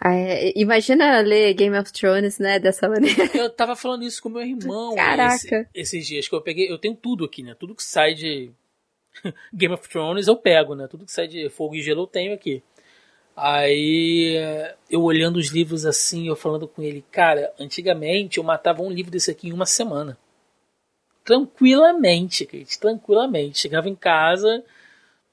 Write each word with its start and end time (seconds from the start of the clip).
Ah, 0.00 0.14
é, 0.14 0.52
imagina 0.54 1.20
ler 1.20 1.52
Game 1.54 1.76
of 1.76 1.92
Thrones, 1.92 2.38
né, 2.38 2.58
dessa 2.60 2.88
maneira. 2.88 3.24
Eu 3.36 3.50
tava 3.50 3.74
falando 3.74 4.04
isso 4.04 4.22
com 4.22 4.28
meu 4.28 4.42
irmão 4.42 4.94
Caraca. 4.94 5.34
esse- 5.34 5.68
esses 5.74 6.06
dias 6.06 6.28
que 6.28 6.34
eu 6.34 6.40
peguei. 6.40 6.70
Eu 6.70 6.78
tenho 6.78 6.94
tudo 6.94 7.24
aqui, 7.24 7.42
né? 7.42 7.54
Tudo 7.58 7.74
que 7.74 7.82
sai 7.82 8.14
de 8.14 8.50
Game 9.52 9.74
of 9.74 9.88
Thrones 9.88 10.28
eu 10.28 10.36
pego, 10.36 10.74
né? 10.76 10.86
Tudo 10.86 11.04
que 11.04 11.10
sai 11.12 11.26
de 11.26 11.48
Fogo 11.48 11.74
e 11.74 11.82
Gelo 11.82 12.02
eu 12.02 12.06
tenho 12.06 12.32
aqui. 12.32 12.62
Aí 13.36 14.36
eh, 14.36 14.74
eu 14.90 15.02
olhando 15.02 15.36
os 15.36 15.48
livros 15.48 15.84
assim, 15.86 16.26
eu 16.28 16.34
falando 16.36 16.66
com 16.68 16.82
ele, 16.82 17.04
cara, 17.10 17.52
antigamente 17.58 18.38
eu 18.38 18.44
matava 18.44 18.82
um 18.82 18.90
livro 18.90 19.10
desse 19.12 19.30
aqui 19.30 19.48
em 19.48 19.52
uma 19.52 19.66
semana. 19.66 20.16
Tranquilamente, 21.24 22.46
Kate, 22.46 22.78
tranquilamente. 22.78 23.58
Chegava 23.58 23.88
em 23.88 23.94
casa, 23.94 24.64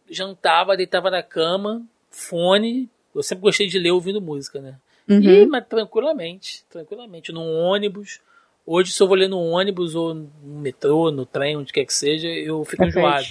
jantava, 0.10 0.76
deitava 0.76 1.10
na 1.10 1.24
cama, 1.24 1.84
fone. 2.10 2.90
Eu 3.16 3.24
sempre 3.24 3.44
gostei 3.44 3.68
de 3.68 3.80
ler 3.80 3.92
ouvindo 3.92 4.22
música, 4.22 4.62
né? 4.62 4.78
Uhum. 5.10 5.22
E, 5.22 5.46
mas 5.46 5.66
tranquilamente, 5.68 6.66
tranquilamente, 6.70 7.32
num 7.32 7.50
ônibus. 7.60 8.20
Hoje, 8.66 8.92
se 8.92 9.02
eu 9.02 9.08
vou 9.08 9.16
ler 9.16 9.30
no 9.30 9.40
ônibus 9.40 9.96
ou 9.96 10.14
no 10.14 10.60
metrô, 10.60 11.12
no 11.12 11.26
trem, 11.26 11.56
onde 11.56 11.72
quer 11.72 11.86
que 11.86 11.94
seja, 11.94 12.28
eu 12.28 12.64
fico 12.66 12.84
frente. 12.84 12.98
enjoado. 12.98 13.26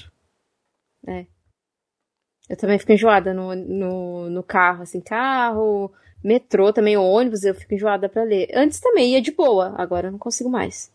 Eu 2.48 2.56
também 2.56 2.78
fico 2.78 2.92
enjoada 2.92 3.34
no, 3.34 3.54
no, 3.54 4.30
no 4.30 4.42
carro, 4.42 4.82
assim, 4.82 5.00
carro, 5.00 5.92
metrô 6.23 6.73
também, 6.73 6.96
ônibus, 6.96 7.42
eu 7.42 7.54
fico 7.54 7.74
enjoada 7.74 8.09
pra 8.09 8.23
ler. 8.23 8.48
Antes 8.54 8.80
também 8.80 9.12
ia 9.12 9.20
de 9.20 9.32
boa, 9.32 9.74
agora 9.76 10.09
eu 10.09 10.12
não 10.12 10.18
consigo 10.18 10.48
mais. 10.48 10.92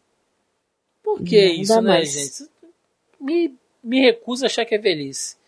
Por 1.04 1.24
que 1.24 1.48
Não 1.48 1.62
isso, 1.62 1.82
né, 1.82 1.90
mais. 1.90 2.12
gente? 2.12 2.50
Me, 3.20 3.56
me 3.84 4.00
recuso 4.00 4.46
a 4.46 4.48
achar 4.48 4.66
que 4.66 4.76
é 4.76 4.78
velhice. 4.78 5.39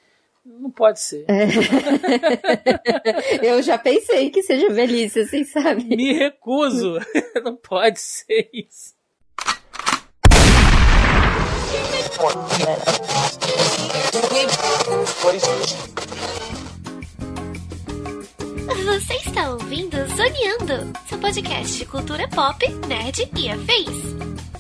Não 0.44 0.72
pode 0.72 1.00
ser. 1.00 1.23
É. 1.27 1.45
eu 3.45 3.62
já 3.62 3.77
pensei 3.77 4.31
que 4.31 4.41
seja 4.41 4.70
velhice, 4.70 5.20
assim, 5.20 5.44
sabe? 5.44 5.84
Me 5.84 6.14
recuso. 6.14 6.98
Não 7.44 7.55
pode 7.55 8.00
ser 8.00 8.50
isso. 8.52 8.95
Você 18.86 19.14
está 19.16 19.52
ouvindo 19.52 19.98
Zoneando, 20.16 20.92
seu 21.08 21.20
podcast 21.20 21.78
de 21.78 21.86
cultura 21.86 22.28
pop, 22.28 22.67
nerd 22.88 23.30
e 23.38 23.50
afins. 23.50 24.50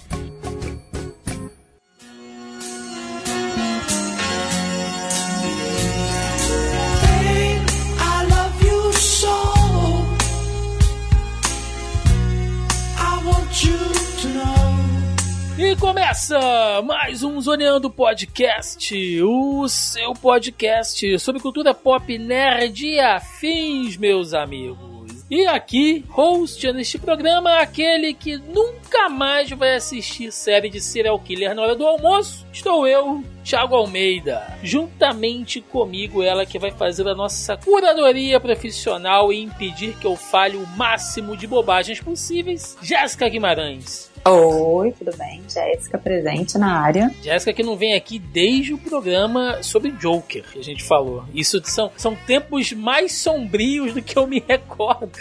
E 15.71 15.75
começa 15.77 16.37
mais 16.81 17.23
um 17.23 17.39
Zoneando 17.39 17.89
Podcast, 17.89 19.23
o 19.23 19.69
seu 19.69 20.11
podcast 20.11 21.17
sobre 21.17 21.41
cultura 21.41 21.73
pop 21.73 22.17
nerd 22.17 22.85
e 22.85 22.99
afins, 22.99 23.95
meus 23.95 24.33
amigos. 24.33 25.25
E 25.29 25.47
aqui, 25.47 26.03
host 26.09 26.69
neste 26.73 26.99
programa, 26.99 27.59
aquele 27.59 28.13
que 28.13 28.35
nunca 28.35 29.07
mais 29.07 29.49
vai 29.51 29.75
assistir 29.75 30.29
série 30.33 30.69
de 30.69 30.81
serial 30.81 31.17
killer 31.17 31.55
na 31.55 31.61
hora 31.61 31.75
do 31.75 31.87
almoço, 31.87 32.45
estou 32.51 32.85
eu, 32.85 33.23
Thiago 33.41 33.73
Almeida. 33.73 34.45
Juntamente 34.61 35.61
comigo, 35.61 36.21
ela 36.21 36.45
que 36.45 36.59
vai 36.59 36.71
fazer 36.71 37.07
a 37.07 37.15
nossa 37.15 37.55
curadoria 37.55 38.41
profissional 38.41 39.31
e 39.31 39.41
impedir 39.41 39.95
que 39.95 40.05
eu 40.05 40.17
falhe 40.17 40.57
o 40.57 40.67
máximo 40.75 41.37
de 41.37 41.47
bobagens 41.47 42.01
possíveis, 42.01 42.77
Jéssica 42.81 43.29
Guimarães. 43.29 44.10
Oi, 44.23 44.91
tudo 44.91 45.17
bem? 45.17 45.41
Jéssica 45.49 45.97
presente 45.97 46.55
na 46.55 46.79
área. 46.79 47.11
Jéssica 47.23 47.51
que 47.51 47.63
não 47.63 47.75
vem 47.75 47.95
aqui 47.95 48.19
desde 48.19 48.71
o 48.71 48.77
programa 48.77 49.63
sobre 49.63 49.89
Joker 49.91 50.43
que 50.43 50.59
a 50.59 50.63
gente 50.63 50.83
falou. 50.83 51.25
Isso 51.33 51.59
são, 51.63 51.91
são 51.97 52.15
tempos 52.15 52.71
mais 52.71 53.13
sombrios 53.13 53.95
do 53.95 54.01
que 54.01 54.15
eu 54.17 54.27
me 54.27 54.43
recordo. 54.47 55.17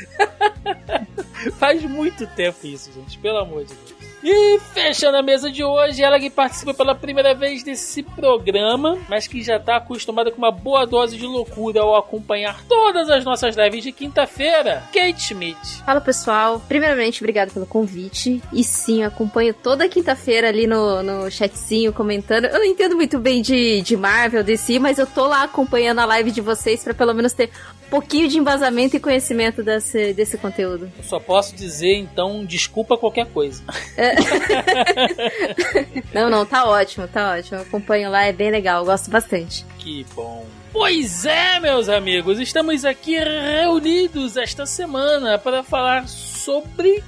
Faz 1.59 1.83
muito 1.83 2.27
tempo 2.27 2.67
isso, 2.67 2.93
gente, 2.93 3.17
pelo 3.19 3.39
amor 3.39 3.65
de 3.65 3.73
Deus. 3.75 4.00
E 4.23 4.59
fechando 4.75 5.17
a 5.17 5.23
mesa 5.23 5.51
de 5.51 5.65
hoje, 5.65 6.03
ela 6.03 6.21
que 6.21 6.29
participa 6.29 6.75
pela 6.75 6.95
primeira 6.95 7.35
vez 7.35 7.63
desse 7.63 8.03
programa, 8.03 8.99
mas 9.09 9.27
que 9.27 9.43
já 9.43 9.57
está 9.57 9.77
acostumada 9.77 10.31
com 10.31 10.39
uma 10.39 10.51
boa 10.51 10.87
dose 10.87 11.17
de 11.17 11.27
loucura 11.27 11.81
ao 11.81 11.97
acompanhar 11.97 12.63
todas 12.69 13.09
as 13.09 13.25
nossas 13.25 13.57
lives 13.57 13.83
de 13.83 13.93
quinta-feira, 13.93 14.83
Kate 14.93 15.21
Schmidt. 15.21 15.83
Fala 15.85 16.01
pessoal, 16.01 16.61
primeiramente 16.69 17.23
obrigado 17.23 17.53
pelo 17.53 17.67
convite. 17.67 18.43
E 18.53 18.63
sim, 18.63 19.03
acompanho 19.03 19.55
toda 19.55 19.89
quinta-feira 19.89 20.49
ali 20.49 20.67
no, 20.67 21.03
no 21.03 21.31
chatzinho 21.31 21.93
comentando. 21.93 22.45
Eu 22.45 22.59
não 22.59 22.65
entendo 22.65 22.97
muito 22.97 23.19
bem 23.19 23.41
de, 23.41 23.81
de 23.81 23.97
Marvel, 23.97 24.45
DC, 24.45 24.79
mas 24.79 24.99
eu 24.99 25.07
tô 25.07 25.27
lá 25.27 25.45
acompanhando 25.45 26.01
a 26.01 26.05
live 26.05 26.31
de 26.31 26.41
vocês 26.41 26.85
pra 26.85 26.93
pelo 26.93 27.15
menos 27.15 27.33
ter 27.33 27.51
pouquinho 27.91 28.29
de 28.29 28.39
embasamento 28.39 28.97
e 28.97 29.01
conhecimento 29.01 29.63
desse, 29.63 30.15
desse 30.15 30.39
conteúdo. 30.39 30.91
Eu 30.97 31.05
só 31.05 31.19
posso 31.19 31.55
dizer, 31.55 31.97
então, 31.97 32.45
desculpa 32.45 32.97
qualquer 32.97 33.27
coisa. 33.27 33.63
Não, 36.15 36.31
não, 36.31 36.47
tá 36.47 36.67
ótimo, 36.67 37.09
tá 37.09 37.35
ótimo. 37.35 37.59
Eu 37.59 37.63
acompanho 37.63 38.11
lá, 38.11 38.25
é 38.25 38.33
bem 38.33 38.51
legal, 38.51 38.85
gosto 38.85 39.11
bastante. 39.11 39.65
Que 39.79 40.05
bom. 40.15 40.47
Pois 40.73 41.25
é, 41.25 41.59
meus 41.59 41.89
amigos, 41.89 42.39
estamos 42.39 42.85
aqui 42.85 43.19
reunidos 43.19 44.37
esta 44.37 44.67
semana 44.67 45.39
para 45.39 45.65
falar 45.65 46.07
sobre 46.07 46.30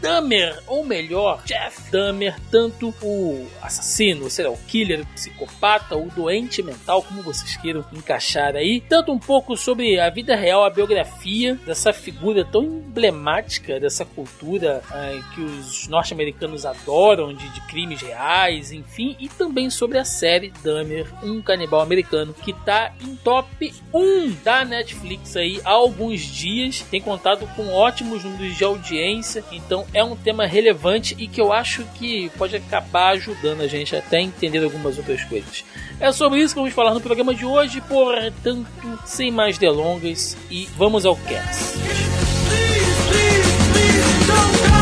Dahmer, 0.01 0.63
ou 0.67 0.85
melhor, 0.85 1.43
Jeff 1.45 1.91
Dahmer, 1.91 2.37
tanto 2.51 2.95
o 3.03 3.47
assassino, 3.63 4.27
o 4.27 4.31
serial 4.31 4.59
killer, 4.67 5.03
o 5.03 5.07
psicopata, 5.07 5.97
o 5.97 6.11
doente 6.11 6.63
mental, 6.63 7.03
como 7.03 7.23
vocês 7.23 7.57
queiram 7.57 7.85
encaixar 7.93 8.57
aí, 8.57 8.81
tanto 8.81 9.13
um 9.13 9.19
pouco 9.19 9.57
sobre 9.57 9.99
a 9.99 10.11
vida 10.11 10.35
real, 10.35 10.65
a 10.65 10.71
biografia 10.71 11.55
dessa 11.67 11.93
figura 11.93 12.45
tão 12.45 12.65
emblemática 12.65 13.79
dessa 13.79 14.05
cultura 14.05 14.83
ah, 14.91 15.21
que 15.35 15.41
os 15.41 15.89
norte-americanos 15.89 16.67
adoram, 16.67 17.33
de, 17.33 17.49
de 17.49 17.61
crimes 17.63 18.03
reais, 18.03 18.73
enfim, 18.73 19.17
e 19.19 19.29
também 19.29 19.71
sobre 19.71 19.99
a 19.99 20.05
série 20.05 20.53
Dahmer, 20.63 21.07
um 21.23 21.41
canibal 21.41 21.81
americano, 21.81 22.35
que 22.35 22.53
tá 22.53 22.93
em 23.01 23.17
top 23.17 23.73
1 23.95 24.33
da 24.43 24.65
Netflix 24.65 25.37
aí 25.37 25.61
há 25.65 25.71
alguns 25.71 26.21
dias, 26.21 26.85
tem 26.91 27.01
contado 27.01 27.47
com 27.55 27.73
ótimos 27.73 28.25
números 28.25 28.57
de 28.57 28.65
audiência, 28.65 29.32
então 29.53 29.87
é 29.95 30.03
um 30.03 30.17
tema 30.17 30.47
relevante 30.47 31.15
e 31.19 31.29
que 31.29 31.41
eu 31.41 31.53
acho 31.53 31.85
que 31.95 32.31
pode 32.37 32.57
acabar 32.57 33.11
ajudando 33.11 33.61
a 33.61 33.67
gente 33.67 33.95
até 33.95 34.21
entender 34.21 34.63
algumas 34.63 34.99
outras 34.99 35.23
coisas. 35.25 35.65
É 36.01 36.11
sobre 36.11 36.41
isso 36.41 36.55
que 36.55 36.61
vamos 36.61 36.75
falar 36.75 36.93
no 36.95 37.01
programa 37.01 37.35
de 37.35 37.45
hoje, 37.45 37.81
portanto, 37.83 38.67
sem 39.05 39.31
mais 39.31 39.59
delongas 39.59 40.37
e 40.51 40.69
vamos 40.77 41.07
ao 41.07 41.17
cast. 41.17 41.79
Please, 41.79 42.13
please, 43.09 43.53
please 43.73 44.82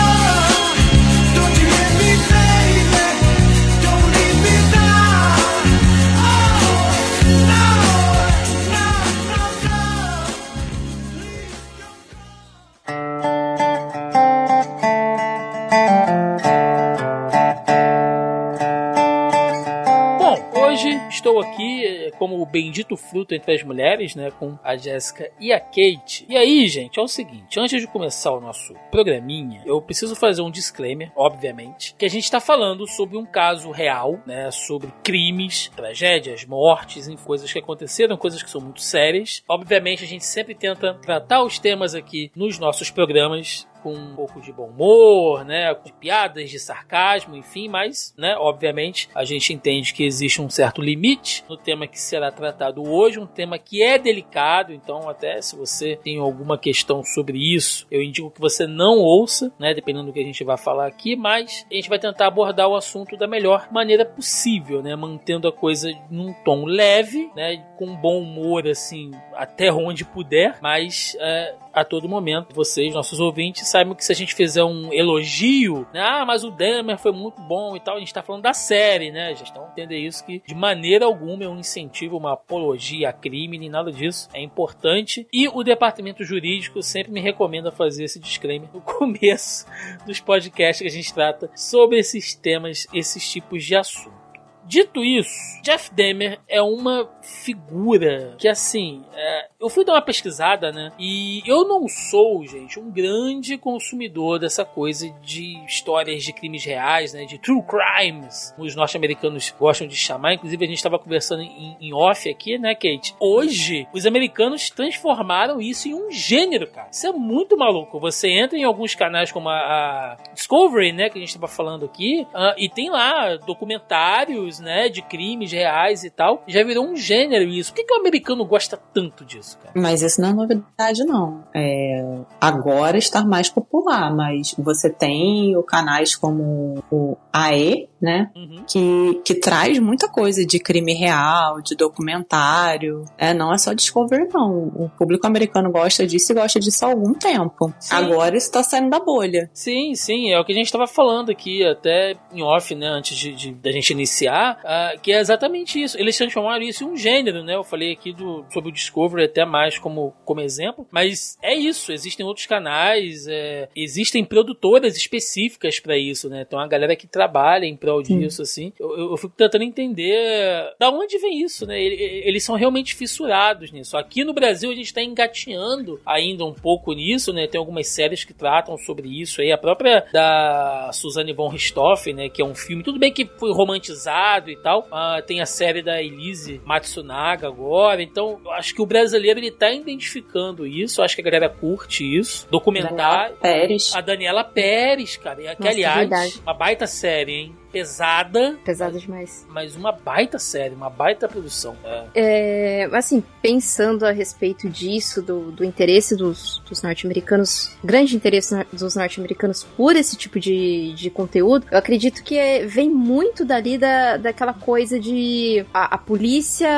como 22.11 22.41
o 22.41 22.47
bendito 22.47 22.97
fruto 22.97 23.35
entre 23.35 23.55
as 23.55 23.63
mulheres, 23.63 24.15
né, 24.15 24.31
com 24.31 24.59
a 24.63 24.77
Jéssica 24.77 25.31
e 25.41 25.53
a 25.53 25.61
Kate. 25.61 26.27
E 26.29 26.37
aí, 26.37 26.67
gente, 26.67 26.99
é 26.99 27.03
o 27.03 27.09
seguinte, 27.09 27.59
antes 27.59 27.81
de 27.81 27.87
começar 27.87 28.33
o 28.33 28.41
nosso 28.41 28.75
programinha, 28.91 29.63
eu 29.65 29.81
preciso 29.81 30.15
fazer 30.15 30.43
um 30.43 30.51
disclaimer, 30.51 31.13
obviamente, 31.17 31.95
que 31.97 32.05
a 32.05 32.11
gente 32.11 32.25
está 32.25 32.41
falando 32.41 32.87
sobre 32.87 33.17
um 33.17 33.27
caso 33.27 33.71
real, 33.71 34.21
né, 34.27 34.51
sobre 34.51 34.93
crimes, 35.03 35.71
tragédias, 35.75 36.45
mortes, 36.45 37.09
em 37.09 37.17
coisas 37.17 37.53
que 37.53 37.59
aconteceram, 37.59 38.17
coisas 38.17 38.43
que 38.43 38.51
são 38.51 38.61
muito 38.61 38.81
sérias. 38.81 39.43
Obviamente, 39.49 40.05
a 40.05 40.07
gente 40.07 40.25
sempre 40.25 40.55
tenta 40.55 40.95
tratar 40.95 41.43
os 41.43 41.59
temas 41.59 41.95
aqui 41.95 42.31
nos 42.35 42.59
nossos 42.59 42.91
programas 42.91 43.67
com 43.83 43.93
um 43.93 44.15
pouco 44.15 44.41
de 44.41 44.53
bom 44.53 44.67
humor, 44.67 45.45
né, 45.45 45.75
de 45.85 45.93
piadas, 45.93 46.51
de 46.51 46.59
sarcasmo, 46.59 47.37
enfim, 47.37 47.69
mas, 47.69 48.15
né, 48.17 48.37
obviamente, 48.37 49.09
a 49.15 49.25
gente 49.25 49.53
entende 49.53 49.93
que 49.93 50.05
existe 50.05 50.41
um 50.41 50.49
certo 50.51 50.81
limite 50.81 51.45
no 51.49 51.57
tema 51.57 51.87
que 51.87 51.99
será 51.99 52.31
tratado 52.31 52.83
hoje, 52.83 53.19
um 53.19 53.27
tema 53.27 53.59
que 53.59 53.83
é 53.83 53.99
delicado, 53.99 54.73
então 54.73 55.09
até 55.09 55.41
se 55.41 55.57
você 55.57 55.97
tem 55.97 56.19
alguma 56.19 56.59
questão 56.59 57.03
sobre 57.05 57.39
isso, 57.39 57.87
eu 57.91 58.03
indico 58.03 58.31
que 58.31 58.41
você 58.41 58.67
não 58.67 58.99
ouça, 58.99 59.53
né, 59.59 59.75
dependendo 59.75 60.07
do 60.07 60.13
que 60.13 60.21
a 60.21 60.25
gente 60.25 60.45
vai 60.45 60.57
falar 60.57 60.87
aqui, 60.87 61.17
mas 61.17 61.67
a 61.71 61.75
gente 61.75 61.89
vai 61.89 61.99
tentar 61.99 62.27
abordar 62.27 62.69
o 62.69 62.77
assunto 62.77 63.17
da 63.17 63.27
melhor 63.27 63.69
maneira 63.71 64.05
possível, 64.05 64.83
né, 64.83 64.95
mantendo 64.97 65.49
a 65.49 65.53
coisa 65.53 65.91
num 66.11 66.33
tom 66.45 66.65
leve, 66.65 67.31
né, 67.35 67.65
com 67.77 67.95
bom 67.97 68.21
humor, 68.21 68.67
assim, 68.69 69.11
até 69.35 69.73
onde 69.73 70.05
puder, 70.05 70.59
mas 70.61 71.17
é, 71.21 71.55
a 71.73 71.85
todo 71.85 72.09
momento. 72.09 72.55
Vocês, 72.55 72.95
nossos 72.95 73.21
ouvintes, 73.21 73.69
saibam 73.69 73.95
que 73.95 74.05
se 74.05 74.13
a 74.13 74.15
gente 74.15 74.35
fizer 74.35 74.65
um 74.65 74.93
elogio, 74.93 75.87
né? 75.93 76.01
Ah, 76.01 76.25
mas 76.27 76.45
o 76.45 76.51
Dahmer 76.51 76.99
foi 76.99 77.13
muito 77.13 77.41
bom 77.41 77.77
e 77.77 77.81
tal, 77.81 77.97
a 77.97 78.01
gente 78.01 78.13
tá 78.13 78.23
falando 78.23 78.43
da 78.43 78.53
série, 78.53 79.11
né? 79.11 79.35
Já 79.35 79.45
estão 79.45 79.71
entender 79.71 79.99
isso 79.99 80.25
que 80.25 80.43
de 80.47 80.55
maneira 80.55 81.05
alguma 81.05 81.45
é 81.45 81.49
um 81.49 81.59
incentivo, 81.59 82.17
uma 82.17 82.35
apologia 82.35 83.09
a 83.09 83.13
crime, 83.13 83.59
nem 83.59 83.69
nada 83.69 83.93
disso. 83.93 84.29
É 84.33 84.41
importante. 84.41 85.27
E 85.33 85.49
o 85.49 85.63
departamento 85.63 86.25
jurídico 86.25 86.83
sempre 86.83 87.13
me 87.13 87.21
recomenda 87.21 87.71
fazer 87.71 88.05
esse 88.05 88.19
disclaimer 88.19 88.69
no 88.73 88.81
começo 88.83 89.67
dos 90.07 90.21
podcasts 90.21 90.83
que 90.83 90.89
a 90.89 90.91
gente 90.91 91.13
trata 91.13 91.51
sobre 91.55 91.99
esses 91.99 92.35
temas, 92.35 92.87
esses 92.93 93.31
tipos 93.31 93.65
de 93.65 93.77
assunto. 93.77 94.30
Dito 94.67 95.05
isso, 95.05 95.61
Jeff 95.63 95.93
Demer 95.93 96.39
é 96.49 96.63
uma 96.63 97.09
figura 97.23 98.35
que, 98.39 98.49
assim, 98.49 99.05
é, 99.15 99.49
eu 99.61 99.69
fui 99.69 99.85
dar 99.85 99.93
uma 99.93 100.03
pesquisada, 100.03 100.73
né? 100.73 100.91
E 100.99 101.43
eu 101.47 101.67
não 101.67 101.87
sou, 101.87 102.47
gente, 102.47 102.81
um 102.81 102.91
grande 102.91 103.59
consumidor 103.59 104.39
dessa 104.39 104.65
coisa 104.65 105.09
de 105.23 105.63
histórias 105.67 106.25
de 106.25 106.33
crimes 106.33 106.65
reais, 106.65 107.13
né? 107.13 107.25
De 107.25 107.39
true 107.39 107.63
crimes, 107.63 108.55
os 108.59 108.75
norte-americanos 108.75 109.53
gostam 109.59 109.87
de 109.87 109.97
chamar. 109.97 110.35
Inclusive, 110.35 110.65
a 110.65 110.69
gente 110.69 110.77
estava 110.79 110.99
conversando 110.99 111.43
em, 111.43 111.77
em 111.81 111.93
off 111.93 112.29
aqui, 112.29 112.59
né, 112.59 112.75
Kate? 112.75 113.15
Hoje, 113.21 113.87
os 113.93 114.07
americanos 114.07 114.71
transformaram 114.71 115.61
isso 115.61 115.89
em 115.89 115.95
um 115.95 116.11
gênero, 116.11 116.67
cara. 116.67 116.89
Isso 116.91 117.07
é 117.07 117.13
muito 117.13 117.57
maluco. 117.57 118.01
Você 118.01 118.29
entra 118.31 118.57
em 118.57 118.65
alguns 118.65 118.95
canais 118.95 119.31
como 119.31 119.49
a, 119.49 119.59
a 119.59 120.17
Discovery, 120.33 120.93
né, 120.93 121.11
que 121.11 121.19
a 121.19 121.21
gente 121.21 121.29
estava 121.29 121.49
falando 121.49 121.85
aqui, 121.85 122.27
ah, 122.35 122.55
e 122.57 122.69
tem 122.69 122.89
lá 122.89 123.37
documentários, 123.37 124.50
né, 124.59 124.89
de 124.89 125.03
crimes 125.03 125.53
reais 125.53 126.03
e 126.03 126.11
tal. 126.11 126.43
Já 126.47 126.65
virou 126.65 126.85
um 126.85 126.97
gênero 126.97 127.45
isso. 127.45 127.71
Por 127.73 127.77
que, 127.77 127.85
que 127.85 127.95
o 127.95 128.01
americano 128.01 128.45
gosta 128.45 128.79
tanto 128.93 129.25
disso, 129.25 129.59
cara? 129.59 129.73
Mas 129.77 130.03
isso 130.03 130.21
não 130.21 130.31
é 130.31 130.33
novidade, 130.33 131.05
não. 131.05 131.45
É, 131.55 132.23
agora 132.41 132.97
está 132.97 133.25
mais 133.25 133.51
popular, 133.51 134.15
mas 134.15 134.55
você 134.59 134.89
tem 134.89 135.55
canais 135.63 136.17
como 136.17 136.83
o 136.91 137.17
AE, 137.33 137.90
né? 138.01 138.31
Uhum. 138.35 138.65
Que, 138.69 139.21
que 139.25 139.35
traz 139.35 139.79
muita 139.79 140.09
coisa 140.09 140.45
de 140.45 140.59
crime 140.59 140.93
real, 140.95 141.61
de 141.61 141.75
documentário. 141.77 143.05
É, 143.19 143.33
não 143.35 143.53
é 143.53 143.59
só 143.59 143.73
Discovery, 143.73 144.29
não. 144.33 144.69
O 144.75 144.91
público 144.99 145.27
americano 145.27 145.71
gosta 145.71 146.07
disso 146.07 146.33
e 146.33 146.35
gosta 146.35 146.59
disso 146.61 146.85
há 146.85 146.89
algum 146.89 147.13
tempo. 147.15 147.73
Sim. 147.79 147.95
Agora 147.95 148.37
isso 148.37 148.51
tá 148.51 148.63
saindo 148.63 148.91
da 148.91 149.01
bolha. 149.01 149.51
Sim, 149.53 149.95
sim, 149.95 150.31
é 150.33 150.39
o 150.39 150.45
que 150.45 150.53
a 150.53 150.55
gente 150.55 150.67
estava 150.67 150.87
falando 150.87 151.31
aqui, 151.31 151.65
até 151.65 152.15
em 152.33 152.43
off, 152.43 152.75
né, 152.75 152.87
antes 152.87 153.17
de, 153.17 153.33
de- 153.35 153.53
da 153.53 153.71
gente 153.73 153.91
iniciar, 153.91 154.59
ah, 154.65 154.93
que 155.03 155.13
é 155.13 155.21
exatamente 155.21 155.83
isso. 155.83 155.99
Eles 155.99 156.17
transformaram 156.17 156.63
isso 156.63 156.85
em 156.85 156.89
um 156.89 156.97
gênero, 156.97 157.43
né? 157.43 157.55
Eu 157.55 157.65
falei 157.65 157.93
aqui 157.93 158.13
do, 158.13 158.45
sobre 158.53 158.71
o 158.71 158.73
Discovery 158.73 159.25
até 159.25 159.45
mais 159.45 159.79
como, 159.79 160.15
como 160.25 160.41
exemplo, 160.41 160.87
mas 160.91 161.37
é 161.43 161.55
isso. 161.55 161.93
Existem 161.93 162.25
outros 162.25 162.47
canais, 162.47 163.27
é, 163.29 163.69
existem 163.75 164.25
produtoras 164.25 164.97
específicas 164.97 165.79
para 165.81 165.97
isso, 165.97 166.29
né? 166.29 166.45
Então 166.47 166.59
a 166.59 166.67
galera 166.67 166.97
que 166.97 167.07
trabalha 167.07 167.65
em 167.65 167.77
prol 167.91 168.03
disso, 168.19 168.43
assim. 168.43 168.73
Eu, 168.79 168.97
eu, 168.97 169.11
eu 169.13 169.17
fico 169.17 169.33
tentando 169.37 169.65
entender 169.65 170.75
da 170.79 170.91
onde 170.91 171.19
vem 171.19 171.43
isso, 171.43 171.67
né? 171.67 171.81
Ele- 171.83 172.23
Eles 172.25 172.45
são 172.45 172.55
realmente 172.57 172.95
fissurados 172.95 173.71
nisso. 173.73 173.97
Aqui 173.97 174.25
no 174.25 174.33
Brasil 174.33 174.71
a 174.71 174.75
gente 174.75 174.87
está 174.87 175.03
engatinhando 175.03 176.01
ainda 176.07 176.45
um 176.45 176.53
pouco 176.55 176.93
nisso, 176.93 177.33
né? 177.33 177.47
Tem 177.47 177.59
algumas 177.59 177.89
séries 177.89 178.25
que 178.25 178.33
tratam 178.35 178.77
sobre 178.79 179.09
isso 179.21 179.41
aí. 179.41 179.53
A 179.53 179.59
própria 179.59 180.05
da 180.13 180.91
Suzanne 180.93 181.33
von 181.33 181.49
Richthofen, 181.49 182.15
né? 182.15 182.29
Que 182.29 182.43
é 182.43 182.45
um 182.45 182.55
filme, 182.55 182.83
tudo 182.83 182.99
bem 182.99 183.13
que 183.13 183.27
foi 183.39 183.53
romantizado 183.53 184.51
e 184.51 184.57
tal. 184.57 184.87
Ah, 184.91 185.23
tem 185.27 185.41
a 185.41 185.47
série 185.47 185.83
da 185.83 186.03
Elise 186.03 186.61
Matsunaga 186.65 187.47
agora. 187.49 188.03
Então, 188.03 188.41
eu 188.45 188.51
acho 188.53 188.75
que 188.75 188.83
o 188.83 188.87
brasileiro 188.87 189.39
ele 189.41 189.51
tá 189.51 189.71
identificando 189.73 190.67
isso. 190.67 191.01
Eu 191.01 191.05
acho 191.05 191.15
que 191.15 191.21
a 191.21 191.25
galera 191.25 191.49
curte 191.49 192.05
isso. 192.05 192.47
Documentário. 192.51 192.97
Daniela 193.01 193.37
Pérez. 193.41 193.93
A 193.95 194.01
Daniela 194.01 194.45
Pérez, 194.45 195.17
cara. 195.17 195.37
Que, 195.55 195.63
Nossa, 195.63 195.69
aliás, 195.69 196.37
uma 196.43 196.55
baita 196.55 196.87
série, 196.87 197.33
hein? 197.33 197.57
Pesada, 197.73 198.57
Pesado 198.65 198.99
demais. 198.99 199.47
mas 199.49 199.77
uma 199.77 199.93
baita 199.93 200.39
série, 200.39 200.75
uma 200.75 200.91
baita 200.91 201.29
produção. 201.29 201.77
É. 201.85 202.05
É, 202.15 202.89
assim, 202.93 203.23
pensando 203.41 204.05
a 204.05 204.11
respeito 204.11 204.69
disso, 204.69 205.23
do, 205.23 205.51
do 205.53 205.65
interesse 205.65 206.17
dos, 206.17 206.59
dos 206.69 206.83
norte-americanos, 206.83 207.71
grande 207.83 208.17
interesse 208.17 208.55
dos 208.73 208.97
norte-americanos 208.97 209.65
por 209.77 209.95
esse 209.97 210.17
tipo 210.17 210.39
de, 210.41 210.93
de 210.95 211.11
conteúdo, 211.11 211.67
eu 211.71 211.79
acredito 211.79 212.23
que 212.25 212.37
é- 212.37 212.67
vem 212.67 212.91
muito 212.91 213.45
dali 213.45 213.79
da, 213.79 214.17
daquela 214.17 214.53
coisa 214.53 214.99
de 214.99 215.65
a, 215.73 215.95
a 215.95 215.99
polícia 215.99 216.69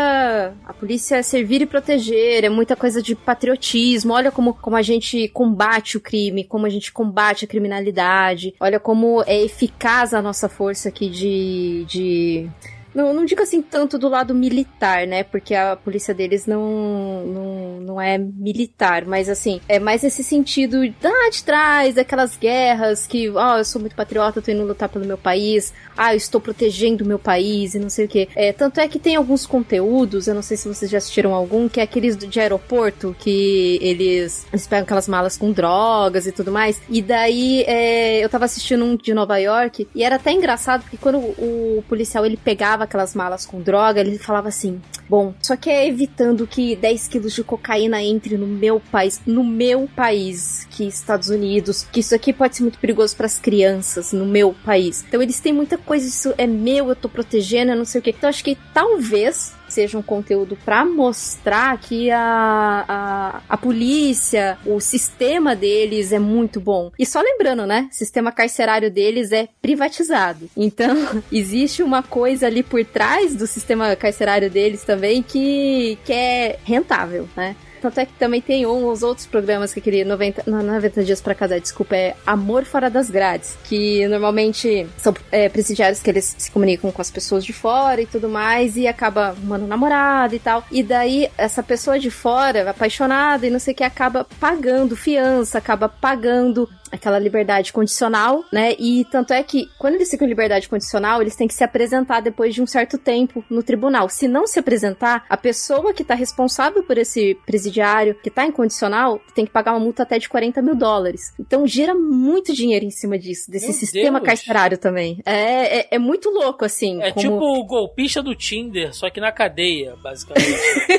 a 0.65 0.73
polícia 0.73 1.17
é 1.17 1.23
servir 1.23 1.63
e 1.63 1.67
proteger, 1.67 2.45
é 2.45 2.49
muita 2.49 2.77
coisa 2.77 3.03
de 3.03 3.15
patriotismo, 3.15 4.13
olha 4.13 4.31
como, 4.31 4.55
como 4.55 4.77
a 4.77 4.83
gente 4.83 5.29
combate 5.29 5.97
o 5.97 6.01
crime, 6.01 6.45
como 6.45 6.67
a 6.67 6.71
gente 6.71 6.93
combate 6.93 7.45
a 7.45 7.49
criminalidade, 7.49 8.55
olha 8.61 8.79
como 8.79 9.23
é 9.27 9.43
eficaz 9.43 10.13
a 10.15 10.21
nossa 10.23 10.49
força 10.49 10.82
aqui 10.89 11.09
de, 11.09 11.85
de 11.89 12.51
não, 12.95 13.13
não 13.13 13.25
digo 13.25 13.43
assim 13.43 13.63
tanto 13.63 13.99
do 13.99 14.09
lado 14.09 14.35
militar, 14.35 15.07
né? 15.07 15.23
Porque 15.23 15.55
a 15.55 15.77
polícia 15.77 16.15
deles 16.15 16.47
não, 16.47 17.25
não, 17.27 17.81
não 17.81 18.01
é 18.01 18.19
militar, 18.19 19.05
mas 19.05 19.29
assim, 19.29 19.61
é 19.69 19.79
mais 19.79 20.05
esse 20.05 20.23
sentido 20.23 20.79
lá 21.03 21.31
de 21.31 21.43
trás, 21.43 21.95
daquelas 21.95 22.37
guerras 22.37 23.07
que, 23.07 23.31
ó, 23.31 23.59
eu 23.59 23.65
sou 23.65 23.81
muito 23.81 23.97
patriota, 23.97 24.43
tô 24.43 24.51
indo 24.51 24.65
lutar 24.65 24.89
pelo 24.89 25.05
meu 25.05 25.19
país, 25.19 25.73
ah, 25.97 26.15
eu 26.15 26.17
estou 26.17 26.41
protegendo 26.41 27.05
o 27.05 27.07
meu 27.07 27.19
país 27.19 27.75
e 27.75 27.79
não 27.79 27.91
sei 27.91 28.07
o 28.07 28.09
que. 28.09 28.29
É, 28.35 28.53
tanto 28.53 28.81
é 28.81 28.89
que 28.89 28.99
tem 28.99 29.17
alguns 29.17 29.47
conteúdos, 29.47 30.27
eu 30.27 30.35
não 30.35 30.43
sei 30.43 30.57
se 30.57 30.69
vocês 30.69 30.91
já 30.91 30.99
assistiram 30.99 31.35
algum, 31.35 31.69
que 31.69 31.81
é 31.81 31.83
aqueles 31.83 32.17
de 32.17 32.41
aeroporto, 32.41 33.15
que 33.19 33.79
eles, 33.81 34.47
eles 34.53 34.67
pegam 34.67 34.85
aquelas 34.85 35.09
malas 35.09 35.37
com 35.37 35.53
drogas 35.53 36.27
e 36.27 36.33
tudo 36.33 36.53
mais. 36.53 36.81
E 36.89 37.01
daí 37.01 37.63
é, 37.67 38.25
eu 38.25 38.29
tava 38.29 38.45
assistindo 38.45 38.85
um 38.85 38.97
de 38.97 39.15
Nova 39.15 39.39
York 39.39 39.89
e 39.95 40.03
era 40.03 40.17
até 40.17 40.33
engraçado 40.33 40.83
porque 40.83 40.97
quando 40.97 41.19
o 41.19 41.85
policial 41.89 42.25
ele 42.25 42.37
pegava 42.37 42.82
aquelas 42.85 43.15
malas 43.15 43.47
com 43.47 43.61
droga, 43.61 44.01
ele 44.01 44.19
falava 44.19 44.49
assim: 44.49 44.81
Bom, 45.09 45.35
só 45.41 45.57
que 45.57 45.71
é 45.71 45.87
evitando 45.87 46.47
que 46.47 46.77
10 46.77 47.09
quilos 47.09 47.35
de 47.35 47.45
cocaína 47.45 48.03
entre 48.03 48.37
no 48.37 48.47
meu 48.47 48.81
país, 48.81 49.21
no 49.27 49.45
meu 49.45 49.89
país, 49.95 50.67
que 50.71 50.85
Estados 50.85 51.29
Unidos, 51.29 51.87
que 51.91 52.01
isso 52.01 52.15
aqui 52.15 52.33
pode 52.33 52.57
ser 52.57 52.63
muito 52.63 52.79
perigoso 52.79 53.17
para 53.17 53.27
as 53.27 53.39
crianças 53.39 54.13
no 54.13 54.27
meu 54.27 54.55
país. 54.65 55.05
Então 55.07 55.23
eles 55.23 55.41
têm 55.41 55.53
muita 55.53 55.77
coisa, 55.77 56.07
isso 56.07 56.35
é 56.39 56.47
meu, 56.47 56.89
eu 56.89 56.97
tô 56.97 57.09
protegendo, 57.09 57.73
eu 57.73 57.77
não 57.77 57.85
sei 57.85 58.01
o 58.01 58.03
que. 58.03 58.11
Então 58.11 58.29
acho 58.29 58.45
que 58.45 58.57
talvez 58.73 59.55
seja 59.73 59.99
um 59.99 60.03
conteúdo 60.03 60.57
para 60.65 60.85
mostrar 60.85 61.79
que 61.79 62.11
a, 62.11 62.85
a, 62.89 63.43
a 63.49 63.57
polícia, 63.57 64.59
o 64.67 64.81
sistema 64.81 65.57
deles 65.57 66.13
é 66.13 66.19
muito 66.19 66.61
bom. 66.61 66.93
E 66.99 67.07
só 67.07 67.21
lembrando, 67.21 67.67
né? 67.67 67.89
O 67.91 67.95
sistema 67.95 68.31
carcerário 68.31 68.91
deles 68.91 69.33
é 69.33 69.49
privatizado. 69.61 70.49
Então, 70.57 71.23
existe 71.33 71.83
uma 71.83 72.03
coisa 72.03 72.47
ali 72.47 72.63
por 72.63 72.85
trás 72.85 73.35
do 73.35 73.47
sistema 73.47 73.97
carcerário 73.97 74.51
deles 74.51 74.85
também 74.85 75.23
que, 75.23 75.99
que 76.05 76.13
é 76.13 76.59
rentável, 76.65 77.29
né? 77.37 77.57
Tanto 77.83 77.99
é 77.99 78.07
que 78.07 78.13
também 78.13 78.41
tem 78.41 78.65
uns 78.65 79.03
outros 79.03 79.27
programas 79.27 79.75
que 79.75 79.81
eu 79.81 79.83
queria 79.83 80.05
90, 80.05 80.45
não, 80.47 80.63
90 80.63 81.03
dias 81.03 81.21
pra 81.21 81.35
casar, 81.35 81.61
desculpa, 81.61 81.97
é 81.97 82.15
Amor 82.25 82.65
Fora 82.65 82.89
das 82.89 83.11
Grades, 83.11 83.59
que 83.65 84.07
normalmente 84.07 84.87
são 84.97 85.13
é, 85.33 85.49
presidiários 85.49 86.01
que 86.01 86.09
eles 86.09 86.33
se 86.39 86.49
comunicam 86.53 86.93
com 86.93 87.03
as 87.03 87.11
pessoas 87.11 87.45
de 87.45 87.53
fora 87.53 88.01
e 88.01 88.07
tudo 88.07 88.29
mais, 88.29 88.77
e 88.77 88.87
acaba 88.87 89.31
arrumando 89.31 89.67
namorado 89.67 90.37
e 90.37 90.39
tal. 90.39 90.65
E 90.71 90.81
daí, 90.81 91.29
essa 91.37 91.61
pessoa 91.61 91.99
de 91.99 92.09
fora, 92.09 92.71
apaixonada 92.71 93.49
e 93.49 93.51
não 93.51 93.59
sei 93.59 93.75
o 93.75 93.77
que, 93.77 93.83
acaba 93.83 94.25
pagando 94.39 94.95
fiança, 94.95 95.59
acaba 95.59 95.89
pagando 95.89 96.69
aquela 96.93 97.19
liberdade 97.19 97.73
condicional, 97.73 98.45
né? 98.53 98.75
E 98.79 99.05
tanto 99.11 99.33
é 99.33 99.43
que 99.43 99.69
quando 99.79 99.95
eles 99.95 100.11
ficam 100.11 100.27
em 100.27 100.31
liberdade 100.31 100.69
condicional, 100.69 101.23
eles 101.23 101.35
têm 101.35 101.49
que 101.49 101.55
se 101.55 101.65
apresentar 101.65 102.21
depois 102.21 102.55
de 102.55 102.63
um 102.63 102.67
certo 102.67 102.99
tempo 102.99 103.43
no 103.49 103.63
tribunal. 103.63 104.09
Se 104.09 104.29
não 104.29 104.47
se 104.47 104.59
apresentar, 104.59 105.25
a 105.29 105.37
pessoa 105.37 105.95
que 105.95 106.05
tá 106.05 106.15
responsável 106.15 106.83
por 106.83 106.99
esse 106.99 107.35
presidiário, 107.47 108.15
que 108.23 108.31
tá 108.31 108.47
em 108.47 108.53
condicional, 108.53 109.21
tem 109.35 109.47
que 109.47 109.51
pagar 109.51 109.73
uma 109.73 109.81
multa 109.81 110.03
até 110.03 110.19
de 110.19 110.29
40 110.29 110.61
mil 110.61 110.75
dólares. 110.75 111.33
Então 111.41 111.67
gira 111.67 111.95
muito 111.95 112.53
dinheiro 112.53 112.85
em 112.85 112.91
cima 112.91 113.19
disso, 113.19 113.51
desse 113.51 113.67
Meu 113.67 113.75
sistema 113.75 114.21
Deus. 114.21 114.27
carcerário 114.27 114.77
também. 114.77 115.21
É, 115.25 115.79
é, 115.79 115.89
é 115.93 115.99
muito 115.99 116.29
louco, 116.29 116.65
assim. 116.65 117.03
É 117.03 117.11
como... 117.11 117.21
tipo 117.21 117.61
o 117.61 117.65
golpista 117.65 118.23
do 118.23 118.35
Tinder, 118.35 118.95
só 118.95 119.09
que 119.09 119.21
na 119.21 119.33
cadeia, 119.33 119.97
basicamente. 120.03 120.43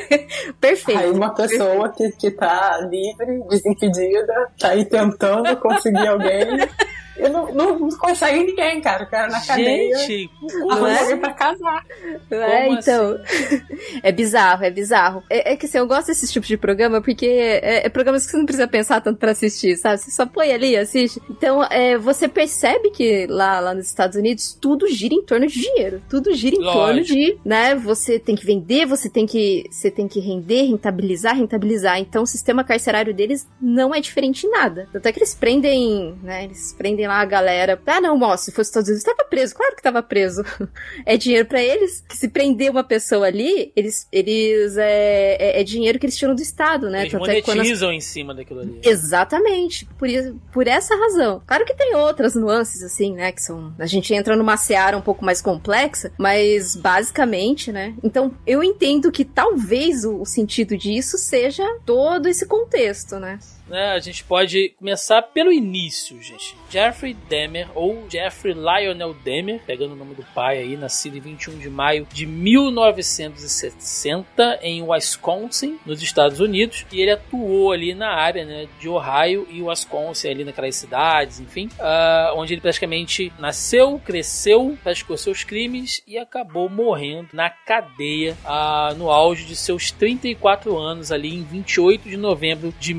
Perfeito. 0.60 1.00
Aí 1.00 1.12
uma 1.12 1.34
pessoa 1.34 1.90
que, 1.90 2.10
que 2.12 2.32
tá 2.32 2.80
livre, 2.90 3.44
desimpedida, 3.50 4.52
tá 4.58 4.70
aí 4.70 4.86
tentando 4.86 5.56
conseguir 5.84 6.08
alguém, 6.08 6.46
Eu 7.16 7.30
não, 7.30 7.54
não, 7.54 7.80
não 7.80 7.90
consegue 7.90 8.44
ninguém, 8.44 8.82
cara. 8.82 9.04
O 9.04 9.10
cara 9.10 9.28
na 9.28 9.42
cadeia. 9.42 9.98
Gente, 10.00 10.30
Arruma 10.70 10.92
é? 10.92 11.00
alguém 11.00 11.18
pra 11.18 11.34
casar. 11.34 11.86
É, 12.32 12.66
Como 12.66 12.80
então. 12.80 13.20
é 14.02 14.12
bizarro, 14.12 14.64
é 14.64 14.72
bizarro. 14.72 15.24
É, 15.30 15.54
é 15.54 15.56
que 15.56 15.66
assim, 15.66 15.78
eu 15.78 15.88
gosto 15.88 16.08
desse 16.08 16.32
tipo 16.32 16.46
de 16.46 16.58
programa 16.58 17.02
porque 17.02 17.26
é, 17.26 17.86
é 17.86 17.90
programas 17.90 18.26
que 18.26 18.32
você 18.32 18.38
não 18.38 18.46
precisa 18.46 18.68
pensar 18.68 19.02
tanto 19.02 19.20
pra 19.20 19.32
assistir, 19.32 19.78
sabe? 19.78 20.00
Você 20.00 20.12
só 20.12 20.26
põe 20.26 20.52
ali, 20.52 20.76
assiste. 20.76 21.22
Então, 21.30 21.64
é, 21.64 21.98
você 21.98 22.28
percebe 22.28 22.90
que 22.90 23.28
lá, 23.28 23.60
lá 23.60 23.74
nos 23.74 23.88
Estados 23.88 24.18
Unidos 24.18 24.58
tudo 24.60 24.88
gira 24.88 25.14
em 25.14 25.24
torno 25.24 25.48
de 25.48 25.60
dinheiro. 25.60 26.02
Tudo 26.10 26.34
gira 26.34 26.56
em 26.56 26.60
Lógico. 26.60 26.80
torno 26.80 27.02
de, 27.04 27.38
né? 27.46 27.76
Você 27.76 28.18
tem 28.18 28.36
que 28.36 28.46
vender, 28.46 28.86
você 28.86 29.10
tem 29.10 29.26
que, 29.26 29.66
você 29.70 29.92
tem 29.92 30.08
que 30.08 30.20
render, 30.20 30.64
rentabilizar, 30.64 31.36
rentabilizar. 31.36 32.00
Então, 32.00 32.24
o 32.24 32.28
sistema 32.28 32.64
carcerário 32.64 33.14
deles 33.14 33.48
não 33.62 33.94
é 33.94 34.02
diferente 34.02 34.48
em 34.48 34.50
nada. 34.50 34.88
Tanto 34.92 35.06
é 35.08 35.12
que 35.12 35.20
eles 35.20 35.36
prendem, 35.36 36.16
né? 36.24 36.46
Eles 36.46 36.74
prendem 36.74 37.03
lá 37.08 37.20
a 37.22 37.26
galera. 37.26 37.80
Ah, 37.86 38.02
não, 38.02 38.18
moço, 38.18 38.46
se 38.46 38.52
fosse 38.52 38.70
Estados 38.70 38.90
Unidos, 38.90 39.04
tava 39.04 39.24
preso. 39.30 39.56
Claro 39.56 39.76
que 39.76 39.82
tava 39.82 40.02
preso. 40.04 40.44
é 41.06 41.18
dinheiro 41.18 41.48
pra 41.48 41.62
eles. 41.62 42.04
Que 42.08 42.18
se 42.18 42.28
prender 42.28 42.72
uma 42.72 42.84
pessoa 42.84 43.28
ali, 43.28 43.72
eles, 43.76 44.08
eles 44.12 44.78
é, 44.78 45.38
é, 45.40 45.62
é 45.62 45.64
dinheiro 45.64 46.00
que 46.00 46.06
eles 46.06 46.18
tiram 46.18 46.36
do 46.36 46.42
Estado, 46.42 46.90
né? 46.90 47.02
eles 47.02 47.12
Tanto 47.12 47.22
quando 47.44 47.62
as 47.62 47.82
em 47.82 48.00
cima 48.02 48.34
daquilo 48.34 48.62
ali. 48.62 48.80
Exatamente, 48.84 49.86
por, 49.98 50.08
isso- 50.08 50.40
por 50.52 50.68
essa 50.68 50.96
razão. 50.96 51.42
Claro 51.46 51.66
que 51.66 51.76
tem 51.76 51.96
outras 51.96 52.36
nuances, 52.36 52.84
assim, 52.84 53.14
né? 53.14 53.32
Que 53.32 53.42
são. 53.42 53.74
A 53.80 53.86
gente 53.86 54.14
entra 54.14 54.36
numa 54.36 54.58
seara 54.58 54.98
um 54.98 55.02
pouco 55.02 55.24
mais 55.24 55.42
complexa, 55.42 56.12
mas 56.18 56.76
basicamente, 56.76 57.72
né? 57.72 57.94
Então, 58.04 58.34
eu 58.46 58.64
entendo 58.64 59.12
que 59.12 59.24
talvez 59.26 60.04
o, 60.04 60.22
o 60.22 60.26
sentido 60.26 60.78
disso 60.78 61.18
seja 61.18 61.64
todo 61.86 62.28
esse 62.28 62.46
contexto, 62.46 63.18
né? 63.20 63.40
Né, 63.68 63.92
a 63.92 64.00
gente 64.00 64.24
pode 64.24 64.70
começar 64.78 65.22
pelo 65.22 65.52
início, 65.52 66.20
gente. 66.22 66.56
Jeffrey 66.70 67.16
Dahmer, 67.30 67.68
ou 67.76 68.10
Jeffrey 68.10 68.54
Lionel 68.54 69.14
Dahmer, 69.14 69.62
pegando 69.66 69.94
o 69.94 69.96
nome 69.96 70.16
do 70.16 70.24
pai 70.34 70.58
aí, 70.60 70.76
nascido 70.76 71.18
em 71.18 71.22
21 71.22 71.60
de 71.60 71.70
maio 71.70 72.08
de 72.12 72.26
1960 72.26 74.60
em 74.62 74.82
Wisconsin, 74.82 75.78
nos 75.86 76.02
Estados 76.02 76.40
Unidos, 76.40 76.86
e 76.92 77.02
ele 77.02 77.12
atuou 77.12 77.72
ali 77.72 77.94
na 77.94 78.10
área 78.10 78.44
né, 78.46 78.68
de 78.80 78.90
Ohio 78.90 79.48
e 79.50 79.62
Wisconsin, 79.62 80.30
ali 80.30 80.44
naquelas 80.44 80.76
cidades, 80.76 81.40
enfim, 81.40 81.70
ah, 81.80 82.34
onde 82.36 82.54
ele 82.54 82.62
praticamente 82.62 83.32
nasceu, 83.40 84.00
cresceu, 84.04 84.78
praticou 84.84 85.18
seus 85.18 85.44
crimes 85.44 86.02
e 86.08 86.18
acabou 86.18 86.70
morrendo 86.70 87.30
na 87.34 87.50
cadeia 87.50 88.38
ah, 88.46 88.94
no 88.98 89.10
auge 89.10 89.46
de 89.46 89.56
seus 89.56 89.92
34 89.92 90.78
anos, 90.78 91.12
ali 91.12 91.34
em 91.34 91.44
28 91.44 92.10
de 92.10 92.18
novembro 92.18 92.74
de 92.80 92.94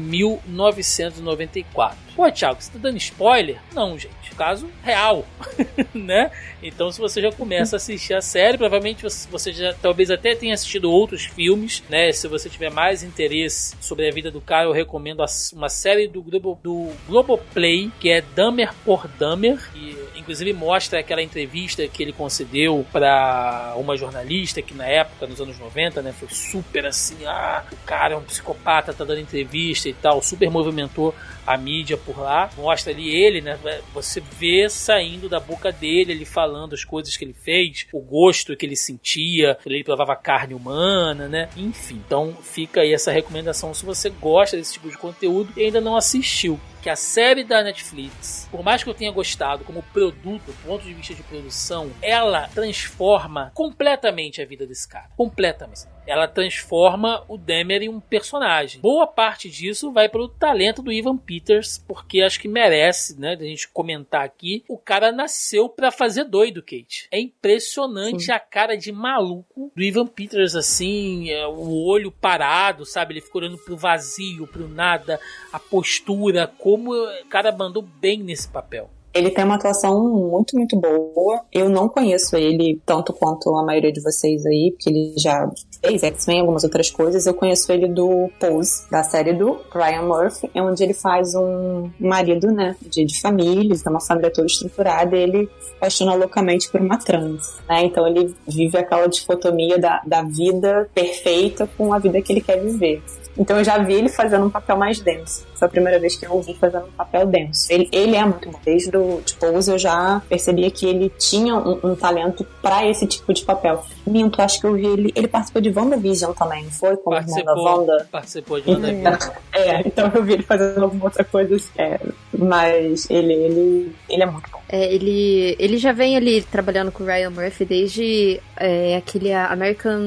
1994. 0.55 1.99
Pô, 2.15 2.31
Thiago, 2.31 2.63
você 2.63 2.73
tá 2.73 2.79
dando 2.79 2.97
spoiler? 2.97 3.61
Não, 3.75 3.99
gente. 3.99 4.15
Caso 4.37 4.69
real, 4.83 5.25
né? 5.95 6.31
Então, 6.63 6.91
se 6.91 7.01
você 7.01 7.21
já 7.21 7.31
começa 7.31 7.77
a 7.77 7.79
assistir 7.79 8.15
a 8.15 8.21
série, 8.21 8.59
provavelmente 8.59 9.05
você 9.31 9.53
já 9.53 9.75
talvez 9.75 10.11
até 10.11 10.35
tenha 10.35 10.55
assistido 10.55 10.91
outros 10.91 11.25
filmes, 11.25 11.83
né? 11.89 12.11
Se 12.13 12.27
você 12.27 12.49
tiver 12.49 12.71
mais 12.71 13.03
interesse 13.03 13.77
sobre 13.81 14.09
a 14.09 14.13
vida 14.13 14.31
do 14.31 14.41
cara, 14.41 14.67
eu 14.67 14.73
recomendo 14.73 15.25
uma 15.53 15.69
série 15.69 16.09
do 16.09 16.23
Globo, 16.23 16.59
do 16.63 16.91
Globoplay, 17.07 17.91
que 18.01 18.11
é 18.11 18.21
Dahmer 18.21 18.73
por 18.85 19.07
Dahmer, 19.07 19.59
que 19.73 19.97
inclusive 20.17 20.53
mostra 20.53 21.01
aquela 21.01 21.23
entrevista 21.23 21.87
que 21.87 22.03
ele 22.03 22.13
concedeu 22.13 22.85
para 22.91 23.75
uma 23.77 23.97
jornalista 23.97 24.63
que 24.63 24.75
na 24.75 24.87
época, 24.87 25.27
nos 25.27 25.41
anos 25.41 25.59
90, 25.59 26.03
né, 26.03 26.13
foi 26.13 26.29
super 26.29 26.87
assim, 26.87 27.25
ah, 27.27 27.63
o 27.71 27.77
cara 27.85 28.15
é 28.15 28.17
um 28.17 28.23
psicopata, 28.23 28.93
tá 28.93 29.05
dando 29.05 29.21
entrevista 29.21 29.89
e 29.89 29.93
tal, 29.93 30.23
super 30.23 30.51
movimentou 30.51 31.15
a 31.47 31.57
mídia 31.57 31.97
por 31.97 32.19
lá. 32.19 32.51
Mostra 32.57 32.93
ali 32.93 33.15
ele, 33.15 33.41
né? 33.41 33.59
Você 33.93 34.21
vê 34.21 34.69
saindo 34.69 35.29
da 35.29 35.41
boca 35.41 35.71
dele, 35.71 36.13
ele 36.13 36.25
falando 36.25 36.75
as 36.75 36.85
coisas 36.85 37.17
que 37.17 37.25
ele 37.25 37.35
fez, 37.35 37.87
o 37.93 38.01
gosto 38.01 38.57
que 38.57 38.67
ele 38.67 38.77
sentia, 38.77 39.59
ele 39.65 39.85
provava 39.85 40.17
carne 40.17 40.55
humana, 40.55 41.29
né? 41.29 41.49
Enfim, 41.57 42.01
então 42.07 42.35
fica 42.43 42.81
aí 42.81 42.93
essa 42.93 43.13
recomendação 43.13 43.75
se 43.75 43.85
você 43.85 44.11
gosta 44.11 44.57
desse 44.57 44.75
tipo 44.75 44.89
de 44.89 44.97
conteúdo 44.97 45.53
e 45.57 45.63
ainda 45.63 45.81
não 45.81 45.97
assistiu. 45.97 46.59
Que 46.83 46.91
a 46.91 46.97
série 46.97 47.45
da 47.45 47.63
Netflix, 47.63 48.47
por 48.51 48.63
mais 48.63 48.85
que 48.85 48.91
eu 48.91 48.95
tenha 48.95 49.11
gostado 49.11 49.65
como 49.65 49.83
produto, 49.83 50.47
do 50.47 50.67
ponto 50.67 50.85
de 50.85 50.93
vista 50.93 51.15
de 51.15 51.23
produção, 51.23 51.91
ela 52.03 52.47
transforma 52.49 53.51
completamente 53.55 54.43
a 54.43 54.45
vida 54.45 54.67
desse 54.67 54.87
cara. 54.87 55.09
Completamente 55.17 55.94
ela 56.07 56.29
transforma 56.29 57.25
o 57.29 57.37
Demer 57.37 57.83
em 57.83 57.89
um 57.89 58.01
personagem. 58.01 58.81
Boa 58.81 59.07
parte 59.07 59.49
disso 59.49 59.93
vai 59.93 60.09
pro 60.09 60.29
talento 60.29 60.83
do 60.83 60.93
Ivan 60.93 61.17
Peters, 61.17 61.83
porque 61.87 62.23
acho 62.23 62.41
que 62.41 62.49
merece, 62.49 63.19
né, 63.19 63.37
da 63.37 63.45
gente 63.45 63.69
comentar 63.69 64.25
aqui. 64.25 64.65
O 64.69 64.79
cara 64.79 65.13
nasceu 65.13 65.69
pra 65.69 65.91
fazer 65.91 66.25
doido, 66.25 66.63
Kate. 66.63 67.09
É 67.11 67.21
impressionante 67.21 68.31
a 68.31 68.39
cara 68.39 68.77
de 68.77 68.93
maluco 68.93 69.73
do 69.75 69.83
Ivan 69.83 70.07
Peters, 70.07 70.55
assim, 70.55 71.31
é, 71.31 71.47
o 71.47 71.85
olho 71.85 72.11
parado, 72.11 72.85
sabe? 72.85 73.15
Ele 73.15 73.21
ficou 73.21 73.41
olhando 73.41 73.59
pro 73.59 73.77
vazio, 73.77 74.47
pro 74.47 74.69
nada, 74.69 75.21
a 75.53 75.59
postura, 75.59 76.47
como 76.47 76.95
o 76.95 77.27
cara 77.29 77.53
mandou 77.53 77.83
bem 77.83 78.23
nesse 78.23 78.49
papel. 78.49 78.91
Ele 79.15 79.31
tem 79.31 79.45
uma 79.45 79.55
atuação 79.55 80.03
muito, 80.13 80.57
muito 80.57 80.77
boa. 80.77 81.41
Eu 81.53 81.69
não 81.69 81.89
conheço 81.89 82.37
ele 82.37 82.81
tanto 82.85 83.13
quanto 83.13 83.55
a 83.57 83.65
maioria 83.65 83.93
de 83.93 84.03
vocês 84.03 84.45
aí, 84.45 84.73
porque 84.73 84.91
ele 84.91 85.15
já 85.17 85.49
fez 85.81 86.03
X-Men 86.03 86.41
algumas 86.41 86.65
outras 86.65 86.91
coisas. 86.91 87.27
Eu 87.27 87.35
conheço 87.35 87.71
ele 87.71 87.87
do 87.87 88.29
Pose, 88.41 88.91
da 88.91 89.03
série 89.05 89.33
do 89.33 89.59
Ryan 89.73 90.03
Murphy, 90.03 90.51
onde 90.57 90.83
ele 90.83 90.95
faz 90.95 91.35
um 91.35 91.91
marido, 92.01 92.49
né, 92.49 92.75
de, 92.83 93.05
de 93.05 93.21
família, 93.21 93.77
tem 93.79 93.93
uma 93.93 94.01
família 94.01 94.33
toda 94.33 94.47
estruturada 94.47 95.17
e 95.17 95.23
ele 95.23 95.49
se 95.61 95.73
apaixona 95.77 96.15
loucamente 96.15 96.69
por 96.71 96.81
uma 96.81 96.99
trans, 96.99 97.61
né? 97.69 97.85
Então 97.85 98.07
ele 98.07 98.35
vive 98.49 98.77
aquela 98.79 99.07
dicotomia 99.07 99.79
da, 99.79 100.03
da 100.07 100.23
vida 100.23 100.89
perfeita 100.95 101.69
com 101.77 101.93
a 101.93 101.99
vida 101.99 102.21
que 102.21 102.33
ele 102.33 102.41
quer 102.41 102.61
viver. 102.61 103.03
Então 103.39 103.59
eu 103.59 103.65
já 103.65 103.79
vi 103.79 103.95
ele 103.95 104.09
fazendo 104.09 104.47
um 104.47 104.51
papel 104.51 104.77
mais 104.77 105.01
denso. 105.01 105.47
Foi 105.55 105.67
a 105.67 105.71
primeira 105.71 105.99
vez 105.99 106.17
que 106.17 106.27
eu 106.27 106.35
o 106.35 106.43
vi 106.43 106.55
fazendo 106.55 106.87
um 106.87 106.93
papel 106.93 107.27
denso. 107.27 107.67
Ele, 107.71 107.89
ele 107.93 108.17
é 108.17 108.25
muito 108.25 108.51
bom. 108.51 108.59
Desde 108.65 108.97
o 108.97 109.21
de 109.25 109.35
Pose 109.35 109.71
eu 109.71 109.79
já 109.79 110.23
percebia 110.29 110.71
que 110.71 110.87
ele 110.87 111.11
tinha 111.19 111.55
um, 111.55 111.79
um 111.83 111.97
talento 111.97 112.47
pra 112.63 112.87
esse 112.89 113.07
tipo 113.07 113.33
de 113.33 113.45
papel. 113.45 113.85
Minto, 114.07 114.41
acho 114.43 114.61
que 114.61 114.67
eu 114.67 114.75
vi 114.75 114.87
ele. 114.87 115.13
Ele 115.15 115.29
participou 115.29 115.63
de 115.63 115.71
WandaVision 115.71 116.33
também, 116.33 116.65
não 116.65 116.71
foi? 116.71 116.97
Como 116.97 117.17
irmão 117.17 117.35
da 117.35 117.45
Participou, 117.45 117.79
Wanda. 117.79 118.09
participou 118.11 118.61
de 118.61 118.71
WandaVision. 118.71 119.35
É, 119.55 119.87
então 119.87 120.11
eu 120.13 120.25
vi 120.25 120.33
ele 120.33 120.43
fazendo 120.43 120.83
alguma 120.83 121.05
outra 121.05 121.23
coisa. 121.23 121.57
É, 121.79 122.01
mas 122.37 123.09
ele, 123.09 123.33
ele, 123.33 123.93
ele 124.09 124.23
é 124.23 124.27
muito 124.27 124.51
bom. 124.51 124.61
É, 124.69 124.93
ele, 124.93 125.55
ele 125.59 125.79
já 125.79 125.93
vem 125.93 126.17
ali 126.17 126.43
trabalhando 126.43 126.91
com 126.91 127.05
o 127.05 127.07
Ryan 127.07 127.31
Murphy 127.31 127.65
desde 127.65 128.41
é, 128.57 128.97
aquele 128.97 129.33
American 129.33 130.01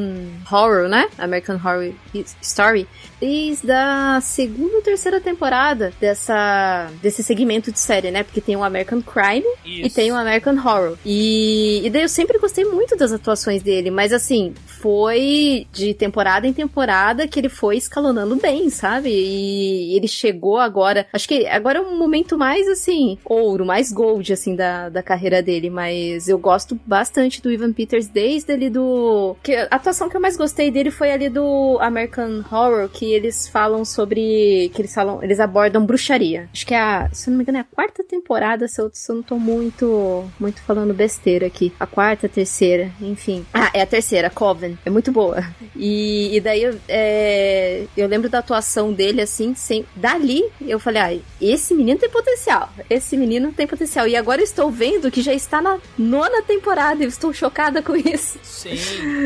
Horror, 0.52 0.90
né? 0.90 1.08
American 1.18 1.56
Horror 1.56 1.94
Story. 2.42 2.88
Desde 3.20 3.72
a 3.72 4.20
segunda 4.22 4.76
ou 4.76 4.82
terceira 4.82 5.20
temporada 5.20 5.92
dessa, 6.00 6.92
desse 7.02 7.24
segmento 7.24 7.72
de 7.72 7.80
série, 7.80 8.12
né? 8.12 8.24
Porque 8.24 8.42
tem 8.42 8.56
o 8.56 8.64
American 8.64 9.02
Crime 9.02 9.46
e 9.66 9.88
Isso. 9.88 9.96
tem 9.96 10.12
o 10.12 10.16
American 10.16 10.56
Horror. 10.56 10.98
E, 11.06 11.82
e 11.84 11.90
daí 11.90 12.04
eu 12.04 12.10
sempre 12.10 12.38
gostei 12.38 12.66
muito 12.66 12.96
das 12.96 13.12
atuações 13.12 13.62
dele, 13.64 13.90
mas 13.90 14.14
assim, 14.14 14.54
foi 14.66 15.68
de 15.72 15.94
temporada 15.94 16.48
em 16.48 16.54
temporada 16.54 17.28
que 17.28 17.40
ele 17.40 17.50
foi 17.50 17.78
escalonando 17.78 18.36
bem, 18.36 18.70
sabe? 18.70 19.10
E 19.10 19.96
ele 19.96 20.08
chegou 20.08 20.58
agora. 20.58 21.08
Acho 21.12 21.28
que 21.28 21.46
agora 21.48 21.80
é 21.80 21.82
um 21.82 21.98
momento 21.98 22.38
mais 22.38 22.68
assim, 22.68 23.18
ouro, 23.26 23.66
mais 23.66 23.92
gold, 23.92 24.32
assim, 24.32 24.56
da, 24.56 24.90
da 24.90 25.02
carreira 25.02 25.42
dele. 25.42 25.70
Mas 25.70 26.28
eu 26.28 26.38
gosto 26.38 26.80
bastante 26.86 27.42
do 27.42 27.52
Ivan 27.52 27.74
Peters 27.74 28.08
desde 28.08 28.52
ali 28.52 28.70
do. 28.70 29.36
Que 29.44 29.56
a 29.56 29.68
atuação 29.72 30.10
que 30.10 30.16
eu 30.16 30.22
mais 30.22 30.38
gostei 30.38 30.70
dele 30.70 30.92
foi 30.92 31.12
ali 31.12 31.30
do 31.30 31.78
American 31.82 32.44
Horror, 32.52 32.90
que 32.90 33.07
eles 33.14 33.48
falam 33.48 33.84
sobre. 33.84 34.72
que 34.74 34.82
eles 34.82 34.94
falam. 34.94 35.22
Eles 35.24 35.40
abordam 35.40 35.86
bruxaria. 35.86 36.50
Acho 36.54 36.66
que 36.66 36.74
é 36.74 36.80
a. 36.80 37.10
Se 37.12 37.30
eu 37.30 37.32
não 37.32 37.38
me 37.38 37.44
engano, 37.44 37.58
é 37.58 37.62
a 37.62 37.66
quarta 37.66 38.04
temporada, 38.04 38.68
se 38.68 38.82
eu, 38.82 38.90
se 38.94 39.12
eu 39.12 39.16
não 39.18 39.24
tô 39.24 39.38
muito. 39.38 40.26
muito 40.40 40.62
falando 40.62 40.94
besteira 40.94 41.48
aqui. 41.48 41.74
A 41.80 41.86
quarta, 41.86 42.28
a 42.28 42.30
terceira, 42.30 42.92
enfim. 43.02 43.46
Ah, 43.54 43.70
é 43.74 43.82
a 43.82 43.86
terceira, 43.86 44.30
Coven. 44.30 44.78
É 44.86 44.90
muito 44.90 45.12
boa. 45.12 45.44
E, 45.76 46.36
e 46.36 46.40
daí 46.40 46.64
eu, 46.64 46.80
é, 46.88 47.84
eu 47.96 48.08
lembro 48.08 48.30
da 48.30 48.40
atuação 48.40 48.94
dele, 48.94 49.22
assim, 49.22 49.54
sem, 49.56 49.86
dali 49.96 50.44
eu 50.62 50.80
falei, 50.80 51.02
ah, 51.02 51.20
esse 51.42 51.74
menino 51.74 52.00
tem 52.00 52.10
potencial. 52.10 52.70
Esse 52.90 53.18
menino 53.18 53.52
tem 53.52 53.68
potencial. 53.68 54.08
E 54.08 54.16
agora 54.16 54.38
agora 54.38 54.44
estou 54.44 54.70
vendo 54.70 55.10
que 55.10 55.22
já 55.22 55.34
está 55.34 55.62
na 55.62 55.80
nona 55.98 56.42
temporada. 56.44 57.04
Eu 57.04 57.10
estou 57.10 57.34
chocada 57.34 57.82
com 57.82 57.96
isso. 57.96 58.38
Sim. 58.44 58.76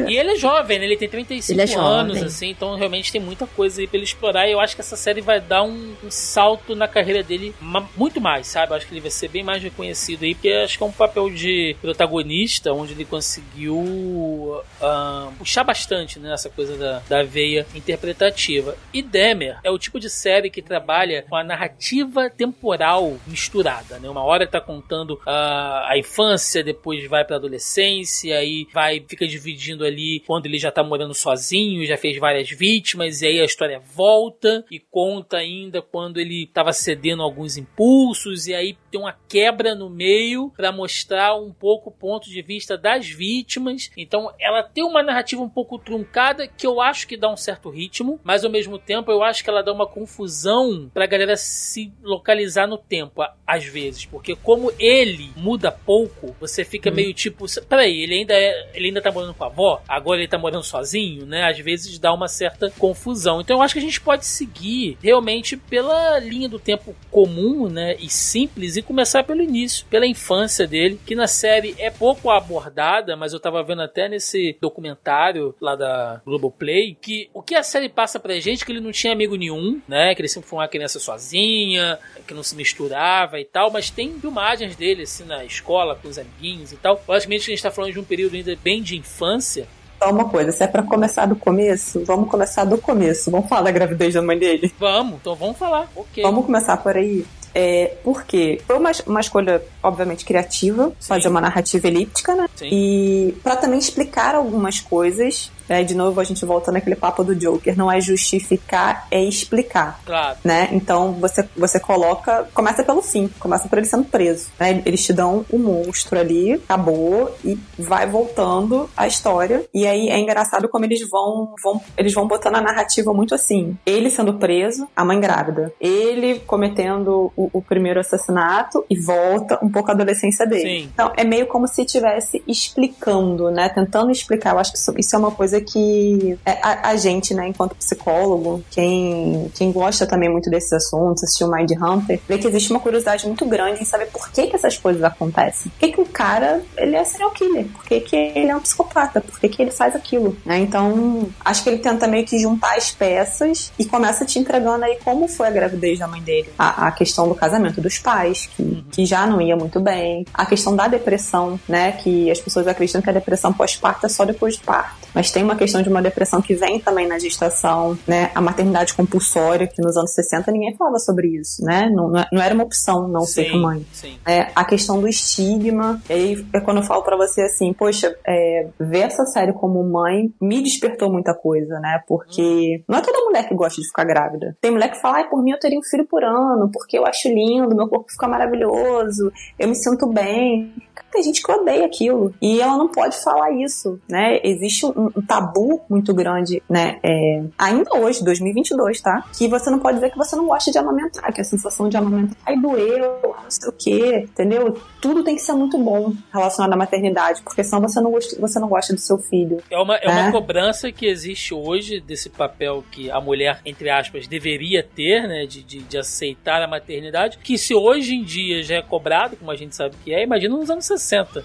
E 0.08 0.18
ele 0.18 0.32
é 0.32 0.36
jovem, 0.36 0.80
né? 0.80 0.86
Ele 0.86 0.98
tem 0.98 1.10
35 1.10 1.52
Ele 1.54 1.62
é 1.62 1.68
jovem. 1.68 2.18
anos, 2.18 2.24
assim, 2.24 2.50
então 2.50 2.76
realmente 2.76 3.12
tem 3.12 3.20
muita 3.20 3.46
coisa 3.46 3.71
aí 3.80 3.88
pra 3.88 3.98
ele 3.98 4.06
explorar. 4.06 4.48
E 4.48 4.52
eu 4.52 4.60
acho 4.60 4.76
que 4.76 4.82
essa 4.82 4.96
série 4.96 5.22
vai 5.22 5.40
dar 5.40 5.64
um, 5.64 5.94
um 6.04 6.12
salto 6.12 6.76
na 6.76 6.88
carreira 6.88 7.24
dele 7.24 7.54
muito 7.96 8.20
mais, 8.20 8.48
sabe? 8.48 8.72
Eu 8.72 8.78
acho 8.78 8.88
que 8.88 8.94
ele 8.94 9.02
vai 9.02 9.12
ser 9.12 9.28
bem 9.28 9.44
mais 9.44 9.62
reconhecido 9.62 10.24
aí, 10.24 10.34
porque 10.34 10.50
acho 10.50 10.78
que 10.78 10.84
é 10.84 10.88
um 10.88 10.92
papel 10.92 11.30
de 11.30 11.76
protagonista 11.82 12.74
onde 12.74 12.94
ele 12.94 13.06
conseguiu 13.06 14.62
ah, 14.82 15.32
puxar 15.38 15.64
bastante 15.64 16.20
né, 16.20 16.34
essa 16.34 16.50
coisa 16.50 16.78
da, 16.78 17.00
da 17.08 17.24
veia 17.24 17.66
interpretativa. 17.76 18.76
E 18.94 19.02
Demer 19.02 19.58
é 19.64 19.72
o 19.72 19.80
tipo 19.80 20.00
de 20.00 20.10
série 20.10 20.50
que 20.50 20.62
trabalha 20.62 21.26
com 21.28 21.36
a 21.36 21.44
narrativa 21.44 22.30
temporal 22.30 23.18
misturada, 23.28 24.00
né? 24.00 24.10
Uma 24.10 24.24
hora 24.24 24.48
tá 24.48 24.60
contando 24.60 25.20
ah, 25.26 25.88
a 25.90 25.98
infância, 25.98 26.64
depois 26.64 27.06
vai 27.08 27.24
pra 27.24 27.38
adolescência, 27.38 28.38
aí 28.38 28.68
vai 28.74 29.04
fica 29.08 29.28
dividindo 29.28 29.86
ali 29.86 30.22
quando 30.26 30.46
ele 30.46 30.58
já 30.58 30.72
tá 30.72 30.84
morando 30.84 31.14
sozinho, 31.14 31.86
já 31.86 31.98
fez 31.98 32.18
várias 32.18 32.50
vítimas, 32.50 33.22
e 33.22 33.28
aí 33.28 33.42
a 33.42 33.46
volta 33.80 34.66
e 34.72 34.80
conta 34.80 35.38
ainda 35.38 35.82
quando 35.82 36.20
ele 36.20 36.48
tava 36.48 36.74
cedendo 36.74 37.22
alguns 37.22 37.58
impulsos, 37.58 38.48
e 38.48 38.54
aí 38.54 38.78
tem 38.90 39.00
uma 39.00 39.16
quebra 39.28 39.74
no 39.76 39.90
meio 39.90 40.52
pra 40.56 40.72
mostrar 40.72 41.36
um 41.36 41.52
pouco 41.52 41.90
o 41.90 41.94
ponto 41.94 42.30
de 42.30 42.42
vista 42.42 42.78
das 42.78 43.08
vítimas. 43.10 43.90
Então 43.98 44.32
ela 44.40 44.64
tem 44.64 44.84
uma 44.84 45.02
narrativa 45.04 45.42
um 45.42 45.50
pouco 45.50 45.78
truncada 45.78 46.48
que 46.48 46.66
eu 46.68 46.82
acho 46.82 47.08
que 47.08 47.18
dá 47.18 47.32
um 47.32 47.38
certo 47.38 47.70
ritmo, 47.70 48.20
mas 48.24 48.44
ao 48.44 48.52
mesmo 48.52 48.78
tempo 48.78 49.12
eu 49.12 49.24
acho 49.24 49.44
que 49.44 49.50
ela 49.50 49.64
dá 49.64 49.72
uma 49.72 49.88
confusão 49.88 50.90
pra 50.94 51.06
galera 51.06 51.36
se 51.36 51.92
localizar 52.02 52.68
no 52.68 52.78
tempo, 52.78 53.22
a- 53.22 53.34
às 53.46 53.66
vezes, 53.66 54.06
porque 54.06 54.36
como 54.36 54.72
ele 54.80 55.32
muda 55.36 55.72
pouco, 55.72 56.36
você 56.40 56.64
fica 56.64 56.92
meio 56.92 57.14
tipo, 57.14 57.46
peraí, 57.68 58.02
ele 58.02 58.16
ainda 58.16 58.34
é, 58.34 58.72
ele 58.74 58.88
ainda 58.88 59.02
tá 59.02 59.12
morando 59.12 59.34
com 59.34 59.44
a 59.44 59.48
avó, 59.48 59.82
agora 59.88 60.20
ele 60.20 60.28
tá 60.28 60.38
morando 60.38 60.64
sozinho, 60.64 61.26
né? 61.26 61.44
Às 61.50 61.60
vezes 61.60 61.98
dá 62.00 62.14
uma 62.14 62.28
certa 62.28 62.70
confusão. 62.78 63.42
Então 63.42 63.51
eu 63.52 63.62
acho 63.62 63.74
que 63.74 63.80
a 63.80 63.84
gente 63.84 64.02
pode 64.02 64.26
seguir 64.26 64.98
realmente 65.02 65.56
pela 65.58 66.20
linha 66.20 66.50
do 66.50 66.60
tempo 66.60 66.96
comum, 67.10 67.68
né, 67.68 67.96
e 68.00 68.10
simples 68.10 68.78
e 68.78 68.82
começar 68.82 69.24
pelo 69.24 69.42
início, 69.42 69.86
pela 69.90 70.08
infância 70.08 70.68
dele, 70.68 71.00
que 71.06 71.16
na 71.16 71.28
série 71.28 71.76
é 71.78 71.90
pouco 71.90 72.30
abordada, 72.30 73.16
mas 73.16 73.34
eu 73.34 73.40
tava 73.40 73.64
vendo 73.64 73.82
até 73.82 74.08
nesse 74.08 74.58
documentário 74.62 75.56
lá 75.60 75.76
da 75.76 76.22
Globoplay 76.26 76.96
que 77.00 77.30
o 77.34 77.42
que 77.42 77.56
a 77.56 77.64
série 77.64 77.90
passa 77.90 78.20
pra 78.20 78.40
gente 78.40 78.64
é 78.64 78.66
que 78.66 78.72
ele 78.72 78.80
não 78.80 78.92
tinha 78.92 79.14
amigo 79.14 79.36
nenhum, 79.36 79.82
né, 79.88 80.16
que 80.16 80.22
ele 80.22 80.28
sempre 80.28 80.50
foi 80.50 80.60
uma 80.60 80.68
criança 80.68 81.00
sozinha, 81.00 82.00
que 82.28 82.34
não 82.34 82.44
se 82.44 82.56
misturava 82.56 83.40
e 83.40 83.46
tal, 83.46 83.72
mas 83.72 83.90
tem 83.90 84.20
filmagens 84.20 84.76
dele 84.76 85.04
assim 85.04 85.24
na 85.24 85.44
escola 85.44 85.96
com 85.96 86.08
os 86.08 86.18
amiguinhos 86.18 86.72
e 86.72 86.78
tal. 86.78 87.02
Logicamente 87.08 87.44
a 87.44 87.54
gente 87.54 87.64
tá 87.64 87.72
falando 87.72 87.94
de 87.94 88.00
um 88.00 88.04
período 88.04 88.36
ainda 88.36 88.56
bem 88.56 88.82
de 88.82 88.98
infância, 88.98 89.68
Só 90.02 90.10
uma 90.10 90.26
coisa, 90.26 90.52
se 90.52 90.64
é 90.64 90.68
pra 90.68 90.82
começar 90.82 91.28
do 91.28 91.36
começo, 91.36 92.04
vamos 92.06 92.28
começar 92.28 92.66
do 92.66 92.76
começo. 92.76 93.30
Vamos 93.30 93.48
falar 93.48 93.62
da 93.62 93.72
gravidez 93.72 94.16
da 94.16 94.22
mãe 94.22 94.38
dele? 94.38 94.74
Vamos, 94.80 95.20
então 95.22 95.36
vamos 95.36 95.58
falar. 95.58 95.88
Ok. 95.96 96.24
Vamos 96.24 96.44
começar 96.44 96.76
por 96.78 96.98
aí. 96.98 97.24
É, 97.54 97.98
porque 98.04 98.60
foi 98.66 98.78
uma, 98.78 98.92
uma 99.06 99.20
escolha, 99.20 99.62
obviamente, 99.84 100.26
criativa, 100.26 100.88
Sim. 101.00 101.08
fazer 101.08 101.28
uma 101.28 101.40
narrativa 101.42 101.88
elíptica, 101.88 102.34
né? 102.34 102.48
Sim. 102.56 102.70
E 102.72 103.32
pra 103.44 103.56
também 103.56 103.78
explicar 103.78 104.34
algumas 104.34 104.80
coisas. 104.80 105.52
Né? 105.68 105.84
De 105.84 105.96
novo, 105.96 106.20
a 106.20 106.24
gente 106.24 106.46
volta 106.46 106.72
naquele 106.72 106.96
papo 106.96 107.24
do 107.24 107.36
Joker. 107.36 107.78
Não 107.78 107.92
é 107.92 108.00
justificar, 108.02 109.08
é 109.12 109.24
explicar. 109.24 110.00
Claro. 110.06 110.38
Né? 110.44 110.70
Então 110.72 111.14
você, 111.14 111.48
você 111.56 111.80
coloca. 111.80 112.48
Começa 112.54 112.84
pelo 112.84 113.02
fim, 113.02 113.30
começa 113.40 113.68
por 113.68 113.78
ele 113.78 113.88
sendo 113.88 114.06
preso. 114.06 114.50
Né? 114.60 114.82
Eles 114.86 115.04
te 115.04 115.14
dão 115.14 115.46
o 115.50 115.58
monstro 115.58 116.20
ali, 116.20 116.54
acabou, 116.54 117.36
e 117.44 117.58
vai 117.78 118.08
voltando 118.08 118.90
a 118.96 119.08
história. 119.08 119.66
E 119.74 119.88
aí 119.88 120.10
é 120.10 120.20
engraçado 120.20 120.68
como 120.70 120.86
eles 120.86 121.08
vão, 121.10 121.54
vão 121.64 121.82
eles 121.98 122.14
vão 122.14 122.28
botando 122.28 122.56
a 122.56 122.62
narrativa 122.62 123.14
muito 123.14 123.34
assim. 123.34 123.78
Ele 123.86 124.10
sendo 124.10 124.34
preso, 124.34 124.88
a 124.96 125.06
mãe 125.06 125.20
grávida. 125.20 125.74
Ele 125.80 126.40
cometendo 126.40 127.32
o, 127.36 127.50
o 127.54 127.62
primeiro 127.62 128.00
assassinato 128.00 128.86
e 128.90 129.00
volta 129.00 129.60
um 129.64 129.70
pouco 129.70 129.92
a 129.92 129.94
adolescência 129.94 130.46
dele. 130.46 130.82
Sim. 130.82 130.90
Então 130.94 131.12
é 131.16 131.24
meio 131.24 131.48
como 131.48 131.68
se 131.68 131.84
estivesse 131.84 132.44
explicando, 132.48 133.50
né? 133.50 133.70
Tentando 133.70 134.12
explicar. 134.12 134.54
Eu 134.54 134.60
acho 134.60 134.72
que 134.72 134.78
isso, 134.78 134.94
isso 134.98 135.16
é 135.16 135.20
uma 135.20 135.32
coisa 135.32 135.61
que 135.62 136.38
é, 136.46 136.60
a, 136.62 136.90
a 136.90 136.96
gente, 136.96 137.34
né, 137.34 137.48
enquanto 137.48 137.76
psicólogo, 137.76 138.64
quem, 138.70 139.52
quem 139.56 139.72
gosta 139.72 140.06
também 140.06 140.30
muito 140.30 140.50
desses 140.50 140.72
assuntos, 140.74 141.24
assistiu 141.24 141.50
Mind 141.50 141.72
Hunter, 141.72 142.20
vê 142.28 142.38
que 142.38 142.48
existe 142.48 142.72
uma 142.72 142.80
curiosidade 142.80 143.26
muito 143.26 143.46
grande 143.46 143.82
em 143.82 143.86
saber 143.86 144.08
por 144.08 144.30
que, 144.32 144.48
que 144.48 144.56
essas 144.56 144.78
coisas 144.78 145.04
acontecem. 145.04 145.72
Por 145.72 145.80
que, 145.80 145.92
que 145.94 146.02
o 146.02 146.06
cara 146.06 146.62
ele 146.78 146.96
é 146.96 147.04
serial 147.04 147.32
killer? 147.32 147.66
Por 147.68 147.84
que, 147.86 148.00
que 148.02 148.16
ele 148.16 148.50
é 148.50 148.56
um 148.56 148.60
psicopata? 148.60 149.22
Por 149.22 149.40
que, 149.40 149.50
que 149.50 149.62
ele 149.62 149.72
faz 149.72 149.96
aquilo? 149.96 150.36
Né? 150.46 150.60
Então, 150.60 151.30
acho 151.44 151.64
que 151.64 151.70
ele 151.70 151.80
tenta 151.80 152.08
meio 152.08 152.26
que 152.26 152.40
juntar 152.40 152.76
as 152.76 152.92
peças 152.92 153.72
e 153.78 153.86
começa 153.86 154.26
te 154.26 154.40
entregando 154.40 154.86
aí 154.86 154.98
como 155.04 155.28
foi 155.28 155.48
a 155.48 155.52
gravidez 155.52 156.00
da 156.00 156.08
mãe 156.08 156.22
dele. 156.22 156.50
A, 156.58 156.88
a 156.88 156.92
questão 156.92 157.28
do 157.28 157.36
casamento 157.36 157.82
dos 157.82 157.98
pais, 157.98 158.50
que, 158.56 158.84
que 158.92 159.06
já 159.06 159.26
não 159.26 159.42
ia 159.42 159.56
muito 159.56 159.80
bem. 159.80 160.26
A 160.34 160.46
questão 160.46 160.76
da 160.76 160.88
depressão, 160.88 161.60
né? 161.68 161.92
Que 161.94 162.30
as 162.30 162.40
pessoas 162.40 162.68
acreditam 162.68 163.02
que 163.02 163.10
a 163.10 163.14
depressão 163.14 163.54
pós-parto 163.54 164.06
é 164.06 164.10
só 164.10 164.26
depois 164.26 164.58
do 164.58 164.64
parto. 164.64 165.08
Mas 165.14 165.32
tem 165.32 165.41
uma 165.44 165.56
questão 165.56 165.82
de 165.82 165.90
uma 165.90 166.02
depressão 166.02 166.42
que 166.42 166.54
vem 166.56 166.80
também 166.80 167.08
na 167.08 167.18
gestação, 167.20 167.98
né? 168.08 168.32
A 168.36 168.42
maternidade 168.42 168.94
compulsória, 168.94 169.68
que 169.68 169.82
nos 169.82 169.96
anos 169.98 170.14
60 170.14 170.52
ninguém 170.52 170.76
falava 170.76 171.00
sobre 171.00 171.28
isso, 171.30 171.64
né? 171.64 171.90
Não, 171.94 172.10
não- 172.10 172.26
não 172.32 172.42
era 172.42 172.54
uma 172.54 172.64
opção 172.64 173.08
não 173.08 173.22
ser 173.22 173.52
mãe. 173.56 173.86
sim. 173.94 174.18
É, 174.26 174.48
a 174.56 174.64
questão 174.66 175.00
do 175.02 175.08
estigma. 175.08 176.02
E 176.10 176.14
aí 176.14 176.46
é 176.54 176.60
quando 176.60 176.78
eu 176.78 176.84
falo 176.84 177.02
pra 177.04 177.16
você 177.18 177.42
assim, 177.42 177.74
poxa, 177.74 178.16
é, 178.28 178.68
ver 178.80 179.00
essa 179.02 179.26
série 179.26 179.54
como 179.54 179.84
mãe 179.84 180.32
me 180.42 180.62
despertou 180.62 181.12
muita 181.12 181.34
coisa, 181.34 181.80
né? 181.80 182.02
Porque 182.08 182.84
não 182.88 182.98
é 182.98 183.02
toda 183.02 183.20
mulher 183.26 183.48
que 183.48 183.56
gosta 183.56 183.82
de 183.82 183.88
ficar 183.88 184.04
grávida. 184.04 184.56
Tem 184.62 184.72
mulher 184.72 184.90
que 184.92 185.00
fala, 185.02 185.18
ai, 185.18 185.30
por 185.30 185.42
mim 185.44 185.52
eu 185.52 185.60
teria 185.60 185.80
um 185.80 185.84
filho 185.84 186.06
por 186.06 186.24
ano, 186.24 186.70
porque 186.72 186.98
eu 186.98 187.06
acho 187.06 187.28
lindo, 187.28 187.76
meu 187.76 187.88
corpo 187.88 188.12
fica 188.12 188.28
maravilhoso, 188.28 189.32
eu 189.58 189.68
me 189.68 189.76
sinto 189.76 190.08
bem. 190.08 190.74
Tem 191.12 191.24
gente 191.24 191.42
que 191.44 191.52
odeia 191.52 191.86
aquilo. 191.86 192.34
E 192.42 192.62
ela 192.62 192.78
não 192.78 192.88
pode 192.88 193.18
falar 193.22 193.52
isso, 193.52 194.00
né? 194.08 194.40
Existe 194.44 194.86
um, 194.86 195.10
um 195.16 195.22
tabu 195.22 195.82
muito 195.90 196.14
grande, 196.14 196.62
né? 196.70 197.00
É, 197.04 197.44
ainda 197.58 197.94
hoje, 197.98 198.24
2022, 198.24 199.02
tá? 199.02 199.24
Que 199.38 199.48
você 199.48 199.70
não 199.70 199.80
pode 199.80 199.96
dizer 199.96 200.12
que 200.12 200.18
você 200.18 200.36
não 200.36 200.46
gosta 200.48 200.72
de 200.72 200.78
amamentar, 200.78 201.32
que 201.34 201.42
a 201.42 201.44
sensação 201.44 201.90
de 201.90 201.98
amamentar, 201.98 202.38
ai, 202.46 202.58
doeu, 202.58 203.20
não 203.24 203.50
sei 203.52 203.70
o 203.70 203.74
quê, 203.74 204.20
entendeu? 204.24 204.78
Tudo 205.02 205.24
tem 205.24 205.36
que 205.36 205.42
ser 205.42 205.54
muito 205.54 205.78
bom 205.78 206.14
relacionado 206.34 206.74
à 206.74 206.78
maternidade, 206.78 207.42
porque 207.42 207.64
senão 207.64 207.82
você 207.82 208.00
não 208.00 208.12
gosta, 208.12 208.40
você 208.40 208.60
não 208.60 208.70
gosta 208.70 208.94
do 208.94 209.00
seu 209.00 209.18
filho. 209.18 209.62
É 209.70 209.78
uma, 209.78 209.96
é 209.98 210.10
uma 210.10 210.28
É. 210.28 210.32
cobrança 210.32 210.92
que 210.92 211.06
existe 211.06 211.54
hoje 211.54 212.00
desse 212.00 212.30
papel 212.30 212.84
que 212.92 213.10
a 213.12 213.20
mulher, 213.20 213.60
entre 213.66 213.90
aspas, 213.90 214.28
deveria 214.28 214.82
ter, 214.84 215.28
né? 215.28 215.46
De, 215.46 215.62
de, 215.64 215.80
de 215.80 215.98
aceitar 215.98 216.62
a 216.62 216.68
maternidade. 216.68 217.38
Que 217.44 217.58
se 217.58 217.74
hoje 217.76 218.16
em 218.16 218.24
dia 218.24 218.64
já 218.64 218.76
é 218.76 218.82
cobrado, 218.82 219.36
como 219.36 219.52
a 219.52 219.56
gente 219.56 219.76
sabe 219.76 219.96
que 220.04 220.14
é, 220.14 220.24
imagina 220.24 220.56
nos 220.56 220.70
anos 220.70 220.86
60 220.86 221.01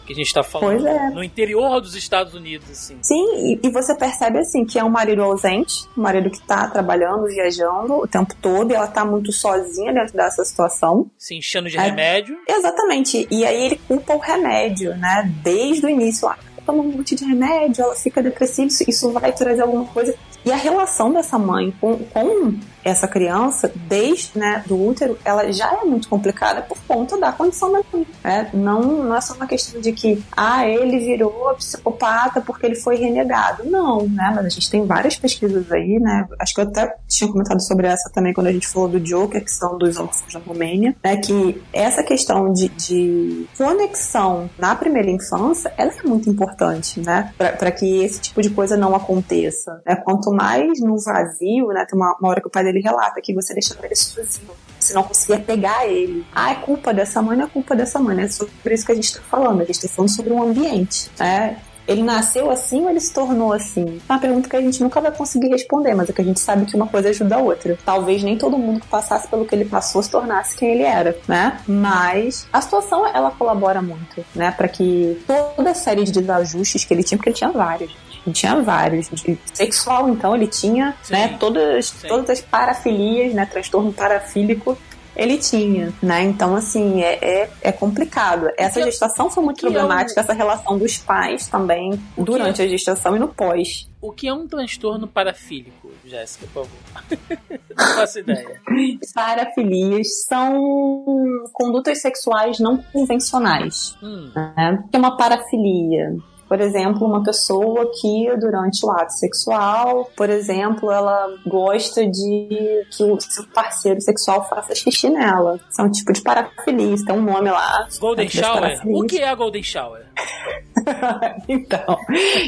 que 0.07 0.13
a 0.13 0.17
gente 0.17 0.33
tá 0.33 0.43
falando. 0.43 0.83
Pois 0.83 0.85
é. 0.85 1.11
No 1.11 1.23
interior 1.23 1.81
dos 1.81 1.95
Estados 1.95 2.35
Unidos, 2.35 2.71
assim. 2.71 2.99
Sim, 3.03 3.25
e, 3.37 3.61
e 3.67 3.71
você 3.71 3.95
percebe 3.95 4.39
assim 4.39 4.65
que 4.65 4.79
é 4.79 4.85
um 4.85 4.89
marido 4.91 5.23
ausente, 5.23 5.87
um 5.97 6.03
marido 6.03 6.31
que 6.31 6.41
tá 6.41 6.69
trabalhando, 6.69 7.25
viajando 7.27 7.95
o 7.95 8.07
tempo 8.07 8.35
todo, 8.41 8.71
e 8.71 8.75
ela 8.75 8.87
tá 8.87 9.05
muito 9.05 9.33
sozinha 9.33 9.93
dentro 9.93 10.15
dessa 10.17 10.45
situação. 10.45 11.11
Se 11.19 11.35
enchendo 11.37 11.69
de 11.69 11.77
É. 11.77 11.81
remédio. 11.83 12.37
Exatamente. 12.49 13.27
E 13.31 13.45
aí 13.45 13.65
ele 13.67 13.81
culpa 13.89 14.15
o 14.15 14.19
remédio, 14.19 14.97
né? 14.97 15.33
Desde 15.43 15.87
o 15.87 15.89
início. 15.89 16.29
Ah, 16.29 16.37
toma 16.65 16.83
um 16.83 16.91
monte 16.93 17.15
de 17.15 17.25
remédio, 17.25 17.85
ela 17.85 17.95
fica 17.95 18.21
depressiva, 18.23 18.67
isso, 18.67 18.85
isso 18.89 19.11
vai 19.13 19.33
trazer 19.33 19.63
alguma 19.63 19.85
coisa. 19.87 20.15
E 20.45 20.51
a 20.53 20.57
relação 20.57 21.13
dessa 21.13 21.39
mãe 21.39 21.73
com, 21.81 21.97
com 21.99 22.55
essa 22.87 23.09
criança, 23.09 23.73
desde 23.75 24.39
né, 24.39 24.63
do 24.65 24.81
útero, 24.81 25.19
ela 25.25 25.51
já 25.53 25.73
é 25.73 25.85
muito 25.85 26.09
complicada 26.09 26.63
por 26.63 26.79
conta 26.87 27.19
da 27.19 27.33
condição 27.33 27.73
da 27.73 27.81
mãe. 27.93 28.07
Né? 28.23 28.49
Não, 28.55 28.81
não 28.81 29.17
é 29.17 29.21
só 29.21 29.35
uma 29.35 29.47
questão 29.47 29.81
de 29.81 29.91
que, 29.91 30.23
ah, 30.37 30.65
ele 30.65 31.01
virou 31.01 31.53
psicopata 31.57 32.41
porque 32.41 32.65
ele 32.65 32.77
foi 32.77 32.97
renegado. 32.97 33.65
Não, 33.65 34.07
né? 34.07 34.33
Mas 34.37 34.47
a 34.47 34.49
gente 34.49 34.71
tem 34.71 34.87
várias 34.87 35.17
pesquisas 35.17 35.71
aí, 35.73 35.99
né? 35.99 36.29
Acho 36.39 36.55
que 36.55 36.61
eu 36.61 36.65
até 36.65 36.95
tinha 37.09 37.31
comentado 37.31 37.61
sobre 37.61 37.89
essa 37.89 38.09
também 38.11 38.33
quando 38.33 38.47
a 38.47 38.53
gente 38.53 38.69
falou 38.69 38.89
do 38.89 39.01
Joker, 39.01 39.43
que 39.43 39.51
são 39.51 39.77
dos 39.77 39.97
órfãos 39.97 40.33
da 40.33 40.39
Romênia, 40.39 40.95
né? 41.03 41.17
Que 41.17 41.61
essa 41.73 42.05
questão 42.05 42.53
de, 42.53 42.69
de 42.69 43.47
conexão 43.59 44.49
na 44.57 44.77
primeira 44.77 45.11
infância, 45.11 45.73
ela 45.77 45.93
é 45.93 46.07
muito 46.07 46.31
importante, 46.31 47.01
né? 47.01 47.33
Para 47.37 47.73
que 47.73 48.05
esse 48.05 48.21
tipo 48.21 48.41
de 48.41 48.51
coisa 48.51 48.77
não 48.77 48.95
aconteça. 48.95 49.83
Né? 49.85 49.97
Quanto 49.97 50.31
mais 50.31 50.81
no 50.81 50.97
vazio, 51.01 51.69
né? 51.69 51.85
Tem 51.85 51.99
uma, 51.99 52.17
uma 52.21 52.29
hora 52.29 52.41
que 52.41 52.47
o 52.47 52.51
pai 52.51 52.63
dele 52.63 52.76
relata 52.81 53.21
que 53.21 53.35
você 53.35 53.53
deixa 53.53 53.77
ele 53.83 53.95
sozinho. 53.95 54.51
Você 54.79 54.95
não 54.95 55.03
conseguia 55.03 55.39
pegar 55.39 55.87
ele. 55.87 56.27
Ah, 56.35 56.53
é 56.53 56.55
culpa 56.57 56.93
dessa 56.93 57.23
mãe, 57.23 57.37
não 57.37 57.47
é 57.47 57.49
culpa 57.49 57.75
dessa 57.75 57.99
mãe. 57.99 58.21
É 58.23 58.29
sobre 58.29 58.53
isso 58.75 58.87
que 58.87 58.93
a 58.93 58.95
gente 58.95 59.15
tá 59.15 59.21
falando. 59.29 59.63
A 59.63 59.65
gente 59.65 59.81
tá 59.81 59.89
falando 59.89 60.11
sobre 60.11 60.33
um 60.33 60.43
ambiente, 60.43 61.11
né? 61.19 61.59
Ele 61.87 62.03
nasceu 62.03 62.51
assim 62.51 62.83
ou 62.83 62.91
ele 62.91 63.01
se 63.01 63.13
tornou 63.13 63.53
assim? 63.53 64.01
É 64.09 64.13
uma 64.13 64.19
pergunta 64.19 64.49
que 64.49 64.57
a 64.57 64.61
gente 64.61 64.83
nunca 64.83 65.01
vai 65.01 65.13
conseguir 65.13 65.49
responder, 65.49 65.95
mas 65.95 66.09
é 66.09 66.13
que 66.13 66.21
a 66.21 66.25
gente 66.25 66.41
sabe 66.41 66.67
que 66.67 66.75
uma 66.75 66.89
coisa 66.89 67.11
ajuda 67.11 67.37
a 67.37 67.39
outra. 67.39 67.79
Talvez 67.85 68.23
nem 68.25 68.37
todo 68.37 68.59
mundo 68.59 68.81
que 68.81 68.89
passasse 68.89 69.29
pelo 69.29 69.47
que 69.47 69.55
ele 69.55 69.65
passou 69.65 70.03
se 70.03 70.11
tornasse 70.11 70.57
quem 70.57 70.73
ele 70.73 70.83
era, 70.83 71.17
né? 71.29 71.61
Mas 71.67 72.49
a 72.53 72.61
situação 72.61 73.07
ela 73.07 73.31
colabora 73.31 73.81
muito, 73.81 74.25
né, 74.35 74.51
para 74.51 74.67
que 74.67 75.23
toda 75.27 75.71
a 75.71 75.75
série 75.75 76.03
de 76.03 76.11
desajustes 76.11 76.85
que 76.85 76.93
ele 76.93 77.05
tinha, 77.05 77.17
porque 77.17 77.31
ele 77.31 77.37
tinha 77.37 77.51
vários. 77.51 77.95
Ele 78.27 78.35
tinha 78.35 78.61
vários. 78.61 79.09
De 79.09 79.39
sexual, 79.55 80.09
então, 80.09 80.35
ele 80.35 80.47
tinha, 80.49 80.95
Sim. 81.03 81.13
né, 81.13 81.37
todas, 81.39 81.87
Sim. 81.87 82.09
todas 82.09 82.29
as 82.31 82.41
parafilias, 82.41 83.33
né, 83.33 83.47
transtorno 83.47 83.93
parafílico 83.93 84.77
ele 85.19 85.39
tinha, 85.39 85.95
né? 86.03 86.23
Então, 86.25 86.55
assim, 86.55 87.03
é, 87.03 87.15
é, 87.23 87.51
é 87.63 87.73
complicado. 87.73 88.51
Essa 88.59 88.81
que- 88.81 88.85
gestação 88.85 89.31
foi 89.31 89.43
muito 89.43 89.67
é 89.67 89.71
problemática, 89.71 90.21
o- 90.21 90.23
essa 90.23 90.35
relação 90.35 90.77
dos 90.77 90.99
pais 90.99 91.47
também, 91.49 91.99
durante 92.19 92.61
a 92.61 92.69
gestação 92.69 93.17
e 93.17 93.19
no 93.19 93.29
pós. 93.29 93.89
O 93.99 94.13
que 94.13 94.29
é 94.29 94.35
um 94.35 94.47
transtorno 94.47 95.09
parafílico, 95.09 95.91
Jéssica, 96.05 96.47
por 96.53 96.67
favor? 96.67 97.09
Não 97.75 97.87
faço 97.95 98.19
ideia. 98.19 98.61
Parafilias 99.15 100.07
são 100.27 101.45
condutas 101.51 102.03
sexuais 102.03 102.59
não 102.61 102.77
convencionais. 102.77 103.97
Hum, 104.03 104.31
né? 104.35 104.79
O 104.85 104.89
que 104.89 104.97
é 104.97 104.99
uma 104.99 105.17
parafilia? 105.17 106.15
Por 106.49 106.61
exemplo, 106.61 107.07
uma 107.07 107.23
pessoa 107.23 107.91
que 108.01 108.35
durante 108.39 108.85
o 108.87 108.91
ato 108.91 109.13
sexual, 109.13 110.09
por 110.17 110.31
exemplo, 110.31 110.91
ela 110.91 111.29
gosta 111.47 112.07
de 112.07 112.85
que 112.91 113.03
o 113.05 113.21
seu 113.21 113.45
parceiro 113.55 114.01
sexual 114.01 114.49
faça 114.49 114.75
xixi 114.75 115.11
nela. 115.11 115.59
Isso 115.69 115.81
é 115.81 115.85
um 115.85 115.91
tipo 115.91 116.13
de 116.13 116.21
parafilia, 116.23 116.97
tem 117.05 117.15
um 117.15 117.23
nome 117.23 117.51
lá. 117.51 117.87
Golden 117.99 118.27
dentro 118.27 118.41
das 118.41 118.51
Shower? 118.79 118.81
O 118.97 119.07
que 119.07 119.19
é 119.19 119.29
a 119.29 119.35
Golden 119.35 119.63
Shower? 119.63 120.07
então, 121.49 121.97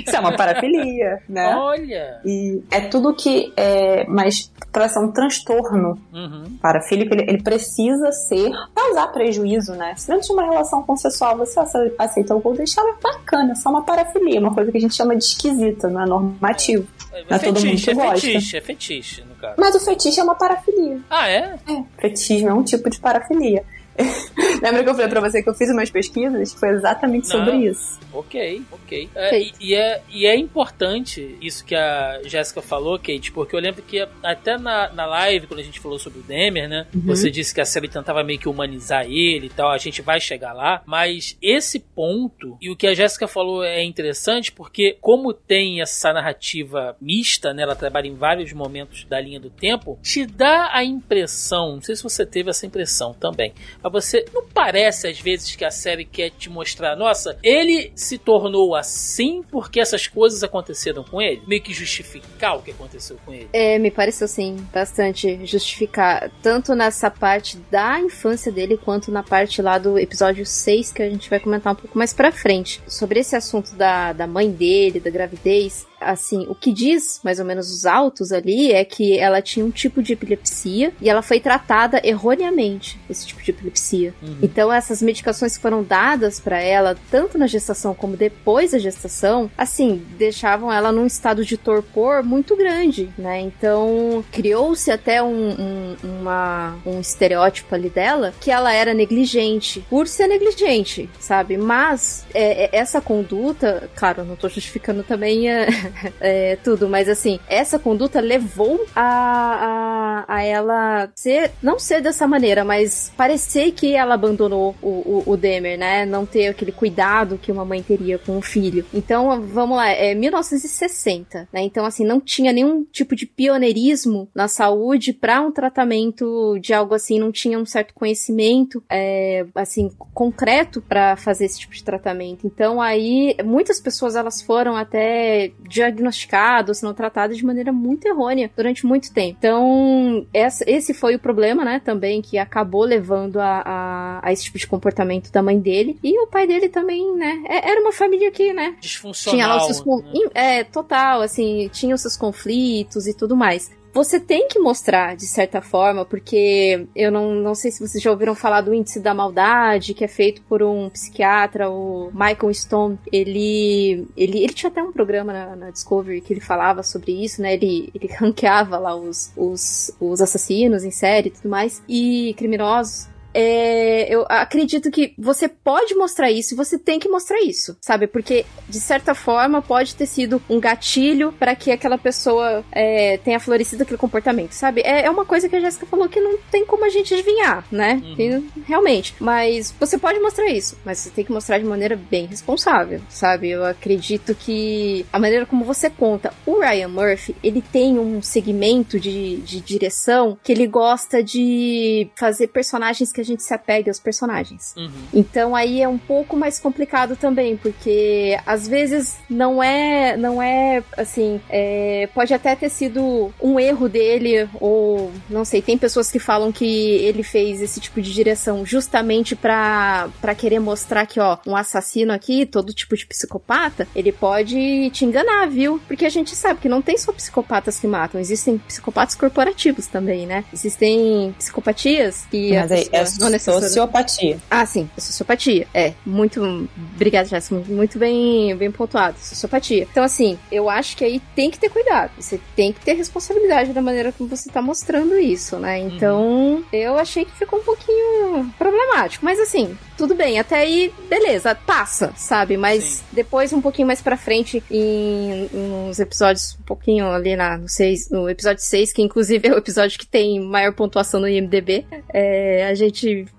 isso 0.06 0.14
é 0.16 0.20
uma 0.20 0.36
parafilia, 0.36 1.20
né? 1.28 1.54
Olha! 1.56 2.20
E 2.24 2.62
é 2.70 2.80
tudo 2.82 3.14
que 3.14 3.52
é, 3.56 4.04
mas 4.08 4.50
para 4.72 4.88
ser 4.88 4.98
um 5.00 5.10
transtorno 5.12 5.98
Uhum. 6.12 6.58
parafílico, 6.60 7.14
ele, 7.14 7.22
ele 7.28 7.42
precisa 7.42 8.10
ser 8.12 8.50
causar 8.74 9.08
prejuízo, 9.08 9.72
né? 9.74 9.94
Se 9.96 10.08
dentro 10.08 10.26
de 10.26 10.32
uma 10.32 10.42
relação 10.44 10.82
consensual 10.82 11.36
você 11.36 11.58
ace- 11.60 11.94
aceita 11.98 12.34
o 12.34 12.40
Golden 12.40 12.66
Shower, 12.66 12.94
bacana, 13.02 13.52
é 13.52 13.54
só 13.54 13.70
uma 13.70 13.82
parafilia, 13.88 14.38
uma 14.38 14.54
coisa 14.54 14.70
que 14.70 14.76
a 14.76 14.80
gente 14.80 14.94
chama 14.94 15.16
de 15.16 15.24
esquisita, 15.24 15.88
não 15.88 16.02
é 16.02 16.06
normativo. 16.06 16.86
É, 17.12 17.24
Não 17.28 17.36
é 17.36 17.38
todo 17.38 17.54
mundo 17.56 17.64
fetiche, 17.64 17.84
que 17.84 17.90
é 17.90 17.94
gosta. 17.94 18.20
fetiche, 18.20 18.56
é 18.56 18.60
fetiche, 18.60 19.24
no 19.24 19.34
caso. 19.36 19.54
Mas 19.58 19.74
o 19.74 19.80
fetiche 19.80 20.20
é 20.20 20.22
uma 20.22 20.34
parafilia. 20.34 21.00
Ah, 21.08 21.28
é? 21.28 21.54
É, 21.66 21.84
fetismo 22.00 22.48
é 22.50 22.54
um 22.54 22.62
tipo 22.62 22.90
de 22.90 23.00
parafilia. 23.00 23.64
Lembra 24.62 24.82
que 24.82 24.88
eu 24.88 24.94
falei 24.94 25.08
pra 25.08 25.20
você 25.20 25.42
que 25.42 25.48
eu 25.48 25.54
fiz 25.54 25.70
umas 25.70 25.90
pesquisas 25.90 26.52
foi 26.54 26.70
exatamente 26.70 27.28
sobre 27.28 27.52
Não. 27.52 27.62
isso? 27.62 27.98
Ok, 28.12 28.62
ok. 28.70 29.08
É, 29.14 29.40
e, 29.40 29.52
e 29.60 29.74
é, 29.74 30.02
e 30.08 30.26
é 30.26 30.36
importante 30.36 31.36
isso 31.40 31.64
que 31.64 31.74
a 31.74 32.20
Jéssica 32.24 32.62
falou, 32.62 32.98
Kate, 32.98 33.30
porque 33.32 33.54
eu 33.54 33.60
lembro 33.60 33.82
que 33.82 34.06
até 34.22 34.56
na, 34.56 34.90
na 34.92 35.06
live, 35.06 35.46
quando 35.46 35.60
a 35.60 35.62
gente 35.62 35.80
falou 35.80 35.98
sobre 35.98 36.20
o 36.20 36.22
Demer, 36.22 36.68
né? 36.68 36.86
Uhum. 36.94 37.02
Você 37.06 37.30
disse 37.30 37.54
que 37.54 37.60
a 37.60 37.64
série 37.64 37.88
tentava 37.88 38.24
meio 38.24 38.38
que 38.38 38.48
humanizar 38.48 39.04
ele 39.04 39.46
e 39.46 39.50
tal, 39.50 39.70
a 39.70 39.78
gente 39.78 40.00
vai 40.00 40.20
chegar 40.20 40.52
lá, 40.52 40.82
mas 40.86 41.36
esse 41.42 41.78
ponto, 41.78 42.56
e 42.60 42.70
o 42.70 42.76
que 42.76 42.86
a 42.86 42.94
Jéssica 42.94 43.28
falou 43.28 43.62
é 43.62 43.84
interessante, 43.84 44.50
porque 44.50 44.96
como 45.00 45.32
tem 45.32 45.80
essa 45.80 46.12
narrativa 46.12 46.96
mista, 47.00 47.52
né? 47.52 47.62
Ela 47.62 47.76
trabalha 47.76 48.08
em 48.08 48.14
vários 48.14 48.52
momentos 48.52 49.04
da 49.04 49.20
linha 49.20 49.38
do 49.38 49.50
tempo, 49.50 49.98
te 50.02 50.26
dá 50.26 50.70
a 50.72 50.82
impressão, 50.82 51.74
não 51.74 51.82
sei 51.82 51.94
se 51.94 52.02
você 52.02 52.24
teve 52.24 52.50
essa 52.50 52.66
impressão 52.66 53.12
também, 53.12 53.52
mas 53.90 54.04
você 54.04 54.24
não 54.32 54.44
parece 54.44 55.06
às 55.06 55.20
vezes 55.20 55.54
que 55.54 55.64
a 55.64 55.70
série 55.70 56.04
quer 56.04 56.30
te 56.30 56.50
mostrar, 56.50 56.96
nossa, 56.96 57.38
ele 57.42 57.92
se 57.94 58.18
tornou 58.18 58.74
assim 58.74 59.42
porque 59.50 59.80
essas 59.80 60.06
coisas 60.06 60.42
aconteceram 60.42 61.04
com 61.04 61.20
ele? 61.20 61.42
Meio 61.46 61.62
que 61.62 61.72
justificar 61.72 62.56
o 62.56 62.62
que 62.62 62.70
aconteceu 62.70 63.18
com 63.24 63.32
ele. 63.32 63.48
É, 63.52 63.78
me 63.78 63.90
pareceu 63.90 64.28
sim, 64.28 64.56
bastante 64.72 65.44
justificar, 65.44 66.30
tanto 66.42 66.74
nessa 66.74 67.10
parte 67.10 67.56
da 67.70 68.00
infância 68.00 68.50
dele, 68.50 68.76
quanto 68.76 69.10
na 69.10 69.22
parte 69.22 69.60
lá 69.62 69.78
do 69.78 69.98
episódio 69.98 70.44
6, 70.44 70.92
que 70.92 71.02
a 71.02 71.10
gente 71.10 71.28
vai 71.28 71.40
comentar 71.40 71.72
um 71.72 71.76
pouco 71.76 71.96
mais 71.96 72.12
pra 72.12 72.32
frente. 72.32 72.80
Sobre 72.86 73.20
esse 73.20 73.36
assunto 73.36 73.74
da, 73.74 74.12
da 74.12 74.26
mãe 74.26 74.50
dele, 74.50 75.00
da 75.00 75.10
gravidez, 75.10 75.86
assim, 76.00 76.46
o 76.48 76.54
que 76.54 76.72
diz, 76.72 77.20
mais 77.24 77.38
ou 77.38 77.44
menos, 77.44 77.70
os 77.70 77.86
autos 77.86 78.32
ali, 78.32 78.72
é 78.72 78.84
que 78.84 79.18
ela 79.18 79.40
tinha 79.42 79.64
um 79.64 79.70
tipo 79.70 80.02
de 80.02 80.12
epilepsia 80.12 80.92
e 81.00 81.08
ela 81.08 81.22
foi 81.22 81.40
tratada 81.40 82.00
erroneamente, 82.04 82.98
esse 83.08 83.26
tipo 83.26 83.42
de 83.42 83.50
epilepsia. 83.50 84.14
Uhum. 84.22 84.36
Então 84.42 84.72
essas 84.72 85.02
medicações 85.02 85.56
que 85.56 85.62
foram 85.62 85.82
dadas 85.82 86.38
pra 86.40 86.60
ela, 86.60 86.96
tanto 87.10 87.36
na 87.38 87.46
gestação 87.46 87.94
como 87.94 88.16
depois 88.16 88.72
da 88.72 88.78
gestação, 88.78 89.50
assim, 89.56 90.02
deixavam 90.18 90.72
ela 90.72 90.92
num 90.92 91.06
estado 91.06 91.44
de 91.44 91.56
torpor 91.56 92.22
muito 92.22 92.56
grande, 92.56 93.10
né? 93.18 93.40
Então 93.40 94.24
criou-se 94.32 94.90
até 94.90 95.22
um, 95.22 95.50
um, 95.50 95.96
uma- 96.20 96.76
um 96.86 97.00
estereótipo 97.00 97.74
ali 97.74 97.88
dela 97.90 98.32
que 98.40 98.50
ela 98.50 98.72
era 98.72 98.94
negligente 98.94 99.84
por 99.90 100.06
ser 100.06 100.26
negligente, 100.28 101.08
sabe? 101.18 101.56
Mas 101.56 102.24
é, 102.34 102.64
é, 102.64 102.70
essa 102.72 103.00
conduta, 103.00 103.90
claro, 103.96 104.20
eu 104.22 104.24
não 104.24 104.36
tô 104.36 104.48
justificando 104.48 105.02
também 105.02 105.50
é, 105.50 105.66
é, 106.20 106.56
tudo, 106.56 106.88
mas 106.88 107.08
assim, 107.08 107.38
essa 107.48 107.78
conduta 107.78 108.20
levou 108.20 108.84
a, 108.94 110.24
a, 110.28 110.36
a 110.36 110.42
ela 110.42 111.10
ser, 111.14 111.52
não 111.62 111.78
ser 111.78 112.00
dessa 112.00 112.26
maneira, 112.26 112.64
mas 112.64 113.12
parecer 113.16 113.72
que 113.72 113.94
ela 113.94 114.14
abandonou 114.14 114.74
o, 114.82 114.88
o, 114.88 115.22
o 115.26 115.36
Demer, 115.36 115.78
né? 115.78 116.04
Não 116.04 116.26
ter 116.26 116.48
aquele 116.48 116.72
cuidado 116.72 117.38
que 117.38 117.52
uma 117.52 117.64
mãe 117.64 117.82
teria 117.82 118.18
com 118.18 118.38
o 118.38 118.42
filho. 118.42 118.84
Então, 118.92 119.40
vamos 119.42 119.76
lá, 119.76 119.88
é 119.88 120.14
1960, 120.14 121.48
né? 121.52 121.62
Então, 121.62 121.84
assim, 121.84 122.04
não 122.04 122.20
tinha 122.20 122.52
nenhum 122.52 122.84
tipo 122.84 123.14
de 123.14 123.26
pioneirismo 123.26 124.28
na 124.34 124.48
saúde 124.48 125.12
para 125.12 125.40
um 125.40 125.52
tratamento 125.52 126.58
de 126.60 126.72
algo 126.72 126.94
assim, 126.94 127.18
não 127.18 127.32
tinha 127.32 127.58
um 127.58 127.66
certo 127.66 127.94
conhecimento, 127.94 128.82
é, 128.88 129.46
assim, 129.54 129.90
concreto 130.14 130.80
para 130.80 131.16
fazer 131.16 131.44
esse 131.44 131.60
tipo 131.60 131.74
de 131.74 131.84
tratamento. 131.84 132.46
Então, 132.46 132.80
aí, 132.80 133.36
muitas 133.44 133.80
pessoas 133.80 134.16
elas 134.16 134.42
foram 134.42 134.76
até 134.76 135.52
diagnosticadas, 135.78 136.82
não 136.82 136.92
tratadas 136.94 137.36
de 137.36 137.44
maneira 137.44 137.72
muito 137.72 138.06
errônea 138.06 138.50
durante 138.56 138.84
muito 138.86 139.12
tempo. 139.12 139.36
Então, 139.38 140.26
essa- 140.32 140.64
esse 140.66 140.92
foi 140.94 141.14
o 141.14 141.18
problema, 141.18 141.64
né, 141.64 141.80
também, 141.84 142.20
que 142.22 142.38
acabou 142.38 142.82
levando 142.84 143.38
a, 143.38 143.62
a, 143.64 144.20
a 144.28 144.32
esse 144.32 144.44
tipo 144.44 144.58
de 144.58 144.66
comportamento 144.66 145.30
da 145.30 145.42
mãe 145.42 145.58
dele. 145.58 145.98
E 146.02 146.18
o 146.20 146.26
pai 146.26 146.46
dele 146.46 146.68
também, 146.68 147.14
né, 147.16 147.42
é- 147.48 147.70
era 147.70 147.80
uma 147.80 147.92
família 147.92 148.30
que, 148.30 148.52
né, 148.52 148.76
Disfuncional. 148.80 149.34
tinha 149.36 149.46
lá 149.46 149.56
os 149.56 149.64
seus 149.66 149.84
né? 149.84 150.30
é 150.34 150.64
total 150.64 151.20
assim 151.20 151.68
tinha 151.72 151.94
os 151.94 152.00
seus 152.00 152.16
conflitos 152.16 153.06
e 153.06 153.14
tudo 153.14 153.36
mais 153.36 153.70
você 153.92 154.20
tem 154.20 154.48
que 154.48 154.58
mostrar 154.58 155.16
de 155.16 155.26
certa 155.26 155.60
forma 155.60 156.04
porque 156.04 156.86
eu 156.94 157.10
não, 157.10 157.34
não 157.34 157.54
sei 157.54 157.70
se 157.70 157.80
vocês 157.80 158.02
já 158.02 158.10
ouviram 158.10 158.34
falar 158.34 158.60
do 158.60 158.74
índice 158.74 159.00
da 159.00 159.14
maldade 159.14 159.94
que 159.94 160.04
é 160.04 160.08
feito 160.08 160.42
por 160.42 160.62
um 160.62 160.88
psiquiatra 160.90 161.68
o 161.70 162.10
Michael 162.12 162.54
Stone. 162.54 162.98
Ele 163.12 164.06
ele, 164.16 164.42
ele 164.42 164.52
tinha 164.52 164.70
até 164.70 164.82
um 164.82 164.92
programa 164.92 165.32
na, 165.32 165.56
na 165.56 165.70
Discovery 165.70 166.20
que 166.20 166.32
ele 166.32 166.40
falava 166.40 166.82
sobre 166.82 167.12
isso 167.24 167.42
né? 167.42 167.54
Ele, 167.54 167.90
ele 167.94 168.08
ranqueava 168.18 168.78
lá 168.78 168.94
os, 168.94 169.32
os, 169.36 169.90
os 170.00 170.20
assassinos 170.20 170.84
em 170.84 170.90
série 170.90 171.28
e 171.28 171.32
tudo 171.32 171.48
mais 171.48 171.82
e 171.88 172.34
criminosos 172.36 173.08
é, 173.40 174.12
eu 174.12 174.26
acredito 174.28 174.90
que 174.90 175.14
você 175.16 175.46
pode 175.46 175.94
mostrar 175.94 176.28
isso 176.28 176.54
e 176.54 176.56
você 176.56 176.76
tem 176.76 176.98
que 176.98 177.08
mostrar 177.08 177.40
isso, 177.40 177.76
sabe? 177.80 178.08
Porque, 178.08 178.44
de 178.68 178.80
certa 178.80 179.14
forma, 179.14 179.62
pode 179.62 179.94
ter 179.94 180.06
sido 180.06 180.42
um 180.50 180.58
gatilho 180.58 181.30
para 181.30 181.54
que 181.54 181.70
aquela 181.70 181.96
pessoa 181.96 182.64
é, 182.72 183.16
tenha 183.18 183.38
florescido 183.38 183.84
aquele 183.84 183.96
comportamento, 183.96 184.50
sabe? 184.54 184.80
É, 184.80 185.04
é 185.04 185.10
uma 185.10 185.24
coisa 185.24 185.48
que 185.48 185.54
a 185.54 185.60
Jéssica 185.60 185.86
falou 185.86 186.08
que 186.08 186.20
não 186.20 186.36
tem 186.50 186.66
como 186.66 186.84
a 186.84 186.88
gente 186.88 187.14
adivinhar, 187.14 187.64
né? 187.70 188.02
Uhum. 188.18 188.48
Realmente. 188.66 189.14
Mas 189.20 189.72
você 189.78 189.96
pode 189.96 190.18
mostrar 190.18 190.48
isso, 190.48 190.76
mas 190.84 190.98
você 190.98 191.10
tem 191.10 191.24
que 191.24 191.30
mostrar 191.30 191.60
de 191.60 191.64
maneira 191.64 191.94
bem 191.94 192.26
responsável, 192.26 193.00
sabe? 193.08 193.50
Eu 193.50 193.64
acredito 193.64 194.34
que 194.34 195.06
a 195.12 195.18
maneira 195.20 195.46
como 195.46 195.64
você 195.64 195.88
conta. 195.88 196.34
O 196.44 196.58
Ryan 196.58 196.88
Murphy, 196.88 197.36
ele 197.40 197.62
tem 197.62 198.00
um 198.00 198.20
segmento 198.20 198.98
de, 198.98 199.36
de 199.36 199.60
direção 199.60 200.36
que 200.42 200.50
ele 200.50 200.66
gosta 200.66 201.22
de 201.22 202.10
fazer 202.16 202.48
personagens 202.48 203.12
que 203.12 203.20
a 203.20 203.27
gente 203.28 203.42
se 203.42 203.54
apegue 203.54 203.88
aos 203.90 203.98
personagens. 204.00 204.74
Uhum. 204.76 204.90
Então 205.12 205.54
aí 205.54 205.80
é 205.82 205.88
um 205.88 205.98
pouco 205.98 206.36
mais 206.36 206.58
complicado 206.58 207.16
também, 207.16 207.56
porque 207.56 208.38
às 208.46 208.66
vezes 208.66 209.16
não 209.28 209.62
é, 209.62 210.16
não 210.16 210.42
é 210.42 210.82
assim, 210.96 211.40
é, 211.48 212.08
pode 212.14 212.32
até 212.34 212.54
ter 212.56 212.68
sido 212.68 213.32
um 213.40 213.58
erro 213.60 213.88
dele 213.88 214.48
ou 214.60 215.12
não 215.28 215.44
sei, 215.44 215.62
tem 215.62 215.76
pessoas 215.78 216.10
que 216.10 216.18
falam 216.18 216.50
que 216.52 216.64
ele 216.64 217.22
fez 217.22 217.60
esse 217.62 217.80
tipo 217.80 218.00
de 218.00 218.12
direção 218.12 218.64
justamente 218.64 219.34
pra 219.36 220.08
para 220.20 220.34
querer 220.34 220.58
mostrar 220.60 221.06
que 221.06 221.20
ó, 221.20 221.38
um 221.46 221.54
assassino 221.56 222.12
aqui, 222.12 222.44
todo 222.46 222.72
tipo 222.72 222.96
de 222.96 223.06
psicopata, 223.06 223.86
ele 223.94 224.12
pode 224.12 224.90
te 224.90 225.04
enganar, 225.04 225.48
viu? 225.48 225.80
Porque 225.86 226.04
a 226.04 226.08
gente 226.10 226.34
sabe 226.34 226.60
que 226.60 226.68
não 226.68 226.80
tem 226.82 226.96
só 226.98 227.12
psicopatas 227.12 227.78
que 227.78 227.86
matam, 227.86 228.20
existem 228.20 228.58
psicopatas 228.58 229.14
corporativos 229.14 229.86
também, 229.86 230.26
né? 230.26 230.44
Existem 230.52 231.34
psicopatias 231.38 232.26
que 232.30 232.56
a 232.56 232.60
Mas 232.62 232.72
aí 232.72 232.88
é 232.92 233.00
pessoa- 233.00 233.17
Não 233.18 233.30
necessariamente. 233.30 233.68
Sociopatia. 233.68 234.38
Ah, 234.50 234.66
sim, 234.66 234.88
sociopatia. 234.96 235.66
É, 235.74 235.94
muito. 236.04 236.68
Obrigada, 236.94 237.28
Jéssica. 237.28 237.62
Muito 237.66 237.98
bem, 237.98 238.54
bem 238.56 238.70
pontuado. 238.70 239.18
Sociopatia. 239.18 239.86
Então, 239.90 240.04
assim, 240.04 240.38
eu 240.50 240.68
acho 240.68 240.96
que 240.96 241.04
aí 241.04 241.20
tem 241.34 241.50
que 241.50 241.58
ter 241.58 241.68
cuidado. 241.68 242.10
Você 242.18 242.40
tem 242.54 242.72
que 242.72 242.80
ter 242.80 242.94
responsabilidade 242.94 243.72
da 243.72 243.82
maneira 243.82 244.12
como 244.12 244.28
você 244.28 244.50
tá 244.50 244.60
mostrando 244.62 245.18
isso, 245.18 245.56
né? 245.58 245.78
Então, 245.78 246.64
eu 246.72 246.98
achei 246.98 247.24
que 247.24 247.32
ficou 247.32 247.58
um 247.58 247.62
pouquinho 247.62 248.52
problemático. 248.58 249.24
Mas, 249.24 249.38
assim, 249.38 249.76
tudo 249.96 250.14
bem. 250.14 250.38
Até 250.38 250.60
aí, 250.60 250.92
beleza, 251.08 251.54
passa, 251.54 252.12
sabe? 252.16 252.56
Mas 252.56 252.84
Sim. 252.84 253.04
depois, 253.12 253.52
um 253.52 253.60
pouquinho 253.60 253.86
mais 253.86 254.00
pra 254.00 254.16
frente, 254.16 254.62
em, 254.70 255.48
em 255.52 255.72
uns 255.72 255.98
episódios, 255.98 256.56
um 256.60 256.64
pouquinho 256.64 257.10
ali 257.10 257.36
na, 257.36 257.58
no, 257.58 257.68
seis, 257.68 258.08
no 258.10 258.28
episódio 258.28 258.62
6, 258.62 258.92
que 258.92 259.02
inclusive 259.02 259.48
é 259.48 259.52
o 259.52 259.58
episódio 259.58 259.98
que 259.98 260.06
tem 260.06 260.40
maior 260.40 260.72
pontuação 260.72 261.20
no 261.20 261.28
IMDB, 261.28 261.84
é, 262.08 262.66
a 262.66 262.74
gente 262.74 262.97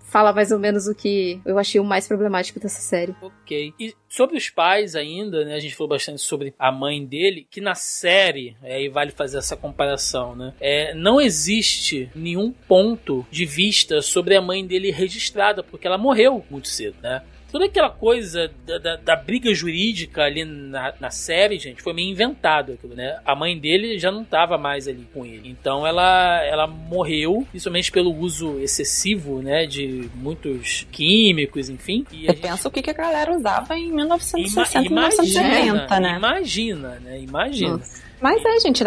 fala 0.09 0.33
mais 0.33 0.51
ou 0.51 0.59
menos 0.59 0.87
o 0.87 0.95
que 0.95 1.39
eu 1.45 1.57
achei 1.57 1.79
o 1.79 1.83
mais 1.83 2.07
problemático 2.07 2.59
dessa 2.59 2.81
série. 2.81 3.15
Ok. 3.21 3.73
E 3.79 3.93
sobre 4.07 4.37
os 4.37 4.49
pais 4.49 4.95
ainda, 4.95 5.45
né? 5.45 5.55
A 5.55 5.59
gente 5.59 5.75
falou 5.75 5.89
bastante 5.89 6.21
sobre 6.21 6.53
a 6.57 6.71
mãe 6.71 7.05
dele, 7.05 7.47
que 7.49 7.61
na 7.61 7.75
série, 7.75 8.57
é, 8.63 8.75
aí 8.75 8.89
vale 8.89 9.11
fazer 9.11 9.37
essa 9.37 9.55
comparação, 9.55 10.35
né? 10.35 10.53
É, 10.59 10.93
não 10.93 11.21
existe 11.21 12.09
nenhum 12.15 12.51
ponto 12.51 13.25
de 13.31 13.45
vista 13.45 14.01
sobre 14.01 14.35
a 14.35 14.41
mãe 14.41 14.65
dele 14.65 14.91
registrada, 14.91 15.63
porque 15.63 15.87
ela 15.87 15.97
morreu 15.97 16.43
muito 16.49 16.67
cedo, 16.67 16.95
né? 17.01 17.21
Toda 17.51 17.65
aquela 17.65 17.89
coisa 17.89 18.51
da, 18.65 18.77
da- 18.77 18.95
da 18.95 19.15
briga 19.15 19.53
jurídica 19.53 20.23
ali 20.23 20.45
na, 20.45 20.93
na 20.99 21.09
série, 21.09 21.57
gente, 21.57 21.81
foi 21.81 21.93
meio 21.93 22.09
inventado 22.09 22.73
aquilo, 22.73 22.93
né? 22.95 23.19
A 23.25 23.35
mãe 23.35 23.57
dele 23.57 23.97
já 23.97 24.11
não 24.11 24.23
tava 24.23 24.57
mais 24.57 24.87
ali 24.87 25.07
com 25.13 25.25
ele. 25.25 25.49
Então 25.49 25.85
ela, 25.85 26.43
ela 26.45 26.67
morreu, 26.67 27.45
principalmente 27.49 27.91
pelo 27.91 28.13
uso 28.15 28.59
excessivo, 28.59 29.41
né? 29.41 29.65
De 29.65 30.09
muitos 30.15 30.85
químicos, 30.91 31.69
enfim. 31.69 32.05
E 32.11 32.25
Eu 32.27 32.33
gente- 32.33 32.41
penso 32.41 32.67
o 32.67 32.71
que, 32.71 32.81
que 32.81 32.89
a 32.91 32.93
galera 32.93 33.35
usava 33.35 33.75
em 33.77 33.87
Ima- 33.87 33.95
1960, 34.17 34.85
imagina, 34.85 35.11
1970, 35.23 35.99
né? 35.99 36.15
Imagina, 36.17 36.99
né? 36.99 37.19
Imagina. 37.19 37.77
Nossa. 37.77 38.08
Mas 38.21 38.43
é, 38.43 38.59
gente, 38.59 38.81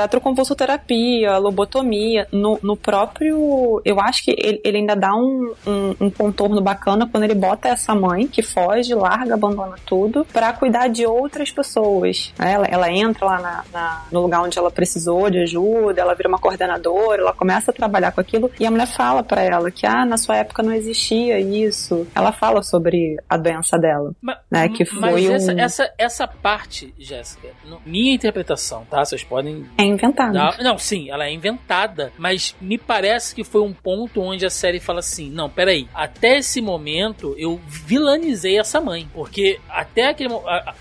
eletroconvulsoterapia, 0.56 1.38
lobotomia, 1.38 2.26
no, 2.32 2.58
no 2.62 2.76
próprio. 2.76 3.80
Eu 3.84 4.00
acho 4.00 4.24
que 4.24 4.30
ele, 4.38 4.60
ele 4.64 4.78
ainda 4.78 4.94
dá 4.94 5.14
um, 5.14 5.54
um, 5.66 5.94
um 6.06 6.10
contorno 6.10 6.60
bacana 6.60 7.08
quando 7.10 7.24
ele 7.24 7.34
bota 7.34 7.68
essa 7.68 7.94
mãe 7.94 8.26
que 8.26 8.42
foge, 8.42 8.94
larga, 8.94 9.34
abandona 9.34 9.76
tudo, 9.86 10.24
pra 10.32 10.52
cuidar 10.52 10.88
de 10.88 11.06
outras 11.06 11.50
pessoas. 11.50 12.32
Ela, 12.38 12.66
ela 12.66 12.90
entra 12.90 13.24
lá 13.26 13.40
na- 13.40 13.64
na- 13.72 14.06
no 14.10 14.20
lugar 14.22 14.42
onde 14.42 14.58
ela 14.58 14.70
precisou 14.70 15.30
de 15.30 15.38
ajuda, 15.38 16.00
ela 16.00 16.14
vira 16.14 16.28
uma 16.28 16.38
coordenadora, 16.38 17.22
ela 17.22 17.32
começa 17.32 17.70
a 17.70 17.74
trabalhar 17.74 18.12
com 18.12 18.20
aquilo 18.20 18.50
e 18.58 18.66
a 18.66 18.70
mulher 18.70 18.86
fala 18.86 19.22
pra 19.22 19.42
ela 19.42 19.70
que, 19.70 19.86
ah, 19.86 20.04
na 20.04 20.16
sua 20.16 20.36
época 20.36 20.62
não 20.62 20.72
existia 20.72 21.38
isso. 21.40 22.06
Ela 22.14 22.32
fala 22.32 22.62
sobre 22.62 23.16
a 23.28 23.36
doença 23.36 23.78
dela. 23.78 24.12
Ma- 24.20 24.38
Né, 24.50 24.68
que 24.68 24.84
mas 24.94 25.12
foi 25.12 25.26
essa, 25.32 25.52
um- 25.52 25.58
essa, 25.58 25.92
essa 25.98 26.28
parte, 26.28 26.92
Jéssica, 26.98 27.48
minha 27.86 28.14
interpretação, 28.14 28.84
tá? 28.90 29.00
Vocês 29.22 29.24
podem 29.24 29.64
É 29.78 29.84
inventado. 29.84 30.32
dar. 30.32 30.58
Não, 30.62 30.76
sim, 30.78 31.10
ela 31.10 31.26
é 31.26 31.32
inventada, 31.32 32.12
mas 32.18 32.54
me 32.60 32.76
parece 32.76 33.34
que 33.34 33.44
foi 33.44 33.62
um 33.62 33.72
ponto 33.72 34.20
onde 34.20 34.44
a 34.44 34.50
série 34.50 34.80
fala 34.80 35.00
assim: 35.00 35.30
não, 35.30 35.48
peraí, 35.48 35.88
até 35.94 36.38
esse 36.38 36.60
momento 36.60 37.34
eu 37.38 37.60
vilanizei 37.68 38.58
essa 38.58 38.80
mãe, 38.80 39.08
porque 39.14 39.58
até 39.68 40.08
aquele, 40.08 40.30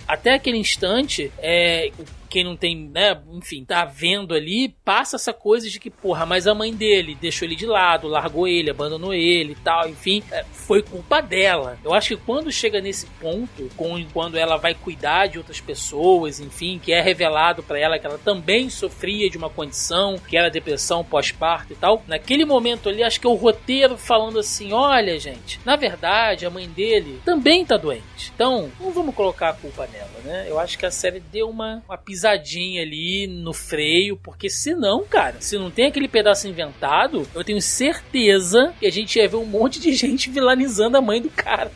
até 0.08 0.34
aquele 0.34 0.58
instante, 0.58 1.32
é. 1.38 1.92
Quem 2.32 2.46
não 2.46 2.56
tem, 2.56 2.78
né, 2.78 3.22
enfim, 3.34 3.66
tá 3.66 3.84
vendo 3.84 4.34
ali, 4.34 4.70
passa 4.86 5.18
essa 5.18 5.34
coisa 5.34 5.70
de 5.70 5.78
que, 5.82 5.90
porra, 5.90 6.26
mas 6.26 6.48
a 6.48 6.56
mãe 6.56 6.74
dele 6.74 7.18
deixou 7.20 7.46
ele 7.46 7.58
de 7.58 7.66
lado, 7.66 8.08
largou 8.08 8.48
ele, 8.48 8.72
abandonou 8.72 9.14
ele 9.14 9.52
e 9.52 9.56
tal, 9.56 9.90
enfim, 9.90 10.24
é, 10.32 10.46
foi 10.46 10.82
culpa 10.82 11.22
dela. 11.22 11.78
Eu 11.84 11.94
acho 11.94 12.16
que 12.16 12.24
quando 12.24 12.50
chega 12.50 12.80
nesse 12.80 13.06
ponto, 13.20 13.70
quando 14.14 14.38
ela 14.38 14.56
vai 14.56 14.74
cuidar 14.74 15.28
de 15.28 15.38
outras 15.38 15.60
pessoas, 15.60 16.40
enfim, 16.40 16.80
que 16.82 16.94
é 16.94 17.02
revelado 17.02 17.62
pra 17.62 17.78
ela 17.78 18.00
que 18.00 18.08
ela 18.08 18.18
também 18.18 18.70
sofria 18.70 19.30
de 19.30 19.38
uma 19.38 19.50
condição, 19.50 20.18
que 20.18 20.38
era 20.38 20.50
depressão 20.50 21.04
pós-parto 21.04 21.74
e 21.74 21.76
tal, 21.76 22.02
naquele 22.08 22.46
momento 22.46 22.88
ali, 22.88 23.04
acho 23.04 23.20
que 23.20 23.28
é 23.28 23.30
o 23.30 23.36
roteiro 23.36 23.98
falando 23.98 24.40
assim: 24.40 24.72
olha, 24.72 25.20
gente, 25.20 25.60
na 25.66 25.76
verdade, 25.76 26.46
a 26.46 26.50
mãe 26.50 26.70
dele 26.70 27.22
também 27.26 27.66
tá 27.66 27.76
doente. 27.76 28.32
Então, 28.34 28.72
não 28.80 28.92
vamos 28.92 29.14
colocar 29.14 29.50
a 29.50 29.54
culpa 29.54 29.88
nela, 29.88 30.22
né? 30.24 30.46
Eu 30.48 30.60
acho 30.60 30.78
que 30.78 30.86
a 30.86 30.92
série 30.92 31.20
deu 31.20 31.50
uma, 31.50 31.84
uma 31.88 31.98
pisadinha 32.22 32.84
ali 32.84 33.26
no 33.26 33.52
freio, 33.52 34.16
porque 34.16 34.48
senão, 34.48 35.04
cara, 35.04 35.38
se 35.40 35.58
não 35.58 35.72
tem 35.72 35.88
aquele 35.88 36.08
pedaço 36.08 36.48
inventado, 36.48 37.28
eu 37.34 37.44
tenho 37.44 37.60
certeza 37.60 38.74
que 38.80 38.86
a 38.86 38.92
gente 38.92 39.18
ia 39.18 39.28
ver 39.28 39.38
um 39.38 39.46
monte 39.46 39.80
de 39.80 39.92
gente 39.98 40.30
vilanizando 40.30 40.98
a 40.98 41.02
mãe 41.02 41.20
do 41.20 41.30
cara. 41.30 41.72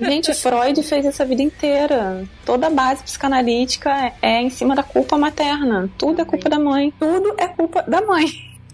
Gente, 0.00 0.32
Freud 0.32 0.80
fez 0.82 1.04
isso 1.04 1.22
a 1.22 1.26
vida 1.26 1.42
inteira. 1.42 2.24
Toda 2.44 2.68
a 2.68 2.70
base 2.70 3.02
psicanalítica 3.02 4.12
é 4.22 4.40
em 4.40 4.50
cima 4.50 4.76
da 4.76 4.82
culpa 4.82 5.18
materna. 5.18 5.90
Tudo 5.98 6.22
é 6.22 6.24
culpa 6.24 6.48
da 6.48 6.58
mãe. 6.58 6.92
Tudo 6.98 7.34
é 7.36 7.48
culpa 7.48 7.82
da 7.82 8.00
mãe. 8.00 8.26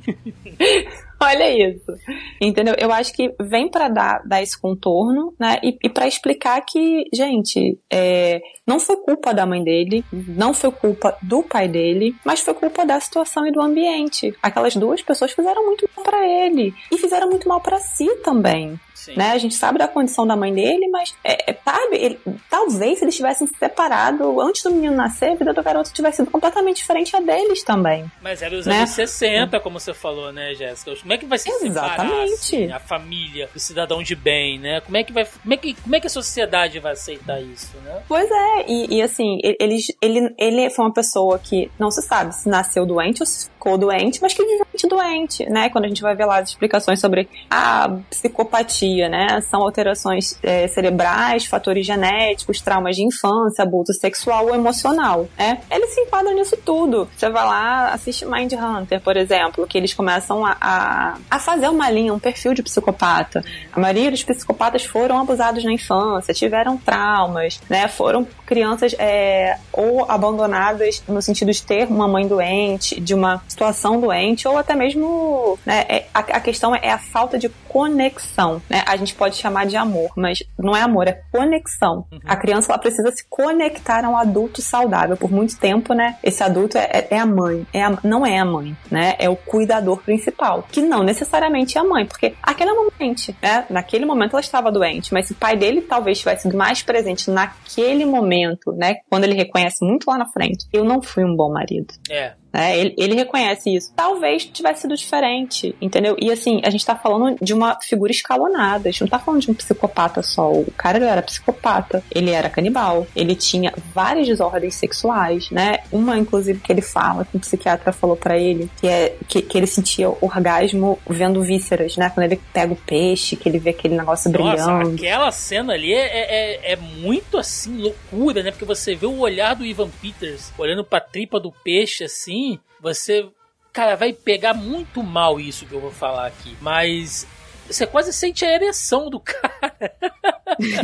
Olha 1.21 1.69
isso. 1.69 1.93
Entendeu? 2.41 2.75
Eu 2.79 2.93
acho 2.93 3.13
que 3.13 3.35
vem 3.41 3.71
pra 3.71 3.89
dar, 3.89 4.23
dar 4.27 4.43
esse 4.43 4.61
contorno, 4.61 5.35
né? 5.39 5.59
E, 5.63 5.77
e 5.83 5.89
para 5.89 6.07
explicar 6.07 6.61
que, 6.61 7.05
gente, 7.13 7.79
é, 7.91 8.41
não 8.67 8.79
foi 8.79 8.97
culpa 8.97 9.33
da 9.33 9.47
mãe 9.47 9.63
dele, 9.63 10.05
não 10.13 10.53
foi 10.53 10.71
culpa 10.71 11.17
do 11.23 11.43
pai 11.43 11.69
dele, 11.69 12.15
mas 12.25 12.41
foi 12.41 12.55
culpa 12.55 12.85
da 12.85 13.01
situação 13.01 13.47
e 13.47 13.53
do 13.53 13.61
ambiente. 13.61 14.35
Aquelas 14.43 14.77
duas 14.77 15.03
pessoas 15.03 15.33
fizeram 15.33 15.65
muito 15.65 15.89
mal 15.97 16.05
pra 16.05 16.27
ele 16.27 16.75
e 16.93 16.99
fizeram 16.99 17.29
muito 17.29 17.49
mal 17.49 17.61
pra 17.61 17.79
si 17.79 18.07
também 18.17 18.79
Sim. 19.07 19.17
né? 19.17 19.31
A 19.33 19.39
gente 19.39 19.55
sabe 19.55 19.79
da 19.79 19.89
condição 19.89 20.27
da 20.27 20.37
mãe 20.37 20.53
dele, 20.53 20.89
mas 20.89 21.15
é, 21.25 21.51
é, 21.51 21.57
sabe, 21.65 21.97
ele- 21.97 22.19
talvez 22.51 22.99
se 22.99 23.05
eles 23.05 23.17
tivessem 23.17 23.47
se 23.47 23.55
separado 23.59 24.41
antes 24.41 24.63
do 24.63 24.71
menino 24.71 24.95
nascer, 24.95 25.31
a 25.33 25.35
vida 25.35 25.53
do 25.53 25.63
garoto 25.63 25.93
tivesse 25.93 26.17
sido 26.19 26.31
completamente 26.31 26.77
diferente 26.79 27.15
a 27.17 27.21
deles 27.21 27.63
também. 27.63 28.05
Mas 28.23 28.43
era 28.43 28.55
os 28.57 28.67
Né? 28.67 28.79
anos 28.79 28.91
60, 28.91 29.61
como 29.61 29.79
você 29.81 29.95
falou, 29.95 30.33
né, 30.33 30.55
Jéssica? 30.55 30.95
Como 30.97 31.13
é 31.13 31.19
que 31.19 31.27
vai 31.27 31.39
se 31.39 31.51
separar 31.51 31.67
Exatamente. 32.05 32.33
assim, 32.35 32.73
a 32.73 32.79
família, 32.81 33.49
o 33.55 33.59
cidadão 33.59 34.03
de 34.03 34.15
bem, 34.15 34.59
né? 34.59 34.81
Como 34.81 34.97
é 34.97 35.05
que 35.05 35.13
vai, 35.13 35.25
como 35.25 35.55
é 35.55 35.57
que, 35.57 35.75
como 35.75 35.95
é 35.97 36.01
que 36.01 36.07
a 36.07 36.11
sociedade 36.11 36.79
vai 36.79 36.93
aceitar 36.93 37.41
isso, 37.41 37.77
né? 37.85 38.03
Pois 38.09 38.29
é, 38.31 38.65
e, 38.69 38.97
e 38.97 39.03
assim, 39.03 39.39
ele, 39.43 39.79
ele, 40.01 40.35
ele, 40.39 40.71
foi 40.71 40.85
uma 40.85 40.93
pessoa 40.95 41.39
que 41.39 41.71
não 41.79 41.91
se 41.91 42.03
sabe 42.03 42.35
se 42.35 42.49
nasceu 42.49 42.85
doente 42.87 43.23
ou 43.23 43.27
se 43.27 43.47
ficou 43.51 43.77
doente, 43.79 44.21
mas 44.23 44.33
que 44.35 44.43
viveu 44.45 44.67
doente, 44.89 45.45
né? 45.51 45.69
Quando 45.71 45.85
a 45.85 45.89
gente 45.89 46.03
vai 46.03 46.15
ver 46.15 46.25
lá 46.27 46.39
as 46.39 46.51
explicações 46.51 47.01
sobre 47.01 47.29
a 47.51 47.89
psicopatia, 48.11 48.96
né? 49.09 49.41
São 49.43 49.63
alterações 49.63 50.39
é, 50.43 50.67
cerebrais, 50.69 51.45
fatores 51.47 51.87
genéticos, 51.87 52.61
traumas 52.61 52.97
de 52.97 53.05
infância, 53.05 53.63
abuso 53.63 53.93
sexual 53.93 54.47
ou 54.47 54.55
emocional, 54.55 55.29
né? 55.39 55.61
Ele 55.71 55.87
se 55.89 56.01
enquadra 56.01 56.33
nisso 56.33 56.57
tudo. 56.65 57.09
Você 57.17 57.29
vai 57.29 57.45
lá, 57.45 57.89
assiste 57.93 58.25
Mind 58.25 58.53
Hunter, 58.53 59.01
por 59.01 59.17
exemplo, 59.17 59.67
que 59.67 59.77
eles 59.79 59.95
começam 59.95 60.45
a, 60.45 60.57
a, 60.61 61.19
a 61.31 61.39
fazer 61.39 61.69
uma 61.69 61.91
linha, 61.91 62.13
um 62.13 62.19
perfil 62.19 62.55
de 62.55 62.63
psicopata. 62.63 63.45
A 63.73 63.81
maioria 63.81 64.11
dos 64.11 64.23
psicopatas 64.23 64.85
foram 64.85 65.21
abusados 65.21 65.65
na 65.65 65.73
infância, 65.73 66.33
tiveram 66.33 66.77
traumas, 66.77 67.61
né? 67.69 67.89
Foram 67.89 68.27
crianças 68.45 68.95
é, 68.99 69.59
ou 69.73 70.11
abandonadas 70.11 71.03
no 71.09 71.21
sentido 71.21 71.53
de 71.53 71.63
ter 71.63 71.87
uma 71.89 72.09
mãe 72.09 72.27
doente, 72.27 73.01
de 73.01 73.15
uma 73.15 73.43
situação 73.49 74.01
doente, 74.01 74.47
ou 74.47 74.57
até 74.57 74.75
mesmo 74.75 75.59
né, 75.65 75.85
é- 75.89 76.07
a, 76.15 76.21
a 76.21 76.41
questão 76.41 76.75
é 76.75 76.91
a 76.91 76.99
falta 76.99 77.39
de 77.39 77.49
conexão. 77.69 78.63
Né? 78.69 78.83
A 78.87 78.97
gente 78.97 79.15
pode 79.15 79.37
chamar 79.37 79.67
de 79.67 79.77
amor, 79.77 80.11
mas 80.17 80.43
não 80.59 80.77
é 80.77 80.81
amor, 80.81 81.09
é 81.09 81.21
conexão. 81.33 82.07
A 82.25 82.37
criança 82.37 82.73
ela 82.73 82.79
precisa 82.79 83.11
se 83.13 83.25
conectar 83.29 84.05
a 84.05 84.09
um 84.09 84.17
adulto 84.17 84.63
saudável. 84.63 85.17
Por 85.17 85.31
muito 85.31 85.59
tempo, 85.59 85.93
né? 85.93 86.17
Esse 86.23 86.43
adulto 86.43 86.79
é, 86.79 86.85
é- 86.93 87.09
é 87.11 87.19
a 87.19 87.27
mãe, 87.27 87.67
é 87.73 87.83
a- 87.83 87.99
não 88.05 88.25
é 88.25 88.39
a 88.39 88.45
mãe, 88.45 88.77
né? 88.91 89.15
É 89.19 89.29
o 89.29 89.37
cuidador 89.37 89.99
principal, 90.03 90.65
que 90.71 90.81
não 90.81 91.03
necessariamente 91.03 91.77
é 91.77 91.81
a 91.81 91.85
mãe, 91.85 92.07
porque 92.07 92.35
aquele 92.43 92.73
momento, 92.73 93.35
né? 93.43 93.67
Naquele 93.69 94.05
momento 94.07 94.33
ela 94.33 94.41
estava 94.41 94.71
doente, 94.71 95.13
mas 95.13 95.27
se 95.27 95.33
o 95.33 95.37
pai 95.37 95.57
dele 95.57 95.81
talvez 95.83 96.19
tivesse 96.19 96.43
sido 96.43 96.57
mais 96.57 96.83
presente 96.83 97.31
naquele 97.31 98.05
momento, 98.05 98.73
né? 98.73 98.97
Quando 99.11 99.25
ele 99.25 99.35
reconhece 99.35 99.85
muito 99.85 100.09
lá 100.09 100.19
na 100.19 100.27
frente, 100.27 100.67
eu 100.73 100.85
não 100.85 101.03
fui 101.03 101.25
um 101.25 101.35
bom 101.35 101.53
marido. 101.53 101.93
É. 102.11 102.33
né? 102.57 102.79
Ele, 102.79 102.95
ele 102.97 103.15
reconhece 103.15 103.75
isso. 103.75 103.93
Talvez 103.95 104.47
tivesse 104.47 104.83
sido 104.83 104.97
diferente, 104.97 105.77
entendeu? 105.81 106.17
E 106.19 106.33
assim, 106.33 106.63
a 106.65 106.71
gente 106.71 106.87
tá 106.87 106.97
falando 106.97 107.37
de 107.41 107.53
uma 107.53 107.79
figura 107.83 108.11
escalonada. 108.11 108.89
A 108.89 108.93
gente 108.93 109.03
não 109.03 109.09
tá 109.09 109.19
falando 109.19 109.43
de 109.43 109.51
um 109.51 109.55
psicopata 109.55 110.23
só. 110.23 110.51
O 110.51 110.73
cara 110.73 111.05
era 111.05 111.21
psicopata, 111.21 112.03
ele 112.11 112.31
era 112.31 112.49
canibal, 112.49 113.07
ele 113.15 113.35
tinha 113.35 113.75
várias 113.95 114.27
desordens 114.27 114.75
sexuais, 114.75 115.51
né? 115.51 115.81
Uma, 115.93 116.17
inclusive, 116.17 116.59
que 116.61 116.73
ele 116.73 116.81
fala, 116.81 117.27
que 117.27 117.37
um 117.37 117.41
psiquiatra 117.41 117.93
falou 117.93 118.17
pra 118.17 118.39
ele, 118.39 118.71
que 118.81 118.89
é 118.89 119.17
que, 119.29 119.43
que 119.43 119.59
ele 119.59 119.67
sentia 119.67 120.09
orgasmo 120.09 120.99
vendo 121.07 121.43
vísceras, 121.43 121.97
né? 121.97 122.11
Quando 122.11 122.25
ele 122.25 122.41
pega 122.53 122.73
o 122.73 122.77
peixe, 122.77 123.37
que 123.37 123.49
ele 123.49 123.59
vê 123.59 123.71
aquele 123.71 123.97
negócio 123.97 124.31
Nossa, 124.31 124.43
brilhando. 124.43 124.95
aquela 124.95 125.31
cena 125.31 125.75
ali 125.75 125.93
é, 125.93 126.07
é, 126.07 126.73
é 126.73 126.77
muito 126.77 127.37
assim, 127.37 127.77
loucura, 127.77 128.43
né? 128.43 128.51
Porque 128.51 128.65
você 128.65 128.95
vê 128.95 129.07
o 129.07 129.19
olhar 129.19 129.55
do 129.55 129.65
Ivan 129.65 129.91
Peters 130.01 130.53
olhando 130.57 130.83
pra 130.83 131.01
tripa 131.01 131.39
do 131.39 131.53
peixe 131.53 132.05
assim, 132.05 132.46
você. 132.95 133.29
Cara, 133.73 133.95
vai 133.95 134.13
pegar 134.13 134.55
muito 134.55 135.03
mal 135.03 135.39
isso 135.39 135.67
que 135.67 135.75
eu 135.75 135.81
vou 135.81 135.91
falar 135.91 136.27
aqui. 136.27 136.57
Mas 136.61 137.27
você 137.69 137.87
quase 137.87 138.13
sente 138.13 138.45
a 138.45 138.55
ereção 138.55 139.11
do 139.11 139.19
cara. 139.21 139.93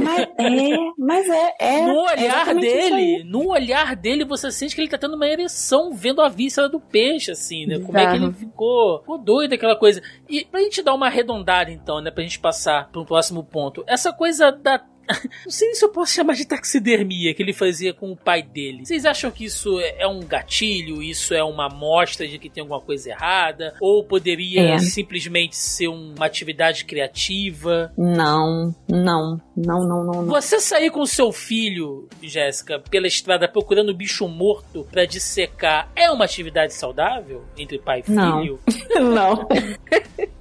Mas 0.01 0.29
é, 0.39 0.77
mas 0.99 1.29
é. 1.29 1.55
é 1.59 1.87
no 1.87 1.93
é 1.93 2.13
olhar 2.13 2.25
exatamente 2.25 2.67
isso 2.67 2.77
aí. 2.77 2.91
dele, 2.91 3.25
no 3.25 3.49
olhar 3.49 3.97
dele, 3.97 4.25
você 4.25 4.51
sente 4.51 4.75
que 4.75 4.81
ele 4.81 4.91
tá 4.91 4.99
tendo 4.99 5.15
uma 5.15 5.27
ereção 5.27 5.93
vendo 5.95 6.21
a 6.21 6.29
víscera 6.29 6.69
do 6.69 6.81
peixe, 6.81 7.31
assim, 7.31 7.67
né? 7.67 7.79
Como 7.79 7.97
é 7.97 8.07
que 8.11 8.17
ele 8.17 8.33
ficou, 8.33 8.99
ficou 9.01 9.19
doido 9.19 9.55
aquela 9.55 9.77
coisa. 9.77 10.03
E 10.29 10.45
pra 10.45 10.61
gente 10.61 10.83
dar 10.83 10.95
uma 10.95 11.07
arredondada, 11.07 11.71
então, 11.71 12.01
né? 12.01 12.11
Pra 12.11 12.23
gente 12.23 12.39
passar 12.39 12.91
pro 12.91 13.07
próximo 13.07 13.45
ponto. 13.45 13.85
Essa 13.87 14.13
coisa 14.13 14.51
da. 14.51 14.85
Não 15.45 15.51
sei 15.51 15.75
se 15.75 15.85
eu 15.85 15.89
posso 15.89 16.13
chamar 16.13 16.35
de 16.35 16.45
taxidermia 16.47 17.35
que 17.35 17.43
ele 17.43 17.53
fazia 17.53 17.93
com 17.93 18.13
o 18.13 18.17
pai 18.17 18.43
dele. 18.43 18.85
Vocês 18.85 19.05
acham 19.05 19.31
que 19.31 19.45
isso 19.45 19.79
é 19.81 20.03
é 20.03 20.07
um 20.07 20.21
gatilho? 20.21 21.03
Isso 21.03 21.35
é 21.35 21.43
uma 21.45 21.67
amostra 21.67 22.27
de 22.27 22.39
que 22.39 22.49
tem 22.49 22.63
alguma 22.63 22.81
coisa 22.81 23.11
errada? 23.11 23.75
Ou 23.81 24.03
poderia 24.05 24.75
É. 24.75 24.79
simplesmente 24.79 25.57
ser 25.57 25.89
um- 25.89 26.15
uma 26.17 26.27
atividade 26.27 26.85
criativa? 26.85 27.93
Não, 27.97 28.75
não, 28.89 29.41
não, 29.57 29.87
não, 29.87 30.05
não, 30.05 30.23
não. 30.23 30.27
Você 30.27 30.59
sair 30.61 30.91
com 30.91 31.05
seu 31.07 31.31
filho, 31.33 32.09
Jéssica, 32.23 32.79
pela 32.91 33.07
estrada 33.07 33.49
procurando 33.49 33.95
bicho 33.95 34.27
morto 34.29 34.87
pra 34.91 35.05
dissecar 35.05 35.91
é 35.95 36.11
uma 36.11 36.25
atividade 36.25 36.75
saudável 36.75 37.45
entre 37.57 37.79
pai 37.79 38.01
e 38.01 38.03
filho? 38.05 38.59
Não. 38.95 39.13
Não, 39.13 39.49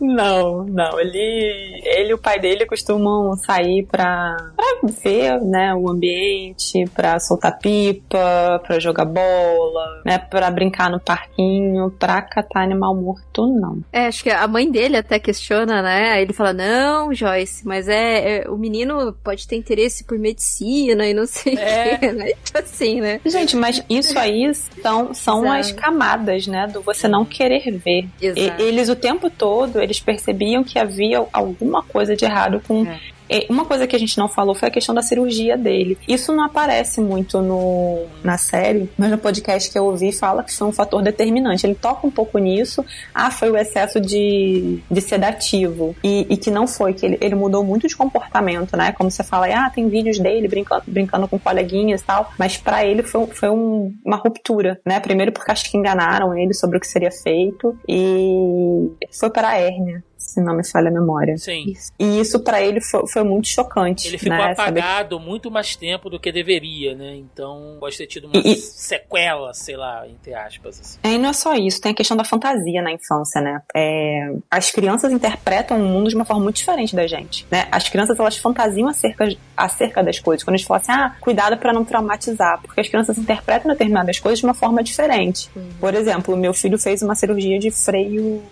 não. 0.00 0.66
Ele, 1.00 1.80
ele 1.84 2.10
e 2.10 2.14
o 2.14 2.18
pai 2.18 2.38
dele 2.38 2.66
costumam 2.66 3.34
sair 3.36 3.84
pra, 3.86 4.36
pra 4.56 4.88
ver, 5.02 5.40
né, 5.40 5.74
o 5.74 5.88
ambiente, 5.88 6.84
pra 6.94 7.18
soltar 7.20 7.58
pipa, 7.58 8.60
pra 8.66 8.78
jogar 8.78 9.04
bola, 9.04 10.02
né, 10.04 10.18
pra 10.18 10.50
brincar 10.50 10.90
no 10.90 11.00
parquinho, 11.00 11.90
pra 11.98 12.22
catar 12.22 12.62
animal 12.62 12.94
morto, 12.94 13.46
não. 13.46 13.78
É, 13.92 14.06
acho 14.06 14.22
que 14.22 14.30
a 14.30 14.46
mãe 14.46 14.70
dele 14.70 14.96
até 14.96 15.18
questiona, 15.18 15.82
né? 15.82 16.10
Aí 16.12 16.22
ele 16.22 16.32
fala: 16.32 16.52
Não, 16.52 17.12
Joyce, 17.14 17.66
mas 17.66 17.88
é, 17.88 18.38
é- 18.44 18.50
o 18.50 18.56
menino 18.56 19.12
pode 19.24 19.46
ter 19.46 19.56
interesse 19.56 20.04
por 20.04 20.18
medicina 20.18 21.06
e 21.06 21.14
não 21.14 21.26
sei 21.26 21.56
É. 21.56 21.94
o 21.94 21.98
quê, 21.98 22.12
né? 22.12 22.32
Tipo 22.44 22.58
assim, 22.58 23.00
né? 23.00 23.20
Gente, 23.24 23.56
mas 23.56 23.82
isso 23.88 24.18
aí 24.18 24.52
são, 24.82 25.14
são 25.14 25.44
Exato. 25.44 25.60
as 25.60 25.72
camadas, 25.72 26.46
né, 26.46 26.66
do 26.66 26.80
você 26.82 27.06
não 27.08 27.24
querer 27.24 27.70
ver. 27.70 28.08
E- 28.20 28.26
Exato. 28.26 28.62
eles 28.62 28.88
o 28.88 28.96
tempo 28.96 29.29
todo, 29.30 29.80
eles 29.80 30.00
percebiam 30.00 30.62
que 30.62 30.78
havia 30.78 31.24
alguma 31.32 31.82
coisa 31.82 32.16
de 32.16 32.24
errado 32.24 32.60
com... 32.66 32.86
É. 32.86 33.00
E 33.30 33.46
Uma 33.48 33.64
coisa 33.64 33.86
que 33.86 33.94
a 33.94 33.98
gente 33.98 34.18
não 34.18 34.28
falou 34.28 34.54
foi 34.56 34.68
a 34.68 34.70
questão 34.72 34.92
da 34.94 35.02
cirurgia 35.02 35.56
dele. 35.56 35.96
Isso 36.08 36.32
não 36.34 36.44
aparece 36.44 37.00
muito 37.00 37.40
no, 37.40 38.04
na 38.24 38.36
série, 38.36 38.90
mas 38.98 39.10
no 39.10 39.18
podcast 39.18 39.70
que 39.70 39.78
eu 39.78 39.84
ouvi 39.84 40.10
fala 40.10 40.42
que 40.42 40.52
foi 40.52 40.66
um 40.66 40.72
fator 40.72 41.00
determinante. 41.02 41.64
Ele 41.64 41.76
toca 41.76 42.06
um 42.06 42.10
pouco 42.10 42.38
nisso. 42.38 42.84
Ah, 43.14 43.30
foi 43.30 43.48
o 43.50 43.56
excesso 43.56 44.00
de, 44.00 44.80
de 44.90 45.00
sedativo. 45.00 45.94
E, 46.02 46.26
e 46.28 46.36
que 46.36 46.50
não 46.50 46.66
foi, 46.66 46.92
que 46.92 47.06
ele, 47.06 47.18
ele 47.20 47.34
mudou 47.36 47.62
muito 47.64 47.86
de 47.86 47.96
comportamento, 47.96 48.76
né? 48.76 48.90
Como 48.92 49.10
você 49.10 49.22
fala, 49.22 49.46
ah, 49.46 49.70
tem 49.70 49.88
vídeos 49.88 50.18
dele 50.18 50.48
brincando, 50.48 50.82
brincando 50.88 51.28
com 51.28 51.38
coleguinhas 51.38 52.00
e 52.00 52.04
tal. 52.04 52.32
Mas 52.36 52.56
pra 52.56 52.84
ele 52.84 53.02
foi, 53.04 53.26
foi 53.28 53.48
um- 53.48 53.94
uma 54.04 54.16
ruptura, 54.16 54.80
né? 54.84 54.98
Primeiro 54.98 55.30
porque 55.30 55.52
acho 55.52 55.70
que 55.70 55.76
enganaram 55.78 56.36
ele 56.36 56.52
sobre 56.52 56.78
o 56.78 56.80
que 56.80 56.88
seria 56.88 57.12
feito. 57.12 57.78
E 57.88 58.90
foi 59.12 59.30
para 59.30 59.50
a 59.50 59.56
hérnia. 59.56 60.02
Se 60.20 60.40
não 60.40 60.54
me 60.54 60.64
falha 60.64 60.88
a 60.88 60.92
memória. 60.92 61.36
Sim. 61.38 61.64
Isso. 61.72 61.90
E 61.98 62.20
isso 62.20 62.38
pra 62.40 62.60
ele 62.62 62.80
foi, 62.80 63.06
foi 63.08 63.24
muito 63.24 63.48
chocante. 63.48 64.06
Ele 64.06 64.18
ficou 64.18 64.36
né? 64.36 64.54
Saber 64.54 64.80
apagado 64.80 65.18
muito 65.18 65.50
mais 65.50 65.74
tempo 65.74 66.08
do 66.10 66.20
que 66.20 66.30
deveria, 66.30 66.94
né? 66.94 67.16
Então 67.16 67.76
pode 67.80 67.96
ter 67.96 68.06
tido 68.06 68.26
uma 68.26 68.36
E- 68.36 68.56
sequela, 68.56 69.52
sei 69.54 69.76
lá, 69.76 70.06
entre 70.06 70.34
aspas. 70.34 70.80
Assim. 70.80 70.98
É, 71.02 71.12
e 71.14 71.18
não 71.18 71.30
é 71.30 71.32
só 71.32 71.54
isso, 71.54 71.80
tem 71.80 71.92
a 71.92 71.94
questão 71.94 72.16
da 72.16 72.24
fantasia 72.24 72.82
na 72.82 72.92
infância, 72.92 73.40
né? 73.40 73.60
É, 73.74 74.32
as 74.50 74.70
crianças 74.70 75.10
interpretam 75.12 75.78
o 75.78 75.80
mundo 75.84 76.08
de 76.08 76.14
uma 76.14 76.24
forma 76.24 76.42
muito 76.42 76.56
diferente 76.56 76.94
da 76.94 77.06
gente, 77.06 77.46
né? 77.50 77.66
As 77.72 77.88
crianças, 77.88 78.18
elas 78.20 78.36
fantasiam 78.36 78.88
acerca, 78.88 79.26
acerca 79.56 80.02
das 80.02 80.18
coisas. 80.18 80.44
Quando 80.44 80.54
a 80.54 80.58
gente 80.58 80.66
fala 80.66 80.80
assim, 80.80 80.92
ah, 80.92 81.16
cuidado 81.20 81.56
pra 81.56 81.72
não 81.72 81.84
traumatizar, 81.84 82.60
porque 82.62 82.80
as 82.80 82.88
crianças 82.88 83.16
interpretam 83.18 83.70
determinadas 83.70 84.18
coisas 84.18 84.38
de 84.38 84.44
uma 84.44 84.54
forma 84.54 84.82
diferente. 84.82 85.48
Por 85.80 85.94
exemplo, 85.94 86.36
meu 86.36 86.52
filho 86.52 86.78
fez 86.78 87.02
uma 87.02 87.14
cirurgia 87.14 87.58
de 87.58 87.70
freio, 87.70 88.42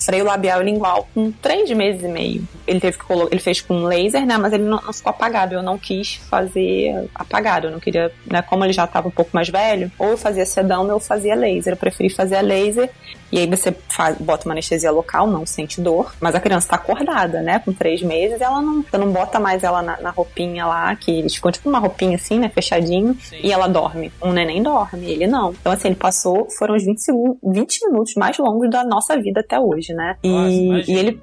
freio 0.00 0.24
labial 0.24 0.62
e 0.62 0.64
lingual 0.64 1.06
com 1.18 1.32
três 1.32 1.68
meses 1.72 2.04
e 2.04 2.08
meio. 2.08 2.44
Ele 2.64 2.78
teve 2.78 2.96
que 2.96 3.04
colo- 3.04 3.28
ele 3.32 3.40
fez 3.40 3.60
com 3.60 3.82
laser, 3.84 4.24
né? 4.24 4.36
Mas 4.36 4.52
ele 4.52 4.62
não, 4.62 4.80
não 4.80 4.92
ficou 4.92 5.10
apagado. 5.10 5.54
Eu 5.54 5.62
não 5.62 5.76
quis 5.76 6.14
fazer 6.14 7.08
apagado. 7.12 7.66
Eu 7.66 7.72
não 7.72 7.80
queria, 7.80 8.12
né? 8.24 8.40
Como 8.42 8.64
ele 8.64 8.72
já 8.72 8.84
estava 8.84 9.08
um 9.08 9.10
pouco 9.10 9.30
mais 9.34 9.48
velho, 9.48 9.90
ou 9.98 10.10
eu 10.10 10.16
fazia 10.16 10.46
sedão 10.46 10.84
ou 10.84 10.90
eu 10.90 11.00
fazia 11.00 11.34
laser. 11.34 11.72
Eu 11.72 11.76
preferi 11.76 12.08
fazer 12.08 12.36
a 12.36 12.40
laser. 12.40 12.88
E 13.30 13.38
aí 13.38 13.46
você 13.46 13.72
faz, 13.88 14.16
bota 14.18 14.46
uma 14.46 14.54
anestesia 14.54 14.90
local, 14.90 15.26
não 15.26 15.44
sente 15.44 15.80
dor, 15.80 16.14
mas 16.20 16.34
a 16.34 16.40
criança 16.40 16.68
tá 16.68 16.76
acordada, 16.76 17.42
né? 17.42 17.58
Com 17.58 17.72
três 17.72 18.02
meses, 18.02 18.40
ela 18.40 18.60
não, 18.60 18.82
você 18.82 18.96
não 18.96 19.10
bota 19.12 19.38
mais 19.38 19.62
ela 19.62 19.82
na, 19.82 20.00
na 20.00 20.10
roupinha 20.10 20.66
lá, 20.66 20.94
que 20.96 21.10
eles 21.10 21.34
ficam 21.34 21.50
tipo 21.52 21.68
uma 21.68 21.78
roupinha 21.78 22.16
assim, 22.16 22.38
né? 22.38 22.48
Fechadinho, 22.48 23.14
Sim. 23.20 23.40
e 23.42 23.52
ela 23.52 23.68
dorme. 23.68 24.12
Um 24.22 24.32
neném 24.32 24.62
dorme, 24.62 25.10
ele 25.10 25.26
não. 25.26 25.52
Então, 25.52 25.72
assim, 25.72 25.88
ele 25.88 25.96
passou, 25.96 26.48
foram 26.50 26.74
os 26.74 26.84
20, 26.84 26.98
segundos, 26.98 27.38
20 27.42 27.86
minutos 27.86 28.14
mais 28.14 28.38
longos 28.38 28.70
da 28.70 28.84
nossa 28.84 29.16
vida 29.20 29.40
até 29.40 29.58
hoje, 29.60 29.92
né? 29.92 30.16
Nossa, 30.24 30.50
E, 30.50 30.90
e 30.90 30.96
ele, 30.96 31.20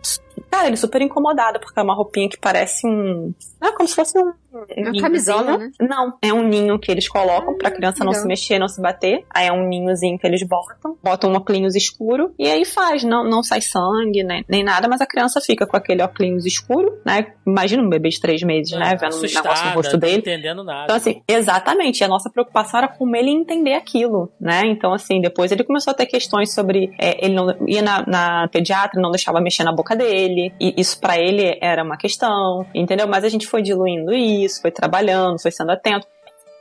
cara, 0.49 0.67
ele 0.67 0.77
super 0.77 1.01
incomodado, 1.01 1.59
porque 1.59 1.79
é 1.79 1.83
uma 1.83 1.95
roupinha 1.95 2.29
que 2.29 2.37
parece 2.37 2.85
um. 2.85 3.33
É 3.61 3.71
como 3.71 3.87
se 3.87 3.95
fosse 3.95 4.17
um. 4.17 4.31
Uma 4.55 4.65
ninhozinho. 4.91 5.01
camisola, 5.01 5.57
né? 5.57 5.71
Não, 5.79 6.17
é 6.21 6.33
um 6.33 6.47
ninho 6.47 6.79
que 6.79 6.91
eles 6.91 7.07
colocam 7.07 7.57
pra 7.57 7.71
criança 7.71 8.03
não 8.03 8.11
legal. 8.11 8.21
se 8.21 8.27
mexer, 8.27 8.59
não 8.59 8.67
se 8.67 8.81
bater. 8.81 9.25
Aí 9.29 9.47
é 9.47 9.51
um 9.51 9.67
ninhozinho 9.67 10.17
que 10.17 10.25
eles 10.25 10.43
botam, 10.43 10.97
botam 11.03 11.31
um 11.31 11.35
óculos 11.35 11.75
escuro 11.75 12.33
e 12.37 12.47
aí 12.47 12.65
faz, 12.65 13.03
não, 13.03 13.23
não 13.23 13.43
sai 13.43 13.61
sangue 13.61 14.23
nem, 14.23 14.43
nem 14.47 14.63
nada, 14.63 14.87
mas 14.87 15.01
a 15.01 15.05
criança 15.05 15.39
fica 15.41 15.65
com 15.65 15.75
aquele 15.77 16.01
óculos 16.01 16.45
escuro, 16.45 16.97
né? 17.05 17.27
Imagina 17.45 17.83
um 17.83 17.89
bebê 17.89 18.09
de 18.09 18.19
três 18.19 18.41
meses, 18.43 18.71
né? 18.77 18.95
Vendo 18.99 19.15
um 19.17 19.21
negócio 19.21 19.65
no 19.67 19.73
rosto 19.73 19.93
não 19.93 19.99
dele. 19.99 20.17
entendendo 20.17 20.63
nada. 20.63 20.83
Então, 20.85 20.95
assim, 20.95 21.21
exatamente. 21.27 22.03
A 22.03 22.07
nossa 22.07 22.29
preocupação 22.29 22.79
era 22.79 22.87
como 22.87 23.15
ele 23.15 23.29
entender 23.29 23.73
aquilo, 23.73 24.31
né? 24.39 24.61
Então, 24.65 24.93
assim, 24.93 25.21
depois 25.21 25.51
ele 25.51 25.63
começou 25.63 25.91
a 25.91 25.93
ter 25.93 26.05
questões 26.05 26.53
sobre. 26.53 26.91
é, 26.99 27.25
ele 27.25 27.35
não 27.35 27.55
ia 27.67 27.81
na, 27.81 28.05
na 28.05 28.47
pediatra, 28.47 29.01
não 29.01 29.11
deixava 29.11 29.39
mexer 29.41 29.63
na 29.63 29.71
boca 29.71 29.95
dele. 29.95 30.53
E 30.59 30.73
isso 30.77 30.99
pra 30.99 31.17
ele 31.17 31.57
era 31.61 31.83
uma 31.83 31.97
questão, 31.97 32.65
entendeu? 32.73 33.07
Mas 33.07 33.23
a 33.23 33.29
gente 33.29 33.47
foi 33.47 33.61
diluindo 33.61 34.13
isso, 34.13 34.44
foi 34.49 34.71
trabalhando, 34.71 35.41
foi 35.41 35.51
sendo 35.51 35.71
atento. 35.71 36.07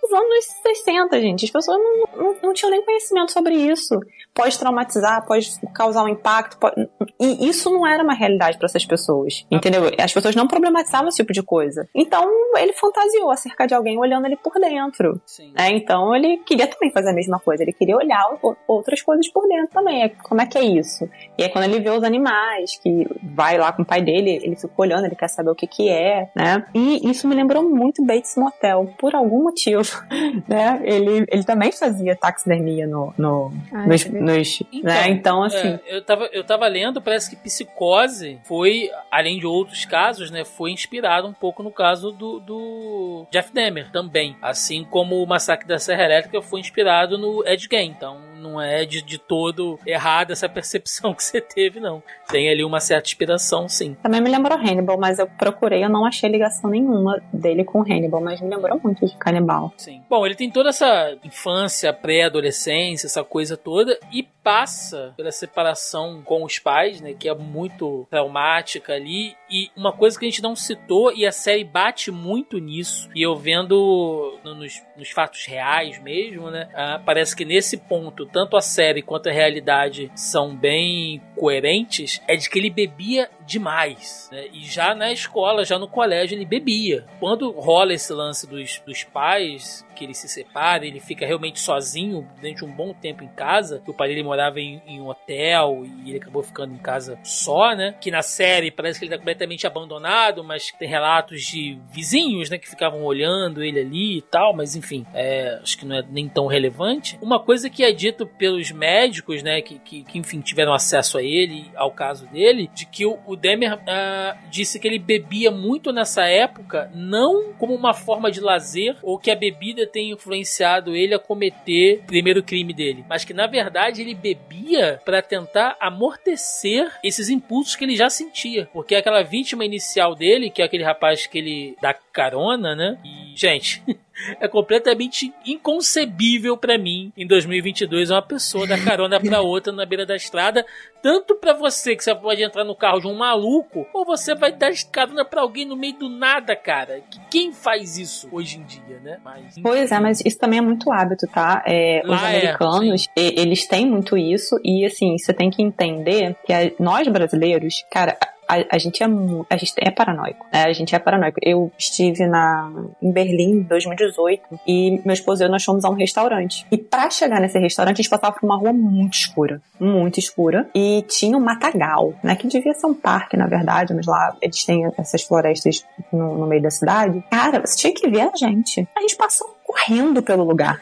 Nos 0.02 0.12
anos 0.12 0.44
60, 0.62 1.20
gente, 1.20 1.44
as 1.44 1.50
pessoas 1.50 1.78
não, 1.78 2.04
não, 2.16 2.36
não 2.42 2.52
tinham 2.52 2.70
nem 2.70 2.84
conhecimento 2.84 3.32
sobre 3.32 3.54
isso. 3.54 3.98
Pode 4.34 4.58
traumatizar, 4.58 5.24
pode 5.26 5.48
causar 5.72 6.02
um 6.04 6.08
impacto. 6.08 6.58
pode- 6.58 6.88
E 7.20 7.48
isso 7.48 7.70
não 7.70 7.86
era 7.86 8.02
uma 8.02 8.14
realidade 8.14 8.58
para 8.58 8.66
essas 8.66 8.84
pessoas, 8.84 9.46
entendeu? 9.50 9.82
As 9.98 10.12
pessoas 10.12 10.34
não 10.34 10.48
problematizavam 10.48 11.08
esse 11.08 11.18
tipo 11.18 11.32
de 11.32 11.42
coisa. 11.42 11.88
Então 11.94 12.28
ele 12.56 12.72
fantasiou 12.72 13.30
acerca 13.30 13.66
de 13.66 13.74
alguém 13.74 13.98
olhando 13.98 14.26
ele 14.26 14.36
por 14.36 14.52
dentro. 14.54 15.20
Sim. 15.24 15.52
né? 15.56 15.70
Então 15.70 16.14
ele 16.14 16.38
queria 16.38 16.66
também 16.66 16.90
fazer 16.90 17.10
a 17.10 17.14
mesma 17.14 17.38
coisa. 17.38 17.62
Ele 17.62 17.72
queria 17.72 17.96
olhar 17.96 18.24
outras 18.66 19.00
coisas 19.02 19.28
por 19.28 19.46
dentro 19.48 19.68
também. 19.72 20.02
É, 20.02 20.08
Como 20.08 20.40
é 20.40 20.46
que 20.46 20.58
é 20.58 20.64
isso? 20.64 21.08
E 21.38 21.42
aí 21.44 21.48
quando 21.48 21.64
ele 21.64 21.80
vê 21.80 21.90
os 21.90 22.02
animais, 22.02 22.76
que 22.82 23.06
vai 23.22 23.56
lá 23.58 23.72
com 23.72 23.82
o 23.82 23.86
pai 23.86 24.02
dele, 24.02 24.40
ele 24.42 24.56
fica 24.56 24.72
olhando, 24.76 25.04
ele 25.06 25.14
quer 25.16 25.28
saber 25.28 25.50
o 25.50 25.54
que 25.54 25.66
que 25.66 25.88
é, 25.88 26.28
né? 26.34 26.66
E 26.74 27.08
isso 27.08 27.28
me 27.28 27.34
lembrou 27.34 27.62
muito 27.62 28.04
Bates 28.04 28.36
Motel, 28.36 28.92
por 28.98 29.14
algum 29.14 29.44
motivo, 29.44 29.82
né? 30.48 30.80
Ele, 30.82 31.24
ele 31.30 31.44
também 31.44 31.70
fazia 31.70 32.16
taxidermia 32.16 32.86
no, 32.86 33.14
no, 33.16 33.52
Ah, 33.72 33.86
nos, 33.86 34.04
é 34.32 34.38
nos- 34.38 34.60
né? 34.82 35.08
Então, 35.08 35.42
assim, 35.42 35.56
É, 35.86 35.96
eu, 35.96 36.02
tava, 36.02 36.28
eu 36.32 36.44
tava 36.44 36.66
lendo, 36.66 37.00
parece 37.00 37.30
que 37.30 37.36
Psicose 37.36 38.38
foi, 38.44 38.90
além 39.10 39.38
de 39.38 39.46
outros 39.46 39.84
casos, 39.84 40.30
né, 40.30 40.44
foi 40.44 40.70
inspirado 40.70 41.26
um 41.28 41.32
pouco 41.32 41.62
no 41.62 41.70
caso 41.70 42.10
do, 42.12 42.40
do 42.40 43.26
Jeff 43.30 43.52
Demer 43.52 43.90
também. 43.90 44.36
Assim 44.42 44.84
como 44.84 45.22
o 45.22 45.26
Massacre 45.26 45.66
da 45.66 45.78
Serra 45.78 46.04
Elétrica 46.04 46.40
foi 46.42 46.60
inspirado 46.60 47.16
no 47.18 47.46
Ed 47.46 47.66
Gein. 47.70 47.90
Então 47.96 48.18
não 48.44 48.60
é 48.60 48.84
de, 48.84 49.02
de 49.02 49.18
todo 49.18 49.78
errada 49.86 50.32
essa 50.32 50.48
percepção 50.50 51.14
que 51.14 51.24
você 51.24 51.40
teve, 51.40 51.80
não. 51.80 52.02
Tem 52.28 52.50
ali 52.50 52.64
uma 52.64 52.80
certa 52.80 53.08
inspiração, 53.08 53.68
sim. 53.68 53.96
também 54.02 54.20
me 54.20 54.30
lembrou 54.30 54.58
Hannibal, 54.58 54.98
mas 54.98 55.18
eu 55.18 55.26
procurei, 55.26 55.84
eu 55.84 55.88
não 55.88 56.04
achei 56.04 56.28
ligação 56.28 56.70
nenhuma 56.70 57.22
dele 57.32 57.64
com 57.64 57.80
Hannibal, 57.80 58.20
mas 58.20 58.40
me 58.40 58.48
lembrou 58.48 58.80
muito 58.82 59.06
de 59.06 59.16
Canibal. 59.16 59.72
Sim. 59.76 60.02
Bom, 60.08 60.24
ele 60.24 60.34
tem 60.34 60.50
toda 60.50 60.68
essa 60.68 61.16
infância, 61.24 61.92
pré-adolescência, 61.92 63.06
essa 63.06 63.24
coisa 63.24 63.56
toda, 63.56 63.98
e 64.12 64.22
passa 64.22 65.14
pela 65.16 65.32
separação 65.32 66.20
com 66.22 66.44
os 66.44 66.58
pais, 66.58 67.00
né? 67.00 67.14
Que 67.14 67.28
é 67.28 67.34
muito 67.34 68.06
traumática 68.10 68.92
ali. 68.92 69.34
E 69.54 69.70
uma 69.76 69.92
coisa 69.92 70.18
que 70.18 70.24
a 70.26 70.28
gente 70.28 70.42
não 70.42 70.56
citou, 70.56 71.12
e 71.12 71.24
a 71.24 71.30
série 71.30 71.62
bate 71.62 72.10
muito 72.10 72.58
nisso, 72.58 73.08
e 73.14 73.22
eu 73.22 73.36
vendo 73.36 74.36
no- 74.42 74.56
nos, 74.56 74.82
nos 74.96 75.10
fatos 75.10 75.46
reais 75.46 76.02
mesmo, 76.02 76.50
né? 76.50 76.68
ah, 76.74 77.00
parece 77.06 77.36
que 77.36 77.44
nesse 77.44 77.76
ponto, 77.76 78.26
tanto 78.26 78.56
a 78.56 78.60
série 78.60 79.00
quanto 79.00 79.28
a 79.28 79.32
realidade 79.32 80.10
são 80.16 80.56
bem 80.56 81.22
coerentes, 81.36 82.20
é 82.26 82.34
de 82.34 82.50
que 82.50 82.58
ele 82.58 82.68
bebia 82.68 83.30
demais. 83.46 84.28
Né? 84.32 84.46
E 84.52 84.64
já 84.64 84.94
na 84.94 85.12
escola, 85.12 85.64
já 85.64 85.78
no 85.78 85.88
colégio, 85.88 86.36
ele 86.36 86.44
bebia. 86.44 87.06
Quando 87.20 87.50
rola 87.50 87.94
esse 87.94 88.12
lance 88.12 88.46
dos, 88.46 88.82
dos 88.86 89.04
pais, 89.04 89.84
que 89.94 90.04
ele 90.04 90.14
se 90.14 90.28
separa, 90.28 90.86
ele 90.86 91.00
fica 91.00 91.26
realmente 91.26 91.60
sozinho 91.60 92.28
durante 92.36 92.64
um 92.64 92.70
bom 92.70 92.92
tempo 92.92 93.22
em 93.22 93.28
casa, 93.28 93.80
que 93.84 93.90
o 93.90 93.94
pai 93.94 94.08
dele 94.08 94.22
morava 94.22 94.60
em, 94.60 94.82
em 94.86 95.00
um 95.00 95.08
hotel 95.08 95.84
e 95.84 96.10
ele 96.10 96.18
acabou 96.18 96.42
ficando 96.42 96.74
em 96.74 96.78
casa 96.78 97.18
só, 97.22 97.74
né? 97.74 97.94
Que 98.00 98.10
na 98.10 98.22
série 98.22 98.70
parece 98.70 98.98
que 98.98 99.04
ele 99.04 99.12
tá 99.12 99.18
completamente 99.18 99.66
abandonado, 99.66 100.42
mas 100.42 100.70
tem 100.78 100.88
relatos 100.88 101.42
de 101.42 101.78
vizinhos, 101.90 102.50
né, 102.50 102.58
que 102.58 102.68
ficavam 102.68 103.02
olhando 103.04 103.62
ele 103.62 103.80
ali 103.80 104.18
e 104.18 104.22
tal, 104.22 104.54
mas 104.54 104.74
enfim, 104.74 105.06
é, 105.14 105.58
acho 105.62 105.78
que 105.78 105.86
não 105.86 105.96
é 105.96 106.04
nem 106.10 106.28
tão 106.28 106.46
relevante. 106.46 107.18
Uma 107.22 107.38
coisa 107.38 107.70
que 107.70 107.84
é 107.84 107.92
dito 107.92 108.26
pelos 108.26 108.70
médicos, 108.70 109.42
né, 109.42 109.62
que, 109.62 109.78
que, 109.78 110.02
que, 110.02 110.18
enfim 110.18 110.40
tiveram 110.40 110.74
acesso 110.74 111.18
a 111.18 111.22
ele, 111.22 111.70
ao 111.74 111.92
caso 111.92 112.26
dele, 112.26 112.68
de 112.74 112.86
que 112.86 113.06
o, 113.06 113.33
o 113.34 113.36
Demer 113.36 113.78
ah, 113.86 114.36
disse 114.48 114.78
que 114.78 114.86
ele 114.86 114.98
bebia 114.98 115.50
muito 115.50 115.92
nessa 115.92 116.24
época, 116.24 116.90
não 116.94 117.52
como 117.54 117.74
uma 117.74 117.92
forma 117.92 118.30
de 118.30 118.40
lazer 118.40 118.96
ou 119.02 119.18
que 119.18 119.30
a 119.30 119.36
bebida 119.36 119.86
tenha 119.86 120.14
influenciado 120.14 120.94
ele 120.94 121.14
a 121.14 121.18
cometer 121.18 122.00
o 122.04 122.06
primeiro 122.06 122.42
crime 122.42 122.72
dele, 122.72 123.04
mas 123.08 123.24
que 123.24 123.34
na 123.34 123.46
verdade 123.46 124.00
ele 124.00 124.14
bebia 124.14 125.00
para 125.04 125.20
tentar 125.20 125.76
amortecer 125.80 126.90
esses 127.02 127.28
impulsos 127.28 127.76
que 127.76 127.84
ele 127.84 127.96
já 127.96 128.08
sentia, 128.08 128.68
porque 128.72 128.94
aquela 128.94 129.22
vítima 129.22 129.64
inicial 129.64 130.14
dele, 130.14 130.50
que 130.50 130.62
é 130.62 130.64
aquele 130.64 130.84
rapaz 130.84 131.26
que 131.26 131.38
ele 131.38 131.76
dá 131.82 131.92
carona, 131.92 132.74
né? 132.74 132.98
E 133.04 133.36
gente, 133.36 133.82
é 134.40 134.46
completamente 134.46 135.32
inconcebível 135.44 136.56
para 136.56 136.78
mim 136.78 137.12
em 137.16 137.26
2022 137.26 138.10
uma 138.10 138.22
pessoa 138.22 138.66
dar 138.66 138.82
carona 138.84 139.18
para 139.20 139.40
outra 139.40 139.72
na 139.72 139.84
beira 139.84 140.06
da 140.06 140.14
estrada, 140.14 140.64
tanto 141.04 141.34
para 141.34 141.52
você 141.52 141.94
que 141.94 142.02
você 142.02 142.14
pode 142.14 142.42
entrar 142.42 142.64
no 142.64 142.74
carro 142.74 142.98
de 142.98 143.06
um 143.06 143.14
maluco, 143.14 143.86
ou 143.92 144.06
você 144.06 144.34
vai 144.34 144.50
dar 144.50 144.72
carona 144.90 145.22
para 145.22 145.42
alguém 145.42 145.66
no 145.66 145.76
meio 145.76 145.98
do 145.98 146.08
nada, 146.08 146.56
cara. 146.56 147.02
Quem 147.30 147.52
faz 147.52 147.98
isso 147.98 148.26
hoje 148.32 148.58
em 148.58 148.62
dia, 148.62 148.98
né? 149.02 149.18
Mas, 149.22 149.54
Pois 149.62 149.92
é, 149.92 150.00
mas 150.00 150.20
isso 150.24 150.38
também 150.38 150.60
é 150.60 150.62
muito 150.62 150.90
hábito, 150.90 151.26
tá? 151.26 151.62
É, 151.66 152.00
os 152.06 152.22
é, 152.22 152.26
americanos, 152.26 153.06
e- 153.14 153.38
eles 153.38 153.66
têm 153.66 153.84
muito 153.84 154.16
isso, 154.16 154.58
e 154.64 154.82
assim, 154.86 155.18
você 155.18 155.34
tem 155.34 155.50
que 155.50 155.62
entender 155.62 156.34
que 156.46 156.52
a- 156.54 156.72
nós 156.80 157.06
brasileiros, 157.06 157.84
cara, 157.92 158.16
a, 158.46 158.76
a 158.76 158.78
gente 158.78 159.02
é 159.02 159.06
a 159.50 159.56
gente 159.56 159.72
é 159.78 159.90
paranoico, 159.90 160.46
né? 160.52 160.64
A 160.64 160.72
gente 160.74 160.94
é 160.94 160.98
paranoico. 160.98 161.38
Eu 161.42 161.72
estive 161.78 162.26
na 162.26 162.70
em 163.02 163.10
Berlim 163.10 163.52
em 163.52 163.62
2018 163.62 164.42
e 164.66 165.00
meu 165.04 165.14
esposo 165.14 165.42
e 165.42 165.46
eu 165.46 165.50
nós 165.50 165.64
fomos 165.64 165.82
a 165.82 165.88
um 165.88 165.94
restaurante. 165.94 166.66
E 166.70 166.76
pra 166.76 167.08
chegar 167.08 167.40
nesse 167.40 167.58
restaurante 167.58 167.94
a 168.00 168.02
gente 168.02 168.10
passava 168.10 168.36
por 168.38 168.44
uma 168.44 168.56
rua 168.58 168.70
muito 168.72 169.14
escura, 169.14 169.62
muito 169.80 170.18
escura, 170.18 170.68
e 170.74 170.93
tinha 171.02 171.36
um 171.36 171.40
matagal, 171.40 172.14
né? 172.22 172.36
Que 172.36 172.46
devia 172.46 172.74
ser 172.74 172.86
um 172.86 172.94
parque, 172.94 173.36
na 173.36 173.46
verdade, 173.46 173.94
mas 173.94 174.06
lá 174.06 174.36
eles 174.40 174.64
têm 174.64 174.90
essas 174.96 175.22
florestas 175.22 175.84
no, 176.12 176.38
no 176.38 176.46
meio 176.46 176.62
da 176.62 176.70
cidade. 176.70 177.22
Cara, 177.30 177.60
você 177.64 177.76
tinha 177.76 177.94
que 177.94 178.08
ver 178.08 178.22
a 178.22 178.36
gente. 178.36 178.86
A 178.96 179.00
gente 179.00 179.16
passou 179.16 179.53
correndo 179.64 180.22
pelo 180.22 180.44
lugar. 180.44 180.80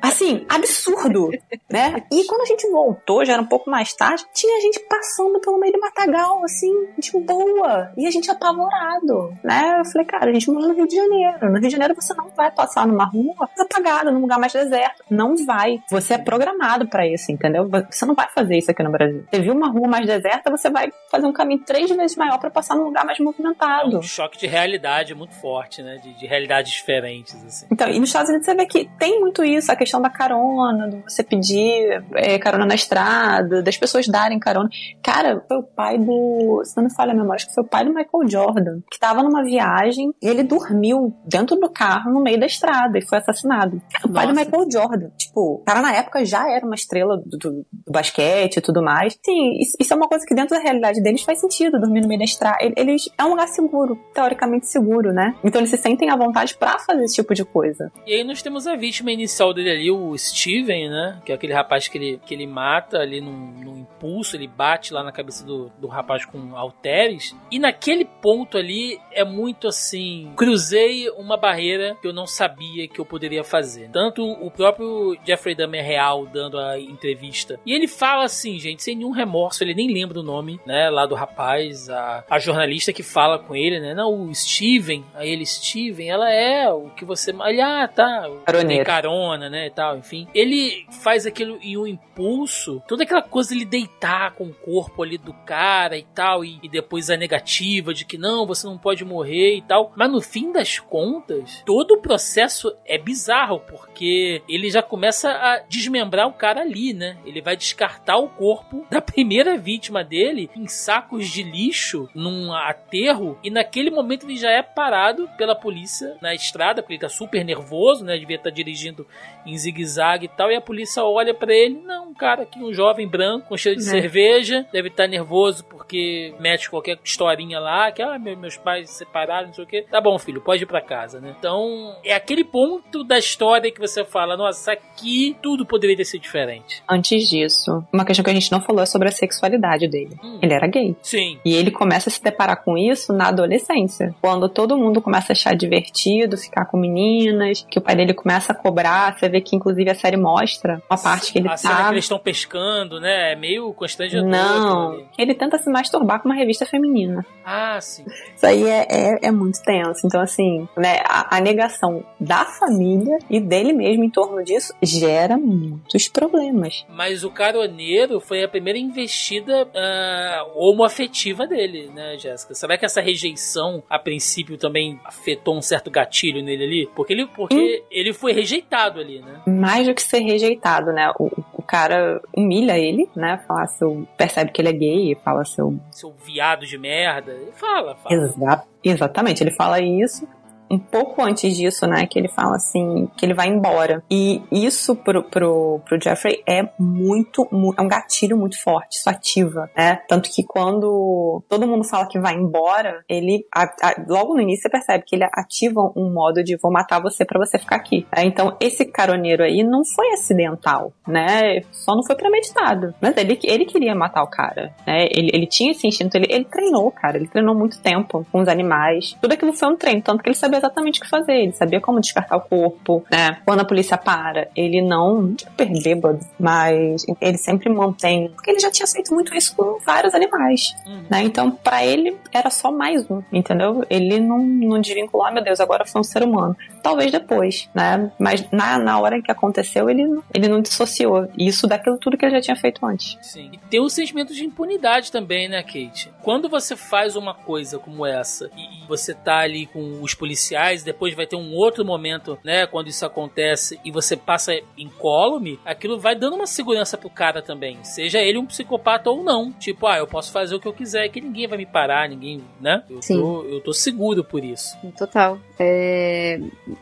Assim, 0.00 0.44
absurdo, 0.48 1.30
né? 1.70 2.04
E 2.12 2.24
quando 2.26 2.42
a 2.42 2.46
gente 2.46 2.70
voltou, 2.70 3.24
já 3.24 3.32
era 3.32 3.42
um 3.42 3.46
pouco 3.46 3.70
mais 3.70 3.92
tarde, 3.94 4.24
tinha 4.34 4.60
gente 4.60 4.80
passando 4.80 5.40
pelo 5.40 5.58
meio 5.58 5.72
do 5.72 5.80
matagal, 5.80 6.44
assim, 6.44 6.72
de 6.98 7.18
boa. 7.18 7.90
E 7.96 8.06
a 8.06 8.10
gente 8.10 8.30
apavorado, 8.30 9.34
né? 9.42 9.78
Eu 9.80 9.84
falei, 9.86 10.06
cara, 10.06 10.30
a 10.30 10.32
gente 10.32 10.50
mora 10.50 10.68
no 10.68 10.74
Rio 10.74 10.86
de 10.86 10.94
Janeiro. 10.94 11.50
No 11.50 11.58
Rio 11.58 11.68
de 11.68 11.70
Janeiro 11.70 11.94
você 11.94 12.12
não 12.14 12.28
vai 12.28 12.50
passar 12.50 12.86
numa 12.86 13.06
rua 13.06 13.48
apagada, 13.58 14.10
num 14.10 14.20
lugar 14.20 14.38
mais 14.38 14.52
deserto. 14.52 15.02
Não 15.08 15.34
vai. 15.44 15.82
Você 15.90 16.14
é 16.14 16.18
programado 16.18 16.86
pra 16.86 17.06
isso, 17.06 17.32
entendeu? 17.32 17.68
Você 17.90 18.04
não 18.04 18.14
vai 18.14 18.28
fazer 18.28 18.58
isso 18.58 18.70
aqui 18.70 18.82
no 18.82 18.90
Brasil. 18.90 19.24
Você 19.30 19.40
viu 19.40 19.54
uma 19.54 19.70
rua 19.70 19.88
mais 19.88 20.06
deserta, 20.06 20.50
você 20.50 20.68
vai 20.68 20.92
fazer 21.10 21.26
um 21.26 21.32
caminho 21.32 21.60
três 21.64 21.90
vezes 21.90 22.16
maior 22.16 22.38
pra 22.38 22.50
passar 22.50 22.74
num 22.76 22.84
lugar 22.84 23.04
mais 23.04 23.18
é 23.18 23.22
movimentado. 23.22 23.98
um 23.98 24.02
choque 24.02 24.38
de 24.38 24.46
realidade 24.46 25.14
muito 25.14 25.34
forte, 25.34 25.82
né? 25.82 25.96
De, 25.96 26.12
de 26.14 26.26
realidades 26.26 26.72
diferentes, 26.72 27.34
assim. 27.44 27.53
Então, 27.70 27.88
e 27.88 27.98
nos 28.00 28.08
Estados 28.08 28.28
Unidos 28.30 28.46
você 28.46 28.54
vê 28.54 28.66
que 28.66 28.88
tem 28.98 29.20
muito 29.20 29.44
isso, 29.44 29.70
a 29.70 29.76
questão 29.76 30.00
da 30.00 30.10
carona, 30.10 30.88
do 30.88 31.02
você 31.08 31.22
pedir 31.22 32.02
é, 32.14 32.38
carona 32.38 32.66
na 32.66 32.74
estrada, 32.74 33.62
das 33.62 33.76
pessoas 33.76 34.06
darem 34.08 34.38
carona. 34.38 34.68
Cara, 35.02 35.42
foi 35.46 35.58
o 35.58 35.62
pai 35.62 35.98
do. 35.98 36.62
Se 36.64 36.76
não 36.76 36.84
me 36.84 36.94
falha 36.94 37.12
a 37.12 37.14
memória, 37.14 37.36
acho 37.36 37.48
que 37.48 37.54
foi 37.54 37.64
o 37.64 37.66
pai 37.66 37.84
do 37.84 37.90
Michael 37.94 38.28
Jordan, 38.28 38.80
que 38.90 38.98
tava 38.98 39.22
numa 39.22 39.42
viagem 39.44 40.12
e 40.22 40.26
ele 40.28 40.42
dormiu 40.42 41.14
dentro 41.26 41.56
do 41.56 41.68
carro 41.70 42.10
no 42.12 42.20
meio 42.22 42.38
da 42.38 42.46
estrada 42.46 42.98
e 42.98 43.02
foi 43.02 43.18
assassinado. 43.18 43.80
O 44.04 44.08
pai 44.08 44.26
do 44.26 44.32
Nossa. 44.34 44.44
Michael 44.44 44.70
Jordan. 44.70 45.08
Tipo, 45.16 45.40
o 45.54 45.62
cara 45.64 45.80
na 45.80 45.92
época 45.94 46.24
já 46.24 46.48
era 46.50 46.64
uma 46.64 46.74
estrela 46.74 47.16
do, 47.18 47.38
do- 47.38 47.66
do 47.72 47.92
basquete 47.92 48.56
e 48.56 48.60
tudo 48.60 48.82
mais. 48.82 49.18
Sim, 49.24 49.58
isso, 49.60 49.76
isso 49.80 49.92
é 49.92 49.96
uma 49.96 50.08
coisa 50.08 50.24
que 50.26 50.34
dentro 50.34 50.56
da 50.56 50.62
realidade 50.62 51.02
deles 51.02 51.22
faz 51.22 51.40
sentido, 51.40 51.78
dormir 51.80 52.00
no 52.00 52.08
meio 52.08 52.18
da 52.18 52.24
estrada. 52.24 52.58
Ele- 52.60 52.74
Eles, 52.76 53.08
é 53.16 53.24
um 53.24 53.30
lugar 53.30 53.48
seguro, 53.48 53.98
teoricamente 54.14 54.66
seguro, 54.66 55.12
né? 55.12 55.34
Então 55.44 55.60
eles 55.60 55.70
se 55.70 55.76
sentem 55.76 56.10
à 56.10 56.16
vontade 56.16 56.54
pra 56.56 56.78
fazer 56.78 57.04
esse 57.04 57.14
tipo 57.16 57.34
de 57.34 57.43
coisa. 57.44 57.92
E 58.06 58.14
aí 58.14 58.24
nós 58.24 58.42
temos 58.42 58.66
a 58.66 58.76
vítima 58.76 59.12
inicial 59.12 59.52
dele 59.52 59.70
ali, 59.70 59.90
o 59.90 60.16
Steven, 60.16 60.88
né? 60.88 61.20
Que 61.24 61.32
é 61.32 61.34
aquele 61.34 61.52
rapaz 61.52 61.88
que 61.88 61.98
ele, 61.98 62.20
que 62.24 62.34
ele 62.34 62.46
mata 62.46 62.98
ali 62.98 63.20
num, 63.20 63.32
num 63.32 63.78
impulso, 63.78 64.36
ele 64.36 64.48
bate 64.48 64.92
lá 64.92 65.02
na 65.02 65.12
cabeça 65.12 65.44
do, 65.44 65.70
do 65.78 65.86
rapaz 65.86 66.24
com 66.24 66.56
halteres. 66.56 67.34
E 67.50 67.58
naquele 67.58 68.04
ponto 68.04 68.58
ali 68.58 69.00
é 69.12 69.24
muito 69.24 69.68
assim. 69.68 70.32
Cruzei 70.36 71.08
uma 71.10 71.36
barreira 71.36 71.96
que 72.00 72.06
eu 72.06 72.12
não 72.12 72.26
sabia 72.26 72.88
que 72.88 73.00
eu 73.00 73.04
poderia 73.04 73.44
fazer. 73.44 73.88
Tanto 73.90 74.24
o 74.24 74.50
próprio 74.50 75.16
Jeffrey 75.24 75.54
Dahmer 75.54 75.84
real 75.84 76.26
dando 76.26 76.58
a 76.58 76.78
entrevista. 76.78 77.58
E 77.64 77.72
ele 77.72 77.86
fala 77.86 78.24
assim, 78.24 78.58
gente, 78.58 78.82
sem 78.82 78.96
nenhum 78.96 79.10
remorso, 79.10 79.62
ele 79.62 79.74
nem 79.74 79.92
lembra 79.92 80.20
o 80.20 80.22
nome, 80.22 80.60
né? 80.66 80.90
Lá 80.90 81.06
do 81.06 81.14
rapaz, 81.14 81.88
a, 81.88 82.24
a 82.28 82.38
jornalista 82.38 82.92
que 82.92 83.02
fala 83.02 83.38
com 83.38 83.54
ele, 83.54 83.80
né? 83.80 83.94
Não, 83.94 84.28
o 84.28 84.34
Steven, 84.34 85.04
aí 85.14 85.30
ele, 85.30 85.46
Steven, 85.46 86.08
ela 86.08 86.30
é 86.30 86.68
o 86.70 86.90
que 86.90 87.04
você. 87.04 87.33
Ele, 87.46 87.60
ah, 87.60 87.88
tá. 87.88 88.30
Caroneiro. 88.44 88.84
carona, 88.84 89.48
né? 89.48 89.66
E 89.66 89.70
tal, 89.70 89.98
enfim. 89.98 90.26
Ele 90.34 90.86
faz 91.02 91.26
aquilo 91.26 91.58
em 91.62 91.76
um 91.76 91.86
impulso, 91.86 92.82
toda 92.86 93.04
aquela 93.04 93.22
coisa 93.22 93.50
de 93.50 93.56
ele 93.56 93.64
deitar 93.64 94.32
com 94.32 94.44
o 94.44 94.54
corpo 94.54 95.02
ali 95.02 95.18
do 95.18 95.32
cara 95.32 95.96
e 95.96 96.04
tal, 96.14 96.44
e, 96.44 96.58
e 96.62 96.68
depois 96.68 97.10
a 97.10 97.16
negativa 97.16 97.92
de 97.92 98.04
que 98.04 98.18
não, 98.18 98.46
você 98.46 98.66
não 98.66 98.78
pode 98.78 99.04
morrer 99.04 99.56
e 99.56 99.62
tal. 99.62 99.92
Mas 99.96 100.10
no 100.10 100.20
fim 100.20 100.52
das 100.52 100.78
contas, 100.78 101.62
todo 101.64 101.94
o 101.94 102.00
processo 102.00 102.74
é 102.86 102.98
bizarro, 102.98 103.60
porque 103.60 104.42
ele 104.48 104.70
já 104.70 104.82
começa 104.82 105.30
a 105.30 105.58
desmembrar 105.68 106.28
o 106.28 106.32
cara 106.32 106.60
ali, 106.60 106.92
né? 106.92 107.16
Ele 107.24 107.40
vai 107.40 107.56
descartar 107.56 108.16
o 108.18 108.28
corpo 108.28 108.86
da 108.90 109.00
primeira 109.00 109.56
vítima 109.56 110.04
dele 110.04 110.50
em 110.56 110.66
sacos 110.66 111.28
de 111.28 111.42
lixo, 111.42 112.08
num 112.14 112.52
aterro, 112.52 113.38
e 113.42 113.50
naquele 113.50 113.90
momento 113.90 114.26
ele 114.26 114.36
já 114.36 114.50
é 114.50 114.62
parado 114.62 115.28
pela 115.36 115.54
polícia 115.54 116.16
na 116.20 116.34
estrada, 116.34 116.82
porque 116.82 116.94
ele 116.94 117.00
tá 117.00 117.08
super 117.08 117.23
nervoso, 117.44 118.04
né? 118.04 118.16
Devia 118.18 118.36
estar 118.36 118.50
dirigindo 118.50 119.06
em 119.46 119.56
zigue-zague 119.56 120.26
e 120.26 120.28
tal, 120.28 120.50
e 120.50 120.56
a 120.56 120.60
polícia 120.60 121.02
olha 121.04 121.34
pra 121.34 121.52
ele, 121.54 121.80
não, 121.84 122.10
um 122.10 122.14
cara 122.14 122.42
aqui, 122.42 122.58
um 122.62 122.72
jovem 122.72 123.06
branco, 123.06 123.48
com 123.48 123.56
cheiro 123.56 123.78
de 123.78 123.84
Né. 123.84 123.90
cerveja, 123.90 124.66
deve 124.72 124.88
estar 124.88 125.06
nervoso 125.06 125.64
porque 125.64 126.34
mete 126.40 126.70
qualquer 126.70 126.98
historinha 127.04 127.58
lá, 127.60 127.92
que 127.92 128.00
ah, 128.02 128.18
meu- 128.18 128.36
meus 128.36 128.56
pais 128.56 128.88
se 128.90 128.96
separaram, 128.98 129.48
não 129.48 129.54
sei 129.54 129.64
o 129.64 129.66
que. 129.66 129.82
Tá 129.82 130.00
bom, 130.00 130.18
filho, 130.18 130.40
pode 130.40 130.62
ir 130.62 130.66
pra 130.66 130.80
casa, 130.80 131.20
né? 131.20 131.34
Então, 131.38 131.94
é 132.04 132.14
aquele 132.14 132.44
ponto 132.44 133.04
da 133.04 133.18
história 133.18 133.70
que 133.70 133.80
você 133.80 134.04
fala, 134.04 134.36
nossa, 134.36 134.72
aqui 134.72 135.36
tudo 135.42 135.66
poderia 135.66 135.96
ter 135.96 136.04
sido 136.04 136.22
diferente. 136.22 136.82
Antes 136.88 137.28
disso, 137.28 137.84
uma 137.92 138.04
questão 138.04 138.24
que 138.24 138.30
a 138.30 138.34
gente 138.34 138.50
não 138.50 138.60
falou 138.60 138.82
é 138.82 138.86
sobre 138.86 139.08
a 139.08 139.12
sexualidade 139.12 139.86
dele. 139.88 140.16
Hum. 140.22 140.38
Ele 140.42 140.54
era 140.54 140.66
gay. 140.66 140.96
Sim. 141.02 141.38
E 141.44 141.54
ele 141.54 141.70
começa 141.70 142.08
a 142.08 142.12
se 142.12 142.22
deparar 142.22 142.62
com 142.64 142.76
isso 142.78 143.12
na 143.12 143.28
adolescência. 143.28 144.14
Quando 144.20 144.48
todo 144.48 144.76
mundo 144.76 145.00
começa 145.02 145.32
a 145.32 145.34
achar 145.34 145.54
divertido, 145.54 146.36
ficar 146.36 146.64
com 146.66 146.76
meninas, 147.14 147.66
que 147.68 147.78
o 147.78 147.82
pai 147.82 147.96
dele 147.96 148.14
começa 148.14 148.52
a 148.52 148.54
cobrar. 148.54 149.16
Você 149.16 149.28
vê 149.28 149.40
que, 149.40 149.56
inclusive, 149.56 149.90
a 149.90 149.94
série 149.94 150.16
mostra 150.16 150.82
uma 150.90 150.98
parte 150.98 151.32
que 151.32 151.38
ele 151.38 151.48
a 151.48 151.56
cena 151.56 151.74
tá. 151.74 151.84
que 151.84 151.94
eles 151.94 152.04
estão 152.04 152.18
pescando, 152.18 153.00
né? 153.00 153.32
É 153.32 153.36
meio 153.36 153.74
aquilo 153.84 154.26
Não, 154.26 155.06
ele 155.18 155.34
tenta 155.34 155.58
se 155.58 155.70
masturbar 155.70 156.20
com 156.20 156.28
uma 156.28 156.34
revista 156.34 156.66
feminina. 156.66 157.24
Ah, 157.44 157.78
sim. 157.80 158.04
Isso 158.34 158.46
aí 158.46 158.64
é, 158.64 158.86
é, 158.90 159.18
é 159.26 159.30
muito 159.30 159.62
tenso. 159.62 160.06
Então, 160.06 160.20
assim, 160.20 160.66
né, 160.76 161.00
a, 161.06 161.36
a 161.36 161.40
negação 161.40 162.04
da 162.18 162.44
família 162.44 163.18
e 163.28 163.38
dele 163.38 163.72
mesmo 163.72 164.04
em 164.04 164.10
torno 164.10 164.42
disso 164.42 164.74
gera 164.82 165.36
muitos 165.36 166.08
problemas. 166.08 166.86
Mas 166.88 167.22
o 167.22 167.30
caroneiro 167.30 168.20
foi 168.20 168.42
a 168.42 168.48
primeira 168.48 168.78
investida 168.78 169.68
ah, 169.74 170.46
homoafetiva 170.54 171.46
dele, 171.46 171.90
né, 171.94 172.16
Jéssica? 172.18 172.54
Será 172.54 172.78
que 172.78 172.86
essa 172.86 173.00
rejeição, 173.00 173.82
a 173.90 173.98
princípio, 173.98 174.56
também 174.56 174.98
afetou 175.04 175.56
um 175.56 175.62
certo 175.62 175.90
gatilho 175.90 176.42
nele 176.42 176.64
ali? 176.64 176.90
Porque 176.94 177.03
ele, 177.12 177.26
porque 177.26 177.84
ele 177.90 178.12
foi 178.12 178.32
rejeitado 178.32 179.00
ali, 179.00 179.20
né? 179.20 179.42
Mais 179.46 179.86
do 179.86 179.94
que 179.94 180.02
ser 180.02 180.20
rejeitado, 180.20 180.92
né? 180.92 181.12
O, 181.18 181.30
o 181.52 181.62
cara 181.62 182.20
humilha 182.36 182.78
ele, 182.78 183.08
né? 183.14 183.42
Fala 183.46 183.66
seu, 183.66 184.06
percebe 184.16 184.50
que 184.52 184.60
ele 184.60 184.68
é 184.68 184.72
gay, 184.72 185.14
fala 185.24 185.44
seu 185.44 185.78
Seu 185.90 186.12
viado 186.24 186.66
de 186.66 186.78
merda. 186.78 187.32
Ele 187.32 187.52
fala, 187.52 187.94
fala. 187.96 188.14
Exa 188.14 188.64
exatamente, 188.82 189.42
ele 189.42 189.50
fala 189.50 189.80
isso, 189.80 190.28
um 190.74 190.78
pouco 190.78 191.22
antes 191.22 191.56
disso, 191.56 191.86
né, 191.86 192.06
que 192.06 192.18
ele 192.18 192.28
fala 192.28 192.56
assim, 192.56 193.08
que 193.16 193.24
ele 193.24 193.34
vai 193.34 193.48
embora. 193.48 194.02
E 194.10 194.42
isso 194.50 194.94
pro, 194.96 195.22
pro, 195.22 195.80
pro 195.84 196.00
Jeffrey 196.00 196.42
é 196.46 196.68
muito, 196.78 197.46
mu- 197.50 197.74
é 197.76 197.82
um 197.82 197.88
gatilho 197.88 198.36
muito 198.36 198.60
forte, 198.62 198.96
isso 198.98 199.08
ativa, 199.08 199.70
né? 199.76 200.00
Tanto 200.08 200.30
que 200.30 200.42
quando 200.44 201.42
todo 201.48 201.66
mundo 201.66 201.84
fala 201.84 202.06
que 202.08 202.18
vai 202.18 202.34
embora, 202.34 203.02
ele, 203.08 203.46
a- 203.54 203.64
a- 203.82 204.04
logo 204.08 204.34
no 204.34 204.40
início 204.40 204.62
você 204.62 204.68
percebe 204.70 205.04
que 205.06 205.14
ele 205.16 205.24
ativa 205.32 205.80
um 205.96 206.12
modo 206.12 206.42
de 206.42 206.56
vou 206.56 206.70
matar 206.72 207.00
você 207.00 207.24
pra 207.24 207.38
você 207.38 207.58
ficar 207.58 207.76
aqui. 207.76 208.06
né? 208.16 208.24
Então, 208.24 208.56
esse 208.60 208.84
caroneiro 208.84 209.42
aí 209.42 209.62
não 209.62 209.82
foi 209.84 210.08
acidental, 210.12 210.92
né? 211.06 211.60
Só 211.70 211.94
não 211.94 212.02
foi 212.04 212.16
premeditado. 212.16 212.94
Mas 213.00 213.16
ele, 213.16 213.38
ele 213.44 213.64
queria 213.64 213.94
matar 213.94 214.22
o 214.22 214.26
cara, 214.30 214.72
né? 214.86 215.06
Ele, 215.10 215.30
ele 215.32 215.46
tinha 215.46 215.70
esse 215.72 215.86
instinto, 215.86 216.16
ele, 216.16 216.26
ele 216.30 216.44
treinou, 216.44 216.90
cara. 216.90 217.16
Ele 217.16 217.28
treinou 217.28 217.54
muito 217.54 217.80
tempo 217.80 218.26
com 218.32 218.40
os 218.40 218.48
animais. 218.48 219.16
Tudo 219.20 219.32
aquilo 219.32 219.52
foi 219.52 219.68
um 219.68 219.76
treino, 219.76 220.02
tanto 220.02 220.22
que 220.22 220.28
ele 220.28 220.36
sabia 220.36 220.60
exatamente 220.64 221.00
o 221.00 221.02
que 221.02 221.08
fazer. 221.08 221.32
Ele 221.34 221.52
sabia 221.52 221.80
como 221.80 222.00
despertar 222.00 222.36
o 222.36 222.40
corpo, 222.40 223.04
né? 223.10 223.38
Quando 223.44 223.60
a 223.60 223.64
polícia 223.64 223.96
para, 223.98 224.48
ele 224.56 224.80
não, 224.82 225.34
super 225.38 225.82
bêbado, 225.82 226.20
mas 226.38 227.04
ele 227.20 227.38
sempre 227.38 227.68
mantém, 227.68 228.28
porque 228.30 228.50
ele 228.50 228.60
já 228.60 228.70
tinha 228.70 228.86
feito 228.86 229.12
muito 229.12 229.34
isso 229.34 229.54
com 229.54 229.78
vários 229.84 230.14
animais, 230.14 230.74
Uhum. 230.86 231.04
né? 231.10 231.22
Então, 231.22 231.50
pra 231.50 231.84
ele, 231.84 232.16
era 232.32 232.50
só 232.50 232.70
mais 232.70 233.08
um, 233.10 233.22
entendeu? 233.32 233.84
Ele 233.90 234.18
não, 234.20 234.38
não 234.38 234.80
desvinculou, 234.80 235.26
ah, 235.26 235.30
meu 235.30 235.42
Deus, 235.42 235.60
agora 235.60 235.84
foi 235.84 236.00
um 236.00 236.04
ser 236.04 236.22
humano. 236.22 236.56
Talvez 236.82 237.10
depois, 237.12 237.68
né? 237.74 238.10
Mas 238.18 238.44
na, 238.50 238.78
na 238.78 238.98
hora 239.00 239.20
que 239.22 239.30
aconteceu, 239.30 239.88
ele, 239.88 240.06
não- 240.06 240.22
ele 240.34 240.48
não 240.48 240.60
dissociou 240.60 241.28
isso 241.36 241.66
daquilo 241.66 241.98
tudo 241.98 242.16
que 242.16 242.24
ele 242.24 242.34
já 242.34 242.40
tinha 242.40 242.56
feito 242.56 242.84
antes. 242.84 243.16
Sim. 243.22 243.50
E 243.52 243.58
tem 243.58 243.80
o 243.80 243.88
sentimento 243.88 244.34
de 244.34 244.44
impunidade 244.44 245.10
também, 245.10 245.48
né, 245.48 245.62
Kate? 245.62 246.12
Quando 246.22 246.48
você 246.48 246.76
faz 246.76 247.16
uma 247.16 247.34
coisa 247.34 247.78
como 247.78 248.04
essa 248.04 248.50
e 248.56 248.74
e 248.74 248.86
você 248.86 249.14
tá 249.14 249.38
ali 249.38 249.66
com 249.66 250.00
os 250.02 250.14
policiais, 250.14 250.43
depois 250.82 251.14
vai 251.14 251.26
ter 251.26 251.36
um 251.36 251.52
outro 251.54 251.84
momento, 251.84 252.38
né, 252.44 252.66
quando 252.66 252.88
isso 252.88 253.04
acontece 253.04 253.78
e 253.84 253.90
você 253.90 254.16
passa 254.16 254.52
incólume, 254.76 255.58
aquilo 255.64 255.98
vai 255.98 256.14
dando 256.14 256.36
uma 256.36 256.46
segurança 256.46 256.96
pro 256.96 257.10
cara 257.10 257.42
também. 257.42 257.82
Seja 257.84 258.20
ele 258.20 258.38
um 258.38 258.46
psicopata 258.46 259.10
ou 259.10 259.22
não. 259.22 259.52
Tipo, 259.52 259.86
ah, 259.86 259.98
eu 259.98 260.06
posso 260.06 260.32
fazer 260.32 260.54
o 260.54 260.60
que 260.60 260.68
eu 260.68 260.72
quiser 260.72 261.08
que 261.08 261.20
ninguém 261.20 261.46
vai 261.46 261.58
me 261.58 261.66
parar, 261.66 262.08
ninguém, 262.08 262.42
né? 262.60 262.82
Eu, 262.88 263.02
Sim. 263.02 263.20
tô, 263.20 263.42
eu 263.44 263.60
tô 263.60 263.72
seguro 263.72 264.24
por 264.24 264.44
isso. 264.44 264.76
Total. 264.96 265.38
É, 265.58 266.40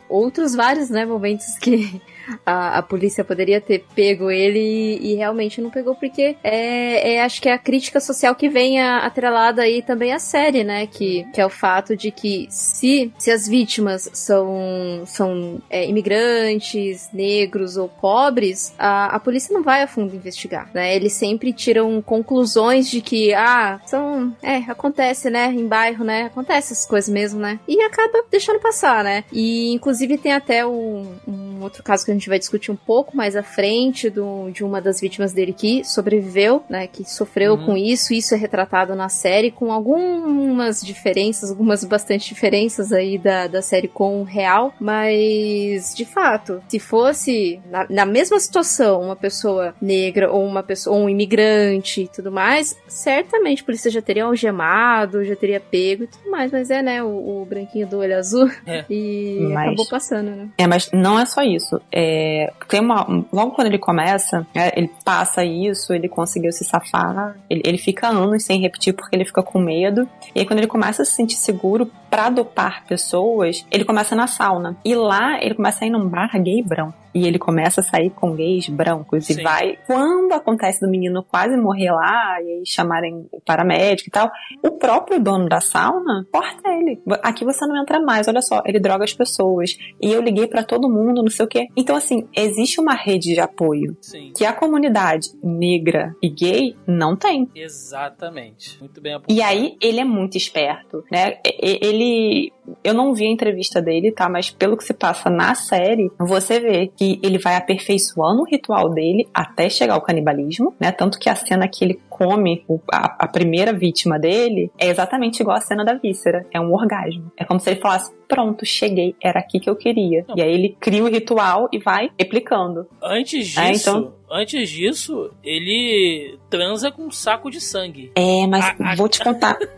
Outros 0.08 0.54
vários, 0.54 0.90
né, 0.90 1.04
momentos 1.06 1.56
que 1.58 2.00
a, 2.44 2.78
a 2.78 2.82
polícia 2.82 3.24
poderia 3.24 3.60
ter 3.60 3.84
pego 3.94 4.30
ele 4.30 4.58
e, 4.58 5.12
e 5.12 5.14
realmente 5.14 5.60
não 5.60 5.70
pegou, 5.70 5.94
porque 5.94 6.36
é, 6.42 7.14
é, 7.14 7.22
acho 7.22 7.40
que 7.40 7.48
é 7.48 7.52
a 7.52 7.58
crítica 7.58 7.98
social 8.00 8.34
que 8.34 8.48
vem 8.48 8.80
a- 8.80 8.98
atrelada 8.98 9.62
aí 9.62 9.82
também 9.82 10.12
à 10.12 10.18
série, 10.18 10.64
né? 10.64 10.86
Que, 10.86 11.24
que 11.32 11.40
é 11.40 11.46
o 11.46 11.50
fato 11.50 11.96
de 11.96 12.10
que 12.10 12.46
se, 12.50 13.12
se 13.18 13.30
as 13.30 13.46
vítimas 13.48 14.08
são, 14.12 15.02
são 15.06 15.60
é, 15.70 15.86
imigrantes, 15.88 17.08
negros 17.12 17.76
ou 17.76 17.88
pobres, 17.88 18.74
a, 18.78 19.16
a 19.16 19.20
polícia 19.20 19.52
não 19.52 19.62
vai 19.62 19.82
a 19.82 19.86
fundo 19.86 20.14
investigar, 20.14 20.70
né? 20.74 20.94
Eles 20.94 21.12
sempre 21.14 21.52
tiram 21.52 22.00
conclusões 22.02 22.88
de 22.88 23.00
que, 23.00 23.32
ah, 23.34 23.80
são. 23.86 24.34
É, 24.42 24.56
acontece, 24.70 25.30
né? 25.30 25.46
Em 25.46 25.66
bairro, 25.66 26.04
né? 26.04 26.24
Acontece 26.24 26.72
essas 26.72 26.86
coisas 26.86 27.08
mesmo, 27.10 27.40
né? 27.40 27.58
E 27.66 27.80
acaba 27.82 28.24
deixando 28.30 28.60
passar, 28.62 29.02
né? 29.04 29.24
E 29.32 29.72
inclusive 29.72 30.16
tem 30.16 30.32
até 30.32 30.64
um, 30.66 31.16
um 31.26 31.51
outro 31.62 31.82
caso 31.82 32.04
que 32.04 32.10
a 32.10 32.14
gente 32.14 32.28
vai 32.28 32.38
discutir 32.38 32.70
um 32.70 32.76
pouco 32.76 33.16
mais 33.16 33.36
à 33.36 33.42
frente 33.42 34.08
do, 34.10 34.50
de 34.50 34.64
uma 34.64 34.80
das 34.80 35.00
vítimas 35.00 35.32
dele 35.32 35.52
que 35.52 35.84
sobreviveu, 35.84 36.62
né? 36.68 36.86
Que 36.86 37.04
sofreu 37.08 37.54
Uhum. 37.54 37.66
com 37.66 37.76
isso. 37.76 38.12
Isso 38.14 38.34
é 38.34 38.36
retratado 38.38 38.94
na 38.94 39.08
série 39.08 39.50
com 39.50 39.72
algumas 39.72 40.80
diferenças, 40.80 41.50
algumas 41.50 41.84
bastante 41.84 42.28
diferenças 42.28 42.92
aí 42.92 43.18
da, 43.18 43.46
da 43.46 43.62
série 43.62 43.88
com 43.88 44.20
o 44.20 44.24
real. 44.24 44.72
Mas, 44.80 45.94
de 45.94 46.04
fato, 46.04 46.62
se 46.68 46.78
fosse 46.78 47.60
na, 47.70 47.86
na 47.88 48.06
mesma 48.06 48.38
situação 48.38 49.00
uma 49.02 49.16
pessoa 49.16 49.74
negra 49.80 50.30
ou 50.30 50.44
uma 50.44 50.62
pessoa, 50.62 50.96
ou 50.96 51.04
um 51.04 51.08
imigrante 51.08 52.02
e 52.02 52.08
tudo 52.08 52.30
mais, 52.30 52.76
certamente 52.86 53.62
a 53.62 53.64
polícia 53.64 53.90
já 53.90 54.00
teria 54.02 54.24
algemado, 54.24 55.24
já 55.24 55.36
teria 55.36 55.60
pego 55.60 56.04
e 56.04 56.06
tudo 56.06 56.30
mais. 56.30 56.50
Mas 56.52 56.70
é, 56.70 56.82
né, 56.82 57.02
o, 57.02 57.42
o 57.42 57.46
branquinho 57.46 57.86
do 57.86 57.98
olho 57.98 58.16
azul. 58.16 58.50
É. 58.66 58.84
E 58.92 59.38
Mas- 59.52 59.68
acabou 59.68 59.88
passando, 59.88 60.30
né? 60.30 60.48
É, 60.58 60.66
mas 60.66 60.90
não 60.92 61.18
é 61.18 61.24
só 61.24 61.42
isso. 61.42 61.51
É, 61.90 62.52
tem 62.68 62.80
uma, 62.80 63.06
logo 63.32 63.52
quando 63.52 63.66
ele 63.66 63.78
começa, 63.78 64.46
é, 64.54 64.78
ele 64.78 64.90
passa 65.04 65.44
isso, 65.44 65.92
ele 65.92 66.08
conseguiu 66.08 66.52
se 66.52 66.64
safar, 66.64 67.36
ele, 67.48 67.62
ele 67.64 67.78
fica 67.78 68.08
anos 68.08 68.44
sem 68.44 68.60
repetir 68.60 68.94
porque 68.94 69.16
ele 69.16 69.24
fica 69.24 69.42
com 69.42 69.58
medo. 69.58 70.08
E 70.34 70.40
aí 70.40 70.46
quando 70.46 70.58
ele 70.58 70.68
começa 70.68 71.02
a 71.02 71.04
se 71.04 71.12
sentir 71.12 71.36
seguro 71.36 71.90
pra 72.12 72.28
dopar 72.28 72.84
pessoas, 72.86 73.66
ele 73.70 73.86
começa 73.86 74.14
na 74.14 74.26
sauna. 74.26 74.76
E 74.84 74.94
lá 74.94 75.42
ele 75.42 75.54
começa 75.54 75.82
a 75.82 75.88
ir 75.88 75.90
num 75.90 76.06
bar 76.06 76.30
gay 76.42 76.62
branco. 76.62 77.00
E 77.14 77.26
ele 77.26 77.38
começa 77.38 77.82
a 77.82 77.84
sair 77.84 78.08
com 78.08 78.34
gays 78.34 78.70
brancos 78.70 79.26
Sim. 79.26 79.40
e 79.40 79.42
vai. 79.42 79.78
Quando 79.86 80.32
acontece 80.32 80.80
do 80.80 80.88
menino 80.90 81.22
quase 81.22 81.54
morrer 81.58 81.90
lá, 81.90 82.40
e 82.40 82.46
aí 82.46 82.62
chamarem 82.66 83.26
o 83.30 83.38
paramédico 83.38 84.08
e 84.08 84.10
tal, 84.10 84.30
o 84.62 84.70
próprio 84.72 85.20
dono 85.20 85.46
da 85.46 85.60
sauna 85.60 86.26
corta 86.32 86.70
ele. 86.70 87.02
Aqui 87.22 87.44
você 87.44 87.66
não 87.66 87.76
entra 87.82 88.00
mais, 88.00 88.28
olha 88.28 88.40
só, 88.40 88.62
ele 88.64 88.80
droga 88.80 89.04
as 89.04 89.12
pessoas. 89.12 89.76
E 90.00 90.10
eu 90.10 90.22
liguei 90.22 90.46
pra 90.46 90.62
todo 90.64 90.88
mundo, 90.88 91.22
não 91.22 91.30
sei 91.30 91.44
o 91.44 91.48
quê. 91.48 91.66
Então, 91.76 91.96
assim, 91.96 92.26
existe 92.34 92.80
uma 92.80 92.94
rede 92.94 93.34
de 93.34 93.40
apoio 93.40 93.94
Sim. 94.00 94.32
que 94.34 94.46
a 94.46 94.52
comunidade 94.54 95.28
negra 95.42 96.14
e 96.22 96.30
gay 96.30 96.76
não 96.86 97.14
tem. 97.14 97.46
Exatamente. 97.54 98.78
Muito 98.80 99.00
bem 99.02 99.12
apontado. 99.14 99.38
E 99.38 99.42
aí, 99.42 99.76
ele 99.82 100.00
é 100.00 100.04
muito 100.04 100.38
esperto, 100.38 101.04
né? 101.12 101.34
E- 101.46 101.72
e- 101.72 101.78
Ele. 102.02 102.52
Eu 102.84 102.94
não 102.94 103.12
vi 103.14 103.26
a 103.26 103.30
entrevista 103.30 103.82
dele, 103.82 104.12
tá? 104.12 104.28
Mas 104.28 104.50
pelo 104.50 104.76
que 104.76 104.84
se 104.84 104.94
passa 104.94 105.28
na 105.28 105.54
série, 105.54 106.10
você 106.18 106.60
vê 106.60 106.86
que 106.86 107.18
ele 107.22 107.38
vai 107.38 107.56
aperfeiçoando 107.56 108.42
o 108.42 108.44
ritual 108.44 108.88
dele 108.88 109.28
até 109.34 109.68
chegar 109.68 109.94
ao 109.94 110.00
canibalismo, 110.00 110.74
né? 110.78 110.92
Tanto 110.92 111.18
que 111.18 111.28
a 111.28 111.34
cena 111.34 111.66
que 111.66 111.84
ele 111.84 112.00
come 112.08 112.64
a, 112.92 113.24
a 113.24 113.26
primeira 113.28 113.72
vítima 113.72 114.18
dele 114.18 114.70
é 114.78 114.86
exatamente 114.88 115.40
igual 115.40 115.56
a 115.56 115.60
cena 115.60 115.84
da 115.84 115.94
víscera. 115.94 116.46
É 116.52 116.60
um 116.60 116.72
orgasmo. 116.72 117.32
É 117.36 117.44
como 117.44 117.58
se 117.58 117.70
ele 117.70 117.80
falasse: 117.80 118.12
pronto, 118.28 118.64
cheguei, 118.64 119.16
era 119.20 119.40
aqui 119.40 119.58
que 119.58 119.68
eu 119.68 119.74
queria. 119.76 120.24
Não. 120.28 120.36
E 120.36 120.42
aí 120.42 120.52
ele 120.52 120.76
cria 120.78 121.02
o 121.02 121.08
ritual 121.08 121.68
e 121.72 121.78
vai 121.78 122.10
replicando. 122.18 122.86
Antes 123.02 123.48
disso, 123.48 123.60
Ah, 123.60 123.72
então- 123.72 124.12
antes 124.30 124.70
disso, 124.70 125.30
ele 125.42 126.38
transa 126.48 126.90
com 126.92 127.02
um 127.06 127.10
saco 127.10 127.50
de 127.50 127.60
sangue. 127.60 128.12
É, 128.14 128.46
mas 128.46 128.64
A- 128.64 128.92
a- 128.92 128.94
vou 128.94 129.08
te 129.08 129.18
contar. 129.22 129.58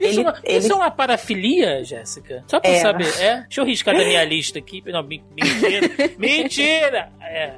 Isso, 0.00 0.20
Ele- 0.20 0.20
é 0.20 0.22
uma, 0.22 0.40
ele- 0.44 0.58
isso 0.58 0.72
é 0.72 0.76
uma 0.76 0.90
parafilia, 0.90 1.71
Jéssica? 1.82 2.44
Só 2.46 2.60
pra 2.60 2.70
É. 2.70 2.80
saber. 2.80 3.06
É? 3.20 3.40
Deixa 3.42 3.60
eu 3.60 3.64
riscar 3.64 3.96
da 3.96 4.04
minha 4.04 4.24
lista 4.24 4.58
aqui. 4.58 4.82
Não, 4.86 5.02
men- 5.02 5.22
mentira. 5.36 5.90
mentira! 6.18 7.08
É. 7.20 7.54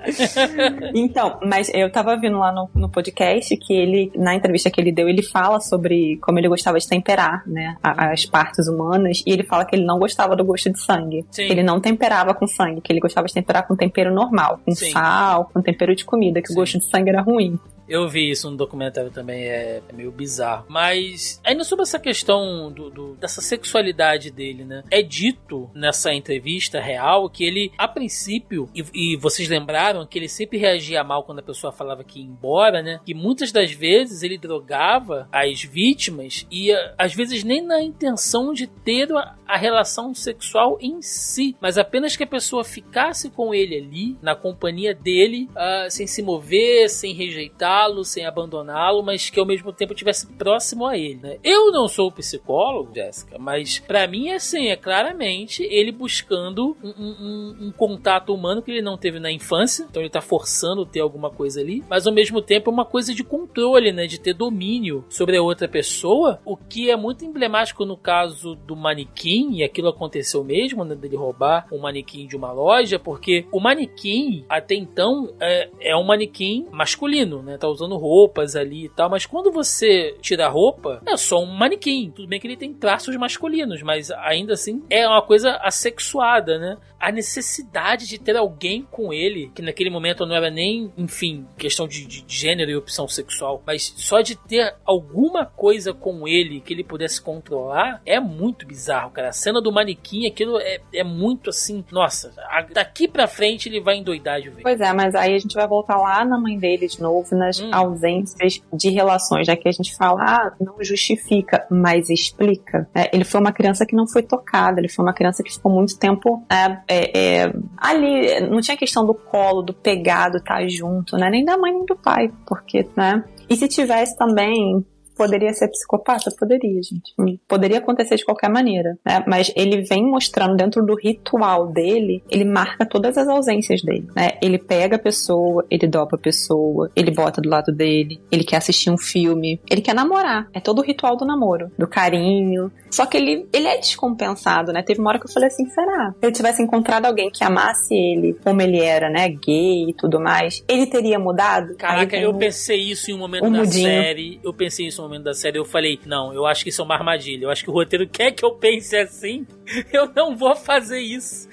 Então, 0.95 1.39
mas 1.45 1.71
eu 1.75 1.91
tava 1.91 2.17
vendo 2.17 2.39
lá 2.39 2.53
no, 2.53 2.69
no 2.75 2.89
podcast 2.89 3.57
que 3.57 3.73
ele, 3.73 4.13
na 4.15 4.35
entrevista 4.35 4.71
que 4.71 4.81
ele 4.81 4.93
deu, 4.93 5.09
ele 5.09 5.23
fala 5.23 5.61
sobre 5.61 6.17
como 6.19 6.39
ele 6.39 6.49
gostava 6.49 6.79
de 6.79 6.89
temperar, 6.89 7.43
né, 7.47 7.77
as 7.83 8.25
partes 8.27 8.69
humanas, 8.69 9.23
e 9.27 9.33
ele 9.33 9.43
fala 9.45 9.65
que 9.65 9.75
ele 9.75 9.85
não 9.85 9.99
gostava 9.99 10.37
do 10.37 10.45
gosto 10.45 10.71
de 10.71 10.81
sangue. 10.81 11.25
Sim. 11.31 11.47
Que 11.47 11.53
ele 11.53 11.63
não 11.63 11.81
temperava 11.81 12.35
com 12.35 12.47
sangue, 12.47 12.81
que 12.81 12.93
ele 12.93 13.01
gostava 13.01 13.27
de 13.27 13.35
temperar 13.35 13.67
com 13.67 13.75
tempero 13.75 14.13
normal, 14.15 14.61
com 14.65 14.73
Sim. 14.73 14.91
sal, 14.93 15.51
com 15.53 15.61
tempero 15.61 15.95
de 15.95 16.05
comida, 16.05 16.41
que 16.41 16.49
Sim. 16.49 16.55
o 16.55 16.57
gosto 16.57 16.79
de 16.79 16.85
sangue 16.89 17.11
era 17.11 17.21
ruim. 17.21 17.59
Eu 17.89 18.09
vi 18.09 18.31
isso 18.31 18.51
no 18.51 18.57
documentário 18.57 19.11
também, 19.11 19.45
é, 19.45 19.83
meio 19.93 20.11
bizarro. 20.11 20.65
Mas, 20.69 21.41
ainda 21.45 21.65
sobre 21.65 21.83
essa 21.83 21.99
questão 21.99 22.73
do, 22.73 22.91
do- 22.91 23.15
dessa 23.17 23.41
sexualidade 23.41 24.31
dele, 24.31 24.65
né? 24.65 24.83
É 24.91 25.03
dito 25.03 25.71
nessa 25.75 26.13
entrevista 26.13 26.81
real 26.81 27.29
que 27.29 27.45
ele, 27.45 27.73
a 27.77 27.87
princípio, 27.87 28.69
e, 28.75 28.85
e 29.13 29.17
vocês 29.17 29.49
lembraram 29.49 30.07
que 30.07 30.19
ele 30.19 30.29
sempre 30.29 30.59
reagia 30.59 31.05
mal 31.05 31.25
quando 31.25 31.41
a 31.41 31.43
pessoa 31.43 31.73
falava 31.73 32.05
que 32.05 32.21
ia 32.21 32.25
embora, 32.27 32.83
né? 32.83 33.01
Que 33.05 33.15
muitas 33.15 33.53
das 33.53 33.73
vezes 33.73 34.23
ele 34.23 34.39
drogava 34.39 35.29
as 35.31 35.63
vítimas 35.63 36.47
e 36.51 36.71
às 36.99 37.15
vezes 37.15 37.45
nem 37.45 37.63
na 37.63 37.83
intenção 37.83 38.53
de 38.53 38.67
ter 38.67 39.13
a, 39.13 39.35
a 39.47 39.57
relação 39.57 40.15
sexual 40.15 40.79
em 40.81 41.01
si, 41.03 41.57
mas 41.61 41.77
apenas 41.79 42.17
que 42.17 42.23
a 42.25 42.27
pessoa 42.27 42.65
ficasse 42.65 43.31
com 43.31 43.55
ele 43.55 43.77
ali, 43.77 44.17
na 44.23 44.35
companhia 44.35 44.95
dele, 44.95 45.49
ah, 45.55 45.87
sem 45.91 46.07
se 46.07 46.23
mover, 46.23 46.89
sem 46.89 47.13
rejeitá-lo, 47.15 48.05
sem 48.05 48.25
abandoná-lo, 48.27 49.03
mas 49.03 49.29
que 49.31 49.39
ao 49.41 49.47
mesmo 49.47 49.73
tempo 49.73 49.93
estivesse 49.93 50.27
próximo 50.35 50.87
a 50.87 50.97
ele. 50.97 51.15
né? 51.23 51.39
Eu 51.45 51.71
não 51.71 51.87
sou 51.89 52.11
psicólogo, 52.11 52.93
Jéssica, 52.95 53.39
mas 53.39 53.79
pra 53.79 54.07
mim 54.07 54.29
é 54.29 54.35
assim, 54.37 54.69
é 54.69 54.77
claramente 54.77 55.63
ele 55.65 55.93
buscando 55.93 56.77
um, 56.83 56.89
um- 56.89 57.17
um- 57.21 57.67
um 57.69 57.73
contato 57.73 58.33
humano 58.35 58.63
que 58.63 58.71
ele 58.71 58.83
não 58.83 58.97
teve 58.97 59.19
na 59.19 59.31
infância, 59.31 59.87
então 59.89 60.03
ele 60.03 60.11
tá 60.11 60.21
forçando 60.21 60.87
ter 60.87 61.01
alguma 61.01 61.31
coisa 61.31 61.61
ali, 61.61 61.83
mas 61.89 62.07
ao 62.07 62.13
mesmo 62.13 62.41
tempo 62.41 62.71
é 62.71 62.73
uma 62.73 62.85
coisa 62.85 63.15
de 63.15 63.23
controle, 63.25 63.93
né, 63.93 64.07
de 64.07 64.19
ter 64.19 64.35
domínio 64.35 65.05
sobre 65.09 65.37
a 65.37 65.43
outra 65.43 65.69
pessoa, 65.69 66.41
o 66.45 66.57
que 66.57 66.91
é 66.91 66.97
muito 66.97 67.25
emblemático 67.25 67.85
no 67.85 67.97
caso 67.97 68.55
do 68.55 68.75
manequim 68.77 69.34
manequim, 69.35 69.55
e 69.55 69.65
aquilo 69.65 69.89
aconteceu 69.89 70.45
mesmo, 70.45 70.85
né, 70.85 70.95
dele 70.95 71.17
roubar 71.17 71.67
um 71.73 71.79
manequim 71.79 72.27
de 72.27 72.37
uma 72.37 72.53
loja, 72.53 72.99
porque 72.99 73.47
o 73.51 73.61
manequim, 73.61 74.45
até 74.49 74.75
então, 74.75 75.35
é, 75.41 75.69
é 75.81 75.97
um 75.97 76.05
manequim 76.05 76.67
masculino, 76.71 77.43
né? 77.43 77.59
Tá 77.59 77.69
usando 77.69 77.97
roupas 77.97 78.57
ali 78.57 78.87
e 78.87 78.89
tal, 78.89 79.11
mas 79.11 79.27
quando 79.27 79.51
você 79.51 80.17
tira 80.21 80.47
a 80.47 80.51
roupa, 80.51 81.03
é 81.07 81.17
só 81.17 81.43
um 81.43 81.47
manequim. 81.47 82.13
Tudo 82.15 82.29
bem 82.29 82.41
que 82.41 82.47
ele 82.47 82.57
tem 82.57 82.73
traços 82.73 83.15
masculinos, 83.17 83.83
mas 83.83 84.11
ainda 84.11 84.55
assim 84.55 84.83
é 84.89 85.07
uma 85.07 85.23
coisa 85.23 85.57
assexuada, 85.57 86.59
né? 86.59 86.77
A 86.99 87.13
necessidade 87.13 88.07
de 88.07 88.19
ter 88.19 88.37
alguém 88.37 88.83
com 88.91 89.13
ele, 89.13 89.51
que 89.55 89.61
naquele 89.61 89.91
momento 89.91 90.25
não 90.25 90.35
era 90.35 90.51
nem, 90.51 90.93
enfim, 90.97 91.47
questão 91.59 91.87
de, 91.87 92.07
de 92.07 92.25
gênero 92.27 92.71
e 92.71 92.77
opção 92.77 93.07
sexual, 93.07 93.63
mas 93.67 93.93
só 93.97 94.21
de 94.21 94.37
ter 94.37 94.75
alguma 94.85 95.45
coisa 95.45 95.93
com 95.93 96.27
ele 96.27 96.61
que 96.61 96.73
ele 96.73 96.83
pudesse 96.83 97.21
controlar, 97.21 98.01
é 98.07 98.19
muito 98.19 98.67
bizarro, 98.67 99.11
cara. 99.11 99.24
A 99.29 99.33
cena 99.33 99.61
do 99.61 99.73
manequim, 99.73 100.27
aquilo 100.27 100.59
é, 100.59 100.81
é 100.93 101.05
muito 101.05 101.51
assim, 101.51 101.85
nossa, 101.93 102.33
a- 102.49 102.63
daqui 102.73 103.07
pra 103.09 103.27
frente 103.27 103.69
ele 103.69 103.81
vai 103.81 103.97
endoidar 103.97 104.41
de 104.41 104.51
vez. 104.51 104.63
Pois 104.63 104.81
é, 104.81 104.93
mas 104.93 105.15
aí 105.15 105.35
a 105.35 105.39
gente 105.39 105.55
vai 105.55 105.67
voltar 105.67 105.97
lá 105.97 106.25
na 106.25 106.39
mãe 106.39 106.59
dele 106.59 106.87
de 106.87 107.01
novo, 107.01 107.35
nas 107.37 107.61
Hum. 107.61 107.71
ausências 107.73 108.61
de 108.73 108.91
relações, 108.91 109.47
já 109.47 109.57
que 109.57 109.69
a 109.69 109.73
gente 109.73 109.95
fala, 109.97 110.23
ah, 110.23 110.53
não 110.61 110.77
justifica, 110.83 111.67
mas 111.71 112.09
explica. 112.11 112.89
É, 112.95 113.11
ele 113.15 113.25
foi 113.25 113.41
uma 113.41 113.53
criança 113.53 113.85
que 113.87 113.95
não 113.97 114.07
foi 114.09 114.23
tocada, 114.23 114.81
ele 114.81 114.89
foi 114.89 115.05
uma 115.05 115.13
criança 115.15 115.43
que 115.43 115.53
ficou 115.53 115.71
muito 115.73 115.99
tempo 115.99 116.45
é, 116.51 116.79
é, 116.89 117.19
é, 117.45 117.53
ali. 117.77 118.41
Não 118.49 118.61
tinha 118.61 118.77
questão 118.77 119.05
do 119.07 119.15
colo, 119.15 119.63
do 119.63 119.73
pegado, 119.73 120.39
estar 120.39 120.67
junto, 120.69 121.17
né? 121.17 121.31
Nem 121.31 121.45
da 121.45 121.57
mãe 121.57 121.73
nem 121.73 121.85
do 121.85 121.97
pai, 121.97 122.31
porque, 122.47 122.87
né? 122.97 123.25
E 123.49 123.57
se 123.57 123.69
tivesse 123.69 124.17
também. 124.17 124.85
Poderia 125.17 125.53
ser 125.53 125.69
psicopata? 125.69 126.31
Poderia, 126.39 126.81
gente. 126.83 127.15
Poderia 127.49 127.79
acontecer 127.79 128.17
de 128.17 128.25
qualquer 128.25 128.51
maneira, 128.51 128.99
né? 129.05 129.25
Mas 129.27 129.53
ele 129.57 129.83
vem 129.83 130.05
mostrando 130.05 130.57
dentro 130.57 130.85
do 130.85 130.95
ritual 130.95 131.69
dele, 131.69 132.23
ele 132.31 132.45
marca 132.45 132.87
todas 132.87 133.17
as 133.17 133.29
ausências 133.29 133.83
dele, 133.83 134.09
né? 134.15 134.33
Ele 134.43 134.59
pega 134.59 134.97
a 134.97 134.99
pessoa, 134.99 135.65
ele 135.71 135.87
dopa 135.87 136.17
a 136.17 136.19
pessoa, 136.19 136.91
ele 136.95 137.11
bota 137.11 137.41
do 137.41 137.49
lado 137.49 137.73
dele, 137.73 138.21
ele 138.31 138.45
quer 138.45 138.57
assistir 138.57 138.91
um 138.91 138.99
filme, 138.99 139.61
ele 139.71 139.81
quer 139.81 139.95
namorar. 139.95 140.49
É 140.53 140.61
todo 140.61 140.81
o 140.81 140.83
ritual 140.83 141.17
do 141.17 141.25
namoro, 141.25 141.71
do 141.79 141.87
carinho. 141.87 142.71
Só 142.91 143.07
que 143.07 143.17
ele, 143.17 143.49
ele 143.53 143.67
é 143.67 143.77
descompensado, 143.77 144.73
né? 144.73 144.83
Teve 144.83 145.01
uma 145.01 145.11
hora 145.11 145.19
que 145.19 145.27
eu 145.27 145.33
falei 145.33 145.49
assim, 145.49 145.67
será? 145.67 146.13
Se 146.13 146.27
ele 146.27 146.33
tivesse 146.33 146.63
encontrado 146.63 147.07
alguém 147.07 147.31
que 147.31 147.43
amasse 147.43 147.95
ele, 147.95 148.35
como 148.43 148.63
ele 148.63 148.81
era, 148.81 149.11
né? 149.11 149.29
Gay 149.29 149.91
e 149.91 149.95
tudo 149.95 150.21
mais, 150.21 150.63
ele 150.69 150.87
teria 150.87 151.19
mudado? 151.19 151.75
Caraca, 151.77 152.17
eu 152.17 152.33
pensei 152.35 152.81
isso 152.81 153.11
em 153.11 153.15
um 153.15 153.19
momento 153.19 153.47
o 153.47 153.51
da 153.51 153.59
mudinho. 153.59 153.89
série. 153.89 154.41
Eu 154.43 154.53
pensei 154.53 154.87
isso 154.87 155.03
um 155.03 155.04
momento 155.05 155.25
da 155.25 155.35
série. 155.35 155.59
Eu 155.59 155.65
falei, 155.65 155.99
não, 156.07 156.33
eu 156.33 156.47
acho 156.47 156.63
que 156.63 156.71
isso 156.71 156.81
é 156.81 156.85
uma 156.85 156.95
armadilha. 156.95 157.45
Eu 157.45 157.51
acho 157.51 157.65
que 157.65 157.71
o 157.71 157.73
roteiro 157.73 158.07
quer 158.09 158.33
que 158.33 158.45
eu 158.45 158.53
pense 158.53 158.97
assim. 158.97 159.47
Eu 159.93 160.11
não 160.15 160.37
vou 160.37 160.55
fazer 160.55 161.01
isso. 161.01 161.49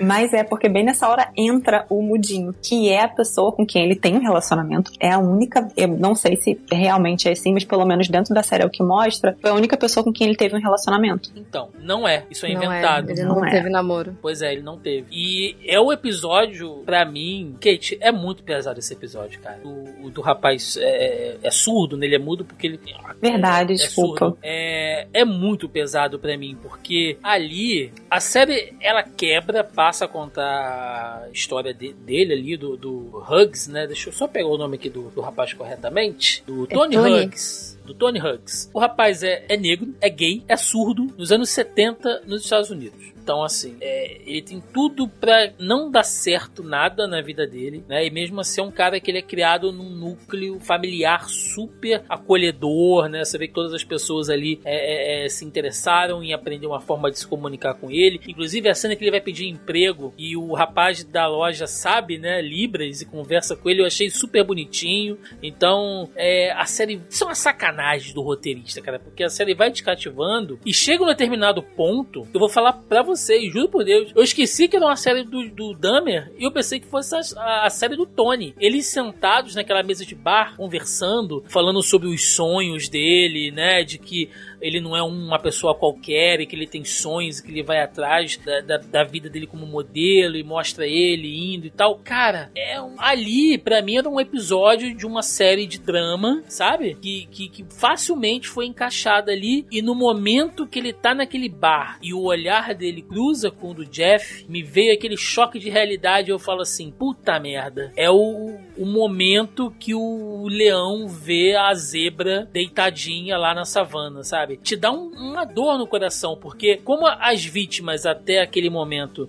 Mas 0.00 0.32
é 0.32 0.42
porque 0.44 0.68
bem 0.68 0.84
nessa 0.84 1.08
hora 1.08 1.30
entra 1.36 1.86
o 1.88 2.02
Mudinho, 2.02 2.54
que 2.62 2.88
é 2.88 3.02
a 3.02 3.08
pessoa 3.08 3.52
com 3.52 3.64
quem 3.66 3.84
ele 3.84 3.96
tem 3.96 4.14
um 4.14 4.20
relacionamento. 4.20 4.90
É 5.00 5.10
a 5.10 5.18
única. 5.18 5.68
Eu 5.76 5.88
não 5.88 6.14
sei 6.14 6.36
se 6.36 6.58
realmente 6.70 7.28
é 7.28 7.32
assim, 7.32 7.52
mas 7.52 7.64
pelo 7.64 7.84
menos 7.84 8.08
dentro 8.08 8.34
da 8.34 8.42
série 8.42 8.62
é 8.62 8.66
o 8.66 8.70
que 8.70 8.82
mostra. 8.82 9.36
Foi 9.40 9.50
a 9.50 9.54
única 9.54 9.76
pessoa 9.76 10.04
com 10.04 10.12
quem 10.12 10.26
ele 10.26 10.36
teve 10.36 10.56
um 10.56 10.60
relacionamento. 10.60 11.30
Então, 11.36 11.68
não 11.80 12.06
é. 12.06 12.24
Isso 12.30 12.46
é 12.46 12.52
Não 12.52 12.62
inventado. 12.64 13.10
ele 13.10 13.22
não, 13.24 13.36
Não 13.36 13.44
é. 13.46 13.50
teve 13.50 13.68
namoro. 13.70 14.16
Pois 14.20 14.42
é, 14.42 14.52
ele 14.52 14.62
não 14.62 14.78
teve. 14.78 15.06
E 15.10 15.56
é 15.66 15.78
o 15.80 15.92
episódio, 15.92 16.82
pra 16.84 17.04
mim, 17.04 17.56
Kate, 17.60 17.96
é 18.00 18.10
muito 18.12 18.42
pesado 18.42 18.78
esse 18.78 18.92
episódio, 18.92 19.40
cara. 19.40 19.58
O, 19.64 20.06
o 20.06 20.10
do 20.10 20.20
rapaz 20.20 20.76
é, 20.80 21.36
é 21.42 21.50
surdo, 21.50 21.96
né? 21.96 22.06
Ele 22.06 22.16
é 22.16 22.18
mudo 22.18 22.44
porque 22.44 22.66
ele. 22.66 22.80
Verdade, 23.20 23.72
é, 23.72 23.76
desculpa. 23.76 24.18
surdo. 24.18 24.38
É, 24.42 25.06
é 25.12 25.24
muito 25.24 25.68
pesado 25.68 26.18
pra 26.18 26.36
mim, 26.36 26.56
porque 26.62 26.81
ali 27.22 27.92
a 28.10 28.20
série 28.20 28.74
ela 28.80 29.02
quebra, 29.02 29.62
passa 29.64 30.04
a 30.04 30.08
contar 30.08 31.24
a 31.24 31.28
história 31.32 31.72
de- 31.72 31.92
dele 31.92 32.32
ali, 32.34 32.56
do, 32.56 32.76
do 32.76 33.24
Hugs, 33.28 33.68
né? 33.68 33.86
Deixa 33.86 34.08
eu 34.08 34.12
só 34.12 34.26
pegar 34.26 34.48
o 34.48 34.58
nome 34.58 34.76
aqui 34.76 34.88
do, 34.90 35.10
do 35.10 35.20
rapaz 35.20 35.52
corretamente. 35.54 36.42
Do 36.46 36.66
Tony, 36.66 36.96
Tony. 36.96 37.24
Hugs. 37.24 37.78
Do 37.84 37.94
Tony 37.94 38.20
Hugs. 38.20 38.70
O 38.72 38.78
rapaz 38.78 39.22
é, 39.22 39.44
é 39.48 39.56
negro, 39.56 39.94
é 40.00 40.08
gay, 40.08 40.42
é 40.48 40.56
surdo, 40.56 41.12
nos 41.16 41.32
anos 41.32 41.50
70 41.50 42.22
nos 42.26 42.42
Estados 42.44 42.70
Unidos. 42.70 43.11
Então, 43.22 43.44
assim, 43.44 43.76
é, 43.80 44.20
ele 44.26 44.42
tem 44.42 44.60
tudo 44.72 45.06
pra 45.06 45.52
não 45.58 45.90
dar 45.90 46.02
certo 46.02 46.62
nada 46.62 47.06
na 47.06 47.22
vida 47.22 47.46
dele, 47.46 47.84
né? 47.88 48.04
E 48.04 48.10
mesmo 48.10 48.40
assim 48.40 48.60
é 48.60 48.64
um 48.64 48.70
cara 48.70 48.98
que 48.98 49.10
ele 49.10 49.18
é 49.18 49.22
criado 49.22 49.70
num 49.70 49.90
núcleo 49.90 50.58
familiar 50.58 51.28
super 51.28 52.02
acolhedor, 52.08 53.08
né? 53.08 53.24
Você 53.24 53.38
vê 53.38 53.46
que 53.46 53.54
todas 53.54 53.72
as 53.72 53.84
pessoas 53.84 54.28
ali 54.28 54.60
é, 54.64 55.22
é, 55.22 55.24
é, 55.24 55.28
se 55.28 55.44
interessaram 55.44 56.22
em 56.22 56.32
aprender 56.32 56.66
uma 56.66 56.80
forma 56.80 57.10
de 57.10 57.18
se 57.20 57.26
comunicar 57.26 57.74
com 57.74 57.90
ele. 57.90 58.20
Inclusive, 58.26 58.68
a 58.68 58.74
cena 58.74 58.96
que 58.96 59.04
ele 59.04 59.10
vai 59.12 59.20
pedir 59.20 59.46
emprego 59.46 60.12
e 60.18 60.36
o 60.36 60.52
rapaz 60.52 61.04
da 61.04 61.28
loja 61.28 61.66
sabe, 61.66 62.18
né? 62.18 62.42
Libras 62.42 63.02
e 63.02 63.06
conversa 63.06 63.54
com 63.54 63.70
ele, 63.70 63.82
eu 63.82 63.86
achei 63.86 64.10
super 64.10 64.42
bonitinho. 64.42 65.16
Então, 65.40 66.10
é, 66.16 66.50
a 66.52 66.64
série. 66.66 67.00
Isso 67.08 67.22
é 67.22 67.26
uma 67.28 67.34
sacanagem 67.34 68.12
do 68.14 68.22
roteirista, 68.22 68.80
cara, 68.80 68.98
porque 68.98 69.22
a 69.22 69.28
série 69.28 69.54
vai 69.54 69.70
te 69.70 69.82
cativando 69.82 70.58
e 70.66 70.74
chega 70.74 71.04
um 71.04 71.06
determinado 71.06 71.62
ponto. 71.62 72.26
Eu 72.34 72.40
vou 72.40 72.48
falar 72.48 72.72
pra 72.72 73.02
vocês, 73.16 73.52
juro 73.52 73.68
por 73.68 73.84
Deus. 73.84 74.10
Eu 74.14 74.22
esqueci 74.22 74.68
que 74.68 74.76
era 74.76 74.86
uma 74.86 74.96
série 74.96 75.22
do, 75.22 75.48
do 75.50 75.74
Dahmer 75.74 76.32
e 76.38 76.44
eu 76.44 76.52
pensei 76.52 76.80
que 76.80 76.86
fosse 76.86 77.14
a, 77.36 77.66
a 77.66 77.70
série 77.70 77.96
do 77.96 78.06
Tony. 78.06 78.54
Eles 78.58 78.86
sentados 78.86 79.54
naquela 79.54 79.82
mesa 79.82 80.04
de 80.04 80.14
bar, 80.14 80.56
conversando, 80.56 81.44
falando 81.48 81.82
sobre 81.82 82.08
os 82.08 82.34
sonhos 82.34 82.88
dele, 82.88 83.50
né? 83.50 83.84
De 83.84 83.98
que 83.98 84.30
ele 84.62 84.80
não 84.80 84.96
é 84.96 85.02
uma 85.02 85.38
pessoa 85.38 85.74
qualquer 85.74 86.40
e 86.40 86.46
que 86.46 86.54
ele 86.54 86.66
tem 86.66 86.84
sonhos 86.84 87.40
que 87.40 87.50
ele 87.50 87.62
vai 87.62 87.82
atrás 87.82 88.36
da, 88.36 88.60
da, 88.60 88.76
da 88.78 89.04
vida 89.04 89.28
dele 89.28 89.46
como 89.46 89.66
modelo 89.66 90.36
e 90.36 90.44
mostra 90.44 90.86
ele 90.86 91.54
indo 91.54 91.66
e 91.66 91.70
tal. 91.70 91.98
Cara, 92.02 92.50
é 92.56 92.80
um, 92.80 92.94
ali, 92.98 93.58
pra 93.58 93.82
mim, 93.82 93.96
era 93.96 94.08
um 94.08 94.20
episódio 94.20 94.94
de 94.94 95.04
uma 95.04 95.22
série 95.22 95.66
de 95.66 95.78
drama, 95.78 96.42
sabe? 96.46 96.94
Que, 96.94 97.26
que, 97.30 97.48
que 97.48 97.64
facilmente 97.64 98.48
foi 98.48 98.66
encaixada 98.66 99.32
ali 99.32 99.66
e 99.70 99.82
no 99.82 99.94
momento 99.94 100.66
que 100.66 100.78
ele 100.78 100.92
tá 100.92 101.14
naquele 101.14 101.48
bar 101.48 101.98
e 102.00 102.14
o 102.14 102.22
olhar 102.22 102.74
dele 102.74 103.02
cruza 103.02 103.50
com 103.50 103.70
o 103.70 103.74
do 103.74 103.84
Jeff, 103.84 104.46
me 104.48 104.62
veio 104.62 104.94
aquele 104.94 105.16
choque 105.16 105.58
de 105.58 105.68
realidade 105.68 106.30
eu 106.30 106.38
falo 106.38 106.62
assim, 106.62 106.90
puta 106.90 107.38
merda, 107.40 107.92
é 107.96 108.10
o, 108.10 108.58
o 108.76 108.86
momento 108.86 109.74
que 109.78 109.94
o 109.94 110.46
leão 110.48 111.06
vê 111.08 111.54
a 111.54 111.72
zebra 111.74 112.48
deitadinha 112.52 113.36
lá 113.36 113.54
na 113.54 113.64
savana, 113.64 114.22
sabe? 114.24 114.56
Te 114.56 114.76
dá 114.76 114.90
um- 114.90 115.10
uma 115.14 115.44
dor 115.44 115.78
no 115.78 115.86
coração, 115.86 116.36
porque 116.36 116.76
como 116.78 117.06
as 117.06 117.44
vítimas 117.44 118.06
até 118.06 118.40
aquele 118.40 118.70
momento 118.70 119.28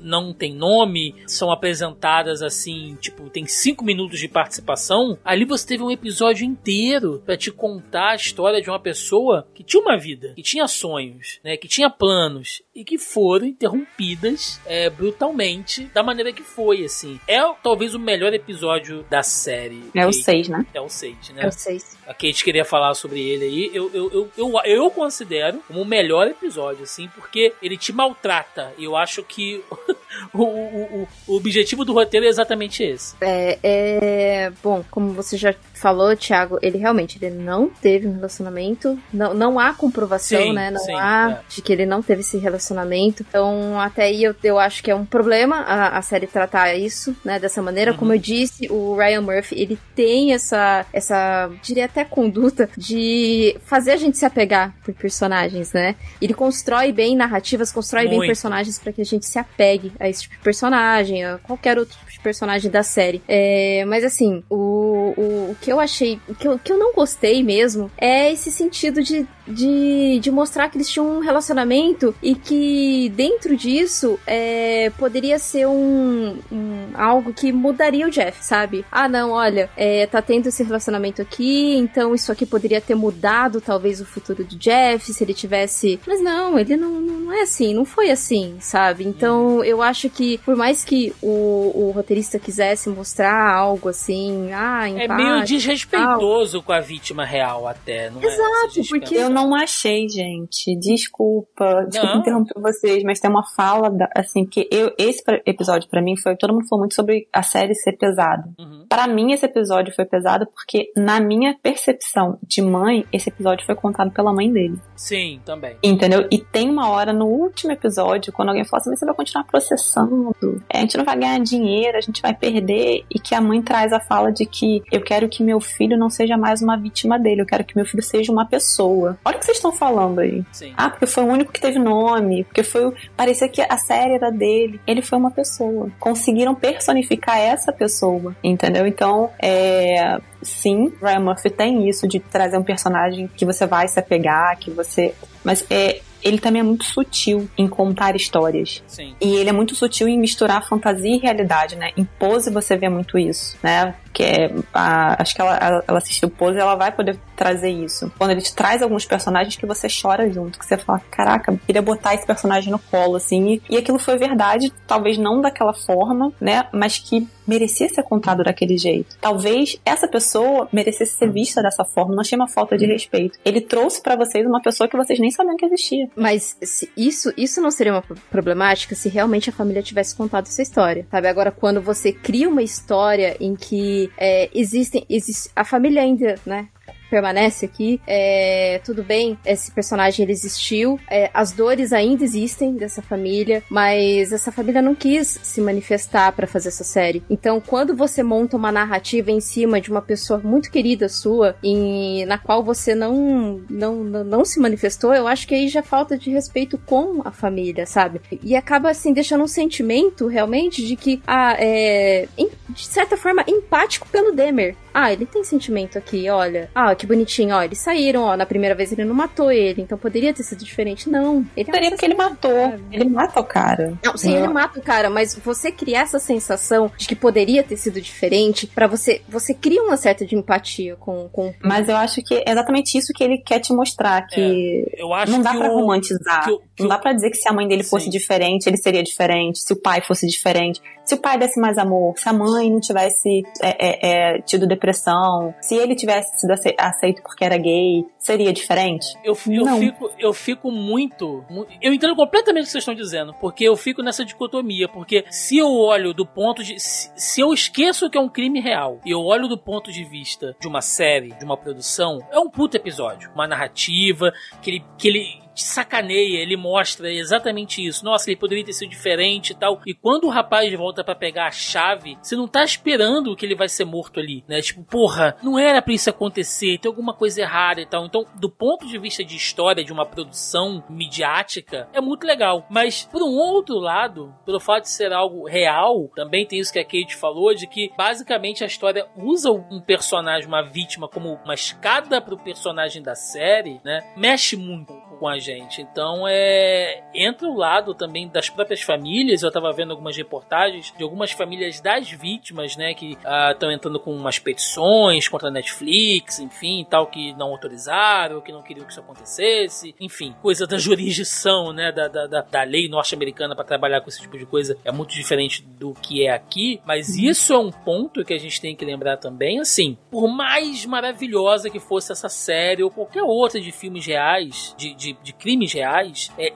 não 0.00 0.32
tem 0.32 0.54
nome, 0.54 1.14
são 1.26 1.50
apresentadas 1.50 2.42
assim, 2.42 2.96
tipo, 3.00 3.28
tem 3.30 3.46
cinco 3.46 3.84
minutos 3.84 4.18
de 4.18 4.28
participação, 4.28 5.18
ali 5.24 5.44
você 5.44 5.66
teve 5.66 5.82
um 5.82 5.90
episódio 5.90 6.44
inteiro 6.44 7.22
pra 7.24 7.36
te 7.36 7.50
contar 7.50 8.10
a 8.10 8.16
história 8.16 8.60
de 8.60 8.68
uma 8.68 8.80
pessoa 8.80 9.46
que 9.54 9.62
tinha 9.62 9.82
uma 9.82 9.96
vida, 9.96 10.32
que 10.34 10.42
tinha 10.42 10.66
sonhos, 10.66 11.38
né, 11.44 11.56
que 11.56 11.68
tinha 11.68 11.90
planos 11.90 12.62
e 12.74 12.84
que 12.84 12.98
foram 12.98 13.46
interrompidas 13.46 14.60
é, 14.66 14.88
brutalmente 14.90 15.84
da 15.94 16.02
maneira 16.02 16.32
que 16.32 16.42
foi, 16.42 16.84
assim. 16.84 17.20
É 17.26 17.40
talvez 17.62 17.94
o 17.94 17.98
melhor 17.98 18.32
episódio 18.32 18.79
da 19.08 19.22
série. 19.22 19.90
É 19.94 20.04
o 20.04 20.10
Kate. 20.10 20.22
6, 20.22 20.48
né? 20.48 20.66
É 20.74 20.80
o 20.80 20.88
6, 20.88 21.30
né? 21.30 21.46
Eu 21.46 21.52
sei. 21.52 21.80
A 22.06 22.14
Kate 22.14 22.44
queria 22.44 22.64
falar 22.64 22.94
sobre 22.94 23.20
ele 23.20 23.44
aí. 23.44 23.70
Eu, 23.72 23.90
eu, 23.94 24.10
eu, 24.12 24.30
eu, 24.36 24.60
eu 24.64 24.90
considero 24.90 25.62
como 25.66 25.82
o 25.82 25.84
melhor 25.84 26.26
episódio, 26.26 26.82
assim, 26.82 27.08
porque 27.14 27.52
ele 27.62 27.76
te 27.76 27.92
maltrata. 27.92 28.72
E 28.76 28.84
eu 28.84 28.96
acho 28.96 29.22
que 29.22 29.62
o, 30.32 30.42
o, 30.42 31.02
o, 31.02 31.08
o 31.28 31.36
objetivo 31.36 31.84
do 31.84 31.92
roteiro 31.92 32.26
é 32.26 32.28
exatamente 32.28 32.82
esse. 32.82 33.14
É, 33.20 33.58
é, 33.62 34.52
bom, 34.62 34.84
como 34.90 35.12
você 35.12 35.36
já 35.36 35.54
falou, 35.80 36.14
Thiago, 36.14 36.58
ele 36.60 36.78
realmente 36.78 37.18
ele 37.20 37.34
não 37.34 37.68
teve 37.68 38.06
um 38.06 38.14
relacionamento. 38.14 38.98
Não, 39.12 39.32
não 39.32 39.58
há 39.58 39.72
comprovação, 39.72 40.42
Sim, 40.42 40.52
né? 40.52 40.70
Não 40.70 40.80
sim, 40.80 40.94
há 40.94 41.40
é. 41.40 41.44
de 41.48 41.62
que 41.62 41.72
ele 41.72 41.86
não 41.86 42.02
teve 42.02 42.20
esse 42.20 42.36
relacionamento. 42.38 43.24
Então, 43.26 43.80
até 43.80 44.04
aí 44.04 44.22
eu, 44.22 44.34
eu 44.42 44.58
acho 44.58 44.82
que 44.82 44.90
é 44.90 44.94
um 44.94 45.04
problema 45.04 45.56
a, 45.56 45.98
a 45.98 46.02
série 46.02 46.26
tratar 46.26 46.74
isso, 46.74 47.16
né? 47.24 47.38
Dessa 47.38 47.62
maneira. 47.62 47.92
Uhum. 47.92 47.96
Como 47.96 48.12
eu 48.12 48.18
disse, 48.18 48.70
o 48.70 48.94
Ryan 48.96 49.22
Murphy, 49.22 49.60
ele 49.60 49.78
tem 49.94 50.32
essa, 50.32 50.84
essa, 50.92 51.50
diria 51.62 51.86
até 51.86 52.04
conduta 52.04 52.68
de 52.76 53.56
fazer 53.64 53.92
a 53.92 53.96
gente 53.96 54.18
se 54.18 54.26
apegar 54.26 54.74
por 54.84 54.92
personagens, 54.94 55.72
né? 55.72 55.96
Ele 56.20 56.34
constrói 56.34 56.92
bem 56.92 57.16
narrativas, 57.16 57.72
constrói 57.72 58.06
bem 58.06 58.18
Muito. 58.18 58.28
personagens 58.28 58.78
pra 58.78 58.92
que 58.92 59.00
a 59.00 59.04
gente 59.04 59.26
se 59.26 59.38
apegue 59.38 59.92
a 59.98 60.08
esse 60.08 60.22
tipo 60.22 60.36
de 60.36 60.42
personagem, 60.42 61.24
a 61.24 61.38
qualquer 61.38 61.78
outro 61.78 61.96
tipo 61.98 62.10
de 62.10 62.20
personagem 62.20 62.70
da 62.70 62.82
série. 62.82 63.22
É, 63.26 63.84
mas 63.86 64.04
assim, 64.04 64.42
o, 64.50 65.14
o, 65.16 65.50
o 65.50 65.56
que 65.60 65.69
eu 65.72 65.78
achei, 65.78 66.20
que 66.38 66.48
eu, 66.48 66.58
que 66.58 66.72
eu 66.72 66.78
não 66.78 66.92
gostei 66.92 67.42
mesmo 67.42 67.90
é 67.96 68.32
esse 68.32 68.50
sentido 68.50 69.02
de, 69.02 69.26
de, 69.50 70.18
de 70.20 70.30
mostrar 70.30 70.68
que 70.68 70.76
eles 70.76 70.88
tinham 70.88 71.18
um 71.18 71.20
relacionamento 71.20 72.14
e 72.22 72.34
que 72.34 73.12
dentro 73.14 73.56
disso 73.56 74.18
é, 74.26 74.90
poderia 74.98 75.38
ser 75.38 75.66
um, 75.66 76.38
um, 76.50 76.88
algo 76.94 77.32
que 77.32 77.52
mudaria 77.52 78.06
o 78.06 78.10
Jeff, 78.10 78.44
sabe? 78.44 78.84
Ah, 78.90 79.08
não, 79.08 79.30
olha, 79.32 79.70
é, 79.76 80.06
tá 80.06 80.22
tendo 80.22 80.46
esse 80.46 80.62
relacionamento 80.62 81.20
aqui, 81.20 81.76
então 81.76 82.14
isso 82.14 82.30
aqui 82.30 82.46
poderia 82.46 82.80
ter 82.80 82.94
mudado 82.94 83.60
talvez 83.60 84.00
o 84.00 84.06
futuro 84.06 84.44
do 84.44 84.56
Jeff, 84.56 85.12
se 85.12 85.24
ele 85.24 85.34
tivesse. 85.34 86.00
Mas 86.06 86.22
não, 86.22 86.58
ele 86.58 86.76
não, 86.76 87.00
não 87.00 87.32
é 87.32 87.42
assim, 87.42 87.74
não 87.74 87.84
foi 87.84 88.10
assim, 88.10 88.56
sabe? 88.60 89.04
Então 89.04 89.64
eu 89.64 89.82
acho 89.82 90.08
que, 90.08 90.38
por 90.38 90.56
mais 90.56 90.84
que 90.84 91.12
o, 91.22 91.88
o 91.88 91.90
roteirista 91.90 92.38
quisesse 92.38 92.88
mostrar 92.88 93.54
algo 93.54 93.88
assim, 93.88 94.50
ah, 94.52 94.88
É 94.88 95.04
empate, 95.04 95.22
meio 95.22 95.44
desrespeitoso 95.44 96.62
com 96.62 96.72
a 96.72 96.80
vítima 96.80 97.24
real, 97.24 97.66
até, 97.66 98.10
não 98.10 98.20
é? 98.20 98.26
Exato, 98.26 98.80
Esse 98.80 98.88
porque-. 98.88 99.16
Eu 99.16 99.30
não 99.30 99.39
achei, 99.54 100.08
gente. 100.08 100.76
Desculpa. 100.78 101.84
Desculpa 101.88 102.14
Não. 102.14 102.20
interromper 102.20 102.60
vocês, 102.60 103.02
mas 103.02 103.20
tem 103.20 103.30
uma 103.30 103.44
fala, 103.54 103.90
da- 103.90 104.08
assim, 104.16 104.44
que 104.44 104.68
eu, 104.70 104.92
esse 104.98 105.22
episódio 105.46 105.88
pra 105.88 106.02
mim 106.02 106.16
foi. 106.16 106.36
Todo 106.36 106.52
mundo 106.52 106.66
falou 106.68 106.82
muito 106.82 106.94
sobre 106.94 107.26
a 107.32 107.42
série 107.42 107.74
ser 107.74 107.92
pesada. 107.92 108.48
Uhum. 108.58 108.86
Pra 108.88 109.06
mim, 109.06 109.32
esse 109.32 109.44
episódio 109.46 109.94
foi 109.94 110.04
pesado 110.04 110.46
porque, 110.46 110.92
na 110.96 111.20
minha 111.20 111.56
percepção 111.62 112.38
de 112.42 112.60
mãe, 112.62 113.04
esse 113.12 113.28
episódio 113.28 113.64
foi 113.64 113.74
contado 113.74 114.10
pela 114.10 114.32
mãe 114.32 114.50
dele. 114.52 114.78
Sim, 114.96 115.40
também. 115.44 115.76
Entendeu? 115.82 116.26
E 116.30 116.38
tem 116.38 116.68
uma 116.68 116.88
hora 116.90 117.12
no 117.12 117.26
último 117.26 117.72
episódio, 117.72 118.32
quando 118.32 118.48
alguém 118.50 118.64
fala 118.64 118.80
assim, 118.80 118.90
mas 118.90 118.98
você 118.98 119.06
vai 119.06 119.14
continuar 119.14 119.44
processando, 119.44 120.34
a 120.72 120.78
gente 120.78 120.96
não 120.96 121.04
vai 121.04 121.16
ganhar 121.18 121.38
dinheiro, 121.40 121.96
a 121.96 122.00
gente 122.00 122.20
vai 122.22 122.34
perder, 122.34 123.04
e 123.14 123.18
que 123.18 123.34
a 123.34 123.40
mãe 123.40 123.62
traz 123.62 123.92
a 123.92 124.00
fala 124.00 124.30
de 124.32 124.44
que 124.46 124.82
eu 124.92 125.00
quero 125.00 125.28
que 125.28 125.42
meu 125.42 125.60
filho 125.60 125.96
não 125.96 126.10
seja 126.10 126.36
mais 126.36 126.60
uma 126.62 126.76
vítima 126.76 127.18
dele, 127.18 127.42
eu 127.42 127.46
quero 127.46 127.64
que 127.64 127.76
meu 127.76 127.84
filho 127.84 128.02
seja 128.02 128.32
uma 128.32 128.44
pessoa. 128.46 129.18
Olha 129.24 129.36
o 129.36 129.38
que 129.38 129.44
vocês 129.44 129.58
estão 129.58 129.72
falando 129.72 130.20
aí. 130.20 130.42
Sim. 130.52 130.72
Ah, 130.76 130.88
porque 130.88 131.06
foi 131.06 131.24
o 131.24 131.26
único 131.26 131.52
que 131.52 131.60
teve 131.60 131.78
nome, 131.78 132.44
porque 132.44 132.62
foi 132.62 132.92
parecia 133.16 133.48
que 133.48 133.60
a 133.60 133.76
série 133.76 134.14
era 134.14 134.30
dele. 134.30 134.80
Ele 134.86 135.02
foi 135.02 135.18
uma 135.18 135.30
pessoa. 135.30 135.90
Conseguiram 135.98 136.54
personificar 136.54 137.38
essa 137.38 137.72
pessoa, 137.72 138.34
entendeu? 138.42 138.86
Então, 138.86 139.30
é... 139.40 140.18
Sim, 140.42 140.90
Ryan 141.02 141.20
Murphy 141.20 141.50
tem 141.50 141.86
isso 141.88 142.08
de 142.08 142.18
trazer 142.18 142.56
um 142.56 142.62
personagem 142.62 143.28
que 143.36 143.44
você 143.44 143.66
vai 143.66 143.86
se 143.88 143.98
apegar, 143.98 144.58
que 144.58 144.70
você... 144.70 145.14
Mas 145.44 145.64
é... 145.70 146.00
Ele 146.22 146.38
também 146.38 146.60
é 146.60 146.62
muito 146.62 146.84
sutil 146.84 147.48
em 147.56 147.66
contar 147.66 148.14
histórias. 148.14 148.82
Sim. 148.86 149.14
E 149.18 149.36
ele 149.36 149.48
é 149.48 149.52
muito 149.52 149.74
sutil 149.74 150.06
em 150.06 150.18
misturar 150.18 150.68
fantasia 150.68 151.16
e 151.16 151.18
realidade, 151.18 151.76
né? 151.76 151.92
Em 151.96 152.04
Pose 152.04 152.50
você 152.50 152.76
vê 152.76 152.90
muito 152.90 153.18
isso, 153.18 153.56
né? 153.62 153.94
Que 154.12 154.22
é, 154.24 154.54
a- 154.74 155.20
acho 155.22 155.34
que 155.34 155.40
ela, 155.40 155.82
ela 155.86 155.98
assistiu 155.98 156.28
Pose 156.30 156.58
ela 156.58 156.74
vai 156.74 156.90
poder 156.92 157.18
trazer 157.36 157.70
isso. 157.70 158.12
Quando 158.18 158.30
ele 158.32 158.40
te 158.42 158.54
traz 158.54 158.82
alguns 158.82 159.04
personagens 159.04 159.56
que 159.56 159.66
você 159.66 159.88
chora 159.88 160.30
junto, 160.30 160.58
que 160.58 160.64
você 160.66 160.76
fala, 160.76 161.00
caraca, 161.10 161.56
queria 161.66 161.80
botar 161.82 162.14
esse 162.14 162.26
personagem 162.26 162.70
no 162.70 162.78
colo, 162.78 163.16
assim. 163.16 163.54
E, 163.54 163.62
e 163.70 163.76
aquilo 163.78 163.98
foi 163.98 164.16
verdade, 164.16 164.72
talvez 164.86 165.16
não 165.16 165.40
daquela 165.40 165.72
forma, 165.72 166.32
né? 166.40 166.66
Mas 166.72 166.98
que 166.98 167.26
merecia 167.46 167.88
ser 167.88 168.02
contado 168.04 168.44
daquele 168.44 168.78
jeito. 168.78 169.16
Talvez 169.20 169.76
essa 169.84 170.06
pessoa 170.06 170.68
merecesse 170.72 171.16
ser 171.16 171.30
vista 171.32 171.60
dessa 171.60 171.84
forma, 171.84 172.14
não 172.14 172.20
achei 172.20 172.36
uma 172.38 172.46
falta 172.46 172.78
de 172.78 172.86
respeito. 172.86 173.38
Ele 173.44 173.60
trouxe 173.60 174.00
pra 174.00 174.14
vocês 174.14 174.46
uma 174.46 174.60
pessoa 174.62 174.86
que 174.88 174.96
vocês 174.96 175.18
nem 175.18 175.30
sabiam 175.32 175.56
que 175.56 175.64
existia. 175.66 176.08
Mas 176.14 176.56
isso, 176.96 177.32
isso 177.36 177.60
não 177.60 177.70
seria 177.72 177.92
uma 177.92 178.02
pro- 178.02 178.16
problemática 178.30 178.94
se 178.94 179.08
realmente 179.08 179.50
a 179.50 179.52
família 179.52 179.82
tivesse 179.82 180.14
contado 180.14 180.46
essa 180.46 180.62
história, 180.62 181.06
sabe? 181.10 181.26
Agora, 181.26 181.50
quando 181.50 181.80
você 181.80 182.12
cria 182.12 182.48
uma 182.48 182.62
história 182.62 183.36
em 183.40 183.56
que 183.56 183.99
é, 184.16 184.48
existem, 184.54 185.04
existe, 185.08 185.50
a 185.54 185.64
família 185.64 186.02
ainda, 186.02 186.36
né? 186.46 186.68
Permanece 187.10 187.66
aqui, 187.66 188.00
é, 188.06 188.80
tudo 188.84 189.02
bem, 189.02 189.36
esse 189.44 189.72
personagem 189.72 190.22
ele 190.22 190.32
existiu, 190.32 190.98
é, 191.10 191.28
as 191.34 191.50
dores 191.50 191.92
ainda 191.92 192.22
existem 192.22 192.74
dessa 192.74 193.02
família, 193.02 193.62
mas 193.68 194.32
essa 194.32 194.52
família 194.52 194.80
não 194.80 194.94
quis 194.94 195.40
se 195.42 195.60
manifestar 195.60 196.30
pra 196.32 196.46
fazer 196.46 196.68
essa 196.68 196.84
série. 196.84 197.22
Então, 197.28 197.60
quando 197.60 197.96
você 197.96 198.22
monta 198.22 198.56
uma 198.56 198.70
narrativa 198.70 199.30
em 199.30 199.40
cima 199.40 199.80
de 199.80 199.90
uma 199.90 200.00
pessoa 200.00 200.38
muito 200.42 200.70
querida 200.70 201.08
sua, 201.08 201.56
em, 201.64 202.24
na 202.26 202.38
qual 202.38 202.62
você 202.62 202.94
não, 202.94 203.60
não, 203.68 203.96
não, 204.04 204.24
não 204.24 204.44
se 204.44 204.60
manifestou, 204.60 205.12
eu 205.12 205.26
acho 205.26 205.48
que 205.48 205.54
aí 205.54 205.68
já 205.68 205.82
falta 205.82 206.16
de 206.16 206.30
respeito 206.30 206.78
com 206.78 207.22
a 207.24 207.32
família, 207.32 207.86
sabe? 207.86 208.20
E 208.42 208.54
acaba, 208.54 208.90
assim, 208.90 209.12
deixando 209.12 209.42
um 209.42 209.48
sentimento 209.48 210.26
realmente 210.28 210.86
de 210.86 210.94
que, 210.94 211.20
ah, 211.26 211.56
é, 211.58 212.28
em- 212.38 212.50
de 212.68 212.86
certa 212.86 213.16
forma, 213.16 213.44
empático 213.48 214.06
pelo 214.08 214.32
Demer. 214.32 214.76
Ah, 214.92 215.12
ele 215.12 215.26
tem 215.26 215.44
sentimento 215.44 215.96
aqui, 215.98 216.28
olha. 216.30 216.70
Ah, 216.74 216.94
que 216.94 217.06
bonitinho, 217.06 217.54
ó. 217.54 217.62
Eles 217.62 217.78
saíram, 217.78 218.22
ó. 218.24 218.36
Na 218.36 218.46
primeira 218.46 218.74
vez 218.74 218.92
ele 218.92 219.04
não 219.04 219.14
matou 219.14 219.50
ele, 219.52 219.82
então 219.82 219.96
poderia 219.98 220.32
ter 220.34 220.42
sido 220.42 220.64
diferente. 220.64 221.08
Não. 221.08 221.44
Ele 221.56 221.68
é 221.68 221.72
um 221.72 221.74
Seria 221.74 221.90
porque 221.90 222.04
ele 222.06 222.14
matou. 222.14 222.50
sabe? 222.70 222.82
Ele 222.92 223.04
mata 223.08 223.40
o 223.40 223.44
cara. 223.44 223.94
Não, 224.04 224.16
sim, 224.16 224.34
ele 224.34 224.48
mata 224.48 224.78
o 224.78 224.82
cara, 224.82 225.08
mas 225.10 225.34
você 225.36 225.70
criar 225.70 226.00
essa 226.02 226.18
sensação 226.18 226.90
de 226.96 227.06
que 227.06 227.14
poderia 227.14 227.62
ter 227.62 227.76
sido 227.76 228.00
diferente, 228.00 228.66
pra 228.66 228.86
você. 228.86 229.22
Você 229.28 229.54
cria 229.54 229.82
uma 229.82 229.96
certa 229.96 230.24
de 230.26 230.34
empatia 230.34 230.96
com. 230.96 231.28
com... 231.30 231.52
Mas 231.62 231.88
eu 231.88 231.96
acho 231.96 232.22
que 232.22 232.34
é 232.34 232.50
exatamente 232.50 232.96
isso 232.98 233.12
que 233.14 233.22
ele 233.22 233.38
quer 233.38 233.60
te 233.60 233.72
mostrar, 233.72 234.26
que 234.26 234.84
Eu 234.96 235.12
acho 235.14 235.32
não 235.32 235.42
dá 235.42 235.52
o- 235.52 235.80
romantizar. 235.80 236.44
que 236.44 236.50
o- 236.50 236.58
que 236.58 236.82
não 236.82 236.86
o- 236.86 236.88
dá 236.88 236.98
pra 236.98 237.12
dizer 237.12 237.30
que 237.30 237.36
se 237.36 237.48
a 237.48 237.52
mãe 237.52 237.66
dele 237.68 237.82
fosse 237.84 238.06
Sim. 238.06 238.10
diferente, 238.10 238.66
ele 238.66 238.76
seria 238.76 239.02
diferente, 239.02 239.58
se 239.60 239.72
o 239.72 239.76
pai 239.76 240.00
fosse 240.00 240.26
diferente, 240.26 240.80
se 241.10 241.14
o 241.16 241.18
pai 241.18 241.38
desse 241.38 241.58
mais 241.60 241.76
amor, 241.76 242.14
se 242.16 242.28
a 242.28 242.32
mãe 242.32 242.70
não 242.70 242.80
tivesse 242.80 243.42
é, 243.60 243.68
é, 243.88 244.36
é, 244.36 244.42
tido 244.42 244.66
depressão, 244.66 245.52
se 245.60 245.74
ele 245.74 245.94
tivesse 245.94 246.38
sido 246.40 246.52
ace- 246.52 246.74
aceito 246.78 247.22
porque 247.22 247.44
era 247.44 247.56
gay, 247.58 248.04
seria 248.18 248.52
diferente? 248.52 249.06
Eu, 249.24 249.36
eu, 249.48 249.64
Não. 249.64 249.78
fico, 249.78 250.10
eu 250.18 250.32
fico 250.32 250.70
muito, 250.70 251.44
mu- 251.50 251.66
Eu 251.82 251.92
entendo 251.92 252.14
completamente 252.16 252.62
o 252.62 252.66
que 252.66 252.70
vocês 252.72 252.82
estão 252.82 252.94
dizendo, 252.94 253.34
porque 253.40 253.64
eu 253.64 253.76
fico 253.76 254.02
nessa 254.02 254.24
dicotomia. 254.24 254.88
Porque 254.88 255.24
se 255.30 255.58
eu 255.58 255.70
olho 255.72 256.14
do 256.14 256.24
ponto 256.26 256.62
de. 256.62 256.78
Se, 256.78 257.10
se 257.16 257.40
eu 257.40 257.52
esqueço 257.52 258.08
que 258.08 258.16
é 258.16 258.20
um 258.20 258.28
crime 258.28 258.60
real 258.60 259.00
e 259.04 259.10
eu 259.10 259.20
olho 259.20 259.48
do 259.48 259.58
ponto 259.58 259.90
de 259.92 260.04
vista 260.04 260.56
de 260.60 260.68
uma 260.68 260.80
série, 260.80 261.28
de 261.38 261.44
uma 261.44 261.56
produção, 261.56 262.18
é 262.30 262.38
um 262.38 262.48
puto 262.48 262.76
episódio. 262.76 263.30
Uma 263.34 263.46
narrativa 263.48 264.32
que 264.62 264.70
ele. 264.70 264.84
Que 264.98 265.08
ele 265.08 265.49
te 265.60 265.66
sacaneia, 265.66 266.38
ele 266.38 266.56
mostra 266.56 267.12
exatamente 267.12 267.84
isso. 267.84 268.04
Nossa, 268.04 268.30
ele 268.30 268.38
poderia 268.38 268.64
ter 268.64 268.72
sido 268.72 268.90
diferente 268.90 269.50
e 269.50 269.54
tal. 269.54 269.80
E 269.86 269.94
quando 269.94 270.24
o 270.24 270.30
rapaz 270.30 270.72
volta 270.74 271.04
pra 271.04 271.14
pegar 271.14 271.46
a 271.46 271.50
chave, 271.50 272.18
você 272.20 272.34
não 272.34 272.48
tá 272.48 272.64
esperando 272.64 273.34
que 273.36 273.44
ele 273.44 273.54
vai 273.54 273.68
ser 273.68 273.84
morto 273.84 274.20
ali, 274.20 274.44
né? 274.48 274.60
Tipo, 274.60 274.82
porra, 274.84 275.36
não 275.42 275.58
era 275.58 275.82
pra 275.82 275.94
isso 275.94 276.10
acontecer, 276.10 276.78
tem 276.78 276.88
alguma 276.88 277.14
coisa 277.14 277.40
errada 277.40 277.80
e 277.80 277.86
tal. 277.86 278.06
Então, 278.06 278.24
do 278.34 278.50
ponto 278.50 278.86
de 278.86 278.98
vista 278.98 279.24
de 279.24 279.36
história, 279.36 279.84
de 279.84 279.92
uma 279.92 280.06
produção 280.06 280.82
midiática, 280.88 281.88
é 281.92 282.00
muito 282.00 282.26
legal. 282.26 282.66
Mas, 282.70 283.08
por 283.10 283.22
um 283.22 283.36
outro 283.36 283.76
lado, 283.76 284.34
pelo 284.44 284.60
fato 284.60 284.84
de 284.84 284.90
ser 284.90 285.12
algo 285.12 285.46
real, 285.46 286.08
também 286.14 286.46
tem 286.46 286.58
isso 286.58 286.72
que 286.72 286.78
a 286.78 286.84
Kate 286.84 287.16
falou, 287.16 287.54
de 287.54 287.66
que 287.66 287.90
basicamente 287.96 288.64
a 288.64 288.66
história 288.66 289.06
usa 289.16 289.50
um 289.50 289.80
personagem, 289.80 290.48
uma 290.48 290.62
vítima, 290.62 291.08
como 291.08 291.34
uma 291.44 291.54
escada 291.54 292.20
pro 292.20 292.38
personagem 292.38 293.02
da 293.02 293.14
série, 293.14 293.80
né? 293.84 294.00
Mexe 294.16 294.56
muito 294.56 294.92
com 295.18 295.28
a 295.28 295.38
gente. 295.38 295.49
Então, 295.80 296.26
é. 296.28 297.02
Entra 297.14 297.48
o 297.48 297.56
lado 297.56 297.94
também 297.94 298.28
das 298.28 298.48
próprias 298.48 298.82
famílias. 298.82 299.42
Eu 299.42 299.50
tava 299.50 299.72
vendo 299.72 299.90
algumas 299.90 300.16
reportagens 300.16 300.92
de 300.96 301.02
algumas 301.02 301.32
famílias 301.32 301.80
das 301.80 302.10
vítimas, 302.10 302.76
né? 302.76 302.94
Que 302.94 303.16
estão 303.50 303.70
entrando 303.70 303.98
com 303.98 304.14
umas 304.14 304.38
petições 304.38 305.28
contra 305.28 305.48
a 305.48 305.50
Netflix, 305.50 306.38
enfim, 306.38 306.86
tal, 306.88 307.06
que 307.06 307.32
não 307.34 307.48
autorizaram, 307.48 308.40
que 308.40 308.52
não 308.52 308.62
queriam 308.62 308.86
que 308.86 308.92
isso 308.92 309.00
acontecesse. 309.00 309.94
Enfim, 310.00 310.34
coisa 310.40 310.66
da 310.66 310.76
jurisdição, 310.78 311.72
né? 311.72 311.92
Da, 311.92 312.08
da, 312.08 312.26
da, 312.26 312.40
da 312.42 312.62
lei 312.62 312.88
norte-americana 312.88 313.54
para 313.54 313.64
trabalhar 313.64 314.00
com 314.00 314.08
esse 314.08 314.20
tipo 314.20 314.38
de 314.38 314.46
coisa 314.46 314.76
é 314.84 314.92
muito 314.92 315.14
diferente 315.14 315.62
do 315.62 315.94
que 315.94 316.26
é 316.26 316.32
aqui. 316.32 316.80
Mas 316.84 317.16
isso 317.16 317.52
é 317.52 317.58
um 317.58 317.70
ponto 317.70 318.24
que 318.24 318.34
a 318.34 318.38
gente 318.38 318.60
tem 318.60 318.74
que 318.74 318.84
lembrar 318.84 319.16
também. 319.16 319.60
Assim, 319.60 319.96
por 320.10 320.28
mais 320.28 320.84
maravilhosa 320.86 321.70
que 321.70 321.80
fosse 321.80 322.12
essa 322.12 322.28
série 322.28 322.82
ou 322.82 322.90
qualquer 322.90 323.22
outra 323.22 323.60
de 323.60 323.72
filmes 323.72 324.06
reais, 324.06 324.74
de, 324.76 324.94
de, 324.94 325.12
de 325.22 325.29
crimes 325.32 325.72
reais, 325.72 326.30
é 326.38 326.52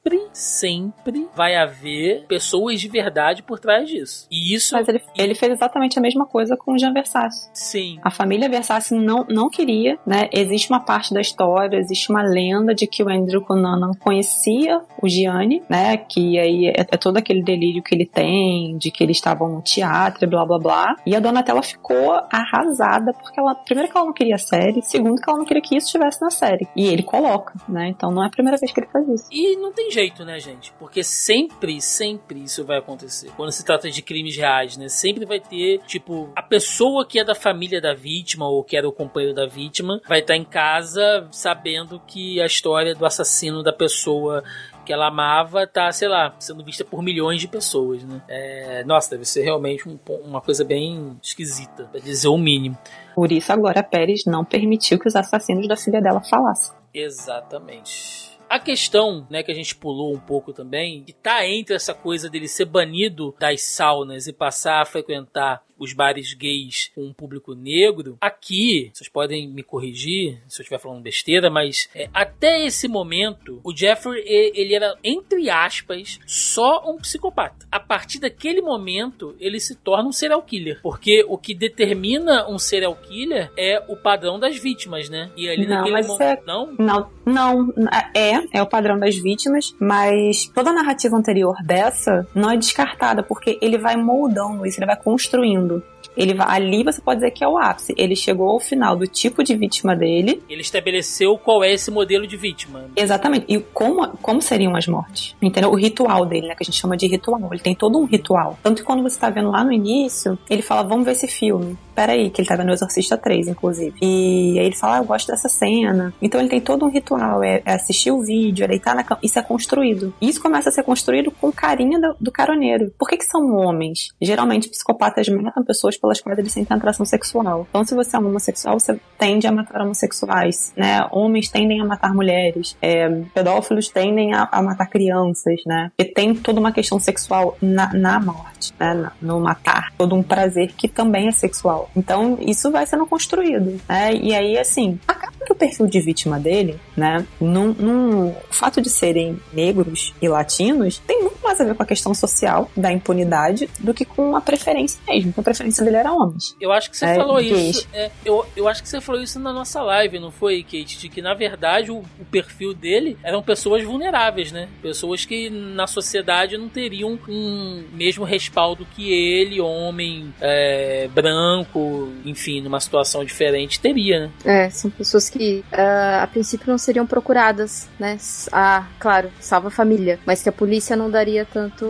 sempre. 0.00 0.30
Sempre 0.32 1.28
vai 1.34 1.56
haver 1.56 2.24
pessoas 2.26 2.80
de 2.80 2.88
verdade 2.88 3.42
por 3.42 3.58
trás 3.58 3.88
disso. 3.88 4.26
E 4.30 4.54
isso. 4.54 4.74
Mas 4.74 4.88
ele, 4.88 5.02
ele 5.16 5.34
fez 5.34 5.52
exatamente 5.52 5.98
a 5.98 6.02
mesma 6.02 6.26
coisa 6.26 6.56
com 6.56 6.72
o 6.72 6.78
Jean 6.78 6.92
Versace. 6.92 7.50
Sim. 7.52 7.98
A 8.02 8.10
família 8.10 8.48
Versace 8.48 8.94
não, 8.94 9.24
não 9.28 9.50
queria, 9.50 9.98
né? 10.06 10.28
Existe 10.32 10.70
uma 10.70 10.80
parte 10.80 11.12
da 11.12 11.20
história, 11.20 11.76
existe 11.76 12.10
uma 12.10 12.22
lenda 12.22 12.74
de 12.74 12.86
que 12.86 13.02
o 13.02 13.08
Andrew 13.08 13.42
Cunanan 13.42 13.92
conhecia 13.98 14.80
o 15.02 15.08
Gianni, 15.08 15.62
né? 15.68 15.96
Que 15.96 16.38
aí 16.38 16.68
é, 16.68 16.80
é 16.80 16.96
todo 16.96 17.16
aquele 17.16 17.42
delírio 17.42 17.82
que 17.82 17.94
ele 17.94 18.06
tem, 18.06 18.76
de 18.78 18.90
que 18.90 19.02
eles 19.02 19.16
estavam 19.16 19.48
no 19.48 19.62
teatro 19.62 20.24
e 20.24 20.26
blá 20.26 20.44
blá 20.44 20.58
blá. 20.58 20.96
E 21.04 21.14
a 21.14 21.20
Donatella 21.20 21.62
ficou 21.62 22.12
arrasada, 22.30 23.12
porque 23.12 23.38
ela, 23.38 23.54
primeiro 23.54 23.90
que 23.90 23.96
ela 23.96 24.06
não 24.06 24.14
queria 24.14 24.36
a 24.36 24.38
série, 24.38 24.82
segundo 24.82 25.20
que 25.20 25.28
ela 25.28 25.38
não 25.38 25.44
queria 25.44 25.62
que 25.62 25.76
isso 25.76 25.86
estivesse 25.86 26.20
na 26.20 26.30
série. 26.30 26.68
E 26.76 26.86
ele 26.86 27.02
coloca, 27.02 27.54
né? 27.68 27.88
Então 27.88 28.10
não 28.10 28.22
é 28.22 28.26
a 28.26 28.30
primeira 28.30 28.56
vez 28.56 28.72
que 28.72 28.80
ele 28.80 28.88
faz 28.90 29.08
isso. 29.08 29.28
E 29.30 29.56
não 29.56 29.72
tem 29.72 29.89
jeito. 29.90 30.24
né, 30.24 30.38
gente? 30.40 30.72
Porque 30.78 31.02
sempre, 31.02 31.80
sempre 31.80 32.42
isso 32.42 32.64
vai 32.64 32.78
acontecer. 32.78 33.30
Quando 33.36 33.52
se 33.52 33.64
trata 33.64 33.90
de 33.90 34.02
crimes 34.02 34.36
reais, 34.36 34.76
né? 34.76 34.88
Sempre 34.88 35.24
vai 35.24 35.40
ter, 35.40 35.80
tipo, 35.86 36.30
a 36.36 36.42
pessoa 36.42 37.06
que 37.06 37.18
é 37.18 37.24
da 37.24 37.34
família 37.34 37.80
da 37.80 37.94
vítima 37.94 38.48
ou 38.48 38.62
que 38.64 38.76
era 38.76 38.88
o 38.88 38.92
companheiro 38.92 39.34
da 39.34 39.46
vítima 39.46 40.00
vai 40.08 40.20
estar 40.20 40.36
em 40.36 40.44
casa 40.44 41.26
sabendo 41.30 42.00
que 42.06 42.40
a 42.40 42.46
história 42.46 42.94
do 42.94 43.04
assassino 43.06 43.62
da 43.62 43.72
pessoa 43.72 44.42
que 44.84 44.92
ela 44.92 45.08
amava 45.08 45.66
tá, 45.66 45.92
sei 45.92 46.08
lá, 46.08 46.34
sendo 46.38 46.64
vista 46.64 46.84
por 46.84 47.02
milhões 47.02 47.40
de 47.40 47.46
pessoas, 47.46 48.02
né? 48.02 48.22
É, 48.28 48.82
nossa, 48.84 49.10
deve 49.10 49.24
ser 49.24 49.42
realmente 49.42 49.88
um- 49.88 49.98
uma 50.24 50.40
coisa 50.40 50.64
bem 50.64 51.16
esquisita, 51.22 51.84
pra 51.84 52.00
dizer 52.00 52.28
o 52.28 52.38
mínimo. 52.38 52.76
Por 53.14 53.30
isso, 53.30 53.52
agora 53.52 53.80
a 53.80 53.82
Pérez 53.84 54.24
não 54.24 54.44
permitiu 54.44 54.98
que 54.98 55.06
os 55.06 55.14
assassinos 55.14 55.68
da 55.68 55.76
filha 55.76 56.00
dela 56.00 56.20
falassem. 56.22 56.74
Exatamente. 56.92 58.29
A 58.50 58.58
questão, 58.58 59.28
né, 59.30 59.44
que 59.44 59.52
a 59.52 59.54
gente 59.54 59.76
pulou 59.76 60.12
um 60.12 60.18
pouco 60.18 60.52
também, 60.52 61.04
que 61.04 61.12
tá 61.12 61.46
entre 61.46 61.72
essa 61.72 61.94
coisa 61.94 62.28
dele 62.28 62.48
ser 62.48 62.64
banido 62.64 63.32
das 63.38 63.62
saunas 63.62 64.26
e 64.26 64.32
passar 64.32 64.82
a 64.82 64.84
frequentar 64.84 65.62
os 65.80 65.92
bares 65.92 66.34
gays 66.34 66.92
com 66.94 67.04
um 67.06 67.12
público 67.12 67.54
negro, 67.54 68.16
aqui, 68.20 68.90
vocês 68.92 69.08
podem 69.08 69.48
me 69.48 69.62
corrigir 69.62 70.38
se 70.46 70.60
eu 70.60 70.62
estiver 70.62 70.78
falando 70.78 71.00
besteira, 71.02 71.50
mas 71.50 71.88
é, 71.94 72.08
até 72.12 72.64
esse 72.66 72.86
momento, 72.86 73.60
o 73.64 73.74
Jeffrey, 73.74 74.22
ele 74.26 74.74
era, 74.74 74.94
entre 75.02 75.48
aspas, 75.48 76.20
só 76.26 76.82
um 76.88 76.98
psicopata. 76.98 77.66
A 77.72 77.80
partir 77.80 78.18
daquele 78.20 78.60
momento, 78.60 79.34
ele 79.40 79.58
se 79.58 79.74
torna 79.74 80.08
um 80.08 80.12
serial 80.12 80.42
killer. 80.42 80.80
Porque 80.82 81.24
o 81.26 81.38
que 81.38 81.54
determina 81.54 82.46
um 82.48 82.58
serial 82.58 82.94
killer 82.96 83.50
é 83.56 83.82
o 83.88 83.96
padrão 83.96 84.38
das 84.38 84.56
vítimas, 84.58 85.08
né? 85.08 85.30
E 85.36 85.48
ali 85.48 85.66
Não, 85.66 85.76
naquele 85.76 86.02
momento. 86.02 86.22
é- 86.22 86.42
Não? 86.46 86.74
Não, 86.78 87.10
não, 87.26 87.72
é, 88.14 88.58
é 88.58 88.62
o 88.62 88.66
padrão 88.66 88.98
das 88.98 89.16
vítimas, 89.16 89.74
mas 89.80 90.46
toda 90.54 90.70
a 90.70 90.74
narrativa 90.74 91.16
anterior 91.16 91.56
dessa 91.64 92.26
não 92.34 92.50
é 92.50 92.56
descartada, 92.56 93.22
porque 93.22 93.58
ele 93.62 93.78
vai 93.78 93.96
moldando 93.96 94.66
isso, 94.66 94.78
ele 94.78 94.86
vai 94.86 94.96
construindo. 95.00 95.69
Ele 96.16 96.34
vai, 96.34 96.46
ali 96.48 96.82
você 96.82 97.00
pode 97.00 97.20
dizer 97.20 97.30
que 97.30 97.44
é 97.44 97.48
o 97.48 97.58
ápice. 97.58 97.94
Ele 97.96 98.16
chegou 98.16 98.48
ao 98.48 98.60
final 98.60 98.96
do 98.96 99.06
tipo 99.06 99.42
de 99.42 99.54
vítima 99.56 99.94
dele. 99.94 100.42
Ele 100.48 100.60
estabeleceu 100.60 101.38
qual 101.38 101.62
é 101.62 101.72
esse 101.72 101.90
modelo 101.90 102.26
de 102.26 102.36
vítima. 102.36 102.84
Exatamente. 102.96 103.46
E 103.48 103.58
como, 103.58 104.06
como 104.18 104.42
seriam 104.42 104.76
as 104.76 104.86
mortes? 104.86 105.36
Entendeu? 105.40 105.70
O 105.70 105.74
ritual 105.74 106.26
dele, 106.26 106.48
né? 106.48 106.54
Que 106.54 106.62
a 106.62 106.66
gente 106.66 106.78
chama 106.80 106.96
de 106.96 107.06
ritual. 107.06 107.48
Ele 107.50 107.60
tem 107.60 107.74
todo 107.74 107.98
um 107.98 108.04
ritual. 108.04 108.58
Tanto 108.62 108.78
que 108.78 108.86
quando 108.86 109.02
você 109.02 109.18
tá 109.18 109.30
vendo 109.30 109.50
lá 109.50 109.64
no 109.64 109.72
início, 109.72 110.38
ele 110.48 110.62
fala, 110.62 110.82
vamos 110.82 111.04
ver 111.04 111.12
esse 111.12 111.28
filme. 111.28 111.76
Peraí, 111.94 112.30
que 112.30 112.40
ele 112.40 112.48
tá 112.48 112.56
vendo 112.56 112.70
o 112.70 112.72
Exorcista 112.72 113.16
3, 113.16 113.48
inclusive. 113.48 113.94
E 114.00 114.58
aí 114.58 114.66
ele 114.66 114.76
fala, 114.76 114.96
ah, 114.96 114.98
eu 115.00 115.04
gosto 115.04 115.26
dessa 115.26 115.48
cena. 115.48 116.14
Então 116.20 116.40
ele 116.40 116.48
tem 116.48 116.60
todo 116.60 116.84
um 116.84 116.90
ritual. 116.90 117.42
É, 117.42 117.62
é 117.64 117.74
assistir 117.74 118.10
o 118.10 118.22
vídeo, 118.22 118.64
é 118.64 118.68
deitar 118.68 118.94
na 118.94 119.04
cama. 119.04 119.20
Isso 119.22 119.38
é 119.38 119.42
construído. 119.42 120.12
E 120.20 120.28
isso 120.28 120.40
começa 120.40 120.68
a 120.68 120.72
ser 120.72 120.82
construído 120.82 121.30
com 121.30 121.52
carinho 121.52 122.00
do, 122.00 122.16
do 122.20 122.32
caroneiro. 122.32 122.92
Por 122.98 123.08
que 123.08 123.16
que 123.16 123.24
são 123.24 123.54
homens? 123.54 124.08
Geralmente 124.20 124.68
psicopatas 124.68 125.28
matam 125.28 125.64
pessoas 125.64 125.96
pelas 126.00 126.20
quais 126.20 126.38
eles 126.38 126.52
sentem 126.52 126.76
atração 126.76 127.04
sexual. 127.06 127.66
Então 127.68 127.84
se 127.84 127.94
você 127.94 128.16
é 128.16 128.18
um 128.18 128.26
homossexual, 128.26 128.78
você 128.78 128.98
tende 129.18 129.46
a 129.46 129.52
matar 129.52 129.82
homossexuais, 129.82 130.72
né? 130.76 131.06
Homens 131.10 131.48
tendem 131.48 131.80
a 131.80 131.84
matar 131.84 132.14
mulheres. 132.14 132.76
É, 132.80 133.08
pedófilos 133.34 133.88
tendem 133.88 134.34
a, 134.34 134.48
a 134.50 134.62
matar 134.62 134.86
crianças, 134.86 135.60
né? 135.66 135.90
E 135.98 136.04
tem 136.04 136.34
toda 136.34 136.60
uma 136.60 136.72
questão 136.72 136.98
sexual 136.98 137.56
na, 137.60 137.92
na 137.92 138.20
morte, 138.20 138.72
né? 138.78 139.10
No 139.20 139.40
matar. 139.40 139.92
Todo 139.96 140.14
um 140.14 140.22
prazer 140.22 140.72
que 140.76 140.88
também 140.88 141.28
é 141.28 141.32
sexual. 141.32 141.90
Então, 141.96 142.38
isso 142.40 142.70
vai 142.70 142.86
sendo 142.86 143.06
construído, 143.06 143.80
né? 143.88 144.14
E 144.14 144.34
aí, 144.34 144.58
assim, 144.58 144.98
acaba 145.06 145.32
que 145.44 145.52
o 145.52 145.56
perfil 145.56 145.86
de 145.86 146.00
vítima 146.00 146.38
dele, 146.38 146.78
né? 146.96 147.24
Num, 147.40 147.72
num- 147.74 148.28
o 148.30 148.34
fato 148.50 148.80
de 148.80 148.88
serem 148.90 149.38
negros 149.52 150.14
e 150.20 150.28
latinos 150.28 150.98
tem 151.06 151.20
muito 151.22 151.38
mais 151.42 151.60
a 151.60 151.64
ver 151.64 151.74
com 151.74 151.82
a 151.82 151.86
questão 151.86 152.14
social 152.14 152.70
da 152.76 152.92
impunidade 152.92 153.68
do 153.78 153.92
que 153.94 154.04
com 154.04 154.36
a 154.36 154.40
preferência 154.40 155.00
mesmo. 155.08 155.32
A 155.36 155.42
preferência 155.42 155.84
dele 155.90 155.96
era 156.00 156.12
homens. 156.12 156.56
Eu 156.60 156.72
acho 156.72 156.90
que 156.90 156.96
você 156.96 157.06
É, 157.06 157.14
falou 157.16 157.36
gays. 157.36 157.76
isso. 157.76 157.88
é, 157.92 158.10
eu, 158.24 158.46
eu 158.56 158.68
acho 158.68 158.82
que 158.82 158.88
você 158.88 159.00
falou 159.00 159.20
isso 159.22 159.38
na 159.38 159.52
nossa 159.52 159.82
live, 159.82 160.18
não 160.18 160.30
foi, 160.30 160.62
Kate? 160.62 160.98
De 160.98 161.08
que 161.08 161.20
na 161.22 161.34
verdade 161.34 161.90
o, 161.90 161.98
o 161.98 162.24
perfil 162.30 162.72
dele 162.74 163.16
eram 163.22 163.42
pessoas 163.42 163.82
vulneráveis, 163.84 164.52
né? 164.52 164.68
Pessoas 164.82 165.24
que 165.24 165.50
na 165.50 165.86
sociedade 165.86 166.56
não 166.56 166.68
teriam 166.68 167.18
um 167.28 167.84
mesmo 167.92 168.24
respaldo 168.24 168.86
que 168.94 169.12
ele, 169.12 169.60
homem, 169.60 170.32
é, 170.40 171.08
branco, 171.12 172.10
enfim, 172.24 172.60
numa 172.60 172.80
situação 172.80 173.24
diferente, 173.24 173.80
teria, 173.80 174.20
né? 174.20 174.30
É, 174.44 174.70
são 174.70 174.90
pessoas 174.90 175.28
que 175.28 175.64
ah, 175.72 176.22
a 176.22 176.26
princípio 176.26 176.70
não 176.70 176.78
seriam 176.78 177.06
procuradas, 177.06 177.88
né? 177.98 178.16
Ah, 178.52 178.86
claro, 178.98 179.30
salva 179.40 179.68
a 179.68 179.70
família. 179.70 180.18
Mas 180.26 180.42
que 180.42 180.48
a 180.48 180.52
polícia 180.52 180.96
não 180.96 181.10
daria 181.10 181.44
tanto. 181.44 181.86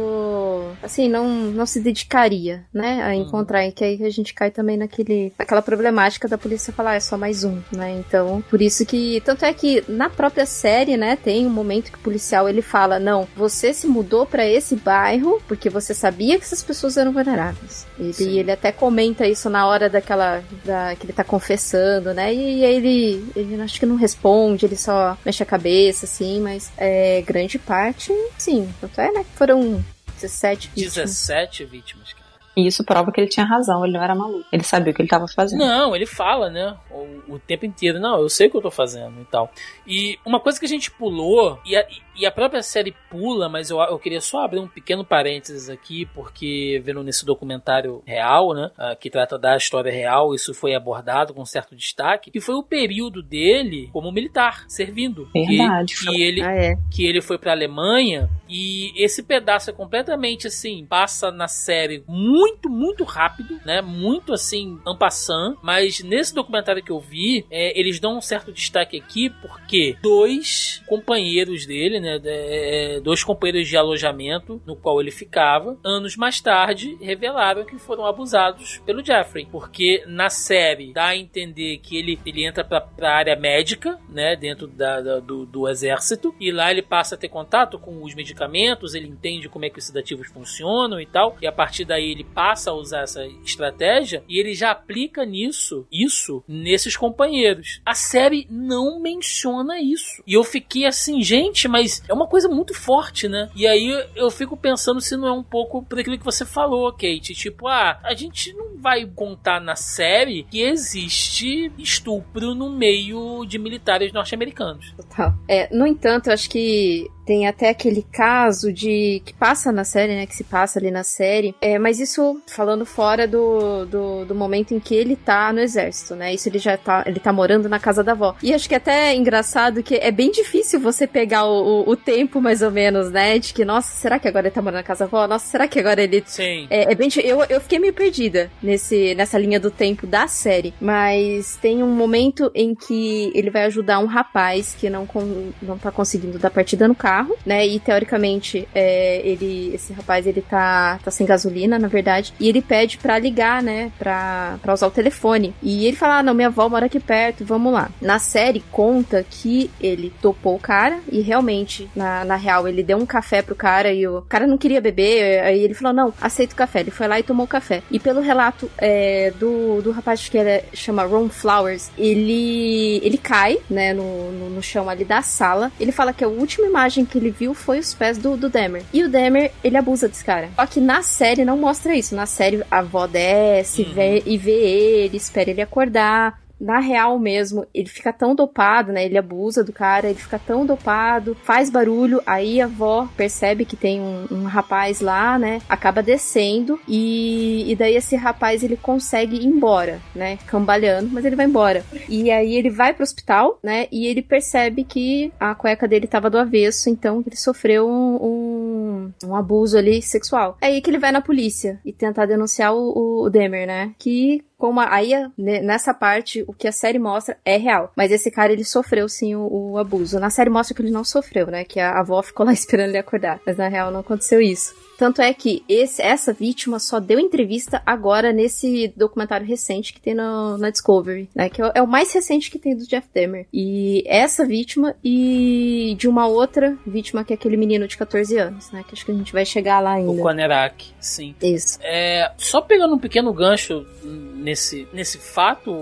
Assim, 0.82 1.08
não, 1.08 1.28
não 1.28 1.66
se 1.66 1.80
dedicaria, 1.80 2.64
né? 2.72 3.02
A 3.02 3.14
encontrar. 3.14 3.66
E 3.66 3.72
que 3.72 3.84
aí 3.90 4.04
a 4.04 4.10
gente 4.10 4.34
cai 4.34 4.50
também 4.50 4.76
naquele, 4.76 5.32
naquela 5.38 5.62
problemática 5.62 6.28
da 6.28 6.38
polícia 6.38 6.72
falar, 6.72 6.92
"Ah, 6.92 6.94
é 6.96 7.00
só 7.00 7.16
mais 7.16 7.44
um, 7.44 7.60
né? 7.72 7.92
Então, 7.98 8.42
por 8.48 8.60
isso 8.60 8.84
que. 8.84 9.20
Tanto 9.24 9.44
é 9.44 9.52
que 9.52 9.84
na 9.88 10.08
própria 10.08 10.46
série, 10.46 10.96
né, 10.96 11.16
tem 11.16 11.46
um 11.46 11.50
momento 11.50 11.90
que 11.90 11.98
o 11.98 12.02
policial 12.02 12.48
ele 12.48 12.62
fala: 12.62 12.98
não, 12.98 13.26
você 13.36 13.72
se 13.72 13.86
mudou 13.86 14.26
pra 14.26 14.46
esse 14.46 14.76
bairro 14.76 15.40
porque 15.46 15.68
você 15.68 15.94
sabia 15.94 16.38
que 16.38 16.44
essas 16.44 16.62
pessoas 16.62 16.96
eram 16.96 17.12
vulneráveis. 17.12 17.86
Ele, 17.98 18.12
Sim. 18.12 18.38
ele 18.38 18.52
até 18.52 18.72
comenta 18.72 19.26
isso 19.26 19.48
na 19.50 19.66
hora 19.66 19.88
daquela. 19.88 20.42
Da, 20.64 20.94
que 20.96 21.06
ele 21.06 21.12
tá 21.12 21.24
confessando, 21.24 22.12
né? 22.14 22.32
E, 22.32 22.64
aí 22.64 22.74
ele, 22.76 23.32
ele 23.36 23.60
acho 23.60 23.78
que 23.78 23.86
não 23.86 23.96
responde, 23.96 24.66
ele 24.66 24.76
só 24.76 25.16
mexe 25.24 25.42
a 25.42 25.46
cabeça, 25.46 26.06
assim, 26.06 26.40
mas 26.40 26.70
é, 26.76 27.22
grande 27.22 27.58
parte, 27.58 28.12
sim. 28.38 28.68
Tanto 28.80 29.00
é, 29.00 29.12
né? 29.12 29.24
Que 29.24 29.36
foram 29.36 29.84
17 30.20 30.70
vítimas. 30.74 30.94
17 30.94 31.64
vítimas. 31.64 32.19
E 32.56 32.66
isso 32.66 32.84
prova 32.84 33.12
que 33.12 33.20
ele 33.20 33.28
tinha 33.30 33.46
razão, 33.46 33.84
ele 33.84 33.94
não 33.94 34.02
era 34.02 34.14
maluco. 34.14 34.44
Ele 34.52 34.62
sabia 34.64 34.92
o 34.92 34.94
que 34.94 35.00
ele 35.02 35.06
estava 35.06 35.28
fazendo. 35.28 35.60
Não, 35.60 35.94
ele 35.94 36.04
fala, 36.06 36.50
né? 36.50 36.76
O, 36.90 37.34
o 37.34 37.38
tempo 37.38 37.64
inteiro. 37.64 38.00
Não, 38.00 38.20
eu 38.20 38.28
sei 38.28 38.48
o 38.48 38.50
que 38.50 38.56
eu 38.56 38.60
tô 38.62 38.70
fazendo 38.70 39.20
e 39.20 39.24
tal. 39.24 39.50
E 39.86 40.18
uma 40.26 40.40
coisa 40.40 40.58
que 40.58 40.66
a 40.66 40.68
gente 40.68 40.90
pulou, 40.90 41.58
e 41.64 41.76
a, 41.76 41.86
e 42.16 42.26
a 42.26 42.30
própria 42.30 42.60
série 42.62 42.94
pula, 43.08 43.48
mas 43.48 43.70
eu, 43.70 43.78
eu 43.80 43.98
queria 43.98 44.20
só 44.20 44.44
abrir 44.44 44.58
um 44.58 44.66
pequeno 44.68 45.04
parênteses 45.04 45.70
aqui, 45.70 46.06
porque 46.14 46.80
vendo 46.84 47.02
nesse 47.04 47.24
documentário 47.24 48.02
real, 48.04 48.52
né? 48.52 48.70
ah, 48.76 48.96
que 48.96 49.08
trata 49.08 49.38
da 49.38 49.56
história 49.56 49.90
real, 49.92 50.34
isso 50.34 50.52
foi 50.52 50.74
abordado 50.74 51.32
com 51.32 51.44
certo 51.44 51.74
destaque, 51.76 52.30
que 52.32 52.40
foi 52.40 52.56
o 52.56 52.62
período 52.64 53.22
dele 53.22 53.88
como 53.92 54.10
militar, 54.12 54.64
servindo. 54.68 55.28
Que- 55.32 55.46
Verdade, 55.56 55.94
Que, 55.94 56.04
foi. 56.04 56.20
ele, 56.20 56.42
Ah, 56.42 56.52
é. 56.54 56.74
que 56.90 57.06
ele 57.06 57.20
foi 57.22 57.38
pra 57.38 57.52
Alemanha 57.52 58.28
e 58.48 58.92
esse 59.02 59.22
pedaço 59.22 59.70
é 59.70 59.72
completamente 59.72 60.46
assim, 60.48 60.84
passa 60.84 61.30
na 61.30 61.46
série 61.48 62.02
muito, 62.08 62.39
muito 62.68 63.04
rápido, 63.04 63.58
né? 63.64 63.80
Muito 63.80 64.32
assim, 64.32 64.78
en 64.86 64.96
passant, 64.96 65.56
mas 65.62 66.00
nesse 66.02 66.34
documentário 66.34 66.82
que 66.82 66.90
eu 66.92 67.00
vi, 67.00 67.44
é, 67.50 67.78
eles 67.78 67.98
dão 68.00 68.16
um 68.16 68.20
certo 68.20 68.52
destaque 68.52 68.96
aqui 68.98 69.30
porque 69.30 69.96
dois 70.02 70.82
companheiros 70.86 71.66
dele, 71.66 72.00
né? 72.00 72.20
é, 72.24 72.96
é, 72.96 73.00
dois 73.00 73.22
companheiros 73.24 73.68
de 73.68 73.76
alojamento 73.76 74.60
no 74.66 74.76
qual 74.76 75.00
ele 75.00 75.10
ficava, 75.10 75.78
anos 75.84 76.16
mais 76.16 76.40
tarde 76.40 76.96
revelaram 77.00 77.64
que 77.64 77.78
foram 77.78 78.04
abusados 78.06 78.78
pelo 78.84 79.04
Jeffrey, 79.04 79.46
porque 79.50 80.02
na 80.06 80.28
série 80.30 80.92
dá 80.92 81.06
a 81.08 81.16
entender 81.16 81.78
que 81.78 81.96
ele, 81.96 82.18
ele 82.24 82.44
entra 82.46 82.64
pra, 82.64 82.80
pra 82.80 83.14
área 83.16 83.36
médica, 83.36 83.98
né? 84.08 84.36
Dentro 84.36 84.66
da, 84.66 85.00
da- 85.00 85.20
do, 85.20 85.44
do 85.46 85.68
exército, 85.68 86.34
e 86.40 86.50
lá 86.50 86.70
ele 86.70 86.82
passa 86.82 87.14
a 87.14 87.18
ter 87.18 87.28
contato 87.28 87.78
com 87.78 88.02
os 88.02 88.14
medicamentos, 88.14 88.94
ele 88.94 89.06
entende 89.08 89.48
como 89.48 89.64
é 89.64 89.70
que 89.70 89.78
os 89.78 89.84
sedativos 89.86 90.28
funcionam 90.28 91.00
e 91.00 91.06
tal, 91.06 91.36
e 91.40 91.46
a 91.46 91.52
partir 91.52 91.84
daí 91.84 92.10
ele 92.12 92.24
passa 92.34 92.70
a 92.70 92.74
usar 92.74 93.02
essa 93.02 93.26
estratégia 93.44 94.22
e 94.28 94.38
ele 94.38 94.54
já 94.54 94.70
aplica 94.70 95.24
nisso, 95.24 95.86
isso, 95.90 96.42
nesses 96.46 96.96
companheiros. 96.96 97.80
A 97.84 97.94
série 97.94 98.46
não 98.50 99.00
menciona 99.00 99.80
isso. 99.80 100.22
E 100.26 100.34
eu 100.34 100.44
fiquei 100.44 100.86
assim, 100.86 101.22
gente, 101.22 101.68
mas 101.68 102.02
é 102.08 102.12
uma 102.12 102.26
coisa 102.26 102.48
muito 102.48 102.74
forte, 102.74 103.28
né? 103.28 103.50
E 103.54 103.66
aí 103.66 103.88
eu 104.14 104.30
fico 104.30 104.56
pensando 104.56 105.00
se 105.00 105.16
não 105.16 105.28
é 105.28 105.32
um 105.32 105.42
pouco 105.42 105.82
por 105.82 105.98
aquilo 105.98 106.18
que 106.18 106.24
você 106.24 106.44
falou, 106.44 106.90
Kate. 106.92 107.34
Tipo, 107.34 107.68
ah, 107.68 107.98
a 108.02 108.14
gente 108.14 108.52
não 108.52 108.76
vai 108.76 109.04
contar 109.06 109.60
na 109.60 109.76
série 109.76 110.44
que 110.44 110.62
existe 110.62 111.72
estupro 111.78 112.54
no 112.54 112.70
meio 112.70 113.44
de 113.44 113.58
militares 113.58 114.12
norte-americanos. 114.12 114.92
Total. 114.96 115.34
É, 115.48 115.74
no 115.74 115.86
entanto, 115.86 116.30
acho 116.30 116.48
que 116.48 117.08
tem 117.26 117.46
até 117.46 117.68
aquele 117.68 118.04
caso 118.12 118.72
de 118.72 119.22
que 119.24 119.34
passa 119.34 119.70
na 119.70 119.84
série, 119.84 120.14
né? 120.14 120.26
Que 120.26 120.34
se 120.34 120.44
passa 120.44 120.78
ali 120.78 120.90
na 120.90 121.02
série. 121.02 121.54
É, 121.60 121.78
mas 121.78 122.00
isso 122.00 122.40
falando 122.48 122.84
fora 122.86 123.26
do, 123.26 123.84
do, 123.86 124.24
do 124.24 124.34
momento 124.34 124.74
em 124.74 124.80
que 124.80 124.94
ele 124.94 125.16
tá 125.16 125.52
no 125.52 125.60
exército, 125.60 126.14
né? 126.14 126.34
Isso 126.34 126.48
ele 126.48 126.58
já 126.58 126.76
tá. 126.76 127.04
Ele 127.06 127.20
tá 127.20 127.32
morando 127.32 127.68
na 127.68 127.78
casa 127.78 128.02
da 128.02 128.12
avó. 128.12 128.34
E 128.42 128.52
acho 128.54 128.68
que 128.68 128.74
até 128.74 129.12
é 129.12 129.16
engraçado 129.16 129.82
que 129.82 129.94
é 129.96 130.10
bem 130.10 130.30
difícil 130.30 130.80
você 130.80 131.06
pegar 131.06 131.44
o, 131.44 131.82
o, 131.84 131.90
o 131.90 131.96
tempo, 131.96 132.40
mais 132.40 132.62
ou 132.62 132.70
menos, 132.70 133.10
né? 133.10 133.38
De 133.38 133.52
que, 133.52 133.64
nossa, 133.64 133.92
será 133.94 134.18
que 134.18 134.26
agora 134.28 134.46
ele 134.46 134.54
tá 134.54 134.62
morando 134.62 134.76
na 134.78 134.82
casa 134.82 135.00
da 135.00 135.06
avó? 135.06 135.26
Nossa, 135.26 135.46
será 135.46 135.68
que 135.68 135.78
agora 135.78 136.02
ele 136.02 136.22
Sim. 136.26 136.66
é, 136.70 136.92
é 136.92 136.94
bem. 136.94 137.08
Eu, 137.22 137.44
eu 137.48 137.60
fiquei 137.60 137.78
meio 137.78 137.92
perdida 137.92 138.50
nesse, 138.62 139.14
nessa 139.14 139.38
linha 139.38 139.60
do 139.60 139.70
tempo 139.70 140.06
da 140.06 140.26
série. 140.26 140.72
Mas 140.80 141.56
tem 141.60 141.82
um 141.82 141.94
momento 141.94 142.50
em 142.54 142.74
que 142.74 143.30
ele 143.34 143.50
vai 143.50 143.64
ajudar 143.64 143.98
um 143.98 144.06
rapaz 144.06 144.74
que 144.78 144.88
não, 144.88 145.06
con- 145.06 145.50
não 145.62 145.78
tá 145.78 145.90
conseguindo 145.90 146.38
dar 146.38 146.50
partida 146.50 146.88
no 146.88 146.94
carro. 146.94 147.09
Carro, 147.10 147.36
né? 147.44 147.66
E 147.66 147.80
teoricamente, 147.80 148.68
é, 148.72 149.20
ele, 149.24 149.74
esse 149.74 149.92
rapaz, 149.92 150.26
ele 150.28 150.40
tá, 150.40 151.00
tá 151.02 151.10
sem 151.10 151.26
gasolina, 151.26 151.76
na 151.76 151.88
verdade. 151.88 152.32
E 152.38 152.48
ele 152.48 152.62
pede 152.62 152.98
pra 152.98 153.18
ligar, 153.18 153.60
né? 153.60 153.90
Pra, 153.98 154.58
pra 154.62 154.74
usar 154.74 154.86
o 154.86 154.92
telefone. 154.92 155.52
E 155.60 155.86
ele 155.86 155.96
fala: 155.96 156.18
ah, 156.18 156.22
não, 156.22 156.34
minha 156.34 156.48
avó 156.48 156.68
mora 156.68 156.86
aqui 156.86 157.00
perto, 157.00 157.44
vamos 157.44 157.72
lá. 157.72 157.90
Na 158.00 158.20
série 158.20 158.62
conta 158.70 159.24
que 159.28 159.70
ele 159.80 160.12
topou 160.22 160.54
o 160.54 160.60
cara 160.60 161.00
e 161.10 161.20
realmente, 161.20 161.90
na, 161.96 162.24
na 162.24 162.36
real, 162.36 162.68
ele 162.68 162.82
deu 162.82 162.96
um 162.96 163.06
café 163.06 163.42
pro 163.42 163.56
cara 163.56 163.92
e 163.92 164.06
o 164.06 164.22
cara 164.22 164.46
não 164.46 164.56
queria 164.56 164.80
beber. 164.80 165.42
Aí 165.42 165.60
ele 165.60 165.74
falou: 165.74 165.92
não, 165.92 166.14
aceita 166.20 166.54
o 166.54 166.56
café. 166.56 166.80
Ele 166.80 166.92
foi 166.92 167.08
lá 167.08 167.18
e 167.18 167.24
tomou 167.24 167.44
o 167.44 167.48
café. 167.48 167.82
E 167.90 167.98
pelo 167.98 168.20
relato 168.20 168.70
é, 168.78 169.32
do, 169.36 169.82
do 169.82 169.90
rapaz 169.90 170.28
que 170.28 170.38
ele 170.38 170.62
chama 170.72 171.02
Ron 171.02 171.28
Flowers, 171.28 171.90
ele, 171.98 173.00
ele 173.02 173.18
cai, 173.18 173.58
né, 173.68 173.92
no, 173.92 174.30
no, 174.30 174.50
no 174.50 174.62
chão 174.62 174.88
ali 174.88 175.04
da 175.04 175.22
sala. 175.22 175.72
Ele 175.80 175.90
fala 175.90 176.12
que 176.12 176.22
a 176.22 176.28
última 176.28 176.68
imagem 176.68 176.99
que 177.04 177.18
ele 177.18 177.30
viu 177.30 177.54
foi 177.54 177.78
os 177.78 177.94
pés 177.94 178.18
do, 178.18 178.36
do 178.36 178.48
Demer. 178.48 178.82
E 178.92 179.02
o 179.02 179.08
Demer, 179.08 179.52
ele 179.62 179.76
abusa 179.76 180.08
desse 180.08 180.24
cara. 180.24 180.50
Só 180.56 180.66
que 180.66 180.80
na 180.80 181.02
série 181.02 181.44
não 181.44 181.56
mostra 181.56 181.94
isso. 181.94 182.14
Na 182.14 182.26
série, 182.26 182.62
a 182.70 182.78
avó 182.78 183.06
desce 183.06 183.84
vê, 183.84 184.22
e 184.26 184.36
vê 184.36 184.52
ele, 184.52 185.16
espera 185.16 185.50
ele 185.50 185.62
acordar. 185.62 186.40
Na 186.60 186.78
real 186.78 187.18
mesmo, 187.18 187.66
ele 187.72 187.88
fica 187.88 188.12
tão 188.12 188.34
dopado, 188.34 188.92
né? 188.92 189.04
Ele 189.04 189.16
abusa 189.16 189.64
do 189.64 189.72
cara, 189.72 190.08
ele 190.08 190.18
fica 190.18 190.38
tão 190.38 190.66
dopado, 190.66 191.36
faz 191.42 191.70
barulho. 191.70 192.20
Aí 192.26 192.60
a 192.60 192.66
avó 192.66 193.08
percebe 193.16 193.64
que 193.64 193.76
tem 193.76 194.00
um, 194.00 194.26
um 194.30 194.44
rapaz 194.44 195.00
lá, 195.00 195.38
né? 195.38 195.60
Acaba 195.68 196.02
descendo 196.02 196.78
e, 196.86 197.70
e 197.70 197.74
daí 197.76 197.96
esse 197.96 198.14
rapaz 198.14 198.62
ele 198.62 198.76
consegue 198.76 199.36
ir 199.36 199.46
embora, 199.46 200.00
né? 200.14 200.38
Cambaleando, 200.46 201.08
mas 201.10 201.24
ele 201.24 201.36
vai 201.36 201.46
embora. 201.46 201.84
E 202.08 202.30
aí 202.30 202.54
ele 202.54 202.70
vai 202.70 202.92
pro 202.92 203.02
hospital, 203.02 203.58
né? 203.62 203.86
E 203.90 204.06
ele 204.06 204.20
percebe 204.20 204.84
que 204.84 205.32
a 205.40 205.54
cueca 205.54 205.88
dele 205.88 206.06
tava 206.06 206.28
do 206.28 206.38
avesso, 206.38 206.90
então 206.90 207.22
ele 207.26 207.36
sofreu 207.36 207.88
um, 207.88 208.16
um, 208.22 209.28
um 209.28 209.34
abuso 209.34 209.78
ali 209.78 210.02
sexual. 210.02 210.58
É 210.60 210.66
aí 210.66 210.80
que 210.80 210.90
ele 210.90 210.98
vai 210.98 211.12
na 211.12 211.20
polícia 211.20 211.80
e 211.84 211.92
tentar 211.92 212.26
denunciar 212.26 212.74
o, 212.74 213.24
o 213.24 213.30
Demer, 213.30 213.66
né? 213.66 213.92
Que 213.98 214.42
como 214.60 214.78
a- 214.78 214.94
aí 214.94 215.12
né, 215.36 215.60
nessa 215.60 215.92
parte 215.94 216.44
o 216.46 216.52
que 216.52 216.68
a 216.68 216.72
série 216.72 216.98
mostra 216.98 217.36
é 217.44 217.56
real, 217.56 217.90
mas 217.96 218.12
esse 218.12 218.30
cara 218.30 218.52
ele 218.52 218.62
sofreu 218.64 219.08
sim 219.08 219.34
o, 219.34 219.48
o 219.72 219.78
abuso. 219.78 220.20
Na 220.20 220.28
série 220.30 220.50
mostra 220.50 220.74
que 220.76 220.82
ele 220.82 220.90
não 220.92 221.02
sofreu, 221.02 221.46
né? 221.46 221.64
Que 221.64 221.80
a 221.80 221.98
avó 221.98 222.22
ficou 222.22 222.44
lá 222.46 222.52
esperando 222.54 222.90
ele 222.90 222.98
acordar, 222.98 223.40
mas 223.46 223.56
na 223.56 223.66
real 223.68 223.90
não 223.90 224.00
aconteceu 224.00 224.40
isso. 224.40 224.74
Tanto 225.00 225.22
é 225.22 225.32
que 225.32 225.64
esse, 225.66 226.02
essa 226.02 226.30
vítima 226.30 226.78
só 226.78 227.00
deu 227.00 227.18
entrevista 227.18 227.80
agora 227.86 228.34
nesse 228.34 228.92
documentário 228.94 229.46
recente 229.46 229.94
que 229.94 230.00
tem 230.00 230.14
no, 230.14 230.58
na 230.58 230.68
Discovery, 230.68 231.26
né? 231.34 231.48
Que 231.48 231.62
é 231.62 231.66
o- 231.66 231.72
é 231.76 231.80
o 231.82 231.86
mais 231.86 232.12
recente 232.12 232.50
que 232.50 232.58
tem 232.58 232.76
do 232.76 232.86
Jeff 232.86 233.08
Dahmer. 233.14 233.46
E 233.50 234.04
essa 234.06 234.44
vítima 234.44 234.94
e 235.02 235.96
de 235.98 236.06
uma 236.06 236.26
outra 236.26 236.76
vítima 236.86 237.24
que 237.24 237.32
é 237.32 237.36
aquele 237.36 237.56
menino 237.56 237.88
de 237.88 237.96
14 237.96 238.36
anos, 238.36 238.70
né? 238.72 238.84
Que 238.86 238.94
acho 238.94 239.06
que 239.06 239.10
a 239.10 239.14
gente 239.14 239.32
vai 239.32 239.46
chegar 239.46 239.80
lá 239.80 239.92
O 239.94 240.10
ainda. 240.10 240.22
Konerak, 240.22 240.88
sim. 241.00 241.34
Isso. 241.42 241.78
É, 241.82 242.30
só 242.36 242.60
pegando 242.60 242.94
um 242.94 242.98
pequeno 242.98 243.32
gancho 243.32 243.86
nesse, 244.04 244.86
nesse 244.92 245.16
fato, 245.16 245.72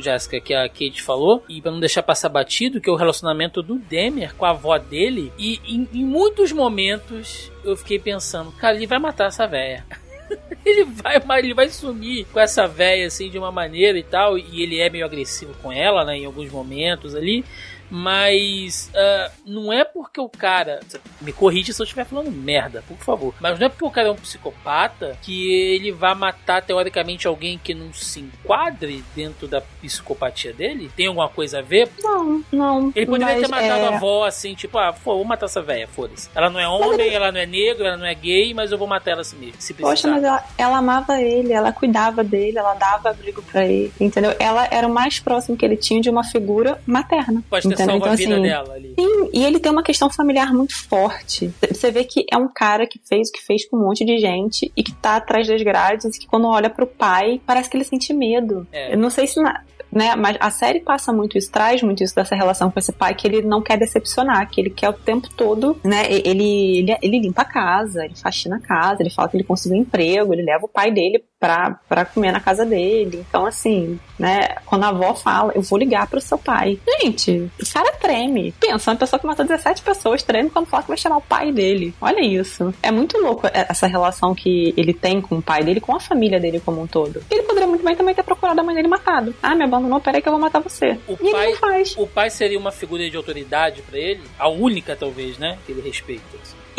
Jéssica, 0.00 0.40
que 0.40 0.54
a 0.54 0.68
Kate 0.68 1.02
falou, 1.02 1.44
e 1.48 1.60
pra 1.60 1.70
não 1.70 1.80
deixar 1.80 2.02
passar 2.02 2.28
batido, 2.28 2.80
que 2.80 2.88
é 2.88 2.92
o 2.92 2.96
relacionamento 2.96 3.62
do 3.62 3.78
Demer 3.78 4.34
com 4.34 4.44
a 4.44 4.50
avó 4.50 4.76
dele, 4.78 5.32
e 5.38 5.60
em, 5.66 5.88
em 5.92 6.04
muitos 6.04 6.52
momentos 6.52 7.50
eu 7.64 7.76
fiquei 7.76 7.98
pensando, 7.98 8.52
cara, 8.52 8.76
ele 8.76 8.86
vai 8.86 8.98
matar 8.98 9.28
essa 9.28 9.46
véia. 9.46 9.84
Ele 10.64 10.84
vai, 10.84 11.40
ele 11.40 11.54
vai 11.54 11.68
sumir 11.70 12.26
com 12.26 12.38
essa 12.38 12.68
véia 12.68 13.06
assim 13.06 13.30
de 13.30 13.38
uma 13.38 13.50
maneira 13.50 13.98
e 13.98 14.02
tal, 14.02 14.38
e 14.38 14.62
ele 14.62 14.78
é 14.78 14.90
meio 14.90 15.06
agressivo 15.06 15.54
com 15.62 15.72
ela, 15.72 16.04
né, 16.04 16.18
em 16.18 16.26
alguns 16.26 16.50
momentos 16.50 17.14
ali. 17.14 17.44
Mas 17.90 18.90
ah, 18.94 19.30
não 19.44 19.72
é 19.72 19.84
porque 19.84 20.20
o 20.20 20.28
cara. 20.28 20.80
Me 21.20 21.32
corrige 21.32 21.72
se 21.72 21.80
eu 21.80 21.84
estiver 21.84 22.04
falando 22.04 22.30
merda, 22.30 22.82
por 22.86 22.98
favor. 22.98 23.34
Mas 23.40 23.58
não 23.58 23.66
é 23.66 23.68
porque 23.68 23.84
o 23.84 23.90
cara 23.90 24.08
é 24.08 24.10
um 24.10 24.16
psicopata 24.16 25.18
que 25.22 25.52
ele 25.52 25.92
vai 25.92 26.14
matar, 26.14 26.62
teoricamente, 26.62 27.26
alguém 27.26 27.58
que 27.62 27.74
não 27.74 27.92
se 27.92 28.20
enquadre 28.20 29.04
dentro 29.14 29.48
da 29.48 29.60
psicopatia 29.60 30.52
dele? 30.52 30.90
Tem 30.96 31.06
alguma 31.06 31.28
coisa 31.28 31.58
a 31.58 31.62
ver? 31.62 31.88
Não, 32.02 32.44
não. 32.52 32.92
Ele 32.94 33.06
poderia 33.06 33.40
ter 33.40 33.48
matado 33.48 33.80
é... 33.80 33.86
a 33.86 33.96
avó 33.96 34.24
assim, 34.24 34.54
tipo, 34.54 34.78
ah, 34.78 34.92
pô, 34.92 35.16
vou 35.16 35.24
matar 35.24 35.46
essa 35.46 35.62
velha, 35.62 35.88
foda-se. 35.88 36.28
Ela 36.34 36.48
não 36.48 36.60
é 36.60 36.68
homem, 36.68 37.12
ela 37.12 37.32
não 37.32 37.40
é 37.40 37.46
negro, 37.46 37.84
ela 37.84 37.96
não 37.96 38.06
é 38.06 38.14
gay, 38.14 38.54
mas 38.54 38.72
eu 38.72 38.78
vou 38.78 38.86
matar 38.86 39.12
ela 39.12 39.20
assim 39.22 39.36
mesmo, 39.36 39.60
se 39.60 39.74
precisar. 39.74 39.90
Poxa, 39.90 40.08
mas 40.08 40.24
ela, 40.24 40.44
ela 40.56 40.78
amava 40.78 41.20
ele, 41.20 41.52
ela 41.52 41.72
cuidava 41.72 42.22
dele, 42.22 42.58
ela 42.58 42.74
dava 42.74 43.10
abrigo 43.10 43.42
pra 43.42 43.66
ele, 43.66 43.92
entendeu? 44.00 44.34
Ela 44.38 44.68
era 44.70 44.86
o 44.86 44.90
mais 44.90 45.18
próximo 45.18 45.56
que 45.56 45.64
ele 45.64 45.76
tinha 45.76 46.00
de 46.00 46.08
uma 46.08 46.24
figura 46.24 46.80
materna. 46.86 47.42
Pode 47.48 47.68
ter 47.68 47.79
entendeu? 47.84 47.96
Então, 47.96 48.12
assim, 48.12 48.42
dela 48.42 48.74
ali. 48.74 48.94
Sim, 48.98 49.30
e 49.32 49.44
ele 49.44 49.58
tem 49.58 49.70
uma 49.70 49.82
questão 49.82 50.10
familiar 50.10 50.52
muito 50.52 50.74
forte. 50.88 51.52
Você 51.68 51.90
vê 51.90 52.04
que 52.04 52.24
é 52.30 52.36
um 52.36 52.48
cara 52.48 52.86
que 52.86 53.00
fez 53.08 53.28
o 53.28 53.32
que 53.32 53.42
fez 53.42 53.68
com 53.68 53.76
um 53.76 53.84
monte 53.84 54.04
de 54.04 54.18
gente 54.18 54.70
e 54.76 54.82
que 54.82 54.92
tá 54.92 55.16
atrás 55.16 55.46
das 55.46 55.62
grades 55.62 56.04
e 56.04 56.20
que 56.20 56.26
quando 56.26 56.46
olha 56.46 56.70
pro 56.70 56.86
pai, 56.86 57.40
parece 57.46 57.68
que 57.68 57.76
ele 57.76 57.84
sente 57.84 58.12
medo. 58.12 58.66
É. 58.72 58.94
Eu 58.94 58.98
não 58.98 59.10
sei 59.10 59.26
se. 59.26 59.40
Na, 59.40 59.62
né, 59.92 60.14
mas 60.14 60.36
a 60.38 60.50
série 60.50 60.80
passa 60.80 61.12
muito 61.12 61.36
isso, 61.36 61.50
traz 61.50 61.82
muito 61.82 62.04
isso 62.04 62.14
dessa 62.14 62.36
relação 62.36 62.70
com 62.70 62.78
esse 62.78 62.92
pai 62.92 63.14
que 63.14 63.26
ele 63.26 63.42
não 63.42 63.60
quer 63.60 63.76
decepcionar, 63.76 64.48
que 64.48 64.60
ele 64.60 64.70
quer 64.70 64.88
o 64.88 64.92
tempo 64.92 65.28
todo, 65.36 65.76
né? 65.82 66.06
Ele, 66.06 66.22
ele, 66.28 66.96
ele 67.02 67.18
limpa 67.18 67.42
a 67.42 67.44
casa, 67.44 68.04
ele 68.04 68.14
faxina 68.14 68.56
a 68.56 68.60
casa, 68.60 69.02
ele 69.02 69.10
fala 69.10 69.28
que 69.28 69.36
ele 69.36 69.44
conseguiu 69.44 69.78
um 69.78 69.80
emprego, 69.80 70.32
ele 70.32 70.42
leva 70.42 70.64
o 70.64 70.68
pai 70.68 70.92
dele 70.92 71.24
pra, 71.40 71.80
pra 71.88 72.04
comer 72.04 72.30
na 72.32 72.38
casa 72.38 72.66
dele. 72.66 73.24
Então, 73.28 73.46
assim, 73.46 73.98
né? 74.18 74.56
Quando 74.66 74.84
a 74.84 74.88
avó 74.88 75.14
fala, 75.14 75.52
eu 75.54 75.62
vou 75.62 75.78
ligar 75.78 76.06
pro 76.06 76.20
seu 76.20 76.36
pai. 76.36 76.78
Gente, 77.00 77.50
o 77.60 77.72
cara 77.72 77.90
treme. 77.92 78.52
Pensa, 78.60 78.90
uma 78.90 78.96
pessoa 78.98 79.18
que 79.18 79.26
matou 79.26 79.46
17 79.46 79.80
pessoas 79.82 80.22
treme 80.22 80.50
quando 80.50 80.66
fala 80.66 80.82
que 80.82 80.88
vai 80.90 80.98
chamar 80.98 81.16
o 81.16 81.22
pai 81.22 81.50
dele. 81.50 81.94
Olha 82.00 82.20
isso. 82.20 82.72
É 82.82 82.90
muito 82.90 83.16
louco 83.18 83.48
essa 83.52 83.86
relação 83.86 84.34
que 84.34 84.74
ele 84.76 84.92
tem 84.92 85.20
com 85.22 85.36
o 85.38 85.42
pai 85.42 85.64
dele, 85.64 85.80
com 85.80 85.96
a 85.96 86.00
família 86.00 86.38
dele 86.38 86.60
como 86.60 86.82
um 86.82 86.86
todo. 86.86 87.22
Ele 87.30 87.42
poderia 87.44 87.66
muito 87.66 87.82
bem 87.84 87.96
também 87.96 88.14
ter 88.14 88.22
procurado 88.22 88.60
a 88.60 88.62
mãe 88.62 88.74
dele 88.74 88.88
matado. 88.88 89.34
Ah, 89.42 89.54
me 89.54 89.64
abandonou, 89.64 89.98
peraí 90.00 90.20
que 90.20 90.28
eu 90.28 90.32
vou 90.32 90.40
matar 90.40 90.60
você. 90.60 90.98
O 91.08 91.14
e 91.14 91.30
pai- 91.32 91.44
ele 91.44 91.52
não 91.52 91.56
faz. 91.58 91.94
O 91.96 92.06
pai 92.06 92.28
seria 92.28 92.58
uma 92.58 92.70
figura 92.70 93.08
de 93.08 93.16
autoridade 93.16 93.80
pra 93.82 93.98
ele? 93.98 94.20
A 94.38 94.48
única, 94.50 94.94
talvez, 94.94 95.38
né? 95.38 95.56
Que 95.64 95.72
ele 95.72 95.80
respeita. 95.80 96.20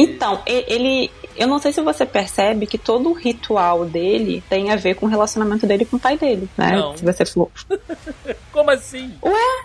Então, 0.01 0.41
ele. 0.45 1.11
Eu 1.37 1.47
não 1.47 1.59
sei 1.59 1.71
se 1.71 1.81
você 1.81 2.05
percebe 2.05 2.67
que 2.67 2.77
todo 2.77 3.09
o 3.09 3.13
ritual 3.13 3.85
dele 3.85 4.43
tem 4.49 4.69
a 4.69 4.75
ver 4.75 4.95
com 4.95 5.05
o 5.05 5.09
relacionamento 5.09 5.65
dele 5.65 5.85
com 5.85 5.95
o 5.95 5.99
pai 5.99 6.17
dele, 6.17 6.49
né? 6.57 6.71
Não. 6.75 6.95
Se 6.97 7.05
você 7.05 7.25
for. 7.25 7.49
Como 8.51 8.69
assim? 8.69 9.13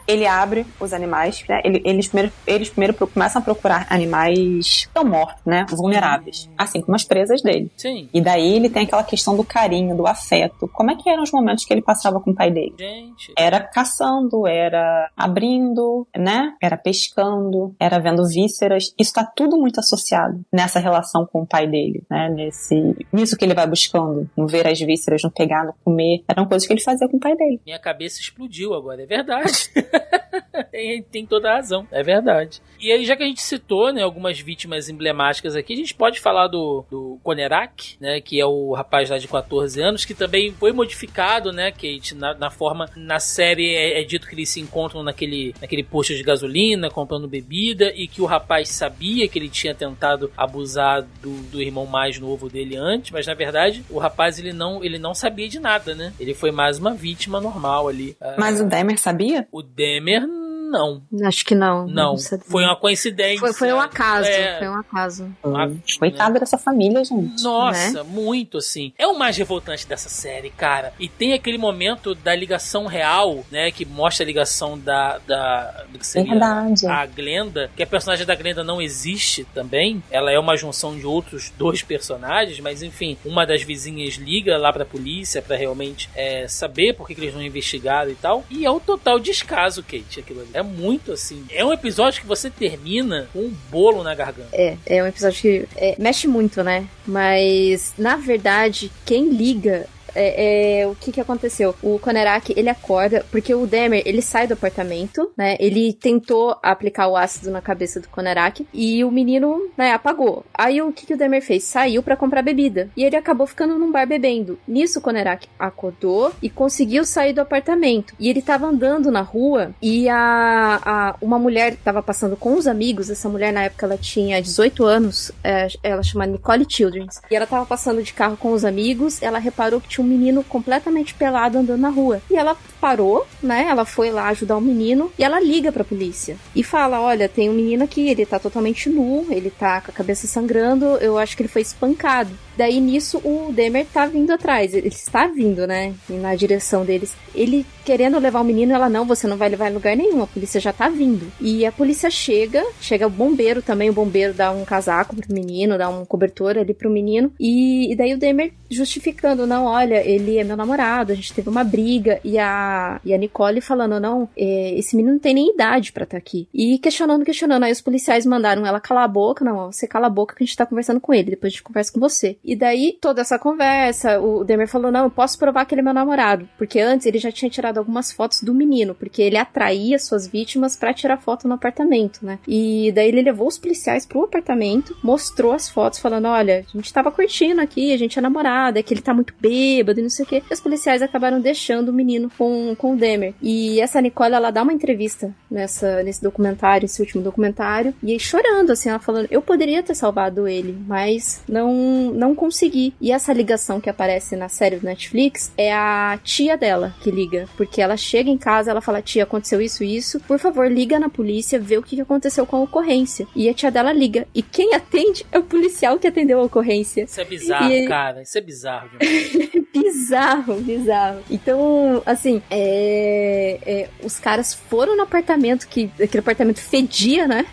Ele 0.07 0.27
abre 0.27 0.65
os 0.79 0.93
animais, 0.93 1.43
né? 1.49 1.61
Ele- 1.65 1.83
eles 1.85 2.07
primeiro, 2.07 2.33
eles 2.47 2.69
primeiro 2.69 2.95
começam 2.95 3.43
a 3.43 3.45
procurar 3.45 3.87
animais 3.91 4.83
que 4.83 4.87
estão 4.87 5.05
mortos, 5.05 5.43
né? 5.45 5.67
Vulneráveis. 5.71 6.49
Assim 6.57 6.81
como 6.81 6.95
as 6.95 7.03
presas 7.05 7.43
dele. 7.43 7.71
Sim. 7.77 8.09
E 8.15 8.21
daí 8.21 8.55
ele 8.55 8.71
tem 8.71 8.85
aquela 8.85 9.03
questão 9.03 9.37
do 9.37 9.43
carinho, 9.45 9.97
do 9.97 10.07
afeto. 10.07 10.69
Como 10.73 10.91
é 10.93 10.95
que 10.97 11.11
eram 11.11 11.25
os 11.25 11.33
momentos 11.33 11.65
que 11.65 11.75
ele 11.75 11.83
passava 11.83 12.21
com 12.21 12.31
o 12.31 12.35
pai 12.35 12.51
dele? 12.51 12.75
Gente. 12.79 13.33
Era 13.37 13.59
caçando, 13.61 14.47
era 14.47 15.11
abrindo, 15.17 16.07
né? 16.17 16.55
Era 16.63 16.77
pescando, 16.77 17.75
era 17.81 17.99
vendo 17.99 18.25
vísceras. 18.29 18.95
Isso 18.99 19.13
tá 19.13 19.25
tudo 19.25 19.57
muito 19.57 19.81
associado 19.81 20.26
nessa 20.53 20.79
relação 20.79 21.27
com 21.27 21.43
o 21.43 21.47
pai 21.47 21.67
dele, 21.67 22.03
né? 22.11 22.29
Nesse, 22.29 22.97
nisso 23.13 23.37
que 23.37 23.45
ele 23.45 23.55
vai 23.55 23.67
buscando, 23.67 24.29
no 24.37 24.47
ver 24.47 24.67
as 24.67 24.81
vísceras, 24.81 25.23
no 25.23 25.31
pegar, 25.31 25.65
no 25.65 25.75
comer. 25.85 26.23
Eram 26.29 26.47
coisas 26.47 26.67
que 26.67 26.73
ele 26.73 26.83
fazia 26.83 27.09
com 27.09 27.17
o 27.17 27.21
pai 27.21 27.37
dele. 27.37 27.61
Minha 27.65 27.79
cabeça 27.79 28.21
explodiu 28.21 28.75
agora, 28.75 29.03
é 29.03 29.07
verdade. 29.07 29.71
tem, 30.71 31.03
tem 31.03 31.27
toda 31.27 31.51
a 31.51 31.55
razão, 31.57 31.87
é 31.91 32.03
verdade. 32.03 32.61
E 32.81 32.93
aí, 32.93 33.05
já 33.05 33.17
que 33.17 33.23
a 33.23 33.27
gente 33.27 33.43
citou 33.43 33.93
né, 33.93 34.03
algumas 34.03 34.39
vítimas 34.39 34.89
emblemáticas 34.89 35.57
aqui, 35.57 35.73
a 35.73 35.77
gente 35.77 35.95
pode 35.95 36.21
falar 36.21 36.49
do, 36.49 36.85
do 36.91 37.19
Konerak, 37.23 37.97
né, 38.01 38.21
que 38.21 38.41
é 38.41 38.47
o 38.47 38.73
rapaz 38.73 39.11
lá 39.11 39.19
de 39.19 39.27
14 39.27 39.81
anos, 39.81 40.05
que 40.05 40.15
também 40.15 40.53
foi 40.53 40.73
modificado, 40.73 41.53
né, 41.53 41.71
Kate, 41.71 42.15
na, 42.15 42.35
na 42.35 42.51
forma. 42.51 42.89
Na 42.97 43.19
série 43.19 43.75
é, 43.75 44.01
é 44.01 44.05
dito 44.05 44.27
que 44.27 44.35
eles 44.35 44.49
se 44.49 44.61
encontram 44.61 45.03
naquele, 45.03 45.55
naquele 45.61 45.83
posto 45.83 46.15
de 46.15 46.23
gasolina, 46.23 46.91
comprando 46.91 47.29
bebida, 47.29 47.93
e 47.95 48.07
que 48.07 48.21
o 48.21 48.27
rapaz 48.27 48.69
sabia 48.69 49.27
que 49.29 49.39
ele 49.39 49.49
tinha 49.49 49.75
tentado 49.75 50.06
abusar 50.37 51.03
do, 51.23 51.31
do 51.51 51.61
irmão 51.61 51.87
mais 51.87 52.19
novo 52.19 52.49
dele 52.49 52.77
antes, 52.77 53.11
mas 53.11 53.27
na 53.27 53.35
verdade 53.35 53.85
o 53.91 53.99
rapaz 53.99 54.39
ele 54.39 54.53
não, 54.53 54.83
ele 54.85 54.99
não 54.99 55.15
sabia 55.15 55.49
de 55.49 55.59
nada, 55.61 55.95
né? 55.95 56.13
Ele 56.21 56.35
foi 56.35 56.51
mais 56.51 56.79
uma 56.79 56.95
vítima 56.95 57.41
normal 57.41 57.89
ali. 57.89 58.17
Ah, 58.21 58.35
Mas 58.39 58.61
o 58.61 58.65
Demer 58.65 58.99
sabia? 58.99 59.47
o 59.53 59.63
Demer, 59.63 60.23
não. 60.71 61.03
Acho 61.25 61.45
que 61.45 61.55
não. 61.55 61.87
Não. 61.87 62.17
sabia. 62.17 62.45
Foi 62.49 62.65
uma 62.65 62.77
coincidência. 62.77 63.41
Foi, 63.41 63.53
foi 63.53 63.73
um 63.73 63.81
acaso. 63.81 64.29
É. 64.29 64.59
Foi 64.59 64.69
um 64.69 64.75
acaso. 64.75 65.31
Uma- 65.43 65.73
Coitado 65.99 66.39
dessa 66.39 66.59
família, 66.59 67.05
gente. 67.05 67.43
Nossa, 67.43 68.03
muito 68.05 68.59
assim. 68.59 68.93
É 68.99 69.07
o 69.07 69.19
mais 69.19 69.37
revoltante 69.37 69.87
dessa 69.87 70.09
série, 70.09 70.51
cara. 70.51 70.93
E 70.99 71.09
tem 71.09 71.33
aquele 71.33 71.59
momento 71.59 72.15
da 72.15 72.35
ligação 72.35 72.87
real, 72.87 73.45
né? 73.51 73.71
Que 73.71 73.85
mostra 73.85 74.25
a 74.25 74.27
ligação 74.27 74.79
da. 74.79 75.19
da 75.27 75.85
do 75.89 75.99
que 75.99 76.07
seria 76.07 76.31
Verdade. 76.33 76.87
a 76.87 77.07
Glenda. 77.07 77.71
Que 77.77 77.83
a 77.83 77.87
personagem 77.87 78.27
da 78.27 78.35
Glenda 78.35 78.63
não 78.65 78.81
existe 78.81 79.45
também. 79.55 80.03
Ela 80.11 80.31
é 80.33 80.39
uma 80.39 80.57
junção 80.57 80.97
de 80.97 81.07
outros 81.07 81.51
dois 81.57 81.83
personagens, 81.83 82.59
mas 82.61 82.83
enfim, 82.83 83.17
uma 83.25 83.47
das 83.47 83.63
vizinhas 83.63 84.15
liga 84.15 84.57
lá 84.59 84.73
pra 84.73 84.85
polícia 84.85 85.41
pra 85.41 85.57
realmente 85.57 86.09
é, 86.15 86.47
saber 86.49 86.95
por 86.95 87.07
que, 87.07 87.15
que 87.15 87.21
eles 87.21 87.35
não 87.35 87.43
investigaram 87.43 88.11
e 88.11 88.15
tal. 88.15 88.45
E 88.51 88.65
é 88.65 88.71
o 88.71 88.81
total 88.81 89.19
descaso, 89.19 89.83
Kate, 89.83 90.21
aquilo 90.21 90.41
ali. 90.41 90.51
É 90.57 90.63
muito 90.63 91.13
assim. 91.13 91.45
É 91.51 91.63
um 91.63 91.71
episódio 91.71 92.23
que 92.23 92.27
você 92.27 92.49
termina 92.49 93.29
com 93.31 93.41
um 93.41 93.55
bolo 93.71 94.03
na 94.03 94.15
garganta. 94.15 94.49
É, 94.55 94.79
é 94.87 95.03
um 95.03 95.07
episódio 95.07 95.39
que 95.39 95.69
é, 95.77 95.95
mexe 95.99 96.27
muito, 96.27 96.65
né? 96.65 96.89
Mas, 97.07 97.93
na 97.99 98.17
verdade, 98.17 98.91
quem 99.05 99.29
liga 99.29 99.87
é, 100.17 100.81
é, 100.81 100.87
o 100.87 100.95
que 100.95 101.13
que 101.13 101.21
aconteceu? 101.21 101.75
O 101.83 101.99
Konerak, 101.99 102.53
ele 102.57 102.71
acorda, 102.71 103.25
porque 103.31 103.55
o 103.55 103.67
Demer, 103.67 104.03
ele 104.07 104.23
sai 104.23 104.47
do 104.47 104.55
apartamento, 104.55 105.31
né? 105.37 105.57
Ele 105.61 105.93
tentou 105.93 106.57
aplicar 106.63 107.09
o 107.09 107.17
ácido 107.17 107.51
na 107.51 107.61
cabeça 107.61 108.01
do 108.01 108.09
Konerak 108.09 108.67
e 108.73 109.05
o 109.05 109.11
menino, 109.11 109.69
né, 109.77 109.93
apagou. 109.93 110.45
Aí 110.55 110.81
o 110.81 110.93
que 110.93 111.07
que 111.07 111.15
o 111.15 111.19
Demer 111.19 111.43
fez? 111.43 111.65
Saiu 111.65 112.03
pra 112.03 112.17
comprar 112.17 112.43
bebida. 112.43 112.91
E 112.97 113.05
ele 113.05 113.17
acabou 113.17 113.47
ficando 113.47 113.79
num 113.79 113.93
bar 113.93 114.07
bebendo. 114.07 114.59
Nisso 114.67 114.99
o 114.99 115.03
Konerak 115.03 115.49
acordou 115.59 116.33
e 116.41 116.49
conseguiu 116.49 117.05
sair 117.05 117.33
do 117.33 117.41
apartamento. 117.41 118.15
E 118.19 118.29
ele 118.29 118.41
tava 118.41 118.67
andando 118.67 119.11
na 119.11 119.21
rua 119.21 119.73
e 119.83 120.09
a, 120.09 120.81
a 120.85 121.17
uma 121.21 121.39
mulher 121.39 121.77
tava 121.77 122.03
passando 122.03 122.37
com 122.37 122.55
os 122.55 122.67
amigos. 122.67 123.11
Essa 123.11 123.29
mulher, 123.29 123.53
na 123.53 123.65
época, 123.65 123.85
ela 123.85 123.99
tinha 123.99 124.41
18 124.41 124.85
anos. 124.85 125.33
é, 125.45 125.69
ela 125.83 126.03
chama 126.03 126.27
Nicole 126.27 126.67
Childrens. 126.69 127.21
E 127.31 127.37
ela 127.37 127.47
tava 127.47 127.67
passando 127.67 128.03
de 128.03 128.13
carro 128.13 128.37
com 128.37 128.53
os 128.53 128.65
amigos. 128.65 129.23
Ela 129.23 129.39
reparou 129.39 129.81
que 129.81 129.89
tinha 129.89 130.06
menino 130.07 130.43
completamente 130.43 131.15
pelado 131.15 131.59
andando 131.59 131.81
na 131.81 131.91
rua. 131.91 132.21
E 132.31 132.37
ela 132.37 132.57
parou, 132.81 133.27
né? 133.43 133.67
Ela 133.69 133.85
foi 133.85 134.11
lá 134.11 134.29
ajudar 134.29 134.57
o 134.57 134.61
menino 134.61 135.13
e 135.19 135.25
ela 135.25 135.41
liga 135.41 135.73
pra 135.73 135.85
polícia 135.85 136.37
e 136.55 136.63
fala: 136.63 137.01
Olha, 137.01 137.29
tem 137.29 137.51
um 137.51 137.55
menino 137.55 137.85
aqui, 137.85 138.09
ele 138.09 138.27
tá 138.27 138.39
totalmente 138.39 138.89
nu, 138.89 139.27
ele 139.31 139.51
tá 139.51 139.81
com 139.81 139.91
a 139.91 139.95
cabeça 139.95 140.27
sangrando, 140.27 140.85
eu 140.97 141.19
acho 141.19 141.37
que 141.37 141.43
ele 141.43 141.49
foi 141.49 141.63
espancado. 141.63 142.31
Daí 142.57 142.81
nisso 142.81 143.19
o 143.19 143.53
Demer 143.53 143.87
tá 143.93 144.07
vindo 144.07 144.31
atrás, 144.33 144.75
ele 144.75 144.89
está 144.89 145.27
vindo, 145.27 145.67
né? 145.67 145.95
Na 146.09 146.35
direção 146.35 146.85
deles. 146.85 147.15
Ele 147.35 147.67
querendo 147.85 148.19
levar 148.19 148.41
o 148.41 148.45
menino, 148.45 148.75
ela 148.75 148.89
não, 148.89 149.05
você 149.05 149.29
não 149.29 149.37
vai 149.37 149.49
levar 149.49 149.71
em 149.71 149.75
lugar 149.75 149.97
nenhum, 149.97 150.23
a 150.23 150.27
polícia 150.27 150.61
já 150.61 150.73
tá 150.73 150.89
vindo. 150.89 151.31
E 151.41 151.65
a 151.65 151.71
polícia 151.71 152.11
chega, 152.11 152.65
chega 152.81 153.07
o 153.07 153.11
bombeiro 153.11 153.63
também, 153.63 153.91
o 153.91 153.93
bombeiro 153.93 154.35
dá 154.35 154.51
um 154.51 154.65
casaco 154.65 155.15
pro 155.15 155.33
menino, 155.33 155.79
dá 155.79 155.89
um 155.89 156.05
cobertor 156.05 156.59
ali 156.59 156.75
pro 156.75 156.91
menino. 156.91 157.33
E, 157.39 157.93
e 157.93 157.97
daí 157.97 158.13
o 158.15 158.19
Demer 158.19 158.53
justificando, 158.69 159.47
não, 159.47 159.67
olha, 159.67 160.05
ele 160.05 160.39
é 160.39 160.43
meu 160.43 160.57
namorado, 160.57 161.13
a 161.13 161.15
gente 161.15 161.33
teve 161.33 161.49
uma 161.49 161.63
briga. 161.63 162.19
E 162.25 162.39
a, 162.39 162.76
e 163.05 163.15
a 163.15 163.19
Nicole 163.19 163.61
falando, 163.61 164.01
não, 164.01 164.29
é, 164.37 164.75
esse 164.79 164.97
menino 164.97 165.15
não 165.15 165.21
tem 165.21 165.35
nem 165.35 165.53
idade 165.53 165.93
pra 165.93 166.05
estar 166.05 166.17
aqui. 166.17 166.49
E 166.53 166.79
questionando, 166.79 167.25
questionando. 167.25 167.65
Aí 167.65 167.73
os 167.73 167.81
policiais 167.81 168.27
mandaram 168.27 168.67
ela 168.67 168.81
calar 168.81 169.05
a 169.05 169.09
boca, 169.09 169.45
não, 169.45 169.73
você 169.73 169.87
cala 169.87 170.07
a 170.07 170.11
boca 170.11 170.35
que 170.35 170.43
a 170.43 170.47
gente 170.47 170.57
tá 170.57 170.67
conversando 170.67 171.01
com 171.01 171.13
ele, 171.13 171.31
depois 171.31 171.53
a 171.53 171.55
gente 171.55 171.63
conversa 171.63 171.93
com 171.93 172.01
você. 172.01 172.37
E 172.45 172.57
daí, 172.57 172.97
toda 173.01 173.21
essa 173.21 173.39
conversa, 173.39 174.21
o 174.21 174.45
Demer 174.45 174.69
falou, 174.69 174.91
não, 174.91 175.05
eu 175.05 175.11
posso 175.11 175.39
provar 175.39 175.65
que 175.65 175.75
ele 175.75 175.81
é 175.81 175.85
meu 175.85 175.95
namorado. 175.95 176.49
Porque 176.57 176.81
antes 176.81 177.07
ele 177.07 177.19
já 177.19 177.31
tinha 177.31 177.51
tirado 177.51 177.79
algumas 177.79 178.13
fotos 178.13 178.43
do 178.43 178.55
menino, 178.55 178.95
porque 178.95 179.23
ele 179.23 179.37
atraía 179.37 179.99
suas 179.99 180.27
vítimas 180.27 180.77
pra 180.77 180.95
tirar 180.95 181.19
foto 181.19 181.47
no 181.49 181.55
apartamento, 181.55 182.25
né? 182.25 182.39
E 182.47 182.93
daí 182.93 183.09
ele 183.09 183.23
levou 183.23 183.49
os 183.49 183.59
policiais 183.59 184.07
pro 184.07 184.25
apartamento, 184.25 184.97
mostrou 185.03 185.53
as 185.53 185.69
fotos, 185.69 185.99
falando, 185.99 186.27
olha, 186.27 186.65
a 186.73 186.77
gente 186.77 186.93
tava 186.93 187.11
curtindo 187.11 187.61
aqui, 187.61 187.93
a 187.93 187.99
gente 187.99 188.19
é 188.19 188.23
namorada, 188.23 188.79
é 188.79 188.83
que 188.83 188.93
ele 188.93 189.03
tá 189.03 189.15
muito 189.15 189.35
bêbado 189.41 190.01
e 190.01 190.03
não 190.03 190.11
sei 190.11 190.25
o 190.25 190.29
quê. 190.29 190.43
E 190.49 190.55
os 190.55 190.61
policiais 190.61 191.03
acabaram 191.03 191.41
deixando 191.41 191.89
o 191.89 191.93
menino 191.93 192.31
com, 192.37 192.56
com 192.77 192.95
o 192.95 192.97
Demer. 192.97 193.35
E 193.43 193.81
essa 193.81 194.01
Nicole, 194.01 194.35
ela 194.35 194.51
dá 194.51 194.63
uma 194.63 194.73
entrevista 194.73 195.35
nessa, 195.51 196.03
nesse 196.03 196.23
documentário, 196.23 196.87
esse 196.87 197.01
último 197.01 197.23
documentário, 197.23 197.95
e 198.03 198.13
aí 198.13 198.21
chorando, 198.21 198.71
assim, 198.73 198.89
ela 198.89 198.99
falando, 198.99 199.29
eu 199.31 199.43
poderia 199.43 199.83
ter 199.83 199.95
salvado 199.95 200.47
ele, 200.49 200.77
mas 200.87 201.43
não, 201.49 201.73
não 202.13 202.35
consegui. 202.35 202.95
E 203.01 203.13
essa 203.13 203.33
ligação 203.33 203.81
que 203.81 203.91
aparece 203.91 204.37
na 204.37 204.49
série 204.49 204.77
do 204.77 204.87
Netflix 204.87 205.53
é 205.57 205.73
a 205.73 206.19
tia 206.23 206.57
dela 206.57 206.95
que 207.01 207.11
liga, 207.11 207.49
porque 207.57 207.81
ela 207.81 207.97
chega 207.97 208.31
em 208.31 208.39
casa, 208.39 208.71
ela 208.71 208.81
fala, 208.81 209.03
tia, 209.03 209.23
aconteceu 209.25 209.61
isso 209.61 209.83
e 209.85 209.97
isso, 209.97 210.21
por 210.21 210.39
favor, 210.39 210.71
liga 210.71 210.99
na 210.99 211.09
polícia, 211.09 211.59
vê 211.59 211.77
o 211.77 211.83
que 211.83 212.01
aconteceu 212.01 212.47
com 212.47 212.57
a 212.57 212.61
ocorrência. 212.63 213.27
E 213.35 213.49
a 213.49 213.55
tia 213.55 213.71
dela 213.71 213.93
liga, 213.93 214.27
e 214.35 214.43
quem 214.43 214.75
atende 214.75 215.25
é 215.33 215.39
o 215.39 215.43
policial 215.43 215.99
que 215.99 216.07
atendeu 216.07 216.41
a 216.41 216.45
ocorrência. 216.45 217.05
Isso 217.05 217.21
é 217.21 217.25
bizarro, 217.25 217.71
E- 217.73 217.89
cara. 217.89 218.23
Isso 218.23 218.39
é 218.39 218.41
bizarro 218.41 218.89
demais. 218.91 219.66
bizarro, 219.97 220.61
bizarro. 220.61 221.21
Então, 221.31 222.03
assim, 222.05 222.43
é, 222.51 223.59
é, 223.65 223.89
os 224.05 224.19
caras 224.19 224.53
foram 224.53 224.97
no 224.97 225.03
apartamento, 225.03 225.67
que 225.67 225.91
aquele 226.01 226.21
apartamento 226.21 226.61
fedia, 226.61 227.27
né? 227.27 227.47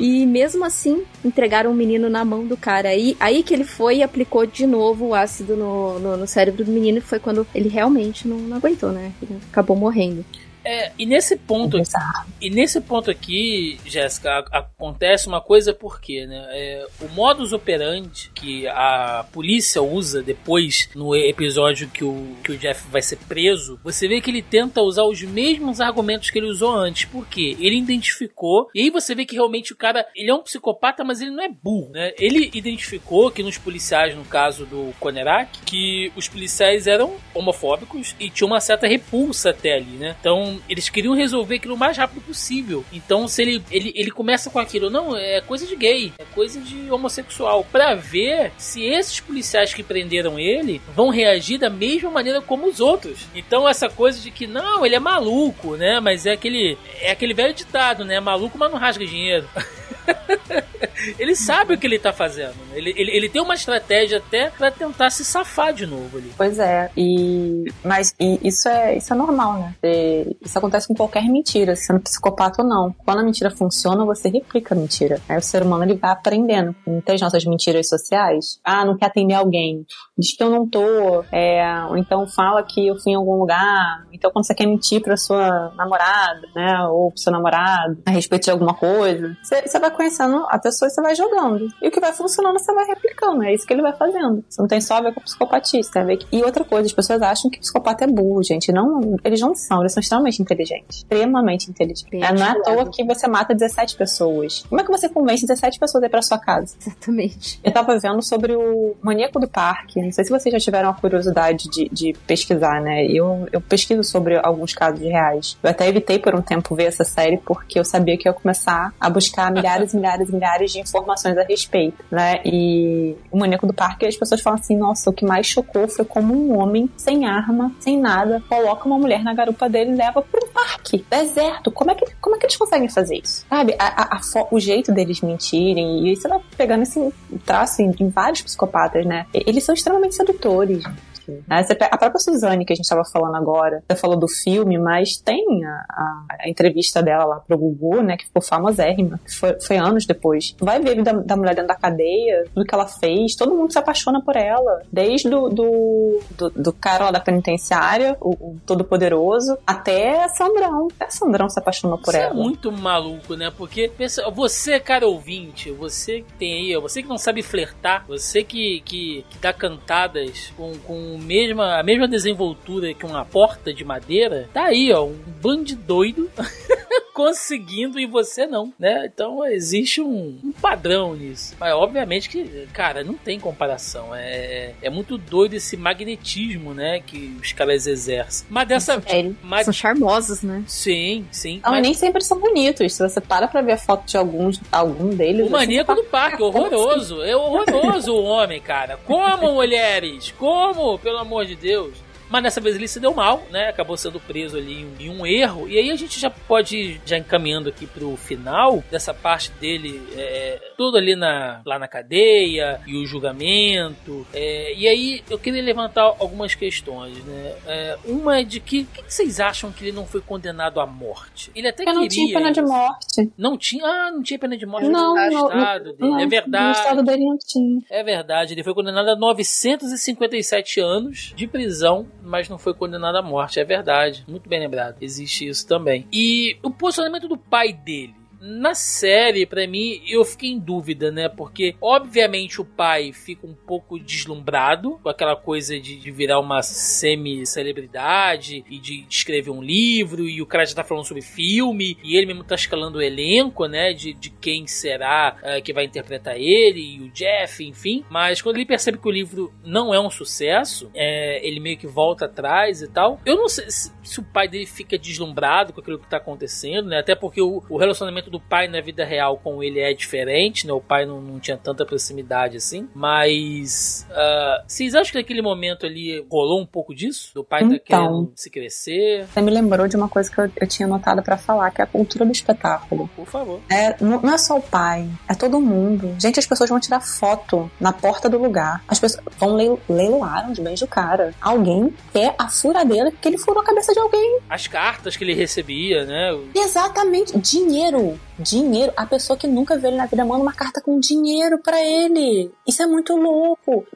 E 0.00 0.26
mesmo 0.26 0.64
assim, 0.64 1.04
entregaram 1.24 1.70
o 1.70 1.74
menino 1.74 2.10
na 2.10 2.24
mão 2.24 2.44
do 2.46 2.56
cara. 2.56 2.88
Aí, 2.88 3.16
aí 3.20 3.42
que 3.42 3.54
ele 3.54 3.64
foi 3.64 3.98
e 3.98 4.02
aplicou 4.02 4.44
de 4.44 4.66
novo 4.66 5.06
o 5.06 5.14
ácido 5.14 5.56
no, 5.56 5.98
no, 5.98 6.16
no 6.16 6.26
cérebro 6.26 6.64
do 6.64 6.72
menino. 6.72 6.98
e 6.98 7.00
Foi 7.00 7.20
quando 7.20 7.46
ele 7.54 7.68
realmente 7.68 8.26
não, 8.26 8.36
não 8.38 8.56
aguentou, 8.56 8.90
né? 8.90 9.12
Ele 9.22 9.38
acabou 9.50 9.76
morrendo. 9.76 10.24
É, 10.66 10.90
e 10.98 11.06
nesse 11.06 11.36
ponto 11.36 11.78
Bizarro. 11.78 12.26
E 12.40 12.50
nesse 12.50 12.80
ponto 12.80 13.08
aqui, 13.08 13.78
Jéssica, 13.86 14.44
acontece 14.50 15.28
uma 15.28 15.40
coisa 15.40 15.72
porque, 15.72 16.26
né? 16.26 16.44
é, 16.50 16.86
o 17.00 17.08
modus 17.08 17.52
operandi 17.52 18.30
que 18.34 18.66
a 18.66 19.24
polícia 19.32 19.80
usa 19.80 20.22
depois 20.22 20.88
no 20.94 21.14
episódio 21.14 21.88
que 21.88 22.02
o, 22.02 22.36
que 22.42 22.52
o 22.52 22.58
Jeff 22.58 22.88
vai 22.90 23.00
ser 23.00 23.16
preso, 23.28 23.78
você 23.84 24.08
vê 24.08 24.20
que 24.20 24.30
ele 24.30 24.42
tenta 24.42 24.82
usar 24.82 25.04
os 25.04 25.22
mesmos 25.22 25.80
argumentos 25.80 26.30
que 26.30 26.38
ele 26.38 26.48
usou 26.48 26.74
antes. 26.74 27.04
Por 27.04 27.26
quê? 27.26 27.56
Ele 27.60 27.76
identificou, 27.76 28.68
e 28.74 28.82
aí 28.82 28.90
você 28.90 29.14
vê 29.14 29.24
que 29.24 29.36
realmente 29.36 29.72
o 29.72 29.76
cara, 29.76 30.04
ele 30.16 30.30
é 30.30 30.34
um 30.34 30.42
psicopata, 30.42 31.04
mas 31.04 31.20
ele 31.20 31.30
não 31.30 31.44
é 31.44 31.48
burro, 31.48 31.90
né? 31.90 32.12
Ele 32.18 32.50
identificou 32.52 33.30
que 33.30 33.42
nos 33.42 33.56
policiais, 33.56 34.16
no 34.16 34.24
caso 34.24 34.66
do 34.66 34.92
Konerak, 34.98 35.60
que 35.64 36.12
os 36.16 36.28
policiais 36.28 36.86
eram 36.86 37.16
homofóbicos 37.32 38.14
e 38.18 38.28
tinha 38.30 38.46
uma 38.46 38.60
certa 38.60 38.86
repulsa 38.86 39.50
até 39.50 39.74
ali, 39.74 39.96
né? 39.96 40.16
Então, 40.20 40.55
eles 40.68 40.88
queriam 40.88 41.14
resolver 41.14 41.56
aquilo 41.56 41.74
o 41.74 41.78
mais 41.78 41.96
rápido 41.96 42.20
possível. 42.20 42.84
Então, 42.92 43.26
se 43.28 43.42
ele, 43.42 43.62
ele, 43.70 43.92
ele 43.94 44.10
começa 44.10 44.50
com 44.50 44.58
aquilo, 44.58 44.90
não, 44.90 45.16
é 45.16 45.40
coisa 45.40 45.66
de 45.66 45.76
gay, 45.76 46.12
é 46.18 46.24
coisa 46.34 46.60
de 46.60 46.90
homossexual, 46.90 47.66
Pra 47.70 47.94
ver 47.94 48.52
se 48.56 48.82
esses 48.82 49.20
policiais 49.20 49.74
que 49.74 49.82
prenderam 49.82 50.38
ele 50.38 50.80
vão 50.94 51.08
reagir 51.08 51.58
da 51.58 51.68
mesma 51.68 52.10
maneira 52.10 52.40
como 52.40 52.66
os 52.66 52.80
outros. 52.80 53.26
Então, 53.34 53.68
essa 53.68 53.88
coisa 53.88 54.20
de 54.20 54.30
que, 54.30 54.46
não, 54.46 54.84
ele 54.84 54.94
é 54.94 55.00
maluco, 55.00 55.76
né? 55.76 56.00
Mas 56.00 56.26
é 56.26 56.32
aquele, 56.32 56.78
é 57.00 57.10
aquele 57.10 57.34
velho 57.34 57.54
ditado, 57.54 58.04
né? 58.04 58.20
Maluco, 58.20 58.58
mas 58.58 58.70
não 58.70 58.78
rasga 58.78 59.04
dinheiro. 59.04 59.48
ele 61.18 61.34
sabe 61.34 61.74
o 61.74 61.78
que 61.78 61.86
ele 61.86 61.98
tá 61.98 62.12
fazendo. 62.12 62.54
né? 62.68 62.76
Ele, 62.76 62.94
ele, 62.96 63.10
ele 63.12 63.28
tem 63.28 63.40
uma 63.42 63.54
estratégia 63.54 64.18
até 64.18 64.50
pra 64.50 64.70
tentar 64.70 65.10
se 65.10 65.24
safar 65.24 65.72
de 65.72 65.86
novo 65.86 66.18
ali. 66.18 66.32
Pois 66.36 66.58
é, 66.58 66.90
e 66.96 67.64
mas 67.84 68.14
e 68.18 68.38
isso 68.46 68.68
é 68.68 68.96
isso 68.96 69.12
é 69.12 69.16
normal, 69.16 69.54
né? 69.58 69.74
E 69.82 70.36
isso 70.42 70.58
acontece 70.58 70.88
com 70.88 70.94
qualquer 70.94 71.24
mentira, 71.24 71.74
sendo 71.76 72.00
psicopata 72.00 72.62
ou 72.62 72.68
não. 72.68 72.94
Quando 73.04 73.20
a 73.20 73.22
mentira 73.22 73.50
funciona, 73.50 74.04
você 74.04 74.28
replica 74.28 74.74
a 74.74 74.78
mentira. 74.78 75.20
Aí 75.28 75.36
o 75.36 75.42
ser 75.42 75.62
humano 75.62 75.84
ele 75.84 75.94
vai 75.94 76.10
aprendendo. 76.10 76.74
Não 76.86 77.00
tem 77.00 77.14
as 77.14 77.20
nossas 77.20 77.44
mentiras 77.44 77.88
sociais. 77.88 78.58
Ah, 78.64 78.84
não 78.84 78.96
quer 78.96 79.06
atender 79.06 79.34
alguém. 79.34 79.84
Diz 80.18 80.36
que 80.36 80.42
eu 80.42 80.50
não 80.50 80.68
tô. 80.68 81.24
É, 81.32 81.84
ou 81.88 81.96
então 81.96 82.26
fala 82.26 82.62
que 82.62 82.86
eu 82.86 82.98
fui 82.98 83.12
em 83.12 83.16
algum 83.16 83.36
lugar. 83.36 84.04
Então 84.12 84.30
quando 84.30 84.46
você 84.46 84.54
quer 84.54 84.66
mentir 84.66 85.02
pra 85.02 85.16
sua 85.16 85.72
namorada, 85.76 86.42
né? 86.54 86.86
Ou 86.88 87.10
pro 87.10 87.20
seu 87.20 87.32
namorado, 87.32 87.98
a 88.06 88.10
respeito 88.10 88.44
de 88.44 88.50
alguma 88.50 88.74
coisa, 88.74 89.36
você, 89.42 89.62
você 89.62 89.78
vai 89.78 89.90
conhecendo 89.90 90.46
a 90.48 90.58
pessoa 90.58 90.85
e 90.86 90.90
você 90.90 91.02
vai 91.02 91.14
jogando. 91.14 91.68
E 91.82 91.88
o 91.88 91.90
que 91.90 92.00
vai 92.00 92.12
funcionando, 92.12 92.58
você 92.58 92.72
vai 92.72 92.86
replicando. 92.86 93.42
É 93.44 93.54
isso 93.54 93.66
que 93.66 93.72
ele 93.72 93.82
vai 93.82 93.92
fazendo. 93.92 94.44
Você 94.48 94.60
não 94.60 94.68
tem 94.68 94.80
só 94.80 94.96
a 94.96 95.00
ver 95.00 95.14
com 95.14 95.20
psicopatia, 95.20 95.82
você 95.82 95.90
tem 95.90 96.02
a 96.02 96.04
ver 96.04 96.16
que... 96.18 96.26
E 96.30 96.42
outra 96.42 96.64
coisa, 96.64 96.86
as 96.86 96.92
pessoas 96.92 97.22
acham 97.22 97.50
que 97.50 97.58
psicopata 97.58 98.04
é 98.04 98.06
burro, 98.06 98.42
gente. 98.42 98.72
Não, 98.72 99.16
eles 99.24 99.40
não 99.40 99.54
são, 99.54 99.80
eles 99.80 99.92
são 99.92 100.00
extremamente 100.00 100.40
inteligentes. 100.40 100.98
Extremamente 100.98 101.70
inteligentes. 101.70 102.04
Bem 102.10 102.22
É, 102.22 102.32
não 102.32 102.44
é 102.44 102.50
à 102.50 102.62
toa 102.62 102.90
que 102.90 103.04
você 103.04 103.26
mata 103.28 103.54
17 103.54 103.96
pessoas. 103.96 104.64
Como 104.68 104.80
é 104.80 104.84
que 104.84 104.90
você 104.90 105.08
convence 105.08 105.46
17 105.46 105.78
pessoas 105.78 106.02
a 106.02 106.06
ir 106.06 106.10
pra 106.10 106.22
sua 106.22 106.38
casa? 106.38 106.74
Exatamente. 106.80 107.60
Eu 107.62 107.72
tava 107.72 107.98
vendo 107.98 108.22
sobre 108.22 108.54
o 108.54 108.94
Maníaco 109.02 109.38
do 109.38 109.48
Parque. 109.48 110.02
Não 110.02 110.12
sei 110.12 110.24
se 110.24 110.30
vocês 110.30 110.52
já 110.52 110.58
tiveram 110.58 110.90
a 110.90 110.94
curiosidade 110.94 111.68
de, 111.70 111.88
de 111.88 112.12
pesquisar, 112.26 112.80
né? 112.80 113.04
Eu, 113.06 113.48
eu 113.52 113.60
pesquiso 113.60 114.02
sobre 114.04 114.36
alguns 114.36 114.74
casos 114.74 115.00
reais. 115.00 115.56
Eu 115.62 115.70
até 115.70 115.88
evitei 115.88 116.18
por 116.18 116.34
um 116.34 116.42
tempo 116.42 116.74
ver 116.74 116.84
essa 116.84 117.04
série 117.04 117.38
porque 117.38 117.78
eu 117.78 117.84
sabia 117.84 118.16
que 118.16 118.28
ia 118.28 118.32
começar 118.32 118.92
a 119.00 119.10
buscar 119.10 119.50
milhares 119.50 119.92
e 119.92 119.96
milhares 119.96 120.28
e 120.28 120.32
milhares 120.32 120.72
de 120.76 120.82
informações 120.82 121.36
a 121.36 121.42
respeito, 121.42 122.04
né? 122.10 122.40
E 122.44 123.14
o 123.30 123.38
Maníaco 123.38 123.66
do 123.66 123.72
Parque, 123.74 124.06
as 124.06 124.16
pessoas 124.16 124.40
falam 124.40 124.58
assim: 124.58 124.76
nossa, 124.76 125.10
o 125.10 125.12
que 125.12 125.24
mais 125.24 125.46
chocou 125.46 125.88
foi 125.88 126.04
como 126.04 126.34
um 126.34 126.58
homem 126.58 126.88
sem 126.96 127.26
arma, 127.26 127.72
sem 127.80 127.98
nada, 127.98 128.42
coloca 128.48 128.86
uma 128.86 128.98
mulher 128.98 129.22
na 129.22 129.34
garupa 129.34 129.68
dele 129.68 129.90
e 129.92 129.94
leva 129.96 130.22
pro 130.22 130.46
parque, 130.48 131.04
deserto. 131.10 131.70
Como 131.70 131.90
é 131.90 131.94
que, 131.94 132.06
como 132.20 132.36
é 132.36 132.38
que 132.38 132.46
eles 132.46 132.56
conseguem 132.56 132.88
fazer 132.88 133.16
isso? 133.22 133.44
Sabe? 133.48 133.74
A- 133.78 134.02
a- 134.02 134.16
a 134.16 134.20
o 134.50 134.60
jeito 134.60 134.92
deles 134.92 135.20
mentirem, 135.20 136.06
e 136.08 136.16
você 136.16 136.28
vai 136.28 136.40
pegando 136.56 136.82
esse 136.82 137.12
traço 137.44 137.82
em, 137.82 137.92
em 137.98 138.08
vários 138.08 138.42
psicopatas, 138.42 139.04
né? 139.06 139.26
Eles 139.32 139.64
são 139.64 139.74
extremamente 139.74 140.14
sedutores. 140.14 140.84
Né? 141.32 141.64
A 141.90 141.98
própria 141.98 142.20
Suzane, 142.20 142.64
que 142.64 142.72
a 142.72 142.76
gente 142.76 142.88
tava 142.88 143.04
falando 143.04 143.34
agora, 143.36 143.82
você 143.88 143.96
falou 143.96 144.16
do 144.16 144.28
filme, 144.28 144.78
mas 144.78 145.16
tem 145.16 145.64
a, 145.64 145.70
a- 145.90 146.48
entrevista 146.48 147.02
dela 147.02 147.24
lá 147.24 147.36
pro 147.40 147.56
Gugu, 147.58 148.02
né, 148.02 148.16
que 148.16 148.26
ficou 148.26 148.42
famosérrima, 148.42 149.18
que 149.24 149.34
foi, 149.34 149.60
foi 149.60 149.76
anos 149.76 150.06
depois. 150.06 150.54
Vai 150.60 150.80
ver 150.80 150.90
a 150.90 150.94
vida 150.94 151.12
da 151.14 151.36
mulher 151.36 151.54
dentro 151.54 151.68
da 151.68 151.74
cadeia, 151.74 152.44
tudo 152.54 152.64
que 152.66 152.74
ela 152.74 152.86
fez, 152.86 153.34
todo 153.34 153.54
mundo 153.54 153.72
se 153.72 153.78
apaixona 153.78 154.20
por 154.22 154.36
ela. 154.36 154.82
Desde 154.92 155.28
do, 155.28 155.48
do, 155.48 156.20
do, 156.36 156.50
do 156.50 156.72
cara 156.72 157.04
lá 157.06 157.10
da 157.10 157.20
penitenciária, 157.20 158.16
o, 158.20 158.30
o 158.30 158.56
todo-poderoso, 158.66 159.58
até 159.66 160.28
Sandrão. 160.28 160.88
Até 160.98 161.10
Sandrão 161.10 161.48
se 161.48 161.58
apaixonou 161.58 161.98
por 161.98 162.10
Isso 162.14 162.22
ela. 162.22 162.30
é 162.32 162.34
muito 162.34 162.70
maluco, 162.72 163.34
né? 163.34 163.52
Porque 163.56 163.88
pensa, 163.96 164.28
você, 164.30 164.78
cara 164.80 165.06
ouvinte, 165.06 165.70
você 165.72 166.20
que 166.22 166.32
tem 166.34 166.52
aí, 166.74 166.80
você 166.80 167.02
que 167.02 167.08
não 167.08 167.18
sabe 167.18 167.42
flertar, 167.42 168.04
você 168.06 168.42
que, 168.42 168.80
que, 168.84 169.24
que 169.30 169.38
dá 169.38 169.52
cantadas 169.52 170.52
com, 170.56 170.72
com 170.86 171.15
mesma, 171.16 171.78
a 171.78 171.82
mesma 171.82 172.06
desenvoltura 172.08 172.92
que 172.94 173.06
uma 173.06 173.24
porta 173.24 173.72
de 173.72 173.84
madeira, 173.84 174.48
tá 174.52 174.64
aí, 174.64 174.92
ó, 174.92 175.04
um 175.04 175.16
bando 175.40 175.64
de 175.64 175.74
doido 175.74 176.30
conseguindo 177.14 177.98
e 177.98 178.06
você 178.06 178.46
não, 178.46 178.72
né? 178.78 179.10
Então 179.12 179.44
existe 179.46 180.00
um, 180.00 180.38
um 180.44 180.52
padrão 180.52 181.14
nisso. 181.14 181.54
Mas 181.58 181.72
obviamente 181.72 182.28
que, 182.28 182.66
cara, 182.72 183.02
não 183.02 183.14
tem 183.14 183.38
comparação. 183.40 184.14
É, 184.14 184.74
é 184.82 184.90
muito 184.90 185.16
doido 185.18 185.54
esse 185.54 185.76
magnetismo, 185.76 186.74
né? 186.74 187.00
Que 187.00 187.36
os 187.40 187.52
caras 187.52 187.86
exercem. 187.86 188.46
Mas 188.50 188.68
dessa. 188.68 189.02
É, 189.06 189.30
Mas, 189.42 189.64
São 189.64 189.72
charmosos, 189.72 190.42
né? 190.42 190.62
sim, 190.66 191.26
sim. 191.30 191.60
Não, 191.64 191.72
mas- 191.72 191.82
nem 191.82 191.94
sempre 191.94 192.22
são 192.22 192.38
bonitos. 192.38 192.92
Se 192.92 193.02
você 193.02 193.20
para 193.20 193.48
pra 193.48 193.60
ver 193.62 193.72
a 193.72 193.78
foto 193.78 194.06
de 194.06 194.16
alguns, 194.16 194.60
algum 194.70 195.08
deles. 195.10 195.46
O 195.46 195.50
maníaco 195.50 195.92
assim, 195.92 196.02
do 196.02 196.08
parque, 196.08 196.42
horroroso. 196.42 197.22
É 197.22 197.36
horroroso 197.36 198.12
o 198.12 198.22
homem, 198.22 198.60
cara. 198.60 198.98
Como, 198.98 199.52
mulheres? 199.52 200.32
Como? 200.38 200.98
Pelo 200.98 201.18
amor 201.18 201.44
de 201.46 201.56
Deus. 201.56 202.05
Mas 202.30 202.42
dessa 202.42 202.60
vez 202.60 202.74
ele 202.76 202.88
se 202.88 202.98
deu 203.00 203.14
mal, 203.14 203.42
né? 203.50 203.68
Acabou 203.68 203.96
sendo 203.96 204.18
preso 204.20 204.56
ali 204.56 204.82
em, 204.82 205.06
em 205.06 205.10
um 205.10 205.26
erro. 205.26 205.68
E 205.68 205.78
aí 205.78 205.90
a 205.90 205.96
gente 205.96 206.18
já 206.18 206.30
pode 206.30 206.76
ir 206.76 207.00
já 207.04 207.16
encaminhando 207.18 207.68
aqui 207.68 207.86
pro 207.86 208.16
final 208.16 208.82
dessa 208.90 209.14
parte 209.14 209.50
dele, 209.52 210.02
é, 210.16 210.60
tudo 210.76 210.96
ali 210.96 211.14
na, 211.16 211.60
lá 211.64 211.78
na 211.78 211.88
cadeia 211.88 212.80
e 212.86 212.96
o 212.96 213.06
julgamento. 213.06 214.26
É, 214.32 214.74
e 214.74 214.86
aí 214.88 215.22
eu 215.30 215.38
queria 215.38 215.62
levantar 215.62 216.02
algumas 216.02 216.54
questões, 216.54 217.16
né? 217.24 217.54
É, 217.66 217.98
uma 218.04 218.40
é 218.40 218.44
de 218.44 218.60
que, 218.60 218.84
que 218.84 219.02
vocês 219.06 219.40
acham 219.40 219.72
que 219.72 219.84
ele 219.84 219.92
não 219.92 220.06
foi 220.06 220.20
condenado 220.20 220.80
à 220.80 220.86
morte? 220.86 221.50
Ele 221.54 221.68
até 221.68 221.82
Eu 221.84 221.94
não 221.94 222.02
queria. 222.02 222.08
tinha 222.08 222.38
pena 222.38 222.52
de 222.52 222.62
morte. 222.62 223.32
Não 223.38 223.56
tinha, 223.56 223.84
ah, 223.84 224.10
não 224.10 224.22
tinha 224.22 224.38
pena 224.38 224.56
de 224.56 224.66
morte 224.66 224.88
Não, 224.88 225.14
no 225.14 225.30
não, 225.30 225.48
estado 225.48 225.84
dele. 225.84 225.96
Não, 226.00 226.18
é 226.18 226.24
No 226.24 226.30
verdade. 226.30 226.78
estado 226.78 227.02
dele 227.02 227.24
não 227.24 227.38
tinha. 227.38 227.80
É 227.90 228.02
verdade, 228.02 228.54
ele 228.54 228.62
foi 228.64 228.74
condenado 228.74 229.08
a 229.10 229.16
957 229.16 230.80
anos 230.80 231.32
de 231.36 231.46
prisão, 231.46 232.06
mas 232.26 232.48
não 232.48 232.58
foi 232.58 232.74
condenado 232.74 233.16
à 233.16 233.22
morte. 233.22 233.60
É 233.60 233.64
verdade, 233.64 234.24
muito 234.28 234.48
bem 234.48 234.60
lembrado. 234.60 234.96
Existe 235.00 235.48
isso 235.48 235.66
também. 235.66 236.06
E 236.12 236.58
o 236.62 236.70
posicionamento 236.70 237.28
do 237.28 237.36
pai 237.36 237.72
dele. 237.72 238.14
Na 238.40 238.74
série, 238.74 239.46
pra 239.46 239.66
mim, 239.66 240.02
eu 240.06 240.24
fiquei 240.24 240.50
em 240.50 240.58
dúvida, 240.58 241.10
né? 241.10 241.28
Porque, 241.28 241.74
obviamente, 241.80 242.60
o 242.60 242.64
pai 242.64 243.12
fica 243.12 243.46
um 243.46 243.54
pouco 243.54 243.98
deslumbrado 243.98 244.98
com 245.02 245.08
aquela 245.08 245.36
coisa 245.36 245.78
de, 245.78 245.96
de 245.96 246.10
virar 246.10 246.40
uma 246.40 246.62
semi-celebridade 246.62 248.64
e 248.70 248.78
de 248.78 249.06
escrever 249.08 249.50
um 249.50 249.62
livro, 249.62 250.28
e 250.28 250.42
o 250.42 250.46
cara 250.46 250.64
já 250.64 250.74
tá 250.74 250.84
falando 250.84 251.06
sobre 251.06 251.22
filme, 251.22 251.96
e 252.04 252.16
ele 252.16 252.26
mesmo 252.26 252.44
tá 252.44 252.54
escalando 252.54 252.98
o 252.98 253.02
elenco, 253.02 253.66
né? 253.66 253.92
De, 253.92 254.12
de 254.12 254.30
quem 254.30 254.66
será 254.66 255.36
eh, 255.42 255.60
que 255.60 255.72
vai 255.72 255.84
interpretar 255.84 256.36
ele, 256.36 256.80
e 256.80 257.00
o 257.00 257.10
Jeff, 257.10 257.64
enfim. 257.64 258.04
Mas 258.10 258.42
quando 258.42 258.56
ele 258.56 258.66
percebe 258.66 258.98
que 258.98 259.08
o 259.08 259.12
livro 259.12 259.52
não 259.64 259.94
é 259.94 260.00
um 260.00 260.10
sucesso, 260.10 260.90
é, 260.94 261.46
ele 261.46 261.60
meio 261.60 261.76
que 261.76 261.86
volta 261.86 262.26
atrás 262.26 262.82
e 262.82 262.88
tal. 262.88 263.20
Eu 263.24 263.36
não 263.36 263.48
sei 263.48 263.70
se, 263.70 263.92
se 264.02 264.20
o 264.20 264.22
pai 264.22 264.48
dele 264.48 264.66
fica 264.66 264.98
deslumbrado 264.98 265.72
com 265.72 265.80
aquilo 265.80 265.98
que 265.98 266.08
tá 266.08 266.18
acontecendo, 266.18 266.88
né? 266.88 266.98
Até 266.98 267.14
porque 267.14 267.40
o, 267.40 267.62
o 267.68 267.76
relacionamento 267.76 268.25
do 268.30 268.40
pai 268.40 268.68
na 268.68 268.80
vida 268.80 269.04
real 269.04 269.38
com 269.42 269.62
ele 269.62 269.80
é 269.80 269.92
diferente, 269.94 270.66
né? 270.66 270.72
O 270.72 270.80
pai 270.80 271.04
não, 271.06 271.20
não 271.20 271.38
tinha 271.40 271.56
tanta 271.56 271.84
proximidade 271.84 272.56
assim. 272.56 272.88
Mas 272.94 274.06
ah, 274.10 274.62
vocês 274.66 274.94
acham 274.94 275.12
que 275.12 275.18
naquele 275.18 275.42
momento 275.42 275.86
ali 275.86 276.24
rolou 276.30 276.60
um 276.60 276.66
pouco 276.66 276.94
disso? 276.94 277.30
Do 277.34 277.44
pai 277.44 277.60
tá 277.60 277.66
Então. 277.74 277.78
querendo 277.84 278.32
se 278.34 278.50
crescer? 278.50 279.26
Você 279.26 279.40
me 279.40 279.50
lembrou 279.50 279.86
de 279.88 279.96
uma 279.96 280.08
coisa 280.08 280.30
que 280.30 280.38
eu, 280.38 280.50
eu 280.60 280.66
tinha 280.66 280.86
notado 280.88 281.22
pra 281.22 281.36
falar, 281.36 281.70
que 281.70 281.80
é 281.80 281.84
a 281.84 281.86
cultura 281.86 282.24
do 282.24 282.32
espetáculo. 282.32 283.08
Por 283.14 283.26
favor. 283.26 283.60
É, 283.70 283.96
não, 284.02 284.20
não 284.20 284.34
é 284.34 284.38
só 284.38 284.56
o 284.58 284.62
pai, 284.62 285.08
é 285.28 285.34
todo 285.34 285.60
mundo. 285.60 286.14
Gente, 286.20 286.38
as 286.38 286.46
pessoas 286.46 286.68
vão 286.70 286.80
tirar 286.80 287.00
foto 287.00 287.70
na 287.80 287.92
porta 287.92 288.28
do 288.28 288.38
lugar. 288.38 288.82
As 288.88 288.98
pessoas 288.98 289.22
vão 289.38 289.54
leil- 289.54 289.80
leiloar 289.88 290.50
os 290.50 290.58
bens 290.58 290.80
do 290.80 290.86
cara. 290.86 291.32
Alguém 291.40 291.92
quer 292.12 292.34
a 292.38 292.48
furadeira 292.48 293.10
porque 293.10 293.28
ele 293.28 293.38
furou 293.38 293.62
a 293.62 293.64
cabeça 293.66 293.92
de 293.92 293.98
alguém. 293.98 294.40
As 294.48 294.66
cartas 294.66 295.16
que 295.16 295.24
ele 295.24 295.34
recebia, 295.34 296.04
né? 296.04 296.30
Exatamente. 296.54 297.38
Dinheiro. 297.38 298.15
Dinheiro. 298.38 298.92
A 298.96 299.06
pessoa 299.06 299.36
que 299.36 299.46
nunca 299.46 299.76
viu 299.76 299.88
ele 299.88 299.96
na 299.96 300.06
vida 300.06 300.24
manda 300.24 300.42
uma 300.42 300.52
carta 300.52 300.80
com 300.80 300.98
dinheiro 300.98 301.58
pra 301.58 301.82
ele. 301.82 302.50
Isso 302.66 302.82
é 302.82 302.86
muito 302.86 303.16
louco. 303.16 303.86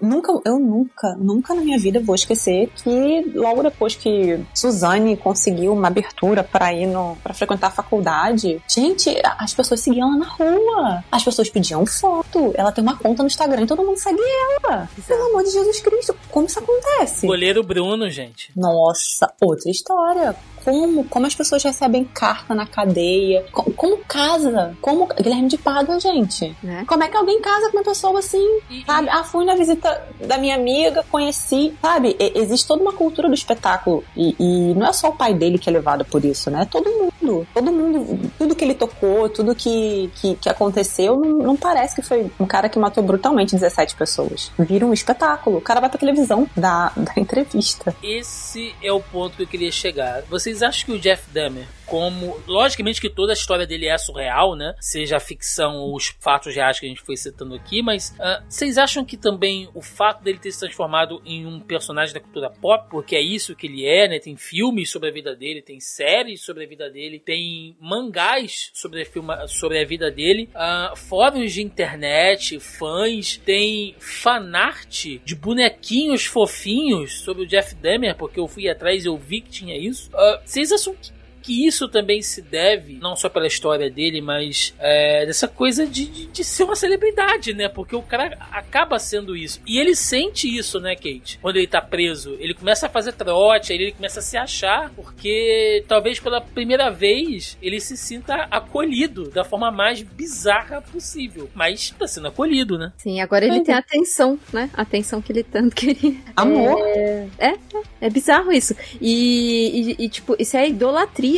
Nunca, 0.00 0.32
eu 0.44 0.58
nunca, 0.58 1.14
nunca 1.16 1.54
na 1.54 1.62
minha 1.62 1.78
vida 1.78 2.00
vou 2.00 2.14
esquecer 2.14 2.68
que 2.76 3.32
logo 3.34 3.62
depois 3.62 3.94
que 3.94 4.38
Suzane 4.54 5.16
conseguiu 5.16 5.72
uma 5.72 5.88
abertura 5.88 6.42
pra 6.44 6.72
ir 6.72 6.86
no, 6.86 7.16
para 7.22 7.34
frequentar 7.34 7.68
a 7.68 7.70
faculdade, 7.70 8.62
gente, 8.68 9.14
as 9.38 9.54
pessoas 9.54 9.80
seguiam 9.80 10.08
ela 10.08 10.18
na 10.18 10.26
rua. 10.26 11.04
As 11.10 11.24
pessoas 11.24 11.48
pediam 11.48 11.84
foto. 11.86 12.52
Ela 12.54 12.72
tem 12.72 12.82
uma 12.82 12.96
conta 12.96 13.22
no 13.22 13.26
Instagram 13.26 13.62
e 13.62 13.66
todo 13.66 13.82
mundo 13.84 13.96
segue 13.98 14.20
ela. 14.62 14.88
Pelo 15.06 15.26
amor 15.30 15.42
de 15.44 15.50
Jesus 15.50 15.80
Cristo, 15.80 16.14
como 16.30 16.46
isso 16.46 16.58
acontece? 16.58 17.26
Goleiro 17.26 17.62
Bruno, 17.62 18.08
gente. 18.10 18.50
Nossa, 18.56 19.32
outra 19.40 19.70
história. 19.70 20.34
Como, 20.64 21.04
como 21.04 21.26
as 21.26 21.34
pessoas 21.34 21.62
recebem 21.62 22.04
carta 22.04 22.54
na 22.54 22.66
cadeia? 22.66 23.44
Co- 23.52 23.70
Como, 23.72 23.98
casa? 24.08 24.74
Como 24.80 25.06
Guilherme 25.08 25.46
de 25.48 25.58
Pádua, 25.58 26.00
gente? 26.00 26.56
Né? 26.62 26.84
Como 26.88 27.02
é 27.04 27.08
que 27.08 27.16
alguém 27.18 27.38
casa 27.42 27.70
com 27.70 27.76
uma 27.76 27.84
pessoa 27.84 28.18
assim? 28.18 28.60
E- 28.70 28.82
Sabe? 28.86 29.10
Ah, 29.10 29.22
fui 29.24 29.44
na 29.44 29.54
visita 29.64 30.02
da 30.20 30.38
minha 30.38 30.54
amiga, 30.54 31.04
conheci. 31.10 31.74
Sabe? 31.80 32.16
Existe 32.34 32.66
toda 32.66 32.82
uma 32.82 32.92
cultura 32.92 33.28
do 33.28 33.34
espetáculo. 33.34 34.04
E, 34.16 34.36
e 34.38 34.74
não 34.74 34.86
é 34.86 34.92
só 34.92 35.08
o 35.08 35.16
pai 35.16 35.34
dele 35.34 35.58
que 35.58 35.68
é 35.68 35.72
levado 35.72 36.04
por 36.04 36.24
isso, 36.24 36.50
né? 36.50 36.66
Todo 36.70 36.90
mundo. 36.90 37.46
Todo 37.52 37.72
mundo. 37.72 38.30
Tudo 38.38 38.54
que 38.54 38.64
ele 38.64 38.74
tocou, 38.74 39.28
tudo 39.28 39.54
que, 39.54 40.10
que, 40.16 40.34
que 40.36 40.48
aconteceu, 40.48 41.16
não, 41.16 41.38
não 41.38 41.56
parece 41.56 41.96
que 41.96 42.02
foi 42.02 42.30
um 42.38 42.46
cara 42.46 42.68
que 42.68 42.78
matou 42.78 43.02
brutalmente 43.02 43.54
17 43.54 43.96
pessoas. 43.96 44.52
Vira 44.58 44.86
um 44.86 44.92
espetáculo. 44.92 45.58
O 45.58 45.62
cara 45.62 45.80
vai 45.80 45.88
pra 45.88 45.98
televisão 45.98 46.46
da, 46.56 46.92
da 46.96 47.12
entrevista. 47.16 47.94
Esse 48.02 48.74
é 48.82 48.92
o 48.92 49.00
ponto 49.00 49.36
que 49.36 49.42
eu 49.42 49.46
queria 49.46 49.72
chegar. 49.72 50.22
Vocês 50.28 50.62
acham 50.62 50.86
que 50.86 50.92
o 50.92 50.98
Jeff 50.98 51.24
Dahmer, 51.32 51.66
como. 51.86 52.40
Logicamente 52.46 53.00
que 53.00 53.10
toda 53.10 53.32
a 53.32 53.34
história 53.34 53.66
dele 53.66 53.86
é 53.86 53.96
surreal, 53.96 54.56
né? 54.56 54.74
Seja 54.80 55.16
a 55.16 55.20
ficção 55.20 55.76
ou 55.76 55.96
os 55.96 56.14
fatos 56.20 56.54
reais 56.54 56.78
que 56.78 56.86
a 56.86 56.88
gente 56.88 57.02
foi 57.02 57.16
citando 57.16 57.54
aqui, 57.54 57.82
mas 57.82 58.14
ah, 58.20 58.42
vocês 58.48 58.78
acham 58.78 59.04
que 59.04 59.16
também 59.16 59.68
o 59.74 59.82
fato 59.82 60.22
dele 60.22 60.38
ter 60.38 60.52
se 60.52 60.60
transformado 60.60 61.22
em 61.24 61.46
um 61.46 61.60
personagem 61.60 62.14
da 62.14 62.20
cultura 62.20 62.50
pop, 62.50 62.88
porque 62.90 63.16
é 63.16 63.20
isso 63.20 63.54
que 63.54 63.66
ele 63.66 63.86
é, 63.86 64.08
né? 64.08 64.18
Tem 64.18 64.36
filmes 64.36 64.90
sobre 64.90 65.08
a 65.08 65.12
vida 65.12 65.34
dele, 65.34 65.62
tem 65.62 65.80
séries 65.80 66.42
sobre 66.42 66.64
a 66.64 66.68
vida 66.68 66.90
dele, 66.90 67.18
tem 67.18 67.76
mangás 67.80 68.70
sobre 68.72 69.02
a, 69.02 69.06
filma, 69.06 69.46
sobre 69.46 69.78
a 69.78 69.84
vida 69.84 70.10
dele, 70.10 70.48
ah, 70.54 70.92
fóruns 70.96 71.52
de 71.52 71.62
internet, 71.62 72.58
fãs, 72.60 73.36
tem 73.38 73.94
fanart 73.98 75.04
de 75.24 75.34
bonequinhos 75.34 76.24
fofinhos 76.24 77.20
sobre 77.20 77.42
o 77.42 77.46
Jeff 77.46 77.74
Dahmer, 77.74 78.16
porque 78.16 78.40
eu 78.40 78.48
fui 78.48 78.68
atrás 78.68 79.04
e 79.04 79.08
eu 79.08 79.16
vi 79.16 79.40
que 79.40 79.50
tinha 79.50 79.76
isso. 79.76 80.10
Ah, 80.14 80.40
vocês 80.44 80.72
acham 80.72 80.94
que 80.94 81.12
que 81.44 81.66
isso 81.66 81.86
também 81.88 82.22
se 82.22 82.40
deve, 82.40 82.94
não 82.94 83.14
só 83.14 83.28
pela 83.28 83.46
história 83.46 83.90
dele, 83.90 84.22
mas 84.22 84.74
é, 84.78 85.26
dessa 85.26 85.46
coisa 85.46 85.86
de, 85.86 86.06
de, 86.06 86.26
de 86.26 86.42
ser 86.42 86.64
uma 86.64 86.74
celebridade, 86.74 87.52
né? 87.52 87.68
Porque 87.68 87.94
o 87.94 88.00
cara 88.00 88.38
acaba 88.50 88.98
sendo 88.98 89.36
isso. 89.36 89.60
E 89.66 89.78
ele 89.78 89.94
sente 89.94 90.48
isso, 90.48 90.80
né, 90.80 90.96
Kate? 90.96 91.38
Quando 91.42 91.56
ele 91.56 91.66
tá 91.66 91.82
preso. 91.82 92.34
Ele 92.40 92.54
começa 92.54 92.86
a 92.86 92.88
fazer 92.88 93.12
trote, 93.12 93.72
aí 93.72 93.78
ele 93.78 93.92
começa 93.92 94.20
a 94.20 94.22
se 94.22 94.38
achar, 94.38 94.90
porque 94.96 95.84
talvez 95.86 96.18
pela 96.18 96.40
primeira 96.40 96.90
vez 96.90 97.58
ele 97.60 97.78
se 97.78 97.94
sinta 97.94 98.48
acolhido 98.50 99.28
da 99.28 99.44
forma 99.44 99.70
mais 99.70 100.00
bizarra 100.00 100.80
possível. 100.80 101.50
Mas 101.54 101.90
tá 101.90 102.06
sendo 102.06 102.28
acolhido, 102.28 102.78
né? 102.78 102.90
Sim, 102.96 103.20
agora 103.20 103.44
ele 103.44 103.60
tem 103.60 103.74
é. 103.74 103.76
a 103.76 103.80
atenção, 103.80 104.38
né? 104.50 104.70
A 104.72 104.80
atenção 104.80 105.20
que 105.20 105.30
ele 105.30 105.42
tanto 105.42 105.76
queria. 105.76 106.16
Amor. 106.34 106.80
É, 106.86 107.28
é, 107.38 107.54
é 108.00 108.08
bizarro 108.08 108.50
isso. 108.50 108.74
E, 108.98 109.92
e- 109.98 110.04
e, 110.04 110.08
tipo, 110.08 110.34
isso 110.38 110.56
é 110.56 110.60
a 110.60 110.66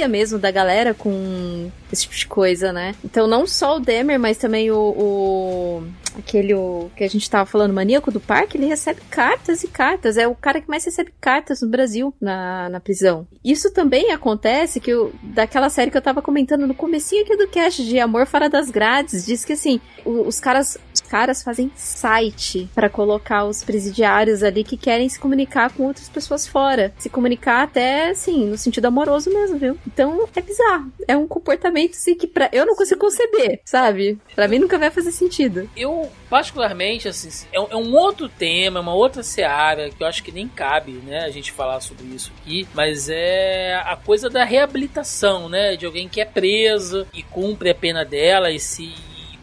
mesmo 0.09 0.39
da 0.39 0.51
galera 0.51 0.93
com 0.95 1.71
esse 1.93 2.03
tipo 2.03 2.15
de 2.15 2.27
coisa, 2.27 2.73
né? 2.73 2.95
Então, 3.05 3.27
não 3.27 3.47
só 3.47 3.77
o 3.77 3.81
Demer, 3.81 4.19
mas 4.19 4.37
também 4.39 4.71
o. 4.71 4.77
o- 4.77 5.83
aquele 6.19 6.55
o, 6.55 6.91
que 6.97 7.05
a 7.05 7.09
gente 7.09 7.29
tava 7.29 7.45
falando, 7.45 7.75
maníaco 7.75 8.11
do 8.11 8.19
parque, 8.19 8.57
ele 8.57 8.65
recebe 8.67 9.03
cartas 9.11 9.63
e 9.63 9.69
cartas. 9.69 10.17
É 10.17 10.27
o 10.27 10.35
cara 10.35 10.61
que 10.63 10.69
mais 10.69 10.83
recebe 10.85 11.13
cartas 11.21 11.61
no 11.61 11.69
Brasil 11.69 12.13
na, 12.19 12.71
na 12.71 12.81
prisão. 12.81 13.27
Isso 13.45 13.71
também 13.71 14.11
acontece 14.13 14.81
que 14.81 14.95
o, 14.95 15.13
daquela 15.23 15.69
série 15.69 15.91
que 15.91 15.97
eu 15.97 16.03
tava 16.03 16.23
comentando 16.23 16.67
no 16.67 16.75
comecinho 16.75 17.23
aqui 17.23 17.37
do 17.37 17.47
cast 17.49 17.85
de 17.85 17.99
Amor 18.01 18.27
Fora 18.27 18.49
das 18.49 18.71
Grades, 18.71 19.27
diz 19.27 19.45
que 19.45 19.53
assim, 19.53 19.79
o- 20.07 20.23
os 20.27 20.41
caras 20.41 20.79
caras 21.11 21.41
fazem 21.43 21.71
site 21.77 22.69
pra 22.75 22.89
colocar 22.91 23.45
os 23.45 23.63
presidiários 23.63 24.43
ali 24.43 24.65
que 24.65 24.77
querem 24.77 25.09
se 25.09 25.21
comunicar 25.21 25.71
com 25.73 25.85
outras 25.85 26.09
pessoas 26.09 26.47
fora. 26.49 26.93
Se 26.99 27.09
comunicar 27.09 27.63
até, 27.63 28.11
assim, 28.11 28.47
no 28.47 28.57
sentido 28.59 28.87
amoroso 28.87 29.31
mesmo, 29.33 29.57
viu? 29.57 29.79
Então, 29.87 30.29
é 30.35 30.41
bizarro. 30.41 30.93
É 31.07 31.17
um 31.17 31.27
comportamento, 31.27 31.93
assim, 31.93 32.15
que 32.15 32.27
pra... 32.27 32.49
eu 32.53 32.67
não 32.67 32.75
consigo 32.75 33.01
conceber, 33.01 33.61
sabe? 33.65 34.19
Pra 34.35 34.49
mim 34.49 34.59
nunca 34.59 34.79
vai 34.79 34.91
fazer 34.91 35.13
sentido. 35.13 35.69
Eu, 35.77 36.11
particularmente, 36.29 37.09
assim, 37.09 37.47
é 37.53 37.61
um, 37.61 37.67
é 37.71 37.77
um 37.77 37.95
outro 37.95 38.29
tema, 38.29 38.79
é 38.79 38.83
uma 38.83 38.95
outra 38.95 39.23
seara 39.23 39.91
que 39.91 40.03
eu 40.03 40.07
acho 40.07 40.23
que 40.23 40.33
nem 40.33 40.49
cabe, 40.49 40.93
né, 40.93 41.25
a 41.25 41.31
gente 41.31 41.53
falar 41.53 41.81
sobre 41.81 42.07
isso 42.07 42.33
aqui, 42.41 42.67
mas 42.75 43.09
é 43.09 43.75
a 43.85 43.97
coisa 43.97 44.29
da 44.29 44.45
reabilitação, 44.45 45.49
né, 45.49 45.77
de 45.77 45.87
alguém 45.87 46.09
que 46.09 46.21
é 46.21 46.25
preso 46.25 47.07
e 47.15 47.23
cumpre 47.23 47.71
a 47.71 47.75
pena 47.75 48.05
dela 48.05 48.51
e 48.51 48.59
se 48.59 48.95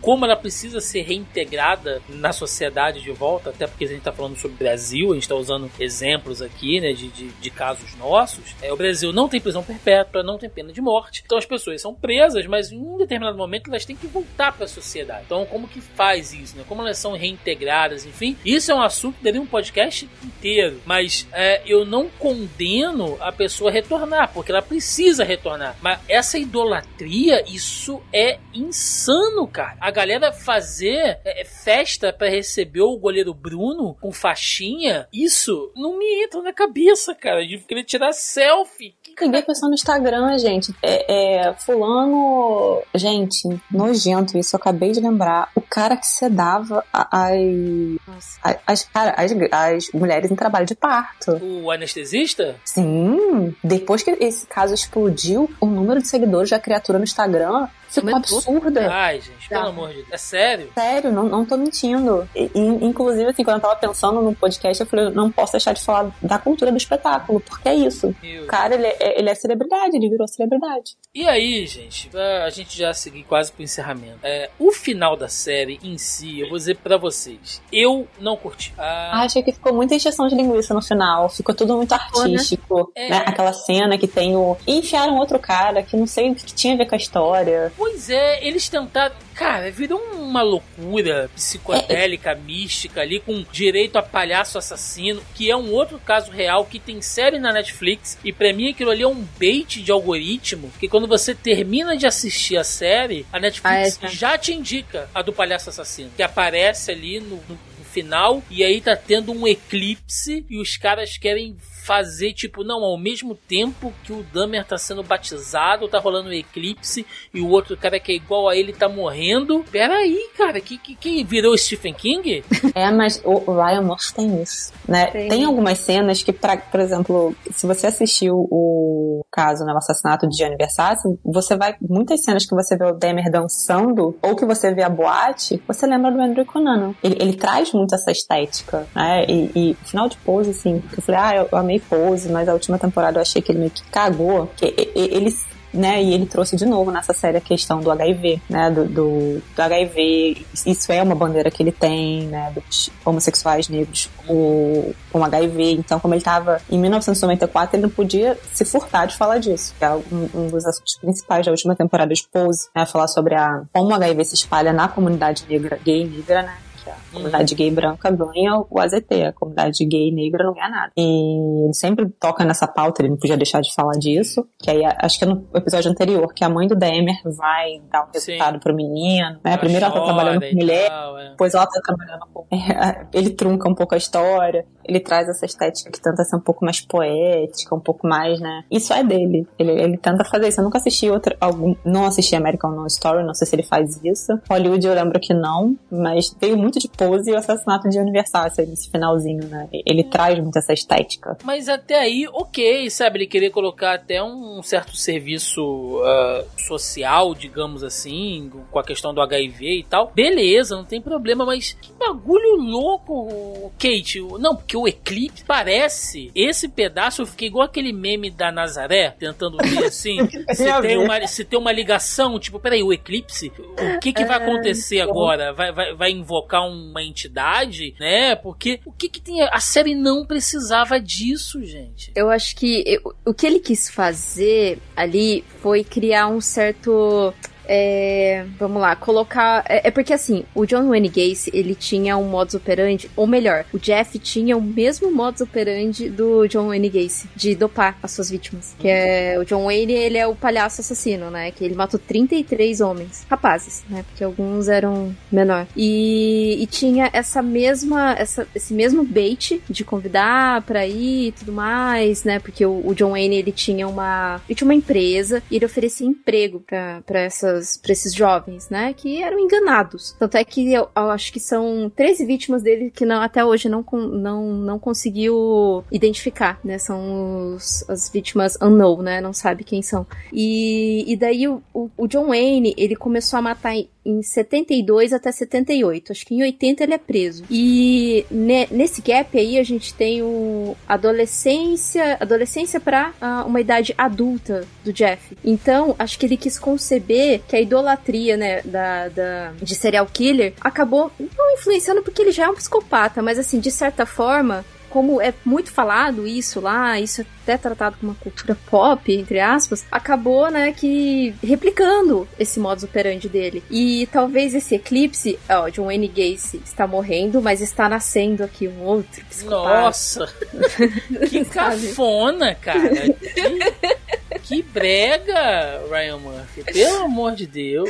como 0.04 0.26
ela 0.26 0.36
precisa 0.36 0.82
ser 0.82 1.02
reintegrada 1.04 2.02
na 2.10 2.34
sociedade 2.34 3.02
de 3.02 3.10
volta, 3.12 3.52
até 3.52 3.66
porque 3.66 3.86
a 3.86 3.88
gente 3.88 4.00
está 4.00 4.12
falando 4.12 4.36
sobre 4.36 4.56
o 4.56 4.60
Brasil, 4.60 5.12
a 5.12 5.14
gente 5.14 5.24
está 5.24 5.36
usando 5.36 5.72
exemplos 5.80 6.42
aqui, 6.42 6.82
né, 6.82 6.92
de, 6.92 7.08
de, 7.08 7.30
de 7.30 7.50
casos 7.50 7.96
nossos. 7.96 8.54
É, 8.62 8.72
o 8.72 8.76
Brasil 8.76 9.14
não 9.14 9.30
tem 9.30 9.40
prisão 9.40 9.64
perpétua, 9.64 10.22
não 10.22 10.38
tem 10.38 10.50
pena 10.50 10.74
de 10.74 10.82
morte, 10.82 11.24
então 11.26 11.38
as 11.38 11.46
pessoas 11.46 11.82
são 11.82 11.96
presas, 11.96 12.46
mas 12.48 12.70
em 12.70 12.78
um 12.78 12.98
determinado 12.98 13.38
momento 13.38 13.70
elas 13.70 13.86
têm 13.86 13.96
que 13.96 14.06
voltar 14.06 14.52
para 14.52 14.66
a 14.66 14.68
sociedade. 14.68 15.24
Então, 15.26 15.46
como 15.46 15.70
que 15.70 15.80
faz 15.80 16.34
isso, 16.34 16.58
né? 16.58 16.66
Como 16.68 16.82
elas 16.82 16.98
são 16.98 17.14
reintegradas, 17.14 18.06
enfim, 18.06 18.36
isso 18.44 18.74
é 18.74 18.76
um 18.76 18.82
assunto 18.82 19.20
que 19.20 19.24
daria 19.24 19.42
um 19.42 19.46
podcast 19.46 20.10
inteiro, 20.22 20.82
mas 20.86 21.26
é, 21.32 21.62
eu 21.66 21.86
não 21.86 22.10
condeno 22.20 23.18
a 23.22 23.32
pessoa 23.32 23.70
a 23.70 23.74
retornar, 23.74 24.34
porque 24.34 24.52
ela 24.52 24.62
precisa 24.62 25.24
retornar. 25.24 25.78
Mas 25.82 26.02
essa 26.10 26.38
idolatria, 26.38 27.42
isso 27.48 28.02
é 28.12 28.38
insano, 28.54 29.48
cara. 29.48 29.78
A 29.80 29.93
galera 29.94 30.34
fazer 30.34 31.20
é, 31.24 31.45
festa 31.45 32.11
para 32.11 32.30
receber 32.30 32.82
o 32.82 32.98
goleiro 32.98 33.34
Bruno 33.34 33.95
com 34.02 34.11
faixinha, 34.11 35.07
isso 35.14 35.72
não 35.76 35.98
me 35.98 36.24
entra 36.24 36.41
na 36.41 36.52
cabeça, 36.52 37.15
cara, 37.15 37.45
de 37.45 37.60
querer 37.60 37.84
tirar 37.84 38.11
selfie. 38.11 38.95
Que 39.02 39.14
Peguei 39.15 39.41
pessoal 39.44 39.70
no 39.70 39.76
Instagram, 39.76 40.38
gente. 40.38 40.74
É, 40.82 41.45
é, 41.48 41.53
fulano. 41.53 42.82
Gente, 42.95 43.48
nojento 43.72 44.38
isso. 44.38 44.56
Eu 44.56 44.60
acabei 44.60 44.91
de 44.91 44.99
lembrar. 44.99 45.49
O 45.56 45.61
cara 45.61 45.95
que 45.95 46.07
sedava 46.07 46.84
as. 46.91 48.40
As, 48.65 48.84
cara, 48.86 49.15
as, 49.18 49.32
as 49.52 49.91
mulheres 49.94 50.32
em 50.32 50.36
trabalho 50.36 50.65
de 50.65 50.76
parto. 50.76 51.32
O 51.41 51.72
anestesista? 51.72 52.56
Sim. 52.65 53.56
Depois 53.64 54.03
que 54.03 54.11
esse 54.11 54.45
caso 54.48 54.74
explodiu, 54.74 55.49
o 55.61 55.65
número 55.65 56.02
de 56.02 56.07
seguidores 56.07 56.49
da 56.49 56.60
criatura 56.60 56.98
no 56.98 57.03
Instagram 57.03 57.68
ficou 58.02 58.10
Aumentou. 58.15 58.38
absurda. 58.38 58.91
Ai, 58.91 59.22
gente, 59.22 59.49
pelo 59.49 59.61
Tá. 59.61 59.68
amor 59.70 59.90
de 59.90 59.95
Deus. 59.95 60.07
É 60.11 60.18
sério? 60.18 60.72
Sério, 60.74 61.11
não, 61.11 61.24
não 61.24 61.45
tô 61.45 61.57
mentindo. 61.57 62.28
E, 62.36 62.49
inclusive, 62.82 63.30
assim, 63.30 63.44
quando 63.44 63.57
eu 63.57 63.61
tava 63.61 63.76
pensando 63.76 64.22
no 64.22 64.36
podcast, 64.36 64.82
eu 64.82 64.88
falei, 64.88 65.06
eu 65.06 65.11
não 65.11 65.32
posso 65.32 65.53
deixar 65.53 65.74
de 65.74 65.82
falar 65.82 66.11
da 66.22 66.38
cultura 66.38 66.72
do 66.72 66.78
espetáculo, 66.78 67.40
porque 67.40 67.70
é 67.70 67.76
isso. 67.76 68.15
Meu 68.22 68.44
O 68.44 68.48
cara, 68.48 68.76
ele 68.76 68.88
é, 68.88 69.20
ele 69.20 69.30
é 69.30 69.36
celebridade, 69.36 69.95
ele 69.95 70.10
virou 70.10 70.28
celebridade. 70.28 70.95
E 71.14 71.28
aí, 71.28 71.65
gente, 71.68 72.10
pra 72.10 72.45
a 72.45 72.49
gente 72.49 72.78
já 72.78 72.94
seguir 72.94 73.24
quase 73.24 73.52
pro 73.52 73.64
encerramento. 73.64 74.20
É, 74.24 74.49
o 74.60 74.72
final 74.72 75.15
da 75.15 75.28
série 75.28 75.80
em 75.84 75.98
si, 75.98 76.40
eu 76.40 76.49
vou 76.49 76.57
dizer 76.57 76.78
pra 76.78 76.98
vocês, 76.98 77.61
eu 77.72 78.07
não 78.20 78.36
curti. 78.36 78.74
Ah, 78.78 79.11
Ah, 79.14 79.24
achei 79.24 79.44
que 79.44 79.52
ficou 79.52 79.74
muita 79.74 79.94
encheção 79.95 80.28
de 80.28 80.36
linguiça 80.36 80.74
no 80.74 80.82
final. 80.82 81.30
Ficou 81.30 81.53
tudo 81.53 81.76
muito 81.78 81.94
artístico. 81.94 82.91
É. 82.95 83.10
Né? 83.10 83.24
Aquela 83.26 83.53
cena 83.53 83.98
que 83.98 84.07
tem 84.07 84.36
o. 84.36 84.57
E 84.65 84.80
enfiaram 84.80 85.18
outro 85.18 85.38
cara 85.40 85.84
que 85.84 85.95
não 85.95 86.07
sei 86.07 86.32
o 86.32 86.36
que 86.36 86.45
tinha 86.53 86.74
a 86.74 86.78
ver 86.78 86.86
com 86.88 86.95
a 86.95 86.98
história. 86.98 87.72
Pois 87.84 88.10
é, 88.10 88.47
eles 88.47 88.69
tentaram. 88.69 89.14
Cara, 89.35 89.69
virou 89.69 89.99
uma 90.14 90.41
loucura 90.41 91.30
psicodélica, 91.35 92.34
mística 92.34 93.01
ali, 93.01 93.19
com 93.19 93.43
direito 93.51 93.97
a 93.97 94.01
palhaço 94.01 94.57
assassino, 94.57 95.22
que 95.35 95.51
é 95.51 95.57
um 95.57 95.69
outro 95.69 95.99
caso 95.99 96.31
real 96.31 96.64
que 96.65 96.80
tem 96.80 97.01
série 97.01 97.39
na 97.39 97.51
Netflix. 97.51 98.18
E 98.23 98.31
pra 98.31 98.53
mim 98.53 98.69
aquilo 98.69 98.89
ali 98.89 99.03
é 99.03 99.07
um 99.07 99.22
bait 99.38 99.84
de 99.84 99.91
algoritmo. 99.91 100.72
Que 100.80 100.88
quando 100.88 101.07
você 101.07 101.35
termina 101.35 101.97
de 101.97 102.07
assistir 102.07 102.55
a 102.55 102.64
série, 102.64 103.26
a 103.34 103.38
Netflix 103.39 103.65
Ah, 103.76 103.80
é, 103.80 103.91
tá. 103.91 104.07
já 104.07 104.38
te 104.38 104.53
indica 104.53 105.10
a 105.14 105.22
do 105.22 105.34
palhaço 105.34 105.69
assassino. 105.69 106.10
Que 106.15 106.23
aparece 106.23 106.89
ali 106.89 107.19
no- 107.19 107.43
no 107.49 107.60
final. 107.91 108.41
E 108.49 108.64
aí 108.64 108.80
tá 108.80 108.95
tendo 108.95 109.34
um 109.34 109.45
eclipse 109.45 110.45
e 110.49 110.57
os 110.57 110.77
caras 110.77 111.18
querem 111.18 111.57
fazer, 111.84 112.31
tipo, 112.34 112.64
não, 112.64 112.81
ao 112.81 112.97
mesmo 112.97 113.35
tempo 113.35 113.93
que 114.03 114.14
o 114.14 114.23
Dahmer 114.23 114.65
tá 114.65 114.77
sendo 114.77 115.03
batizado, 115.03 115.88
tá 115.89 115.99
rolando 115.99 116.30
um 116.30 116.34
eclipse, 116.34 117.05
e 117.34 117.41
o 117.41 117.49
outro 117.49 117.76
cara 117.76 117.99
que 117.99 118.14
é 118.14 118.15
igual 118.15 118.47
a 118.47 118.55
ele 118.55 118.72
tá 118.72 118.88
morrendo. 118.88 119.65
Pera 119.69 119.95
aí, 119.95 120.30
cara, 120.38 120.61
que, 120.61 120.77
que, 120.77 120.95
que 120.95 121.23
virou 121.26 121.57
Stephen 121.57 121.93
King? 121.93 122.43
É, 122.76 122.89
mas 122.89 123.22
o 123.23 123.53
Ryan 123.53 123.81
Murphy 123.81 124.14
tem 124.15 124.41
isso, 124.41 124.73
né? 124.88 125.07
Tem. 125.07 125.30
Tem, 125.30 125.43
algumas 125.43 125.77
cenas 125.80 126.23
que, 126.23 126.31
pra, 126.31 126.57
por 126.57 126.80
exemplo, 126.80 127.35
se 127.51 127.68
você 127.68 127.88
assistiu 127.88 128.47
o 128.49 129.23
caso, 129.31 129.64
né, 129.64 129.73
o 129.73 129.77
assassinato 129.77 130.27
de 130.27 130.35
Gianni 130.35 130.55
Versace, 130.55 131.07
você 131.23 131.55
vai, 131.55 131.76
muitas 131.80 132.23
cenas 132.23 132.45
que 132.45 132.55
você 132.55 132.76
vê 132.76 132.85
o 132.85 132.93
Demer 132.93 133.30
dançando, 133.30 134.18
ou 134.22 134.35
que 134.35 134.45
você 134.45 134.73
vê 134.73 134.81
a 134.81 134.89
boate, 134.89 135.61
você 135.68 135.85
lembra 135.85 136.11
do 136.11 136.22
Andrew 136.22 136.45
Cunanan. 136.45 136.95
Ele, 137.03 137.18
ele 137.19 137.34
traz 137.35 137.72
muito 137.73 137.93
essa 137.93 138.11
estética, 138.11 138.88
né? 138.95 139.26
E, 139.27 139.51
e 139.55 139.77
final 139.85 140.07
de 140.07 140.18
Pose, 140.18 140.51
assim, 140.51 140.81
eu 140.95 141.03
falei, 141.03 141.22
ah, 141.22 141.35
eu, 141.35 141.49
eu 141.51 141.57
amei 141.74 141.80
Pose, 141.80 142.30
mas 142.30 142.48
a 142.48 142.54
última 142.54 142.78
temporada 142.78 143.18
eu 143.18 143.22
achei 143.22 143.41
que 143.41 143.52
ele 143.52 143.60
meio 143.60 143.72
que 143.72 143.84
cagou, 143.86 144.48
que 144.56 144.74
ele 144.95 145.34
né? 145.74 146.04
E 146.04 146.14
ele 146.14 146.28
trouxe 146.28 146.56
de 146.56 146.68
novo 146.68 146.91
nessa 146.91 147.14
série 147.14 147.38
a 147.38 147.41
questão 147.41 147.82
do 147.82 147.90
HIV, 147.90 148.40
né? 148.48 148.70
Do, 148.70 148.86
do, 148.86 149.41
do 149.56 149.60
HIV. 149.60 150.45
Isso 150.68 150.91
é 150.91 151.02
uma 151.02 151.16
bandeira 151.16 151.50
que 151.50 151.64
ele 151.64 151.72
tem, 151.72 152.28
né? 152.28 152.52
Dos 152.52 152.91
homossexuais 153.04 153.68
negros 153.68 154.08
com, 154.18 154.94
com 155.12 155.24
HIV. 155.24 155.72
Então, 155.72 156.00
como 156.00 156.14
ele 156.14 156.22
estava 156.22 156.62
em 156.70 156.78
1994, 156.78 157.76
ele 157.76 157.82
não 157.82 157.90
podia 157.90 158.38
se 158.54 158.64
furtar 158.64 159.08
de 159.08 159.18
falar 159.18 159.40
disso. 159.40 159.74
Que 159.80 159.84
é 159.84 159.90
um, 159.90 160.30
um 160.36 160.48
dos 160.48 160.64
assuntos 160.64 160.95
principais 160.95 161.44
da 161.44 161.52
última 161.52 161.76
temporada 161.76 162.14
de 162.14 162.24
Pose, 162.32 162.70
né? 162.76 162.86
Falar 162.86 163.08
sobre 163.08 163.34
a, 163.34 163.64
como 163.74 163.90
o 163.90 163.94
HIV 163.95 164.26
se 164.26 164.36
espalha 164.36 164.72
na 164.72 164.88
comunidade 164.88 165.44
negra, 165.50 165.80
gay 165.84 166.06
negra, 166.06 166.44
né? 166.44 166.56
Que 166.84 166.89
a 166.89 166.95
comunidade 167.11 167.55
gay 167.55 167.72
branca 167.72 168.11
ganha 168.11 168.64
o 168.69 168.80
AZT, 168.80 169.23
a 169.27 169.34
comunidade 169.34 169.85
gay 169.85 170.11
negra 170.11 170.43
não 170.43 170.53
ganha 170.53 170.69
nada. 170.69 170.91
E 170.97 171.65
ele 171.65 171.73
sempre 171.73 172.10
toca 172.19 172.43
nessa 172.43 172.68
pauta, 172.68 173.01
ele 173.01 173.10
não 173.10 173.18
podia 173.18 173.38
deixar 173.38 173.61
de 173.61 173.73
falar 173.73 173.93
disso. 173.93 174.45
Que 174.60 174.72
aí, 174.72 174.84
acho 174.85 175.18
que 175.18 175.26
é 175.26 175.27
no 175.27 175.47
episódio 175.53 175.89
anterior, 175.91 176.34
que 176.34 176.43
a 176.43 176.49
mãe 176.49 176.68
do 176.68 176.76
Demer 176.76 177.15
vai 177.23 177.81
dar 177.91 178.03
o 178.03 178.19
Sim. 178.19 178.31
resultado 178.31 178.60
pro 178.60 178.76
menino. 178.76 179.39
Né? 179.43 179.57
Primeiro 179.57 179.85
ela 179.85 179.93
tá 179.93 180.03
trabalhando 180.03 180.41
com 180.41 180.55
mulher, 180.55 180.89
tal, 180.89 181.18
é. 181.19 181.30
depois 181.30 181.53
ela 181.53 181.68
tá 181.68 181.81
trabalhando 181.81 182.26
com. 182.34 182.45
ele 183.14 183.30
trunca 183.31 183.69
um 183.69 183.76
pouco 183.76 183.95
a 183.95 183.97
história, 183.97 184.65
ele 184.85 184.99
traz 184.99 185.30
essa 185.30 185.45
estética 185.45 185.91
que 185.91 186.01
tenta 186.01 186.23
ser 186.23 186.35
um 186.35 186.41
pouco 186.41 186.65
mais 186.65 186.81
poética, 186.81 187.76
um 187.76 187.80
pouco 187.80 188.07
mais, 188.07 188.39
né? 188.39 188.64
Isso 188.69 188.93
é 188.93 189.03
dele. 189.03 189.47
Ele, 189.57 189.72
ele 189.72 189.97
tenta 189.97 190.23
fazer 190.26 190.47
isso. 190.47 190.60
Eu 190.60 190.65
nunca 190.65 190.77
assisti 190.77 191.10
outra. 191.10 191.35
Algum, 191.39 191.76
não 191.85 192.05
assisti 192.05 192.35
American 192.35 192.72
No 192.72 192.85
Story, 192.88 193.23
não 193.23 193.34
sei 193.34 193.47
se 193.47 193.55
ele 193.55 193.64
faz 193.64 193.99
isso. 194.03 194.39
Hollywood 194.49 194.85
eu 194.85 194.93
lembro 194.93 195.19
que 195.19 195.34
não, 195.34 195.76
mas 195.89 196.35
veio 196.39 196.57
muito 196.57 196.73
de 196.80 196.88
pose 196.88 197.32
e 197.32 197.34
o 197.34 197.38
assassinato 197.38 197.90
de 197.90 198.00
Universácio 198.00 198.62
aí 198.64 198.70
nesse 198.70 198.90
finalzinho, 198.90 199.48
né? 199.48 199.68
Ele 199.72 200.04
traz 200.04 200.40
muito 200.40 200.58
essa 200.58 200.74
estética. 200.74 201.38
Mas 201.44 201.70
até 201.70 202.00
aí, 202.00 202.28
ok, 202.32 202.90
sabe? 202.90 203.20
Ele 203.20 203.28
querer 203.28 203.50
colocar 203.50 203.94
até 203.94 204.24
um 204.24 204.62
certo 204.62 204.95
serviço 204.95 206.02
ah, 206.04 206.44
social, 206.58 207.34
digamos 207.34 207.84
assim, 207.84 208.52
com 208.72 208.80
a 208.80 208.84
questão 208.84 209.14
do 209.14 209.22
HIV 209.22 209.80
e 209.80 209.84
tal. 209.84 210.12
Beleza, 210.14 210.76
não 210.76 210.86
tem 210.86 211.02
problema, 211.02 211.45
mas 211.45 211.74
que 211.74 211.91
bagulho 211.94 212.56
louco, 212.56 213.72
Kate. 213.78 214.22
Não, 214.40 214.56
porque 214.56 214.76
o 214.76 214.88
Eclipse 214.88 215.44
parece. 215.45 216.32
Esse 216.36 216.68
pedaço 216.68 217.22
eu 217.22 217.26
fiquei 217.26 217.48
igual 217.48 217.66
aquele 217.66 217.94
meme 217.94 218.30
da 218.30 218.52
Nazaré, 218.52 219.12
tentando 219.12 219.58
ver 219.58 219.86
assim. 219.88 220.18
se, 220.54 220.70
a 220.70 220.82
tem 220.82 220.98
uma, 220.98 221.28
se 221.28 221.45
tem 221.45 221.60
uma 221.60 221.72
ligação, 221.72 222.40
tipo, 222.40 222.60
peraí, 222.60 222.84
o 222.84 222.94
Eclipse? 222.94 223.52
O 223.95 224.00
que, 224.00 224.14
que 224.14 224.26
vai 224.26 224.38
acontecer 224.38 225.02
agora? 225.02 225.54
Vai, 225.54 225.72
vai, 225.72 225.94
vai 225.94 226.12
invocar 226.12 226.62
uma 226.64 227.02
entidade, 227.03 227.95
né? 227.99 228.35
Porque 228.35 228.80
o 228.85 228.91
que, 228.91 229.10
que 229.10 229.22
tem. 229.22 229.41
A 229.41 229.60
série 229.60 229.95
não 229.95 230.26
precisava 230.26 230.99
disso, 230.99 231.64
gente. 231.64 232.11
Eu 232.15 232.30
acho 232.30 232.56
que 232.56 232.84
eu- 232.85 233.15
o 233.26 233.34
que 233.34 233.45
ele 233.45 233.60
quis 233.60 233.90
fazer 233.90 234.80
ali 234.95 235.44
foi 235.61 235.84
criar 235.84 236.27
um 236.27 236.41
certo 236.41 237.34
é, 237.68 238.45
vamos 238.60 238.81
lá, 238.81 238.95
colocar. 238.95 239.64
É, 239.68 239.88
é 239.88 239.91
porque 239.91 240.14
assim, 240.14 240.44
o 240.53 240.65
John 240.65 240.90
Wayne 240.90 241.10
Gacy, 241.10 241.52
ele 241.53 241.76
tinha 241.76 242.18
um 242.18 242.26
modus 242.26 242.56
operandi, 242.56 243.10
ou 243.15 243.27
melhor, 243.27 243.65
o 243.73 243.80
Jeff 243.80 244.18
tinha 244.19 244.57
o 244.57 244.61
mesmo 244.61 245.11
modus 245.11 245.41
operandi 245.41 246.10
do 246.10 246.48
John 246.48 246.68
Wayne 246.68 246.90
Gacy, 246.90 247.27
de 247.35 247.56
dopar 247.56 247.98
as 248.02 248.11
suas 248.11 248.30
vítimas. 248.30 248.76
Que 248.80 248.88
é 248.88 249.38
o 249.40 249.45
John 249.45 249.65
Wayne, 249.65 249.94
ele 249.94 250.18
é 250.18 250.27
o 250.27 250.35
palhaço 250.35 250.81
assassino, 250.81 251.30
né? 251.30 251.52
Que 251.52 251.64
ele 251.64 251.76
matou 251.76 251.99
33 251.99 252.81
homens, 252.81 253.26
rapazes, 253.30 253.84
né? 253.90 254.03
Porque 254.07 254.23
alguns 254.23 254.68
eram 254.68 255.15
menor. 255.31 255.68
E, 255.76 256.61
e 256.61 256.68
tinha 256.68 257.10
essa 257.14 257.41
mesma, 257.41 258.15
essa, 258.18 258.48
esse 258.56 258.73
mesmo 258.73 259.03
bait 259.03 259.61
de 259.69 259.84
convidar 259.84 260.61
pra 260.64 260.85
ir 260.85 261.27
e 261.27 261.31
tudo 261.31 261.52
mais, 261.52 262.23
né? 262.23 262.40
Porque 262.40 262.65
o, 262.65 262.81
o 262.85 262.94
John 262.94 263.11
Wayne, 263.11 263.35
ele 263.35 263.52
tinha 263.52 263.88
uma, 263.88 264.41
ele 264.48 264.56
tinha 264.56 264.68
uma 264.68 264.73
empresa 264.73 265.41
e 265.49 265.56
ele 265.56 265.65
oferecia 265.65 266.07
emprego 266.07 266.60
pra, 266.65 267.02
pra, 267.06 267.19
essas, 267.22 267.53
pra 267.82 267.92
esses 267.92 268.14
jovens, 268.14 268.70
né? 268.70 268.94
Que 268.94 269.22
eram 269.22 269.40
enganados. 269.40 270.16
Tanto 270.18 270.38
é 270.38 270.44
que 270.44 270.74
eu, 270.74 270.90
eu 270.96 271.10
acho 271.12 271.32
que 271.32 271.40
são 271.40 271.92
13 271.96 272.26
vítimas 272.26 272.64
dele 272.64 272.92
que 272.92 273.06
não, 273.06 273.22
até 273.22 273.44
hoje 273.44 273.70
não, 273.70 273.86
não, 273.92 274.54
não 274.54 274.80
conseguiu 274.80 275.84
identificar, 275.92 276.60
né? 276.64 276.78
São 276.78 277.56
os, 277.56 277.88
as 277.90 278.10
vítimas 278.10 278.58
unknown, 278.62 279.02
né? 279.02 279.22
Não 279.22 279.34
sabe 279.34 279.64
quem 279.64 279.82
são. 279.82 280.06
E, 280.32 281.12
e 281.12 281.16
daí 281.16 281.48
o, 281.48 281.62
o, 281.74 281.90
o 281.98 282.08
John 282.08 282.28
Wayne, 282.28 282.74
ele 282.78 282.96
começou 282.96 283.38
a 283.40 283.42
matar 283.42 283.74
em, 284.06 284.20
em 284.20 284.22
72 284.24 285.14
até 285.14 285.32
78. 285.32 286.12
Acho 286.12 286.26
que 286.26 286.36
em 286.36 286.44
80 286.44 286.84
ele 286.84 286.94
é 286.94 286.98
preso. 286.98 287.44
E 287.50 288.26
ne- 288.30 288.68
nesse 288.72 289.02
gap 289.02 289.38
aí 289.38 289.58
a 289.58 289.64
gente 289.64 289.94
tem 289.94 290.22
o 290.22 290.76
adolescência, 290.88 292.18
adolescência 292.20 292.80
para 292.80 293.14
uma 293.46 293.60
idade 293.62 293.94
adulta 293.98 294.66
do 294.84 294.94
Jeff. 294.94 295.38
Então, 295.44 295.96
acho 295.98 296.18
que 296.20 296.26
ele 296.26 296.38
quis 296.38 296.60
conceber 296.60 297.42
que 297.48 297.56
a 297.56 297.62
idolatria, 297.62 298.38
né, 298.38 298.62
da, 298.64 299.10
da 299.10 299.52
de 299.62 299.76
serial 299.76 300.06
killer 300.12 300.54
acabou 300.62 301.12
não 301.20 301.54
influenciando 301.54 302.02
porque 302.04 302.22
ele 302.22 302.32
já 302.32 302.46
é 302.46 302.50
um 302.50 302.56
psicopata, 302.56 303.22
mas 303.22 303.40
assim, 303.40 303.60
de 303.60 303.72
certa 303.72 304.06
forma, 304.06 304.64
como 304.94 305.20
é 305.20 305.34
muito 305.44 305.72
falado 305.72 306.28
isso 306.28 306.61
lá, 306.61 306.99
isso 306.99 307.22
é 307.22 307.26
até 307.41 307.57
tratado 307.57 307.98
como 307.99 308.11
uma 308.11 308.18
cultura 308.20 308.56
pop, 308.70 309.11
entre 309.11 309.40
aspas, 309.40 309.84
acabou, 309.91 310.52
né, 310.52 310.72
que 310.72 311.34
replicando 311.44 312.28
esse 312.40 312.60
modus 312.60 312.84
operandi 312.84 313.28
dele. 313.28 313.64
E 313.72 314.07
talvez 314.11 314.53
esse 314.53 314.76
eclipse, 314.76 315.40
ó, 315.49 315.68
John 315.70 315.86
Wayne 315.86 316.07
Gacy 316.07 316.61
está 316.64 316.86
morrendo, 316.86 317.41
mas 317.41 317.60
está 317.60 317.90
nascendo 317.90 318.44
aqui 318.44 318.68
um 318.68 318.84
outro 318.84 319.26
psicopata. 319.26 319.82
Nossa! 319.82 320.34
que 321.28 321.44
cafona, 321.45 322.53
cara! 322.53 322.91
Que, 324.39 324.61
brega, 324.61 325.81
Ryan 325.89 326.18
Murphy. 326.18 326.64
Pelo 326.64 327.03
amor 327.05 327.34
de 327.35 327.47
Deus. 327.47 327.89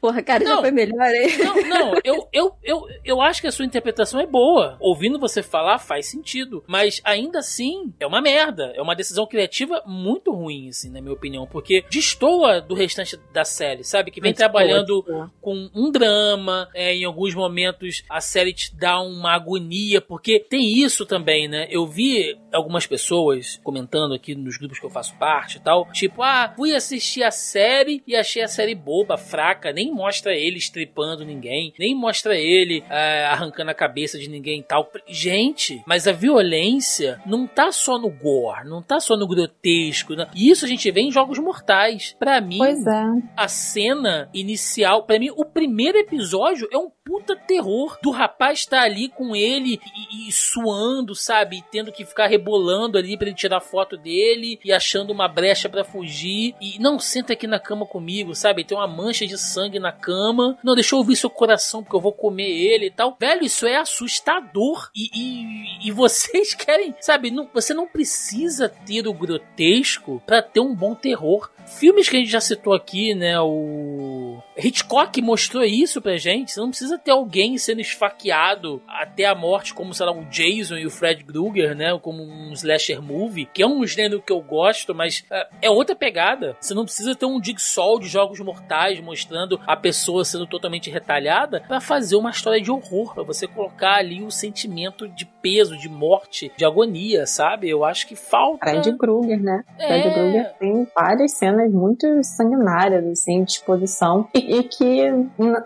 Porra, 0.00 0.22
cara, 0.22 0.44
já 0.44 0.50
Não. 0.54 0.60
foi 0.62 0.70
melhor, 0.70 1.10
hein? 1.14 1.38
Não, 1.38 1.62
não, 1.68 1.92
eu, 2.04 2.28
eu, 2.32 2.52
eu, 2.62 2.86
eu 3.04 3.20
acho 3.20 3.40
que 3.40 3.46
a 3.46 3.52
sua 3.52 3.64
interpretação 3.64 4.20
é 4.20 4.26
boa. 4.26 4.76
Ouvindo 4.80 5.18
você 5.18 5.42
falar 5.42 5.78
faz 5.78 6.06
sentido. 6.06 6.62
Mas 6.66 7.00
ainda 7.04 7.38
assim, 7.40 7.92
é 8.00 8.06
uma 8.06 8.20
merda. 8.20 8.72
É 8.74 8.82
uma 8.82 8.94
decisão 8.94 9.26
criativa 9.26 9.82
muito 9.86 10.32
ruim, 10.32 10.68
assim, 10.68 10.90
na 10.90 11.00
minha 11.00 11.12
opinião. 11.14 11.46
Porque 11.46 11.84
destoa 11.90 12.60
do 12.60 12.74
restante 12.74 13.18
da 13.32 13.44
série, 13.44 13.84
sabe? 13.84 14.10
Que 14.10 14.20
vem 14.20 14.30
Muito 14.30 14.38
trabalhando 14.38 15.02
boa. 15.02 15.30
com 15.40 15.70
um 15.74 15.90
drama. 15.90 16.68
é, 16.74 16.94
em 16.94 17.04
alguns 17.04 17.34
momentos 17.34 18.02
a 18.08 18.20
série 18.20 18.52
te 18.52 18.74
dá 18.74 19.00
uma 19.00 19.32
agonia. 19.34 20.00
Porque 20.00 20.40
tem 20.40 20.78
isso 20.82 21.04
também, 21.06 21.48
né? 21.48 21.66
Eu 21.70 21.86
vi 21.86 22.38
algumas 22.52 22.86
pessoas 22.86 23.60
comentando 23.62 24.14
aqui 24.14 24.34
nos 24.34 24.56
grupos 24.56 24.78
que 24.78 24.86
eu 24.86 24.90
faço 24.90 25.16
parte 25.18 25.56
e 25.56 25.60
tal. 25.60 25.79
Tipo, 25.92 26.22
ah, 26.22 26.52
fui 26.56 26.74
assistir 26.74 27.22
a 27.22 27.30
série 27.30 28.02
e 28.06 28.16
achei 28.16 28.42
a 28.42 28.48
série 28.48 28.74
boba, 28.74 29.16
fraca. 29.16 29.72
Nem 29.72 29.92
mostra 29.92 30.34
ele 30.34 30.58
estripando 30.58 31.24
ninguém. 31.24 31.72
Nem 31.78 31.94
mostra 31.94 32.36
ele 32.36 32.84
é, 32.88 33.24
arrancando 33.26 33.70
a 33.70 33.74
cabeça 33.74 34.18
de 34.18 34.28
ninguém 34.28 34.60
e 34.60 34.62
tal. 34.62 34.90
Gente, 35.06 35.82
mas 35.86 36.06
a 36.06 36.12
violência 36.12 37.20
não 37.26 37.46
tá 37.46 37.72
só 37.72 37.98
no 37.98 38.10
gore, 38.10 38.68
não 38.68 38.82
tá 38.82 39.00
só 39.00 39.16
no 39.16 39.26
grotesco. 39.26 40.14
E 40.34 40.50
isso 40.50 40.64
a 40.64 40.68
gente 40.68 40.90
vê 40.90 41.00
em 41.00 41.10
Jogos 41.10 41.38
Mortais. 41.38 42.14
Pra 42.18 42.40
mim, 42.40 42.60
é. 42.62 43.22
a 43.36 43.48
cena 43.48 44.28
inicial, 44.34 45.04
pra 45.04 45.18
mim, 45.18 45.30
o 45.36 45.44
primeiro 45.44 45.98
episódio 45.98 46.68
é 46.72 46.78
um 46.78 46.90
puta 47.04 47.34
terror 47.34 47.98
do 48.02 48.10
rapaz 48.10 48.60
estar 48.60 48.82
ali 48.82 49.08
com 49.08 49.34
ele 49.34 49.80
e, 49.96 50.28
e 50.28 50.32
suando, 50.32 51.14
sabe? 51.14 51.58
E 51.58 51.62
tendo 51.62 51.92
que 51.92 52.04
ficar 52.04 52.26
rebolando 52.26 52.98
ali 52.98 53.16
pra 53.16 53.26
ele 53.26 53.36
tirar 53.36 53.60
foto 53.60 53.96
dele 53.96 54.58
e 54.64 54.72
achando 54.72 55.10
uma 55.10 55.26
brecha 55.26 55.68
pra 55.70 55.84
fugir. 55.84 56.54
E 56.60 56.78
não 56.78 56.98
senta 56.98 57.32
aqui 57.32 57.46
na 57.46 57.58
cama 57.58 57.86
comigo, 57.86 58.34
sabe? 58.34 58.64
Tem 58.64 58.76
uma 58.76 58.86
mancha 58.86 59.26
de 59.26 59.38
sangue 59.38 59.78
na 59.78 59.92
cama. 59.92 60.58
Não, 60.62 60.74
deixa 60.74 60.94
eu 60.94 60.98
ouvir 60.98 61.16
seu 61.16 61.30
coração 61.30 61.82
porque 61.82 61.96
eu 61.96 62.00
vou 62.00 62.12
comer 62.12 62.48
ele 62.48 62.86
e 62.86 62.90
tal. 62.90 63.16
Velho, 63.18 63.44
isso 63.44 63.66
é 63.66 63.76
assustador. 63.76 64.90
E, 64.94 65.10
e, 65.14 65.88
e 65.88 65.90
vocês 65.90 66.52
querem, 66.54 66.94
sabe? 67.00 67.30
Não, 67.30 67.48
você 67.52 67.72
não 67.72 67.86
precisa 67.86 68.68
ter 68.68 69.06
o 69.06 69.14
grotesco 69.14 70.22
pra 70.26 70.42
ter 70.42 70.60
um 70.60 70.74
bom 70.74 70.94
terror. 70.94 71.50
Filmes 71.66 72.08
que 72.08 72.16
a 72.16 72.18
gente 72.18 72.30
já 72.30 72.40
citou 72.40 72.74
aqui, 72.74 73.14
né? 73.14 73.40
O 73.40 74.38
Hitchcock 74.56 75.22
mostrou 75.22 75.62
isso 75.62 76.02
pra 76.02 76.16
gente. 76.16 76.52
Você 76.52 76.60
não 76.60 76.70
precisa 76.70 76.98
ter 76.98 77.12
alguém 77.12 77.56
sendo 77.58 77.80
esfaqueado 77.80 78.82
até 78.88 79.24
a 79.24 79.34
morte, 79.34 79.72
como 79.72 79.94
sei 79.94 80.06
lá, 80.06 80.12
o 80.12 80.24
Jason 80.24 80.76
e 80.76 80.86
o 80.86 80.90
Fred 80.90 81.24
Krueger, 81.24 81.76
né? 81.76 81.96
Como 81.98 82.22
um 82.22 82.52
slasher 82.52 83.00
movie, 83.00 83.46
que 83.46 83.62
é 83.62 83.66
um 83.66 83.86
gênero 83.86 84.20
que 84.20 84.32
eu 84.32 84.40
gosto, 84.40 84.94
mas 84.94 85.24
é, 85.30 85.48
é 85.62 85.70
outra 85.70 85.94
pegada. 85.94 86.56
Você 86.60 86.74
não 86.74 86.84
precisa 86.84 87.14
ter 87.14 87.26
um 87.26 87.42
Jigsaw 87.42 87.98
de 87.98 88.08
jogos 88.08 88.40
mortais 88.40 89.00
mostrando 89.00 89.60
a 89.66 89.76
pessoa 89.76 90.24
sendo 90.24 90.46
totalmente 90.46 90.90
retalhada 90.90 91.62
pra 91.66 91.80
fazer 91.80 92.16
uma 92.16 92.30
história 92.30 92.60
de 92.60 92.70
horror, 92.70 93.14
pra 93.14 93.22
você 93.22 93.46
colocar 93.46 93.96
ali 93.96 94.22
o 94.22 94.30
sentimento 94.30 95.08
de 95.08 95.26
peso, 95.26 95.76
de 95.76 95.88
morte, 95.88 96.52
de 96.56 96.64
agonia, 96.64 97.26
sabe? 97.26 97.68
Eu 97.68 97.84
acho 97.84 98.06
que 98.06 98.16
falta. 98.16 98.70
Fred 98.70 98.96
Krueger, 98.96 99.42
né? 99.42 99.64
É. 99.78 99.86
Fred 99.86 100.14
Krueger 100.14 100.52
tem 100.58 100.88
várias 100.94 101.32
cenas 101.32 101.72
muito 101.72 102.06
sanguinárias, 102.22 103.04
assim, 103.06 103.44
de 103.44 103.52
exposição. 103.52 104.28
E, 104.34 104.58
e 104.58 104.62
que, 104.62 105.10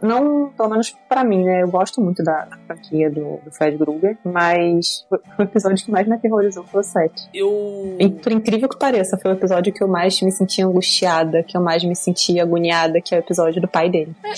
não, 0.03 0.53
pelo 0.57 0.69
menos 0.69 0.95
pra 1.09 1.25
mim, 1.25 1.45
né? 1.45 1.63
Eu 1.63 1.69
gosto 1.69 2.01
muito 2.01 2.23
da, 2.23 2.45
da 2.45 2.57
franquia 2.67 3.11
do, 3.11 3.39
do 3.45 3.51
Fred 3.51 3.77
Krueger, 3.77 4.17
mas 4.25 5.07
foi 5.09 5.19
o 5.39 5.43
episódio 5.43 5.85
que 5.85 5.91
mais 5.91 6.07
me 6.07 6.15
aterrorizou 6.15 6.65
foi 6.65 6.81
o 6.81 6.85
7. 6.85 7.29
Eu. 7.35 7.97
E, 7.99 8.09
por 8.09 8.33
incrível 8.33 8.69
que 8.69 8.79
pareça, 8.79 9.19
foi 9.19 9.33
o 9.33 9.35
episódio 9.35 9.73
que 9.75 9.83
eu 9.83 9.89
mais 9.89 10.21
me 10.23 10.33
senti 10.33 10.63
angustiada, 10.63 11.43
que 11.43 11.57
eu 11.57 11.61
mais 11.61 11.85
me 11.85 11.97
senti 11.97 12.41
agoniada, 12.41 13.01
que 13.01 13.15
é 13.15 13.19
o 13.19 13.21
episódio 13.21 13.61
do 13.61 13.69
pai 13.69 13.91
dele. 13.91 14.15
É, 14.23 14.33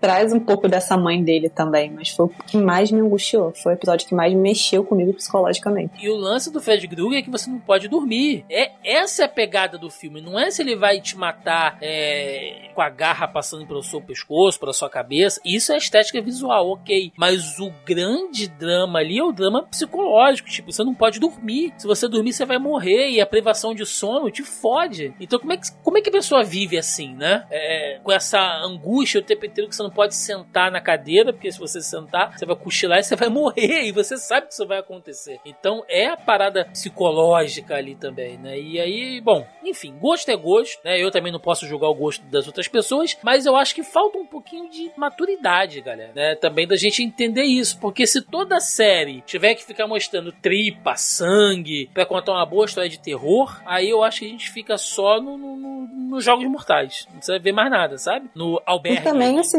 Traz 0.00 0.32
um 0.32 0.40
pouco 0.40 0.68
dessa 0.68 0.96
mãe 0.96 1.22
dele 1.22 1.48
também, 1.48 1.90
mas 1.90 2.10
foi 2.10 2.26
o 2.26 2.28
que 2.28 2.56
mais 2.56 2.90
me 2.90 3.00
angustiou. 3.00 3.52
Foi 3.54 3.72
o 3.72 3.74
episódio 3.74 4.06
que 4.06 4.14
mais 4.14 4.32
mexeu 4.32 4.84
comigo 4.84 5.12
psicologicamente. 5.12 5.92
E 6.00 6.08
o 6.08 6.16
lance 6.16 6.52
do 6.52 6.60
Fred 6.60 6.86
Krueger 6.86 7.18
é 7.18 7.22
que 7.22 7.30
você 7.30 7.50
não 7.50 7.58
pode 7.58 7.88
dormir. 7.88 8.44
É 8.50 8.70
essa 8.84 9.22
é 9.22 9.24
a 9.26 9.28
pegada 9.28 9.76
do 9.76 9.90
filme. 9.90 10.20
Não 10.20 10.38
é 10.38 10.50
se 10.50 10.62
ele 10.62 10.76
vai 10.76 11.00
te 11.00 11.16
matar 11.16 11.76
é, 11.82 12.70
com 12.74 12.80
a 12.80 12.88
garra 12.88 13.26
passando 13.26 13.66
pelo 13.66 13.82
seu 13.82 14.00
pescoço, 14.00 14.60
pela 14.60 14.72
sua 14.72 14.88
cabeça. 14.88 15.40
Isso 15.44 15.72
é 15.72 15.76
estética 15.76 16.20
visual, 16.20 16.70
ok. 16.70 17.12
Mas 17.16 17.58
o 17.58 17.72
grande 17.84 18.48
drama 18.48 18.98
ali 19.00 19.18
é 19.18 19.24
o 19.24 19.32
drama 19.32 19.62
psicológico. 19.62 20.48
Tipo, 20.48 20.72
você 20.72 20.84
não 20.84 20.94
pode 20.94 21.18
dormir. 21.18 21.72
Se 21.76 21.86
você 21.86 22.08
dormir, 22.08 22.32
você 22.32 22.44
vai 22.44 22.58
morrer. 22.58 23.10
E 23.10 23.20
a 23.20 23.26
privação 23.26 23.74
de 23.74 23.84
sono 23.84 24.30
te 24.30 24.42
fode. 24.42 24.75
Então, 25.20 25.38
como 25.38 25.52
é 25.52 25.56
que, 25.56 25.72
como 25.82 25.98
é 25.98 26.00
que 26.00 26.08
a 26.08 26.12
pessoa 26.12 26.44
vive 26.44 26.78
assim, 26.78 27.14
né? 27.14 27.46
É, 27.50 28.00
com 28.02 28.12
essa 28.12 28.40
angústia 28.62 29.20
o 29.20 29.24
tempo 29.24 29.46
inteiro 29.46 29.68
que 29.68 29.76
você 29.76 29.82
não 29.82 29.90
pode 29.90 30.14
sentar 30.14 30.70
na 30.70 30.80
cadeira, 30.80 31.32
porque 31.32 31.50
se 31.50 31.58
você 31.58 31.80
sentar, 31.80 32.36
você 32.36 32.44
vai 32.44 32.56
cochilar 32.56 32.98
e 32.98 33.04
você 33.04 33.16
vai 33.16 33.28
morrer. 33.30 33.84
E 33.86 33.92
você 33.92 34.16
sabe 34.16 34.46
que 34.46 34.52
isso 34.52 34.66
vai 34.66 34.78
acontecer. 34.78 35.40
Então, 35.44 35.84
é 35.88 36.06
a 36.06 36.16
parada 36.16 36.64
psicológica 36.66 37.74
ali 37.76 37.94
também, 37.94 38.38
né? 38.38 38.58
E 38.58 38.80
aí, 38.80 39.20
bom, 39.20 39.46
enfim, 39.64 39.94
gosto 39.98 40.30
é 40.30 40.36
gosto, 40.36 40.80
né? 40.84 41.00
Eu 41.00 41.10
também 41.10 41.32
não 41.32 41.40
posso 41.40 41.66
julgar 41.66 41.88
o 41.88 41.94
gosto 41.94 42.24
das 42.26 42.46
outras 42.46 42.68
pessoas, 42.68 43.16
mas 43.22 43.46
eu 43.46 43.56
acho 43.56 43.74
que 43.74 43.82
falta 43.82 44.18
um 44.18 44.26
pouquinho 44.26 44.68
de 44.70 44.90
maturidade, 44.96 45.80
galera, 45.80 46.12
né? 46.14 46.34
Também 46.34 46.66
da 46.66 46.76
gente 46.76 47.02
entender 47.02 47.44
isso, 47.44 47.78
porque 47.80 48.06
se 48.06 48.22
toda 48.22 48.60
série 48.60 49.22
tiver 49.22 49.54
que 49.54 49.64
ficar 49.64 49.86
mostrando 49.86 50.32
tripa, 50.32 50.96
sangue, 50.96 51.90
pra 51.92 52.06
contar 52.06 52.32
uma 52.32 52.46
boa 52.46 52.66
história 52.66 52.90
de 52.90 52.98
terror, 52.98 53.60
aí 53.64 53.90
eu 53.90 54.02
acho 54.02 54.20
que 54.20 54.26
a 54.26 54.30
gente 54.30 54.50
fica 54.50 54.65
só 54.76 55.20
no, 55.20 55.36
no- 55.38 55.56
no- 55.56 55.86
nos 56.10 56.24
Jogos 56.24 56.46
Mortais. 56.46 57.06
Não 57.10 57.16
precisa 57.18 57.38
ver 57.38 57.52
mais 57.52 57.70
nada, 57.70 57.98
sabe? 57.98 58.28
No 58.34 58.56
E 58.56 58.62
Albergue. 58.66 59.02
também, 59.04 59.38
assim, 59.38 59.58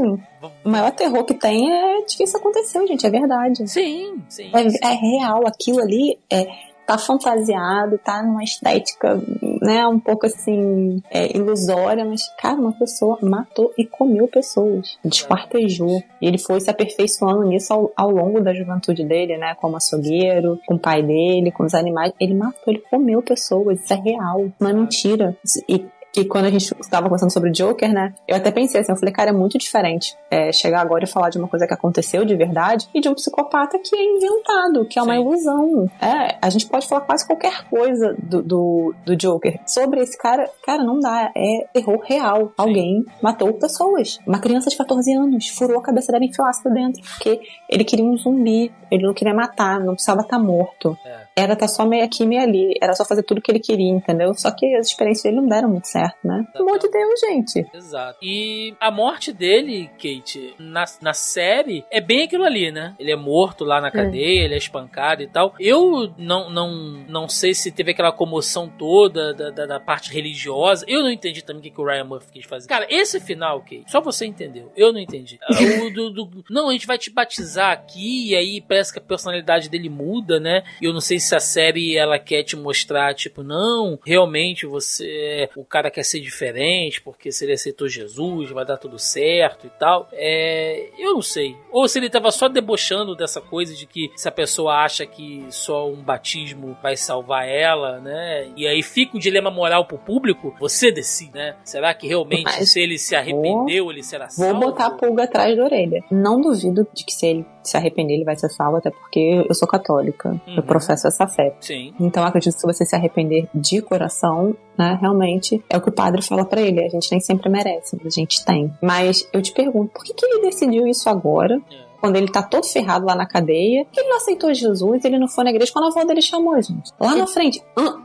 o 0.64 0.70
maior 0.70 0.92
terror 0.92 1.24
que 1.24 1.34
tem 1.34 1.72
é 1.72 2.06
de 2.06 2.18
que 2.18 2.24
isso 2.24 2.36
aconteceu, 2.38 2.86
gente, 2.88 3.06
é 3.06 3.10
verdade. 3.10 3.68
Sim, 3.70 4.22
sim. 4.30 4.52
É, 4.54 4.88
é 4.88 4.94
real, 4.94 5.46
aquilo 5.48 5.80
ali 5.82 6.18
é, 6.30 6.48
tá 6.88 6.98
fantasiado, 6.98 7.98
tá 7.98 8.24
numa 8.24 8.42
estética, 8.46 9.22
né, 9.62 9.86
um 9.86 10.00
pouco 10.00 10.26
assim, 10.26 11.04
é, 11.12 11.36
ilusória, 11.36 12.06
mas, 12.06 12.22
cara, 12.40 12.56
uma 12.56 12.72
pessoa 12.72 13.18
matou 13.22 13.74
e 13.78 13.86
comeu 13.86 14.26
pessoas, 14.26 14.98
desquartejou. 15.04 16.02
E 16.22 16.28
ele 16.28 16.38
foi 16.38 16.62
se 16.62 16.70
aperfeiçoando 16.70 17.44
nisso 17.44 17.74
ao, 17.74 17.92
ao 17.94 18.10
longo 18.10 18.40
da 18.40 18.54
juventude 18.54 19.04
dele, 19.04 19.38
né, 19.38 19.54
como 19.60 19.76
açougueiro, 19.76 20.58
com 20.66 20.76
o 20.76 20.80
pai 20.80 21.04
dele, 21.04 21.52
com 21.52 21.66
os 21.66 21.74
animais. 21.74 22.14
Ele 22.22 22.34
matou, 22.34 22.74
ele 22.74 22.82
comeu 22.90 23.22
pessoas, 23.22 23.82
isso 23.82 23.94
é 23.94 23.98
real, 23.98 24.46
não 24.58 24.70
é 24.70 24.74
mentira. 24.74 25.38
E 25.68 25.86
que 26.18 26.26
quando 26.26 26.46
a 26.46 26.50
gente 26.50 26.74
estava 26.80 27.06
conversando 27.06 27.32
sobre 27.32 27.50
o 27.50 27.54
Joker, 27.54 27.94
né? 27.94 28.14
Eu 28.28 28.38
até 28.38 28.50
pensei 28.50 28.82
assim, 28.82 28.92
eu 28.92 28.98
falei, 28.98 29.14
cara, 29.14 29.30
é 29.30 29.34
muito 29.34 29.58
diferente 29.58 30.18
é, 30.32 30.52
chegar 30.52 30.82
agora 30.82 31.04
e 31.04 31.08
falar 31.08 31.30
de 31.30 31.38
uma 31.38 31.48
coisa 31.48 31.68
que 31.68 31.74
aconteceu 31.74 32.26
de 32.26 32.36
verdade 32.36 32.90
e 32.94 33.00
de 33.00 33.08
um 33.08 33.14
psicopata 33.14 33.78
que 33.78 33.96
é 33.96 34.04
inventado, 34.04 34.86
que 34.86 34.98
é 34.98 35.02
uma 35.02 35.14
Sim. 35.14 35.22
ilusão. 35.22 35.90
É, 36.02 36.38
a 36.42 36.50
gente 36.50 36.66
pode 36.66 36.88
falar 36.88 37.02
quase 37.02 37.26
qualquer 37.26 37.70
coisa 37.70 38.16
do, 38.18 38.42
do, 38.42 38.96
do 39.06 39.16
Joker. 39.16 39.60
Sobre 39.68 40.02
esse 40.02 40.18
cara, 40.18 40.50
cara, 40.66 40.84
não 40.84 41.00
dá. 41.00 41.32
É 41.36 41.68
terror 41.72 42.00
real. 42.04 42.52
Alguém 42.58 43.06
matou 43.22 43.54
pessoas. 43.54 44.20
Uma 44.26 44.40
criança 44.40 44.70
de 44.70 44.78
14 44.78 45.14
anos 45.14 45.50
furou 45.50 45.78
a 45.78 45.84
cabeça 45.84 46.12
dela 46.12 46.24
e 46.24 46.30
enfiou 46.30 46.48
ácido 46.48 46.74
dentro. 46.74 47.02
Porque 47.04 47.40
ele 47.70 47.84
queria 47.84 48.06
um 48.06 48.18
zumbi. 48.18 48.72
Ele 48.90 49.04
não 49.04 49.14
queria 49.14 49.34
matar, 49.34 49.80
não 49.80 49.94
precisava 49.94 50.22
estar 50.22 50.40
morto. 50.40 50.98
É. 51.06 51.27
Era 51.38 51.54
estar 51.54 51.68
só 51.68 51.86
meio 51.86 52.04
aqui, 52.04 52.26
meio 52.26 52.42
ali. 52.42 52.74
Era 52.82 52.94
só 52.94 53.06
fazer 53.06 53.22
tudo 53.24 53.40
que 53.42 53.52
ele 53.52 53.60
queria, 53.60 53.88
entendeu? 53.90 54.34
Só 54.34 54.50
que 54.50 54.76
as 54.76 54.88
experiências 54.88 55.24
dele 55.24 55.36
não 55.38 55.48
deram 55.48 55.70
muito 55.70 55.88
certo, 55.88 56.18
né? 56.24 56.46
Pelo 56.52 56.68
amor 56.68 56.80
de 56.80 56.90
Deus, 56.90 57.20
gente. 57.20 57.66
Exato. 57.74 58.18
E 58.24 58.74
a 58.80 58.90
morte 58.90 59.32
dele, 59.32 59.88
Kate, 60.02 60.56
na, 60.58 60.84
na 61.02 61.14
série, 61.14 61.86
é 61.92 62.02
bem 62.02 62.24
aquilo 62.24 62.44
ali, 62.44 62.72
né? 62.72 62.96
Ele 63.00 63.12
é 63.12 63.16
morto 63.16 63.64
lá 63.64 63.80
na 63.80 63.92
cadeia, 63.92 64.44
ele 64.46 64.56
é 64.56 64.58
espancado 64.58 65.22
e 65.22 65.28
tal. 65.28 65.54
Eu 65.60 66.12
não, 66.18 66.50
não, 66.50 66.72
não 67.08 67.30
sei 67.30 67.54
se 67.54 67.72
teve 67.72 67.92
aquela 67.92 68.12
comoção 68.12 68.68
toda 68.68 69.34
da, 69.34 69.50
da, 69.52 69.66
da 69.66 69.80
parte 69.80 70.12
religiosa. 70.12 70.84
Eu 70.88 71.04
não 71.04 71.12
entendi 71.12 71.44
também 71.44 71.60
o 71.60 71.64
que, 71.64 71.70
que 71.72 71.80
o 71.82 71.86
Ryan 71.86 72.06
Murphy 72.06 72.32
quis 72.34 72.46
fazer. 72.46 72.68
Cara, 72.68 72.88
esse 72.90 73.20
final, 73.20 73.60
Kate, 73.62 73.84
só 73.88 74.02
você 74.02 74.26
entendeu. 74.26 74.72
Eu 74.76 74.92
não 74.92 75.00
entendi. 75.00 75.40
Ah, 75.48 75.84
O 75.86 75.90
do, 75.92 76.10
do- 76.12 76.44
não, 76.50 76.70
a 76.70 76.72
gente 76.72 76.88
vai 76.88 76.98
te 76.98 77.10
batizar 77.12 77.72
aqui, 77.72 78.30
e 78.32 78.36
aí 78.36 78.62
parece 78.62 78.92
que 78.92 79.00
a 79.00 79.02
personalidade 79.02 79.70
dele 79.70 79.90
muda, 79.90 80.40
né? 80.40 80.64
E 80.82 80.86
eu 80.86 80.94
não 80.94 81.00
sei 81.02 81.20
se 81.20 81.27
a 81.36 81.40
série 81.40 81.98
ela 81.98 82.20
quer 82.20 82.44
te 82.44 82.56
mostrar, 82.56 83.14
tipo, 83.14 83.44
não, 83.44 84.00
realmente 84.06 84.66
você. 84.66 85.50
O 85.56 85.66
cara 85.66 85.90
quer 85.92 86.04
ser 86.04 86.20
diferente, 86.20 87.02
porque 87.02 87.32
se 87.32 87.46
ele 87.46 87.54
aceitou 87.54 87.88
Jesus, 87.88 88.50
vai 88.52 88.66
dar 88.66 88.78
tudo 88.78 89.00
certo 89.00 89.68
e 89.68 89.70
tal. 89.80 90.08
É. 90.14 90.90
Eu 90.98 91.14
não 91.14 91.22
sei. 91.22 91.56
Ou 91.72 91.88
se 91.88 92.00
ele 92.00 92.10
tava 92.10 92.32
só 92.32 92.48
debochando 92.48 93.16
dessa 93.16 93.42
coisa 93.42 93.74
de 93.76 93.86
que 93.86 94.12
se 94.16 94.28
a 94.28 94.32
pessoa 94.32 94.84
acha 94.84 95.06
que 95.06 95.46
só 95.50 95.90
um 95.90 96.02
batismo 96.02 96.78
vai 96.82 96.96
salvar 96.96 97.48
ela, 97.48 98.00
né? 98.00 98.50
E 98.56 98.68
aí 98.68 98.82
fica 98.84 99.18
o 99.18 99.20
dilema 99.20 99.50
moral 99.52 99.86
pro 99.86 99.98
público, 99.98 100.56
você 100.60 100.92
decide, 100.92 101.34
né? 101.34 101.56
Será 101.64 101.94
que 101.94 102.08
realmente 102.08 102.44
Mas 102.44 102.70
se 102.70 102.80
ele 102.80 102.98
se 102.98 103.16
arrependeu, 103.16 103.92
ele 103.92 104.04
será 104.04 104.26
Vou 104.26 104.48
salvo? 104.52 104.60
botar 104.60 104.88
a 104.88 104.92
pulga 104.92 105.24
atrás 105.24 105.56
da 105.56 105.64
orelha. 105.64 106.04
Não 106.12 106.42
duvido 106.42 106.88
de 106.94 107.06
que 107.06 107.14
se 107.14 107.28
ele 107.28 107.46
se 107.68 107.78
arrepender, 107.78 108.16
ele 108.16 108.24
vai 108.24 108.36
ser 108.36 108.50
salvo, 108.50 108.78
até 108.78 108.90
porque 108.90 109.46
eu 109.48 109.54
sou 109.54 109.68
católica. 109.68 110.30
Uhum. 110.30 110.56
Eu 110.58 110.64
professo 110.64 111.08
essa 111.08 111.28
fé. 111.28 111.56
Sim. 111.60 111.94
Então 112.00 112.24
eu 112.24 112.30
acredito 112.30 112.54
que 112.54 112.60
se 112.60 112.68
você 112.68 112.86
se 112.86 112.96
arrepender 112.96 113.48
de 113.54 113.82
coração, 113.82 114.56
né, 114.78 114.98
realmente 115.00 115.64
é 115.70 115.78
o 115.78 115.82
que 115.82 115.90
o 115.90 115.92
padre 115.92 116.22
fala 116.22 116.46
pra 116.46 116.62
ele. 116.62 116.84
A 116.84 116.90
gente 116.90 117.12
nem 117.12 117.20
sempre 117.20 117.50
merece, 117.50 117.98
mas 118.02 118.14
a 118.14 118.20
gente 118.20 118.44
tem. 118.46 118.74
Mas 118.82 119.28
eu 119.34 119.42
te 119.42 119.52
pergunto, 119.52 119.92
por 119.94 120.04
que, 120.04 120.14
que 120.14 120.26
ele 120.26 120.42
decidiu 120.44 120.88
isso 120.88 121.10
agora? 121.10 121.62
É. 121.72 121.88
Quando 122.00 122.16
ele 122.16 122.32
tá 122.32 122.44
todo 122.44 122.64
ferrado 122.66 123.06
lá 123.06 123.16
na 123.16 123.26
cadeia, 123.26 123.86
que 123.92 124.00
ele 124.00 124.10
não 124.10 124.18
aceitou 124.18 124.54
Jesus, 124.54 125.04
ele 125.04 125.18
não 125.18 125.28
foi 125.28 125.44
na 125.44 125.50
igreja 125.50 125.72
quando 125.74 125.86
a 125.86 125.88
avó 125.88 126.04
dele 126.06 126.22
chamou, 126.22 126.62
gente. 126.62 126.92
Lá 127.00 127.16
na 127.16 127.26
frente, 127.26 127.64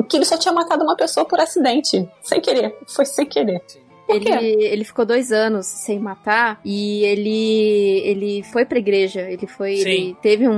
que 0.08 0.16
ele 0.16 0.24
só 0.24 0.38
tinha 0.38 0.52
matado 0.52 0.82
uma 0.82 0.96
pessoa 0.96 1.26
por 1.26 1.38
acidente. 1.38 2.08
Sem 2.22 2.40
querer. 2.40 2.74
Foi 2.86 3.04
sem 3.04 3.26
querer. 3.26 3.62
Sim. 3.66 3.80
Ele, 4.16 4.64
ele 4.64 4.84
ficou 4.84 5.04
dois 5.04 5.32
anos 5.32 5.66
sem 5.66 5.98
matar 5.98 6.60
e 6.64 7.04
ele 7.04 8.02
ele 8.04 8.42
foi 8.42 8.64
pra 8.64 8.78
igreja. 8.78 9.20
Ele 9.22 9.46
foi. 9.46 9.76
Sim. 9.76 9.88
Ele 9.90 10.16
teve 10.22 10.48
um, 10.48 10.52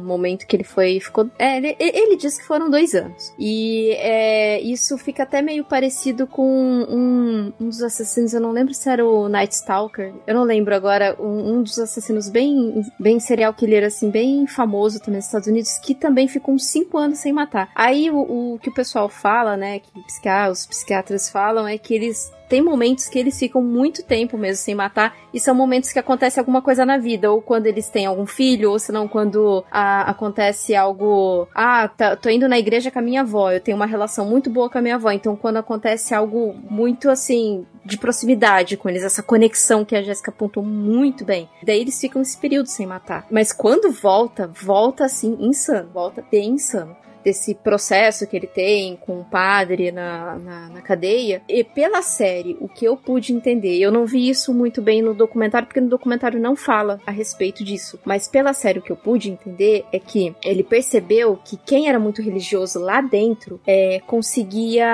um 0.00 0.04
momento 0.04 0.46
que 0.46 0.56
ele 0.56 0.64
foi. 0.64 1.00
Ficou, 1.00 1.28
é, 1.38 1.56
ele, 1.58 1.76
ele 1.78 2.16
disse 2.16 2.40
que 2.40 2.46
foram 2.46 2.70
dois 2.70 2.94
anos. 2.94 3.32
E 3.38 3.90
é, 3.98 4.60
isso 4.60 4.96
fica 4.98 5.22
até 5.22 5.42
meio 5.42 5.64
parecido 5.64 6.26
com 6.26 6.42
um, 6.88 7.52
um 7.60 7.68
dos 7.68 7.82
assassinos. 7.82 8.32
Eu 8.32 8.40
não 8.40 8.52
lembro 8.52 8.74
se 8.74 8.88
era 8.88 9.04
o 9.06 9.28
Night 9.28 9.54
Stalker. 9.54 10.12
Eu 10.26 10.34
não 10.34 10.44
lembro 10.44 10.74
agora. 10.74 11.16
Um, 11.18 11.58
um 11.58 11.62
dos 11.62 11.78
assassinos 11.78 12.28
bem, 12.28 12.82
bem 12.98 13.18
serial 13.20 13.52
killer, 13.54 13.84
assim, 13.84 14.10
bem 14.10 14.46
famoso 14.46 14.98
também 15.00 15.16
nos 15.16 15.26
Estados 15.26 15.48
Unidos, 15.48 15.78
que 15.78 15.94
também 15.94 16.28
ficou 16.28 16.54
uns 16.54 16.66
cinco 16.66 16.98
anos 16.98 17.18
sem 17.18 17.32
matar. 17.32 17.70
Aí 17.74 18.10
o, 18.10 18.54
o 18.54 18.58
que 18.58 18.68
o 18.68 18.74
pessoal 18.74 19.08
fala, 19.08 19.56
né? 19.56 19.80
Que 19.80 20.02
psiquiá- 20.04 20.50
os 20.50 20.66
psiquiatras 20.66 21.28
falam 21.30 21.66
é 21.66 21.76
que 21.78 21.94
eles 21.94 22.30
tem 22.48 22.62
momentos 22.62 23.08
que 23.08 23.18
eles 23.18 23.38
ficam 23.38 23.62
muito 23.62 24.02
tempo 24.02 24.38
mesmo 24.38 24.62
sem 24.62 24.74
matar, 24.74 25.16
e 25.32 25.38
são 25.38 25.54
momentos 25.54 25.92
que 25.92 25.98
acontece 25.98 26.38
alguma 26.38 26.62
coisa 26.62 26.84
na 26.84 26.98
vida, 26.98 27.30
ou 27.30 27.42
quando 27.42 27.66
eles 27.66 27.88
têm 27.88 28.06
algum 28.06 28.26
filho, 28.26 28.70
ou 28.70 28.78
senão 28.78 29.06
quando 29.06 29.64
ah, 29.70 30.02
acontece 30.02 30.74
algo. 30.74 31.46
Ah, 31.54 31.88
tá- 31.88 32.16
tô 32.16 32.30
indo 32.30 32.48
na 32.48 32.58
igreja 32.58 32.90
com 32.90 32.98
a 32.98 33.02
minha 33.02 33.20
avó, 33.20 33.50
eu 33.50 33.60
tenho 33.60 33.76
uma 33.76 33.86
relação 33.86 34.24
muito 34.24 34.48
boa 34.50 34.70
com 34.70 34.78
a 34.78 34.82
minha 34.82 34.94
avó, 34.94 35.10
então 35.10 35.36
quando 35.36 35.58
acontece 35.58 36.14
algo 36.14 36.54
muito 36.68 37.10
assim. 37.10 37.66
De 37.84 37.96
proximidade 37.96 38.76
com 38.76 38.90
eles, 38.90 39.02
essa 39.02 39.22
conexão 39.22 39.82
que 39.82 39.96
a 39.96 40.02
Jéssica 40.02 40.30
apontou 40.30 40.62
muito 40.62 41.24
bem. 41.24 41.48
Daí 41.62 41.80
eles 41.80 41.98
ficam 41.98 42.20
esse 42.20 42.36
período 42.36 42.66
sem 42.66 42.86
matar. 42.86 43.26
Mas 43.30 43.50
quando 43.50 43.90
volta, 43.90 44.46
volta 44.46 45.06
assim, 45.06 45.38
insano. 45.40 45.88
Volta 45.94 46.22
bem 46.30 46.50
insano 46.50 46.94
desse 47.28 47.54
processo 47.54 48.26
que 48.26 48.34
ele 48.34 48.46
tem 48.46 48.96
com 48.96 49.20
o 49.20 49.24
padre 49.24 49.92
na, 49.92 50.38
na, 50.38 50.68
na 50.70 50.80
cadeia. 50.80 51.42
E 51.46 51.62
pela 51.62 52.00
série, 52.00 52.56
o 52.58 52.66
que 52.66 52.86
eu 52.86 52.96
pude 52.96 53.34
entender, 53.34 53.78
eu 53.78 53.92
não 53.92 54.06
vi 54.06 54.30
isso 54.30 54.54
muito 54.54 54.80
bem 54.80 55.02
no 55.02 55.12
documentário, 55.12 55.68
porque 55.68 55.80
no 55.80 55.90
documentário 55.90 56.40
não 56.40 56.56
fala 56.56 56.98
a 57.06 57.10
respeito 57.10 57.62
disso. 57.62 58.00
Mas 58.02 58.26
pela 58.26 58.54
série, 58.54 58.78
o 58.78 58.82
que 58.82 58.90
eu 58.90 58.96
pude 58.96 59.30
entender 59.30 59.84
é 59.92 59.98
que 59.98 60.34
ele 60.42 60.62
percebeu 60.62 61.38
que 61.44 61.58
quem 61.58 61.86
era 61.86 61.98
muito 61.98 62.22
religioso 62.22 62.80
lá 62.80 63.02
dentro 63.02 63.60
é, 63.66 64.00
conseguia. 64.06 64.88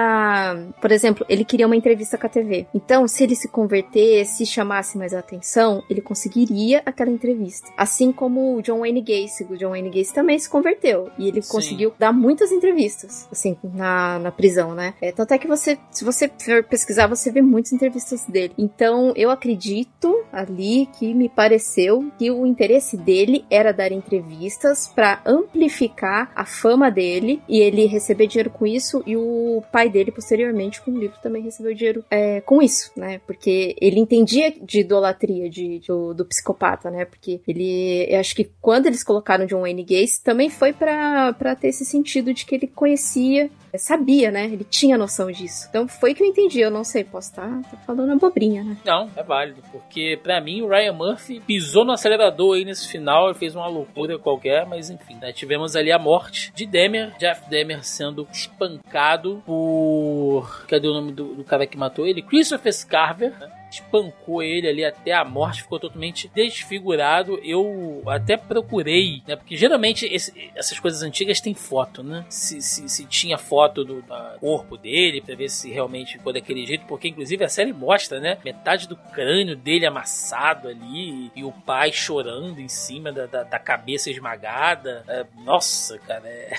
Por 0.80 0.90
exemplo, 0.90 1.24
ele 1.28 1.44
queria 1.44 1.66
uma 1.66 1.76
entrevista 1.76 2.18
com 2.18 2.26
a 2.26 2.30
TV. 2.30 2.66
Então, 2.74 3.06
se 3.06 3.22
ele 3.22 3.36
se 3.36 3.48
convertesse, 3.48 4.38
se 4.38 4.46
chamasse 4.46 4.98
mais 4.98 5.14
a 5.14 5.20
atenção, 5.20 5.84
ele 5.88 6.00
conseguiria 6.00 6.82
aquela 6.84 7.10
entrevista. 7.10 7.70
Assim 7.76 8.10
como 8.10 8.56
o 8.56 8.62
John 8.62 8.80
Wayne 8.80 9.02
Gacy. 9.02 9.46
O 9.48 9.56
John 9.56 9.70
Wayne 9.70 9.90
Gacy 9.90 10.12
também 10.12 10.36
se 10.36 10.48
converteu. 10.48 11.10
E 11.16 11.28
ele 11.28 11.40
Sim. 11.40 11.52
conseguiu 11.52 11.94
dar 11.96 12.12
muitas 12.24 12.50
entrevistas, 12.50 13.28
assim, 13.30 13.54
na, 13.62 14.18
na 14.18 14.32
prisão, 14.32 14.74
né? 14.74 14.94
É, 15.00 15.12
tanto 15.12 15.34
é 15.34 15.38
que 15.38 15.46
você, 15.46 15.78
se 15.90 16.02
você 16.04 16.26
for 16.28 16.64
pesquisar, 16.64 17.06
você 17.06 17.30
vê 17.30 17.42
muitas 17.42 17.72
entrevistas 17.74 18.24
dele. 18.24 18.54
Então, 18.56 19.12
eu 19.14 19.30
acredito 19.30 20.24
ali 20.32 20.88
que 20.98 21.12
me 21.12 21.28
pareceu 21.28 22.10
que 22.18 22.30
o 22.30 22.46
interesse 22.46 22.96
dele 22.96 23.44
era 23.50 23.72
dar 23.72 23.92
entrevistas 23.92 24.90
pra 24.94 25.20
amplificar 25.26 26.32
a 26.34 26.46
fama 26.46 26.90
dele 26.90 27.42
e 27.46 27.60
ele 27.60 27.84
receber 27.84 28.26
dinheiro 28.26 28.48
com 28.48 28.66
isso 28.66 29.02
e 29.06 29.18
o 29.18 29.62
pai 29.70 29.90
dele, 29.90 30.10
posteriormente, 30.10 30.80
com 30.80 30.92
o 30.92 30.98
livro, 30.98 31.18
também 31.22 31.42
recebeu 31.42 31.74
dinheiro 31.74 32.02
é, 32.10 32.40
com 32.40 32.62
isso, 32.62 32.90
né? 32.96 33.20
Porque 33.26 33.76
ele 33.78 34.00
entendia 34.00 34.50
de 34.50 34.80
idolatria 34.80 35.50
de, 35.50 35.80
do, 35.86 36.14
do 36.14 36.24
psicopata, 36.24 36.90
né? 36.90 37.04
Porque 37.04 37.42
ele, 37.46 38.06
eu 38.08 38.18
acho 38.18 38.34
que 38.34 38.50
quando 38.62 38.86
eles 38.86 39.04
colocaram 39.04 39.44
John 39.44 39.60
Wayne 39.60 39.84
Gacy, 39.84 40.24
também 40.24 40.48
foi 40.48 40.72
pra 40.72 41.54
ter 41.60 41.68
esse 41.68 41.84
sentido 41.84 42.03
de 42.04 42.44
que 42.46 42.54
ele 42.54 42.66
conhecia, 42.66 43.50
sabia, 43.76 44.30
né? 44.30 44.44
Ele 44.46 44.64
tinha 44.64 44.96
noção 44.96 45.30
disso. 45.30 45.66
Então 45.68 45.88
foi 45.88 46.14
que 46.14 46.22
eu 46.22 46.26
entendi. 46.26 46.60
Eu 46.60 46.70
não 46.70 46.84
sei, 46.84 47.04
posso 47.04 47.30
estar 47.30 47.62
falando 47.86 48.12
abobrinha, 48.12 48.62
né? 48.62 48.76
Não, 48.84 49.10
é 49.16 49.22
válido, 49.22 49.62
porque 49.72 50.18
pra 50.22 50.40
mim 50.40 50.62
o 50.62 50.68
Ryan 50.68 50.92
Murphy 50.92 51.40
pisou 51.40 51.84
no 51.84 51.92
acelerador 51.92 52.56
aí 52.56 52.64
nesse 52.64 52.88
final, 52.88 53.26
ele 53.26 53.38
fez 53.38 53.54
uma 53.54 53.66
loucura 53.66 54.18
qualquer, 54.18 54.66
mas 54.66 54.90
enfim, 54.90 55.16
né, 55.16 55.32
tivemos 55.32 55.74
ali 55.76 55.90
a 55.90 55.98
morte 55.98 56.52
de 56.54 56.66
Demer, 56.66 57.12
Jeff 57.18 57.48
Demer 57.48 57.84
sendo 57.84 58.26
espancado 58.32 59.42
por. 59.44 60.64
Cadê 60.68 60.88
o 60.88 60.94
nome 60.94 61.12
do, 61.12 61.34
do 61.34 61.44
cara 61.44 61.66
que 61.66 61.76
matou 61.76 62.06
ele? 62.06 62.22
Christopher 62.22 62.72
Scarver, 62.72 63.38
né? 63.38 63.63
Espancou 63.74 64.42
ele 64.42 64.68
ali 64.68 64.84
até 64.84 65.12
a 65.12 65.24
morte, 65.24 65.62
ficou 65.62 65.78
totalmente 65.78 66.30
desfigurado. 66.34 67.38
Eu 67.44 68.02
até 68.06 68.36
procurei, 68.36 69.22
né? 69.26 69.36
Porque 69.36 69.56
geralmente 69.56 70.06
esse- 70.06 70.50
essas 70.54 70.78
coisas 70.78 71.02
antigas 71.02 71.40
têm 71.40 71.54
foto, 71.54 72.02
né? 72.02 72.24
Se, 72.28 72.60
se, 72.60 72.88
se 72.88 73.04
tinha 73.06 73.36
foto 73.38 73.84
do 73.84 74.04
corpo 74.40 74.76
dele, 74.76 75.20
pra 75.20 75.34
ver 75.34 75.48
se 75.48 75.70
realmente 75.70 76.12
ficou 76.18 76.32
daquele 76.32 76.66
jeito, 76.66 76.84
porque 76.86 77.08
inclusive 77.08 77.44
a 77.44 77.48
série 77.48 77.72
mostra, 77.72 78.20
né? 78.20 78.38
Metade 78.44 78.88
do 78.88 78.96
crânio 78.96 79.56
dele 79.56 79.86
amassado 79.86 80.68
ali 80.68 81.30
e 81.34 81.44
o 81.44 81.52
pai 81.52 81.92
chorando 81.92 82.60
em 82.60 82.68
cima 82.68 83.12
da, 83.12 83.26
da, 83.26 83.42
da 83.42 83.58
cabeça 83.58 84.10
esmagada. 84.10 85.04
É, 85.08 85.24
nossa, 85.44 85.98
cara, 85.98 86.22
é, 86.26 86.54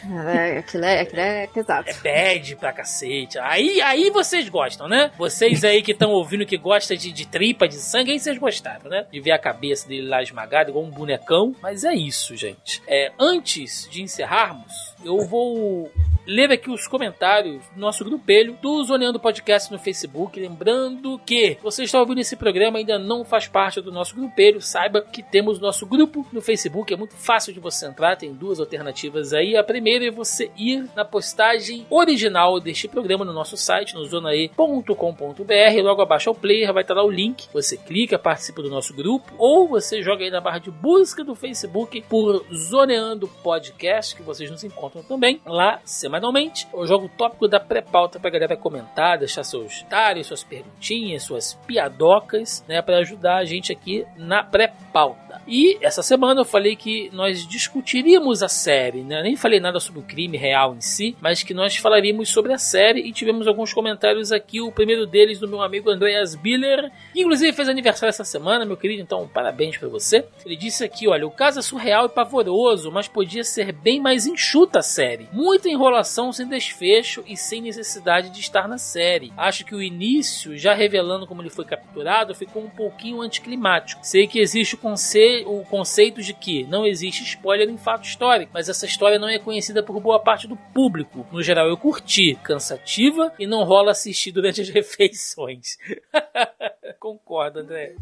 É, 0.53 0.57
aquilo, 0.59 0.85
é, 0.85 0.99
aquilo 1.01 1.19
é 1.21 1.47
pesado. 1.47 1.89
é 1.89 1.93
bad 1.93 2.55
pra 2.57 2.73
cacete. 2.73 3.37
Aí, 3.39 3.81
aí 3.81 4.09
vocês 4.09 4.47
gostam, 4.49 4.87
né? 4.87 5.11
Vocês 5.17 5.63
aí 5.63 5.81
que 5.81 5.91
estão 5.91 6.11
ouvindo 6.11 6.45
que 6.45 6.57
gostam 6.57 6.95
de, 6.97 7.04
de 7.11 7.27
tripa, 7.27 7.67
de 7.67 7.75
sangue, 7.75 8.11
aí 8.11 8.19
vocês 8.19 8.37
gostaram, 8.37 8.89
né? 8.89 9.05
De 9.11 9.19
ver 9.19 9.31
a 9.31 9.39
cabeça 9.39 9.87
dele 9.87 10.07
lá 10.07 10.21
esmagada, 10.21 10.69
igual 10.69 10.85
um 10.85 10.89
bonecão. 10.89 11.55
Mas 11.61 11.83
é 11.83 11.93
isso, 11.93 12.35
gente. 12.35 12.81
É, 12.87 13.11
antes 13.19 13.87
de 13.89 14.01
encerrarmos, 14.01 14.93
eu 15.03 15.19
vou 15.19 15.91
ler 16.25 16.51
aqui 16.51 16.69
os 16.69 16.87
comentários 16.87 17.63
do 17.73 17.79
nosso 17.79 18.03
grupelho 18.03 18.57
do 18.61 18.83
Zoneando 18.83 19.19
Podcast 19.19 19.71
no 19.71 19.79
Facebook. 19.79 20.39
Lembrando 20.39 21.19
que 21.25 21.57
você 21.61 21.83
está 21.83 21.99
ouvindo 21.99 22.21
esse 22.21 22.35
programa 22.35 22.77
ainda 22.77 22.97
não 22.97 23.23
faz 23.23 23.47
parte 23.47 23.81
do 23.81 23.91
nosso 23.91 24.15
grupelho, 24.15 24.61
saiba 24.61 25.01
que 25.01 25.21
temos 25.23 25.59
nosso 25.59 25.85
grupo 25.85 26.25
no 26.31 26.41
Facebook. 26.41 26.93
É 26.93 26.97
muito 26.97 27.15
fácil 27.15 27.53
de 27.53 27.59
você 27.59 27.85
entrar, 27.85 28.15
tem 28.15 28.33
duas 28.33 28.59
alternativas 28.59 29.33
aí. 29.33 29.55
A 29.55 29.63
primeira 29.63 30.05
é 30.05 30.11
você 30.11 30.51
ir 30.57 30.89
na 30.95 31.05
postagem 31.05 31.85
original 31.89 32.59
deste 32.59 32.87
programa 32.87 33.25
no 33.25 33.33
nosso 33.33 33.57
site, 33.57 33.95
no 33.95 34.05
zonae.com.br. 34.05 35.81
Logo 35.83 36.01
abaixo 36.01 36.29
ao 36.29 36.35
player 36.35 36.73
vai 36.73 36.83
estar 36.83 36.93
lá 36.93 37.03
o 37.03 37.11
link. 37.11 37.47
Você 37.53 37.77
clica, 37.77 38.17
participa 38.17 38.61
do 38.61 38.69
nosso 38.69 38.93
grupo, 38.93 39.33
ou 39.37 39.67
você 39.67 40.01
joga 40.01 40.23
aí 40.23 40.31
na 40.31 40.41
barra 40.41 40.59
de 40.59 40.71
busca 40.71 41.23
do 41.23 41.35
Facebook 41.35 42.01
por 42.09 42.45
Zoneando 42.53 43.27
Podcast, 43.27 44.15
que 44.15 44.23
vocês 44.23 44.49
nos 44.49 44.63
encontram 44.63 45.03
também 45.03 45.41
lá 45.45 45.79
semanalmente. 46.15 46.67
Eu 46.73 46.87
jogo 46.87 47.05
o 47.05 47.09
tópico 47.09 47.47
da 47.47 47.59
pré-pauta 47.59 48.19
pra 48.19 48.29
galera 48.29 48.55
comentar, 48.55 49.17
deixar 49.17 49.43
seus 49.43 49.79
comentários, 49.79 50.27
suas 50.27 50.43
perguntinhas, 50.43 51.23
suas 51.23 51.53
piadocas, 51.67 52.63
né, 52.67 52.81
para 52.81 52.97
ajudar 52.99 53.37
a 53.37 53.45
gente 53.45 53.71
aqui 53.71 54.05
na 54.17 54.43
pré-pauta. 54.43 55.41
E 55.47 55.77
essa 55.81 56.01
semana 56.01 56.41
eu 56.41 56.45
falei 56.45 56.75
que 56.75 57.09
nós 57.13 57.45
discutiríamos 57.47 58.41
a 58.41 58.47
série, 58.47 59.03
né? 59.03 59.21
Nem 59.21 59.35
falei 59.35 59.59
nada 59.59 59.79
sobre 59.79 59.99
o 59.99 60.03
crime 60.03 60.37
real 60.37 60.73
em 60.73 60.81
si, 60.81 61.15
mas 61.21 61.43
que 61.43 61.53
nós 61.53 61.75
falaríamos 61.75 62.29
sobre 62.29 62.53
a 62.53 62.57
série 62.57 63.01
e 63.01 63.11
tivemos 63.11 63.47
alguns 63.47 63.73
comentários 63.73 64.31
aqui. 64.31 64.61
O 64.61 64.71
primeiro 64.71 65.05
deles 65.05 65.39
do 65.39 65.47
meu 65.47 65.61
amigo 65.61 65.89
Andreas 65.89 66.35
Biller, 66.35 66.91
que 67.13 67.21
inclusive 67.21 67.53
fez 67.53 67.69
aniversário 67.69 68.09
essa 68.09 68.23
semana, 68.23 68.65
meu 68.65 68.77
querido, 68.77 69.01
então 69.01 69.27
parabéns 69.27 69.77
para 69.77 69.89
você. 69.89 70.25
Ele 70.45 70.55
disse 70.55 70.83
aqui, 70.83 71.07
olha, 71.07 71.27
o 71.27 71.31
caso 71.31 71.59
é 71.59 71.61
surreal 71.61 72.05
e 72.05 72.09
pavoroso, 72.09 72.91
mas 72.91 73.07
podia 73.07 73.43
ser 73.43 73.71
bem 73.71 73.99
mais 73.99 74.25
enxuta 74.25 74.79
a 74.79 74.83
série. 74.83 75.29
Muita 75.31 75.69
enrolação 75.69 76.04
sem 76.31 76.47
desfecho 76.47 77.23
e 77.27 77.35
sem 77.35 77.61
necessidade 77.61 78.29
de 78.29 78.39
estar 78.39 78.67
na 78.67 78.77
série. 78.77 79.33
Acho 79.35 79.65
que 79.65 79.75
o 79.75 79.81
início, 79.81 80.57
já 80.57 80.73
revelando 80.73 81.27
como 81.27 81.41
ele 81.41 81.49
foi 81.49 81.65
capturado, 81.65 82.35
ficou 82.35 82.63
um 82.63 82.69
pouquinho 82.69 83.21
anticlimático. 83.21 83.99
Sei 84.03 84.27
que 84.27 84.39
existe 84.39 84.75
o 84.75 84.77
conceito 84.77 85.49
o 85.49 85.65
conceito 85.65 86.21
de 86.21 86.33
que 86.33 86.63
não 86.65 86.85
existe 86.85 87.23
spoiler 87.23 87.69
em 87.69 87.77
fato 87.77 88.05
histórico, 88.05 88.51
mas 88.53 88.69
essa 88.69 88.85
história 88.85 89.19
não 89.19 89.27
é 89.27 89.39
conhecida 89.39 89.83
por 89.83 89.99
boa 89.99 90.19
parte 90.19 90.47
do 90.47 90.55
público. 90.55 91.25
No 91.31 91.41
geral, 91.41 91.67
eu 91.67 91.77
curti, 91.77 92.35
cansativa 92.43 93.33
e 93.39 93.47
não 93.47 93.63
rola 93.63 93.91
assistir 93.91 94.31
durante 94.31 94.61
as 94.61 94.69
refeições. 94.69 95.77
Concordo, 96.99 97.59
André. 97.59 97.95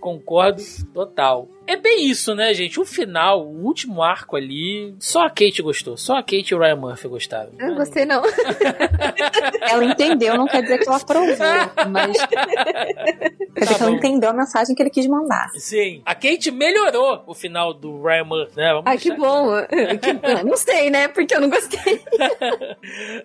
Concordo 0.00 0.62
total. 0.94 1.48
É 1.68 1.76
bem 1.76 2.06
isso, 2.08 2.34
né, 2.34 2.54
gente? 2.54 2.80
O 2.80 2.84
final, 2.84 3.44
o 3.46 3.62
último 3.64 4.02
arco 4.02 4.36
ali, 4.36 4.94
só 4.98 5.26
a 5.26 5.30
Kate 5.30 5.60
gostou. 5.60 5.96
Só 5.98 6.14
a 6.16 6.22
Kate 6.22 6.48
e 6.50 6.54
o 6.54 6.58
Ryan 6.58 6.76
Murphy 6.76 7.08
gostaram. 7.08 7.50
Eu 7.58 7.68
não 7.68 7.74
gostei, 7.76 8.04
não. 8.06 8.22
Ela 9.60 9.84
entendeu, 9.84 10.36
não 10.36 10.46
quer 10.46 10.62
dizer 10.62 10.78
que 10.78 10.88
ela 10.88 10.96
aprovou, 10.96 11.36
mas. 11.90 12.16
Quer 12.26 13.60
dizer 13.60 13.74
que 13.76 13.82
ela 13.82 13.90
entendeu 13.92 14.30
a 14.30 14.32
mensagem 14.32 14.74
que 14.74 14.82
ele 14.82 14.88
quis 14.90 15.06
mandar. 15.06 15.48
Sim. 15.56 16.00
A 16.06 16.14
Kate 16.14 16.50
melhorou 16.50 17.22
o 17.26 17.34
final 17.34 17.74
do 17.74 18.02
Ryan 18.02 18.24
Murphy, 18.24 18.56
né? 18.56 18.68
Vamos 18.70 18.84
Ai, 18.86 18.96
que 18.98 19.12
bom. 19.14 19.48
Que- 20.00 20.44
Não 20.44 20.56
sei, 20.56 20.88
né? 20.90 21.08
Porque 21.08 21.34
eu 21.34 21.40
não 21.40 21.50
gostei. 21.50 22.00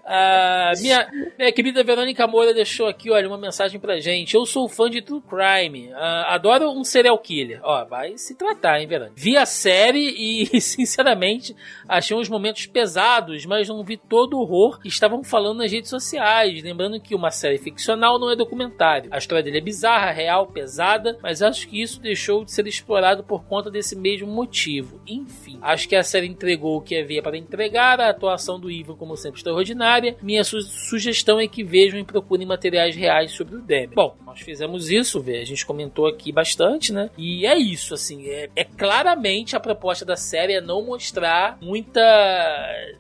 Ah, 0.06 0.72
minha, 0.80 1.08
minha 1.38 1.52
querida 1.52 1.84
Verônica 1.84 2.26
Moura 2.28 2.54
deixou 2.54 2.88
aqui, 2.88 3.10
olha, 3.10 3.28
uma 3.28 3.38
mensagem 3.38 3.80
pra 3.80 4.00
gente. 4.00 4.36
Eu 4.36 4.46
sou 4.46 4.68
fã 4.68 4.90
de 4.90 5.02
True 5.02 5.22
Crime. 5.22 5.92
Ah, 5.96 6.34
adoro 6.36 6.70
um 6.72 6.84
serial 6.84 7.18
killer. 7.18 7.60
Ó, 7.64 7.86
vai 7.86 8.18
se 8.18 8.33
tratar, 8.34 8.80
hein, 8.80 8.88
Verônica? 8.88 9.14
Vi 9.16 9.38
a 9.38 9.46
série 9.46 10.10
e, 10.54 10.60
sinceramente, 10.62 11.56
achei 11.88 12.16
uns 12.16 12.30
momentos 12.30 12.66
pesados, 12.66 13.46
mas 13.46 13.68
não 13.68 13.84
vi 13.84 13.98
todo 13.98 14.36
o 14.38 14.42
horror 14.42 14.80
que 14.80 14.88
estavam 14.88 15.24
falando 15.24 15.58
nas 15.60 15.72
redes 15.72 15.90
sociais. 15.90 16.62
Lembrando 16.64 17.00
que 17.00 17.16
uma 17.16 17.32
série 17.32 17.58
ficcional 17.58 18.20
não 18.20 18.30
é 18.32 18.36
documentário. 18.36 19.10
A 19.12 19.18
história 19.18 19.44
dele 19.44 19.58
é 19.58 19.62
bizarra, 19.62 20.12
real, 20.12 20.48
pesada, 20.48 21.18
mas 21.22 21.42
acho 21.42 21.68
que 21.68 21.82
isso 21.82 22.00
deixou 22.02 22.44
de 22.46 22.52
ser 22.52 22.68
explorado 22.68 23.24
por 23.24 23.44
conta 23.46 23.70
desse 23.72 23.96
mesmo 23.96 24.28
motivo. 24.28 25.02
Enfim, 25.08 25.58
acho 25.62 25.88
que 25.88 25.96
a 25.96 26.04
série 26.04 26.28
entregou 26.28 26.78
o 26.78 26.82
que 26.82 26.96
havia 26.98 27.22
para 27.22 27.38
entregar, 27.38 28.00
a 28.00 28.10
atuação 28.10 28.60
do 28.60 28.70
Ivan, 28.72 28.96
como 28.96 29.16
sempre, 29.16 29.40
extraordinária. 29.40 30.16
Minha 30.22 30.44
su- 30.44 30.62
sugestão 30.62 31.40
é 31.40 31.48
que 31.48 31.64
vejam 31.64 32.00
e 32.00 32.04
procurem 32.04 32.46
materiais 32.48 32.96
reais 32.96 33.32
sobre 33.32 33.56
o 33.56 33.62
Demi. 33.62 33.96
Bom, 33.96 34.16
nós 34.26 34.40
fizemos 34.42 34.90
isso, 34.90 35.22
vê, 35.22 35.40
a 35.40 35.46
gente 35.46 35.66
comentou 35.66 36.08
aqui 36.08 36.32
bastante, 36.32 36.92
né? 36.94 37.10
E 37.18 37.46
é 37.46 37.58
isso, 37.58 37.94
assim, 37.94 38.23
é, 38.30 38.50
é 38.56 38.64
claramente 38.64 39.56
a 39.56 39.60
proposta 39.60 40.06
da 40.06 40.16
série 40.16 40.54
é 40.54 40.62
não 40.62 40.82
mostrar 40.84 41.58
muita 41.62 42.02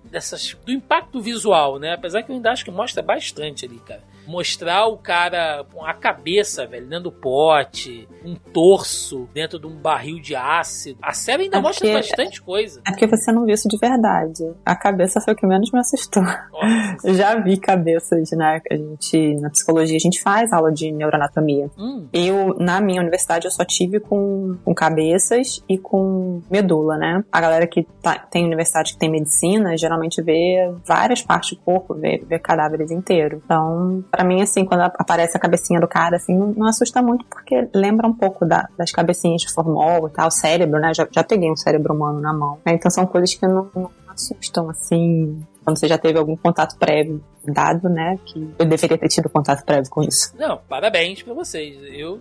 dessas 0.03 0.55
do 0.65 0.71
impacto 0.71 1.21
visual, 1.21 1.79
né? 1.79 1.93
Apesar 1.93 2.23
que 2.23 2.31
eu 2.31 2.35
ainda 2.35 2.51
acho 2.51 2.65
que 2.65 2.71
mostra 2.71 3.01
bastante 3.01 3.65
ali, 3.65 3.79
cara 3.79 4.12
mostrar 4.27 4.87
o 4.87 4.97
cara 4.97 5.65
com 5.73 5.83
a 5.85 5.93
cabeça, 5.93 6.65
velho, 6.65 6.87
dentro 6.87 7.05
do 7.05 7.11
pote, 7.11 8.07
um 8.25 8.35
torso 8.35 9.27
dentro 9.33 9.59
de 9.59 9.67
um 9.67 9.75
barril 9.75 10.19
de 10.21 10.35
ácido. 10.35 10.97
A 11.01 11.13
série 11.13 11.43
ainda 11.43 11.57
É 11.57 11.61
mostra 11.61 11.87
porque- 11.87 11.97
bastante 12.07 12.41
coisa. 12.41 12.81
É 12.87 12.91
porque 12.91 13.07
você 13.07 13.31
não 13.31 13.45
viu 13.45 13.53
isso 13.53 13.67
de 13.67 13.77
verdade. 13.77 14.43
A 14.65 14.75
cabeça 14.75 15.19
foi 15.21 15.33
o 15.33 15.37
que 15.37 15.45
menos 15.45 15.71
me 15.71 15.79
assustou. 15.79 16.23
Nossa. 16.23 17.13
Já 17.13 17.35
vi 17.35 17.57
cabeças, 17.57 18.31
né? 18.31 18.61
A 18.71 18.75
gente, 18.75 19.35
na 19.41 19.49
psicologia, 19.49 19.95
a 19.95 19.99
gente 19.99 20.21
faz 20.21 20.51
aula 20.53 20.71
de 20.71 20.91
neuroanatomia. 20.91 21.69
Hum, 21.77 22.07
Eu, 22.13 22.55
na 22.59 22.79
minha 22.81 23.01
universidade, 23.01 23.45
eu 23.45 23.51
só 23.51 23.63
tive 23.65 23.99
com, 23.99 24.57
com 24.63 24.73
cabeças 24.73 25.61
e 25.67 25.77
com 25.77 26.41
medula, 26.49 26.97
né? 26.97 27.23
A 27.31 27.41
galera 27.41 27.67
que 27.67 27.83
tá- 28.01 28.19
tem 28.19 28.45
universidade 28.45 28.93
que 28.93 28.99
tem 28.99 29.09
medicina, 29.09 29.77
geralmente 29.77 30.21
vê 30.21 30.71
várias 30.85 31.21
partes 31.21 31.57
do 31.57 31.63
corpo, 31.63 31.93
vê, 31.93 32.23
vê 32.27 32.39
cadáveres 32.39 32.91
inteiros. 32.91 33.41
Então, 33.43 34.03
pra 34.15 34.23
mim, 34.23 34.43
assim, 34.43 34.63
quando 34.63 34.81
aparece 34.81 35.35
a 35.35 35.39
cabecinha 35.39 35.79
do 35.79 35.87
cara, 35.87 36.17
assim, 36.17 36.37
não, 36.37 36.47
não 36.53 36.67
assusta 36.67 37.01
muito, 37.01 37.25
porque 37.25 37.67
lembra 37.73 38.07
um 38.07 38.13
pouco 38.13 38.45
da- 38.45 38.69
das 38.77 38.91
cabecinhas 38.91 39.41
de 39.41 39.51
formol 39.51 40.07
e 40.07 40.11
tal, 40.11 40.29
cérebro, 40.29 40.79
né? 40.79 40.93
Já, 40.93 41.07
já 41.11 41.23
peguei 41.23 41.49
um 41.51 41.55
cérebro 41.55 41.95
humano 41.95 42.21
na 42.21 42.31
mão. 42.31 42.59
né? 42.63 42.73
Então, 42.73 42.91
são 42.91 43.07
coisas 43.07 43.33
que 43.33 43.47
não, 43.47 43.67
não 43.75 43.89
assustam, 44.07 44.69
assim, 44.69 45.39
quando 45.63 45.79
você 45.79 45.87
já 45.87 45.97
teve 45.97 46.19
algum 46.19 46.35
contato 46.37 46.77
prévio 46.77 47.23
dado, 47.43 47.89
né? 47.89 48.19
Que 48.23 48.53
eu 48.59 48.65
deveria 48.67 48.99
ter 48.99 49.07
tido 49.07 49.27
contato 49.29 49.65
prévio 49.65 49.89
com 49.89 50.03
isso. 50.03 50.31
não, 50.37 50.59
parabéns 50.69 51.23
pra 51.23 51.33
vocês. 51.33 51.75
Eu. 51.91 52.19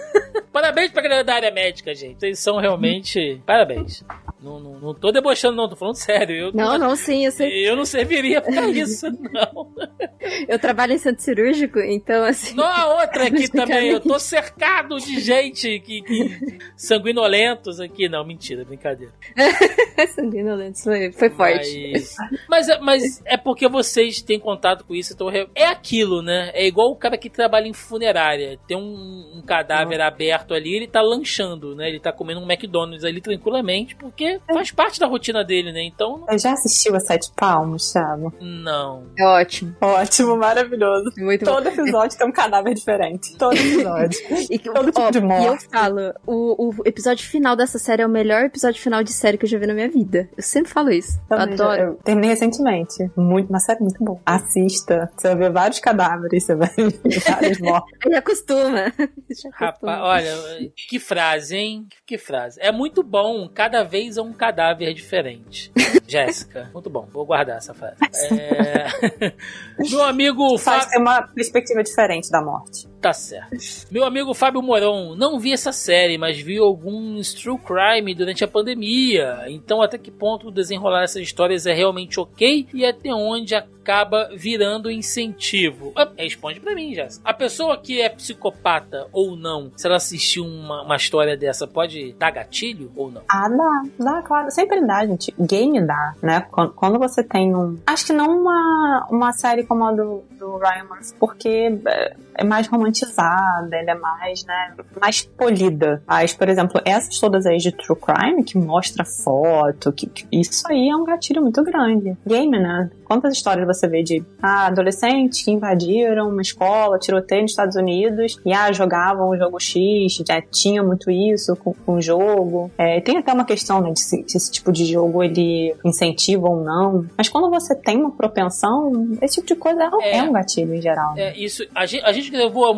parabéns 0.50 0.90
pra 0.92 1.02
galera 1.02 1.22
da 1.24 1.34
área 1.34 1.50
médica, 1.50 1.94
gente. 1.94 2.20
Vocês 2.20 2.38
são 2.38 2.56
realmente. 2.58 3.42
Parabéns. 3.44 4.02
Não, 4.44 4.60
não, 4.60 4.78
não 4.78 4.94
tô 4.94 5.10
debochando, 5.10 5.56
não, 5.56 5.68
tô 5.68 5.74
falando 5.74 5.94
sério. 5.96 6.36
Eu 6.36 6.52
Não, 6.52 6.76
não, 6.78 6.94
sim, 6.94 7.24
eu 7.24 7.32
sei. 7.32 7.66
Eu 7.68 7.74
não 7.76 7.84
serviria 7.86 8.42
pra 8.42 8.68
isso, 8.68 9.06
não. 9.10 9.72
Eu 10.48 10.58
trabalho 10.58 10.92
em 10.94 10.98
centro 10.98 11.22
cirúrgico, 11.22 11.78
então, 11.80 12.24
assim. 12.24 12.54
Não, 12.54 12.64
a 12.64 13.00
outra 13.02 13.26
aqui 13.26 13.46
também. 13.52 13.88
Eu 13.90 14.00
tô 14.00 14.18
cercado 14.18 14.96
de 14.96 15.20
gente 15.20 15.80
que, 15.80 16.00
que- 16.02 16.58
sanguinolentos 16.76 17.78
aqui. 17.80 18.08
Não, 18.08 18.24
mentira, 18.24 18.64
brincadeira. 18.64 19.12
Sanguinolentos 20.14 20.82
foi, 20.82 21.12
foi 21.12 21.30
forte. 21.30 21.92
Mas, 21.92 22.14
mas, 22.48 22.68
é- 22.68 22.78
mas 22.80 23.22
é 23.26 23.36
porque 23.36 23.68
vocês 23.68 24.20
têm 24.22 24.38
contato 24.40 24.84
com 24.84 24.94
isso. 24.94 25.12
Então 25.12 25.28
re- 25.28 25.48
é 25.54 25.66
aquilo, 25.66 26.22
né? 26.22 26.50
É 26.54 26.66
igual 26.66 26.90
o 26.90 26.96
cara 26.96 27.16
que 27.18 27.28
trabalha 27.30 27.66
em 27.68 27.72
funerária. 27.74 28.58
Tem 28.66 28.76
um, 28.76 29.32
um 29.36 29.42
cadáver 29.42 30.00
aberto 30.00 30.54
ali, 30.54 30.74
ele 30.74 30.88
tá 30.88 31.00
lanchando, 31.02 31.74
né? 31.74 31.88
Ele 31.88 32.00
tá 32.00 32.12
comendo 32.12 32.40
um 32.40 32.50
McDonald's 32.50 33.04
ali 33.04 33.20
tranquilamente, 33.20 33.94
porque 33.96 34.33
faz 34.52 34.70
parte 34.70 35.00
da 35.00 35.06
rotina 35.06 35.44
dele, 35.44 35.72
né? 35.72 35.82
Então, 35.84 36.24
Você 36.28 36.38
já 36.38 36.52
assistiu 36.52 36.94
a 36.96 37.00
Sete 37.00 37.30
Palmos, 37.36 37.92
Thiago? 37.92 38.32
não. 38.40 39.04
É 39.18 39.24
ótimo. 39.26 39.74
Ótimo, 39.80 40.36
maravilhoso. 40.36 41.10
Muito 41.18 41.44
bom. 41.44 41.52
Todo 41.52 41.68
episódio 41.68 42.16
tem 42.18 42.26
um 42.26 42.32
cadáver 42.32 42.74
diferente. 42.74 43.36
Todo 43.36 43.56
episódio. 43.56 44.18
E, 44.50 44.58
Todo 44.58 44.86
tipo 44.86 45.00
ó, 45.00 45.10
de 45.10 45.18
e 45.18 45.20
eu 45.20 45.26
morte. 45.26 45.68
falo, 45.72 46.12
o, 46.26 46.68
o 46.68 46.74
episódio 46.84 47.26
final 47.26 47.56
dessa 47.56 47.78
série 47.78 48.02
é 48.02 48.06
o 48.06 48.08
melhor 48.08 48.44
episódio 48.44 48.80
final 48.80 49.02
de 49.02 49.12
série 49.12 49.38
que 49.38 49.44
eu 49.44 49.48
já 49.48 49.58
vi 49.58 49.66
na 49.66 49.74
minha 49.74 49.88
vida. 49.88 50.28
Eu 50.36 50.42
sempre 50.42 50.70
falo 50.72 50.90
isso. 50.90 51.18
Eu 51.30 51.36
Também 51.38 51.56
já- 51.56 51.64
adoro. 51.64 51.82
Eu 51.82 51.94
terminei 52.04 52.30
recentemente. 52.30 53.10
Muito, 53.16 53.48
uma 53.48 53.58
série 53.60 53.80
muito 53.80 54.02
boa. 54.04 54.20
Assista. 54.26 55.10
Você 55.16 55.28
vai 55.28 55.36
ver 55.36 55.52
vários 55.52 55.78
cadáveres, 55.80 56.44
você 56.44 56.54
vai 56.54 56.68
ver 56.76 57.00
várias 57.26 57.58
mortes. 57.60 57.98
Aí 58.06 58.14
acostuma. 58.14 58.92
Já 59.30 59.50
Rapaz, 59.52 59.98
acostuma. 59.98 60.02
olha, 60.04 60.72
que 60.88 60.98
frase, 60.98 61.56
hein? 61.56 61.86
Que 62.06 62.18
frase. 62.18 62.58
É 62.60 62.70
muito 62.72 63.02
bom, 63.02 63.48
cada 63.52 63.82
vez 63.82 64.16
é 64.16 64.22
um 64.22 64.23
cadáver 64.32 64.94
diferente. 64.94 65.72
Jéssica, 66.06 66.70
muito 66.72 66.90
bom, 66.90 67.08
vou 67.12 67.24
guardar 67.24 67.58
essa 67.58 67.74
frase. 67.74 67.96
É... 68.32 69.32
Meu 69.90 70.04
amigo 70.04 70.58
Faz 70.58 70.86
ter 70.86 70.98
uma 70.98 71.22
perspectiva 71.22 71.82
diferente 71.82 72.30
da 72.30 72.42
morte. 72.42 72.88
Tá 73.04 73.12
certo. 73.12 73.54
Meu 73.90 74.02
amigo 74.06 74.32
Fábio 74.32 74.62
Moron, 74.62 75.14
não 75.14 75.38
vi 75.38 75.52
essa 75.52 75.72
série, 75.72 76.16
mas 76.16 76.40
vi 76.40 76.56
alguns 76.56 77.34
true 77.34 77.58
crime 77.58 78.14
durante 78.14 78.42
a 78.42 78.48
pandemia. 78.48 79.44
Então, 79.48 79.82
até 79.82 79.98
que 79.98 80.10
ponto 80.10 80.50
desenrolar 80.50 81.02
essas 81.02 81.20
histórias 81.20 81.66
é 81.66 81.74
realmente 81.74 82.18
ok 82.18 82.66
e 82.72 82.82
até 82.82 83.12
onde 83.12 83.54
acaba 83.54 84.30
virando 84.34 84.90
incentivo? 84.90 85.92
Ah, 85.94 86.08
responde 86.16 86.58
pra 86.60 86.74
mim, 86.74 86.94
Jéssica. 86.94 87.28
A 87.28 87.34
pessoa 87.34 87.76
que 87.76 88.00
é 88.00 88.08
psicopata 88.08 89.06
ou 89.12 89.36
não, 89.36 89.70
se 89.76 89.86
ela 89.86 89.96
assistir 89.96 90.40
uma, 90.40 90.82
uma 90.82 90.96
história 90.96 91.36
dessa, 91.36 91.66
pode 91.66 92.14
dar 92.14 92.30
gatilho 92.30 92.90
ou 92.96 93.10
não? 93.10 93.20
Ah, 93.28 93.50
dá, 93.50 93.82
dá, 94.02 94.22
claro. 94.22 94.50
Sempre 94.50 94.80
dá, 94.80 95.04
gente. 95.04 95.34
Game 95.38 95.78
dá, 95.82 96.14
né? 96.22 96.40
Quando, 96.50 96.72
quando 96.72 96.98
você 96.98 97.22
tem 97.22 97.54
um. 97.54 97.78
Acho 97.86 98.06
que 98.06 98.12
não 98.14 98.40
uma, 98.40 99.06
uma 99.10 99.32
série 99.32 99.64
como 99.64 99.84
a 99.84 99.92
do, 99.92 100.24
do 100.44 100.58
Ryan 100.58 100.84
Murphy, 100.88 101.14
porque 101.18 101.78
é, 101.86 102.14
é 102.36 102.44
mais 102.44 102.66
romantizada, 102.66 103.76
ela 103.76 103.90
é 103.90 103.94
mais, 103.94 104.44
né, 104.44 104.74
mais 105.00 105.22
polida. 105.22 106.02
Mas, 106.06 106.32
por 106.34 106.48
exemplo, 106.48 106.80
essas 106.84 107.18
todas 107.18 107.46
aí 107.46 107.58
de 107.58 107.72
True 107.72 107.98
Crime, 107.98 108.44
que 108.44 108.58
mostra 108.58 109.04
foto, 109.04 109.92
que, 109.92 110.06
que- 110.06 110.26
isso 110.32 110.66
aí 110.68 110.88
é 110.88 110.96
um 110.96 111.04
gatilho 111.04 111.42
muito 111.42 111.62
grande. 111.62 112.16
Game, 112.26 112.58
né? 112.58 112.90
Quantas 113.04 113.34
histórias 113.34 113.66
você 113.66 113.86
vê 113.86 114.02
de 114.02 114.24
ah, 114.42 114.66
adolescentes 114.66 115.42
que 115.44 115.50
invadiram 115.50 116.28
uma 116.28 116.42
escola, 116.42 116.98
tiroteio 116.98 117.42
nos 117.42 117.50
Estados 117.52 117.76
Unidos, 117.76 118.40
e 118.44 118.52
ah, 118.52 118.72
jogavam 118.72 119.28
o 119.28 119.36
jogo 119.36 119.60
X, 119.60 120.22
já 120.26 120.40
tinha 120.42 120.82
muito 120.82 121.10
isso 121.10 121.54
com, 121.56 121.72
com 121.74 121.94
o 121.94 122.00
jogo. 122.02 122.70
É, 122.78 123.00
tem 123.00 123.18
até 123.18 123.32
uma 123.32 123.44
questão, 123.44 123.80
né, 123.80 123.90
de 123.92 124.00
se, 124.00 124.24
se 124.26 124.36
esse 124.36 124.50
tipo 124.50 124.72
de 124.72 124.84
jogo 124.86 125.22
ele 125.22 125.74
incentiva 125.84 126.48
ou 126.48 126.62
não. 126.62 127.06
Mas 127.16 127.28
quando 127.28 127.50
você 127.50 127.74
tem 127.74 127.98
uma 127.98 128.10
propensão, 128.10 128.92
esse 129.20 129.36
tipo 129.36 129.46
de 129.48 129.54
coisa 129.56 129.82
é, 130.00 130.10
É. 130.10 130.16
é 130.18 130.22
um 130.22 130.33
gatilho 130.34 130.74
em 130.74 130.82
geral. 130.82 131.14
né? 131.14 131.30
É, 131.30 131.38
isso, 131.38 131.66
a 131.74 131.86
gente, 131.86 132.04
a 132.04 132.12
gente 132.12 132.30
gravou 132.30 132.66
há 132.66 132.74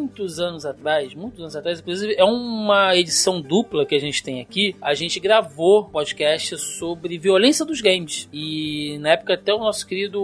muitos 0.00 0.40
anos 0.40 0.64
atrás, 0.64 1.14
muitos 1.14 1.40
anos 1.40 1.54
atrás, 1.54 1.80
inclusive 1.80 2.14
é 2.16 2.24
uma 2.24 2.96
edição 2.96 3.40
dupla 3.40 3.84
que 3.84 3.94
a 3.94 4.00
gente 4.00 4.22
tem 4.22 4.40
aqui. 4.40 4.74
A 4.80 4.94
gente 4.94 5.20
gravou 5.20 5.84
podcast 5.84 6.56
sobre 6.58 7.18
violência 7.18 7.64
dos 7.64 7.80
games. 7.80 8.28
E 8.32 8.98
na 9.00 9.10
época 9.10 9.34
até 9.34 9.52
o 9.52 9.58
nosso 9.58 9.86
querido 9.86 10.20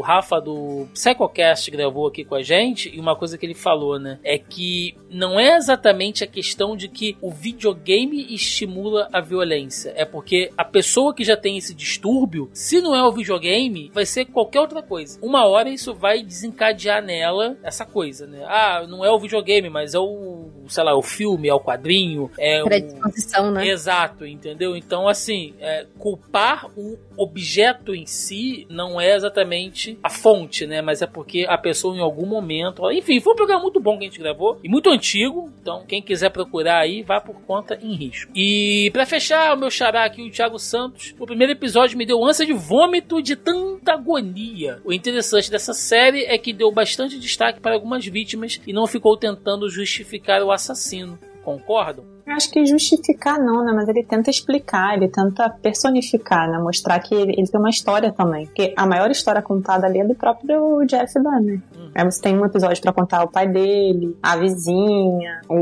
o 0.00 0.02
Rafa 0.02 0.40
do 0.40 0.88
Psychocast 0.94 1.70
gravou 1.70 2.06
aqui 2.06 2.24
com 2.24 2.34
a 2.34 2.42
gente, 2.42 2.88
e 2.94 2.98
uma 2.98 3.16
coisa 3.16 3.36
que 3.36 3.44
ele 3.44 3.54
falou, 3.54 3.98
né, 3.98 4.18
é 4.24 4.38
que 4.38 4.94
não 5.10 5.38
é 5.38 5.56
exatamente 5.56 6.24
a 6.24 6.26
questão 6.26 6.76
de 6.76 6.88
que 6.88 7.16
o 7.20 7.30
videogame 7.30 8.32
estimula 8.32 9.08
a 9.12 9.20
violência, 9.20 9.92
é 9.96 10.04
porque 10.04 10.50
a 10.56 10.64
pessoa 10.64 11.14
que 11.14 11.24
já 11.24 11.36
tem 11.36 11.58
esse 11.58 11.74
distúrbio, 11.74 12.48
se 12.52 12.80
não 12.80 12.94
é 12.94 13.02
o 13.02 13.12
videogame, 13.12 13.90
vai 13.92 14.06
ser 14.06 14.26
qualquer 14.26 14.60
outra 14.60 14.82
coisa. 14.82 15.18
Uma 15.20 15.46
hora 15.46 15.68
isso 15.68 15.92
vai 15.92 16.22
desencadear 16.22 17.02
nela 17.02 17.58
essa 17.62 17.84
coisa, 17.84 18.26
né? 18.26 18.44
Ah, 18.46 18.59
não 18.88 19.04
é 19.04 19.10
o 19.10 19.18
videogame, 19.18 19.68
mas 19.68 19.94
é 19.94 19.98
o, 19.98 20.48
sei 20.68 20.84
lá, 20.84 20.96
o 20.96 21.02
filme, 21.02 21.48
é 21.48 21.54
o 21.54 21.60
quadrinho, 21.60 22.30
é 22.38 22.62
o 22.62 22.66
Predisposição, 22.66 23.50
né? 23.50 23.66
Exato, 23.68 24.26
entendeu? 24.26 24.76
Então, 24.76 25.08
assim, 25.08 25.54
é, 25.60 25.86
culpar 25.98 26.66
o 26.76 26.98
objeto 27.16 27.94
em 27.94 28.06
si 28.06 28.66
não 28.70 29.00
é 29.00 29.14
exatamente 29.14 29.98
a 30.02 30.08
fonte, 30.08 30.66
né? 30.66 30.80
Mas 30.80 31.02
é 31.02 31.06
porque 31.06 31.44
a 31.48 31.58
pessoa 31.58 31.94
em 31.94 32.00
algum 32.00 32.26
momento. 32.26 32.90
Enfim, 32.90 33.20
foi 33.20 33.32
um 33.32 33.36
programa 33.36 33.62
muito 33.62 33.80
bom 33.80 33.98
que 33.98 34.04
a 34.04 34.08
gente 34.08 34.20
gravou 34.20 34.58
e 34.62 34.68
muito 34.68 34.88
antigo. 34.88 35.52
Então, 35.60 35.84
quem 35.86 36.00
quiser 36.00 36.30
procurar 36.30 36.78
aí, 36.78 37.02
vá 37.02 37.20
por 37.20 37.40
conta 37.42 37.78
em 37.82 37.94
risco. 37.94 38.30
E 38.34 38.90
pra 38.92 39.04
fechar, 39.04 39.54
o 39.54 39.58
meu 39.58 39.70
xará 39.70 40.04
aqui, 40.04 40.22
o 40.22 40.30
Thiago 40.30 40.58
Santos, 40.58 41.14
o 41.18 41.26
primeiro 41.26 41.52
episódio 41.52 41.98
me 41.98 42.06
deu 42.06 42.24
ânsia 42.24 42.46
de 42.46 42.52
vômito 42.52 43.20
de 43.22 43.36
tanta 43.36 43.92
agonia. 43.92 44.80
O 44.84 44.92
interessante 44.92 45.50
dessa 45.50 45.74
série 45.74 46.24
é 46.24 46.38
que 46.38 46.52
deu 46.52 46.70
bastante 46.72 47.18
destaque 47.18 47.60
para 47.60 47.74
algumas 47.74 48.06
vítimas 48.06 48.49
e 48.66 48.72
não 48.72 48.86
ficou 48.86 49.16
tentando 49.16 49.68
justificar 49.68 50.42
o 50.42 50.50
assassino. 50.50 51.18
Concordam? 51.44 52.04
Acho 52.26 52.50
que 52.50 52.64
justificar 52.64 53.38
não, 53.38 53.64
né? 53.64 53.72
Mas 53.72 53.88
ele 53.88 54.04
tenta 54.04 54.30
explicar, 54.30 54.96
ele 54.96 55.08
tenta 55.08 55.50
personificar, 55.50 56.50
né? 56.50 56.58
Mostrar 56.58 57.00
que 57.00 57.14
ele, 57.14 57.32
ele 57.36 57.46
tem 57.46 57.58
uma 57.58 57.70
história 57.70 58.12
também. 58.12 58.46
Porque 58.46 58.72
a 58.76 58.86
maior 58.86 59.10
história 59.10 59.42
contada 59.42 59.86
ali 59.86 60.00
é 60.00 60.06
do 60.06 60.14
próprio 60.14 60.84
Jeff 60.86 61.12
Dahmer. 61.14 61.60
Aí 61.94 62.04
você 62.04 62.20
tem 62.20 62.38
um 62.38 62.44
episódio 62.44 62.80
pra 62.82 62.92
contar 62.92 63.22
o 63.24 63.28
pai 63.28 63.48
dele, 63.48 64.16
a 64.22 64.36
vizinha, 64.36 65.40
o, 65.48 65.54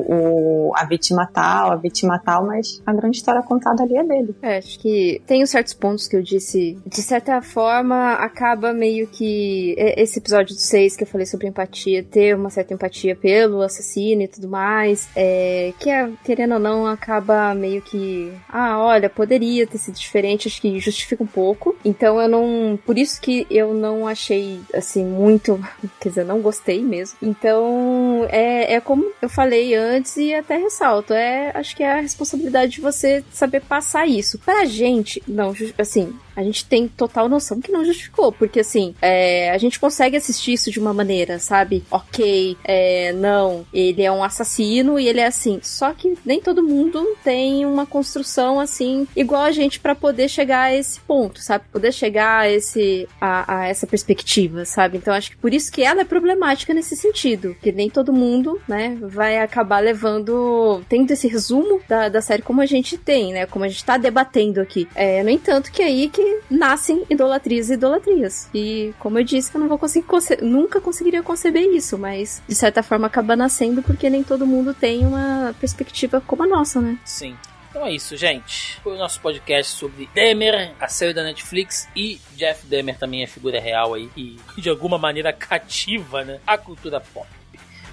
o- 0.68 0.72
a 0.76 0.84
vítima 0.84 1.26
tal, 1.32 1.72
a 1.72 1.76
vítima 1.76 2.18
tal, 2.18 2.46
mas 2.46 2.82
a 2.86 2.92
grande 2.92 3.16
história 3.18 3.42
contada 3.42 3.82
ali 3.82 3.96
é 3.96 4.04
dele. 4.04 4.34
É, 4.42 4.58
acho 4.58 4.78
que 4.78 5.20
tem 5.26 5.42
os 5.42 5.50
certos 5.50 5.74
pontos 5.74 6.06
que 6.06 6.16
eu 6.16 6.22
disse. 6.22 6.78
De 6.86 7.02
certa 7.02 7.40
forma, 7.42 8.14
acaba 8.14 8.72
meio 8.72 9.06
que. 9.06 9.74
Esse 9.78 10.18
episódio 10.18 10.54
do 10.54 10.60
6 10.60 10.96
que 10.96 11.04
eu 11.04 11.06
falei 11.08 11.26
sobre 11.26 11.46
empatia, 11.48 12.02
ter 12.02 12.34
uma 12.36 12.50
certa 12.50 12.74
empatia 12.74 13.16
pelo 13.16 13.62
assassino 13.62 14.22
e 14.22 14.28
tudo 14.28 14.48
mais. 14.48 15.08
É, 15.16 15.72
que, 15.78 15.90
é, 15.90 16.08
querendo 16.24 16.54
ou 16.54 16.60
não, 16.60 16.86
acaba 16.86 17.54
meio 17.54 17.80
que. 17.82 18.32
Ah, 18.48 18.78
olha, 18.78 19.08
poderia 19.08 19.66
ter 19.66 19.78
sido 19.78 19.94
diferente. 19.96 20.48
Acho 20.48 20.60
que 20.60 20.78
justifica 20.78 21.22
um 21.22 21.26
pouco. 21.26 21.76
Então 21.84 22.20
eu 22.20 22.28
não. 22.28 22.78
Por 22.84 22.98
isso 22.98 23.20
que 23.20 23.46
eu 23.50 23.72
não 23.74 24.06
achei, 24.06 24.60
assim, 24.74 25.04
muito. 25.04 25.58
Quer 26.00 26.08
dizer, 26.10 26.17
não 26.24 26.40
gostei 26.40 26.82
mesmo. 26.82 27.18
Então, 27.22 28.26
é, 28.30 28.74
é 28.74 28.80
como 28.80 29.10
eu 29.20 29.28
falei 29.28 29.74
antes 29.74 30.16
e 30.16 30.34
até 30.34 30.56
ressalto. 30.56 31.12
É, 31.12 31.52
acho 31.54 31.76
que 31.76 31.82
é 31.82 31.92
a 31.92 32.00
responsabilidade 32.00 32.72
de 32.72 32.80
você 32.80 33.24
saber 33.32 33.60
passar 33.60 34.06
isso. 34.06 34.38
Pra 34.38 34.64
gente, 34.64 35.22
não, 35.26 35.54
assim, 35.78 36.14
a 36.38 36.42
gente 36.44 36.64
tem 36.64 36.86
total 36.86 37.28
noção 37.28 37.60
que 37.60 37.72
não 37.72 37.84
justificou, 37.84 38.30
porque 38.30 38.60
assim, 38.60 38.94
é, 39.02 39.50
a 39.50 39.58
gente 39.58 39.80
consegue 39.80 40.16
assistir 40.16 40.52
isso 40.52 40.70
de 40.70 40.78
uma 40.78 40.94
maneira, 40.94 41.40
sabe? 41.40 41.82
Ok, 41.90 42.56
é, 42.62 43.12
não, 43.12 43.66
ele 43.74 44.02
é 44.04 44.12
um 44.12 44.22
assassino 44.22 45.00
e 45.00 45.08
ele 45.08 45.18
é 45.18 45.26
assim. 45.26 45.58
Só 45.60 45.92
que 45.92 46.16
nem 46.24 46.40
todo 46.40 46.62
mundo 46.62 47.04
tem 47.24 47.66
uma 47.66 47.84
construção 47.84 48.60
assim 48.60 49.04
igual 49.16 49.42
a 49.42 49.50
gente 49.50 49.80
pra 49.80 49.96
poder 49.96 50.28
chegar 50.28 50.66
a 50.66 50.74
esse 50.74 51.00
ponto, 51.00 51.40
sabe? 51.42 51.64
Poder 51.72 51.92
chegar 51.92 52.42
a 52.42 52.48
esse 52.48 53.08
a, 53.20 53.62
a 53.62 53.66
essa 53.66 53.84
perspectiva, 53.84 54.64
sabe? 54.64 54.98
Então 54.98 55.12
acho 55.12 55.32
que 55.32 55.36
por 55.38 55.52
isso 55.52 55.72
que 55.72 55.82
ela 55.82 56.02
é 56.02 56.04
problemática 56.04 56.72
nesse 56.72 56.94
sentido, 56.94 57.56
que 57.60 57.72
nem 57.72 57.90
todo 57.90 58.12
mundo, 58.12 58.60
né, 58.68 58.96
vai 59.00 59.38
acabar 59.40 59.80
levando 59.80 60.82
tendo 60.88 61.10
esse 61.10 61.26
resumo 61.26 61.80
da, 61.88 62.08
da 62.08 62.22
série 62.22 62.42
como 62.42 62.60
a 62.60 62.66
gente 62.66 62.96
tem, 62.96 63.32
né? 63.32 63.44
Como 63.44 63.64
a 63.64 63.68
gente 63.68 63.84
tá 63.84 63.96
debatendo 63.96 64.60
aqui. 64.60 64.86
É, 64.94 65.20
no 65.24 65.30
entanto, 65.30 65.72
que 65.72 65.82
aí 65.82 66.08
que 66.08 66.27
nascem 66.50 67.04
idolatrias 67.10 67.70
e 67.70 67.74
idolatrias. 67.74 68.48
E 68.54 68.94
como 68.98 69.18
eu 69.18 69.24
disse, 69.24 69.54
eu 69.54 69.60
não 69.60 69.68
vou 69.68 69.78
conseguir 69.78 70.06
nunca 70.42 70.80
conseguiria 70.80 71.22
conceber 71.22 71.62
isso, 71.74 71.98
mas 71.98 72.42
de 72.48 72.54
certa 72.54 72.82
forma 72.82 73.06
acaba 73.06 73.36
nascendo 73.36 73.82
porque 73.82 74.08
nem 74.08 74.22
todo 74.22 74.46
mundo 74.46 74.74
tem 74.74 75.04
uma 75.06 75.54
perspectiva 75.60 76.20
como 76.26 76.42
a 76.42 76.46
nossa, 76.46 76.80
né? 76.80 76.98
Sim. 77.04 77.36
Então 77.70 77.86
é 77.86 77.92
isso, 77.92 78.16
gente. 78.16 78.80
Foi 78.82 78.94
o 78.94 78.98
nosso 78.98 79.20
podcast 79.20 79.76
sobre 79.76 80.08
Demer, 80.14 80.72
a 80.80 80.88
série 80.88 81.12
da 81.12 81.22
Netflix, 81.22 81.88
e 81.94 82.20
Jeff 82.34 82.66
Demer 82.66 82.98
também 82.98 83.22
é 83.22 83.26
figura 83.26 83.60
real 83.60 83.94
aí 83.94 84.10
e 84.16 84.38
de 84.56 84.68
alguma 84.68 84.98
maneira 84.98 85.32
cativa, 85.32 86.24
né, 86.24 86.40
a 86.46 86.56
cultura 86.56 87.00
pop. 87.00 87.28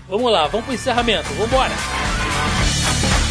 Vamos 0.07 0.31
lá, 0.31 0.47
vamos 0.47 0.65
pro 0.65 0.75
encerramento. 0.75 1.27
Vambora! 1.33 1.73
E 3.21 3.24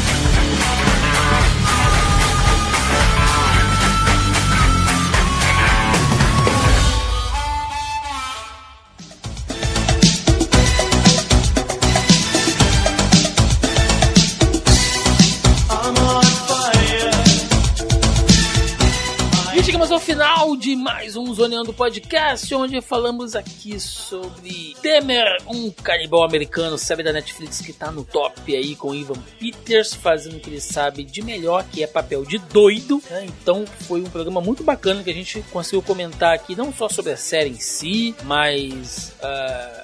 ao 19.95 20.01
final 20.01 20.57
de 20.57 20.75
mais 20.75 21.15
um 21.15 21.33
Zoneando 21.33 21.73
Podcast, 21.73 22.53
onde 22.53 22.81
falamos 22.81 23.37
aqui 23.37 23.79
sobre 23.79 24.75
Temer, 24.83 25.37
um 25.47 25.71
canibal 25.71 26.25
americano, 26.25 26.77
série 26.77 27.05
da 27.05 27.13
Netflix 27.13 27.61
que 27.61 27.73
tá 27.73 27.93
no 27.93 28.05
top 28.05 28.57
aí 28.57 28.75
com 28.75 28.93
Ivan 28.93 29.23
Peters, 29.39 29.95
fazendo 29.95 30.39
o 30.39 30.41
que 30.41 30.51
ele 30.51 30.61
sabe 30.61 31.05
de 31.05 31.23
melhor, 31.23 31.65
que 31.71 31.85
é 31.85 31.87
papel 31.87 32.25
de 32.25 32.39
doido. 32.39 33.01
né? 33.09 33.25
Então 33.25 33.65
foi 33.87 34.01
um 34.01 34.11
programa 34.11 34.41
muito 34.41 34.65
bacana 34.65 35.01
que 35.01 35.11
a 35.11 35.15
gente 35.15 35.41
conseguiu 35.53 35.81
comentar 35.81 36.35
aqui, 36.35 36.57
não 36.57 36.73
só 36.73 36.89
sobre 36.89 37.13
a 37.13 37.17
série 37.17 37.51
em 37.51 37.61
si, 37.61 38.17
mas 38.25 39.15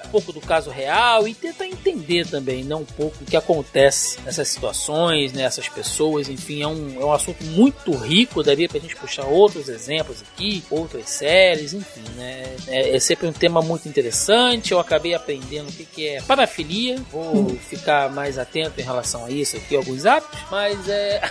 pouco 0.11 0.31
do 0.33 0.41
caso 0.41 0.69
real 0.69 1.27
e 1.27 1.33
tentar 1.33 1.65
entender 1.65 2.27
também, 2.27 2.63
né, 2.63 2.75
um 2.75 2.85
pouco 2.85 3.23
o 3.23 3.25
que 3.25 3.37
acontece 3.37 4.19
nessas 4.21 4.47
situações, 4.49 5.33
nessas 5.33 5.67
pessoas, 5.67 6.29
enfim, 6.29 6.61
é 6.61 6.67
um, 6.67 7.01
é 7.01 7.05
um 7.05 7.13
assunto 7.13 7.43
muito 7.45 7.91
rico, 7.93 8.43
daria 8.43 8.67
pra 8.67 8.79
gente 8.79 8.95
puxar 8.95 9.25
outros 9.25 9.69
exemplos 9.69 10.21
aqui, 10.21 10.63
outras 10.69 11.09
séries, 11.09 11.73
enfim, 11.73 12.03
né? 12.15 12.55
É, 12.67 12.95
é 12.95 12.99
sempre 12.99 13.27
um 13.27 13.33
tema 13.33 13.61
muito 13.61 13.87
interessante. 13.87 14.71
Eu 14.71 14.79
acabei 14.79 15.13
aprendendo 15.13 15.69
o 15.69 15.71
que, 15.71 15.85
que 15.85 16.07
é 16.07 16.21
parafilia. 16.21 16.97
Vou 17.11 17.49
ficar 17.55 18.09
mais 18.11 18.37
atento 18.37 18.79
em 18.79 18.83
relação 18.83 19.25
a 19.25 19.31
isso 19.31 19.57
aqui, 19.57 19.75
alguns 19.75 20.05
hábitos, 20.05 20.39
mas 20.49 20.89
é. 20.89 21.21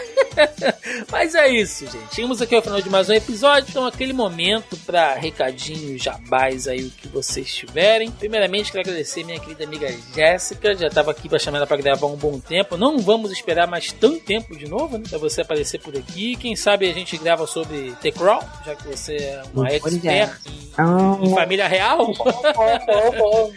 mas 1.11 1.35
é 1.35 1.49
isso, 1.49 1.87
gente. 1.91 2.15
Chegamos 2.15 2.41
aqui 2.41 2.55
ao 2.55 2.63
final 2.63 2.81
de 2.81 2.89
mais 2.89 3.09
um 3.09 3.13
episódio. 3.13 3.71
Então, 3.71 3.87
aquele 3.87 4.13
momento 4.13 4.77
para 4.79 5.15
recadinhos, 5.15 6.03
jabás 6.03 6.69
aí, 6.69 6.85
o 6.85 6.91
que 6.91 7.09
vocês 7.09 7.53
tiverem. 7.55 8.11
Primeiramente, 8.11 8.70
quero 8.71 8.81
agradecer 8.81 9.25
minha 9.25 9.39
querida 9.39 9.65
amiga 9.65 9.89
Jéssica, 10.15 10.75
já 10.75 10.87
estava 10.87 11.11
aqui 11.11 11.29
para 11.29 11.39
chamar 11.39 11.59
ela 11.59 11.67
para 11.67 11.77
gravar 11.77 12.07
um 12.07 12.17
bom 12.17 12.39
tempo. 12.39 12.77
Não 12.77 12.99
vamos 12.99 13.31
esperar 13.33 13.67
mais 13.67 13.93
tanto 13.93 14.21
tempo 14.21 14.57
de 14.57 14.69
novo, 14.69 14.99
né? 14.99 15.05
Pra 15.09 15.19
você 15.19 15.43
aparecer 15.43 15.81
por 15.81 15.97
aqui. 15.97 16.37
Quem 16.37 16.57
sabe 16.57 16.89
a 16.89 16.93
gente 16.93 17.17
grava 17.17 17.47
sobre 17.47 17.93
The 18.01 18.11
Crown, 18.11 18.41
já 18.65 18.75
que 18.75 18.87
você 18.87 19.17
é 19.17 19.43
uma 19.53 19.69
expert 19.69 20.41
em, 20.47 20.70
Ah, 20.81 21.19
em 21.21 21.35
família 21.35 21.69
real. 21.69 22.13